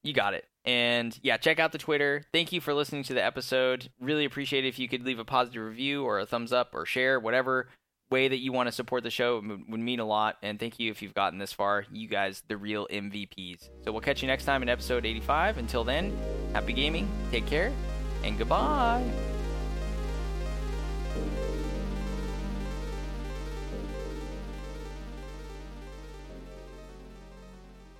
[0.03, 0.45] You got it.
[0.63, 2.23] And yeah, check out the Twitter.
[2.31, 3.89] Thank you for listening to the episode.
[3.99, 6.85] Really appreciate it if you could leave a positive review or a thumbs up or
[6.85, 7.67] share, whatever
[8.11, 10.37] way that you want to support the show would mean a lot.
[10.43, 11.85] And thank you if you've gotten this far.
[11.91, 13.69] You guys, the real MVPs.
[13.83, 15.57] So we'll catch you next time in episode 85.
[15.57, 16.15] Until then,
[16.53, 17.71] happy gaming, take care,
[18.23, 19.30] and goodbye.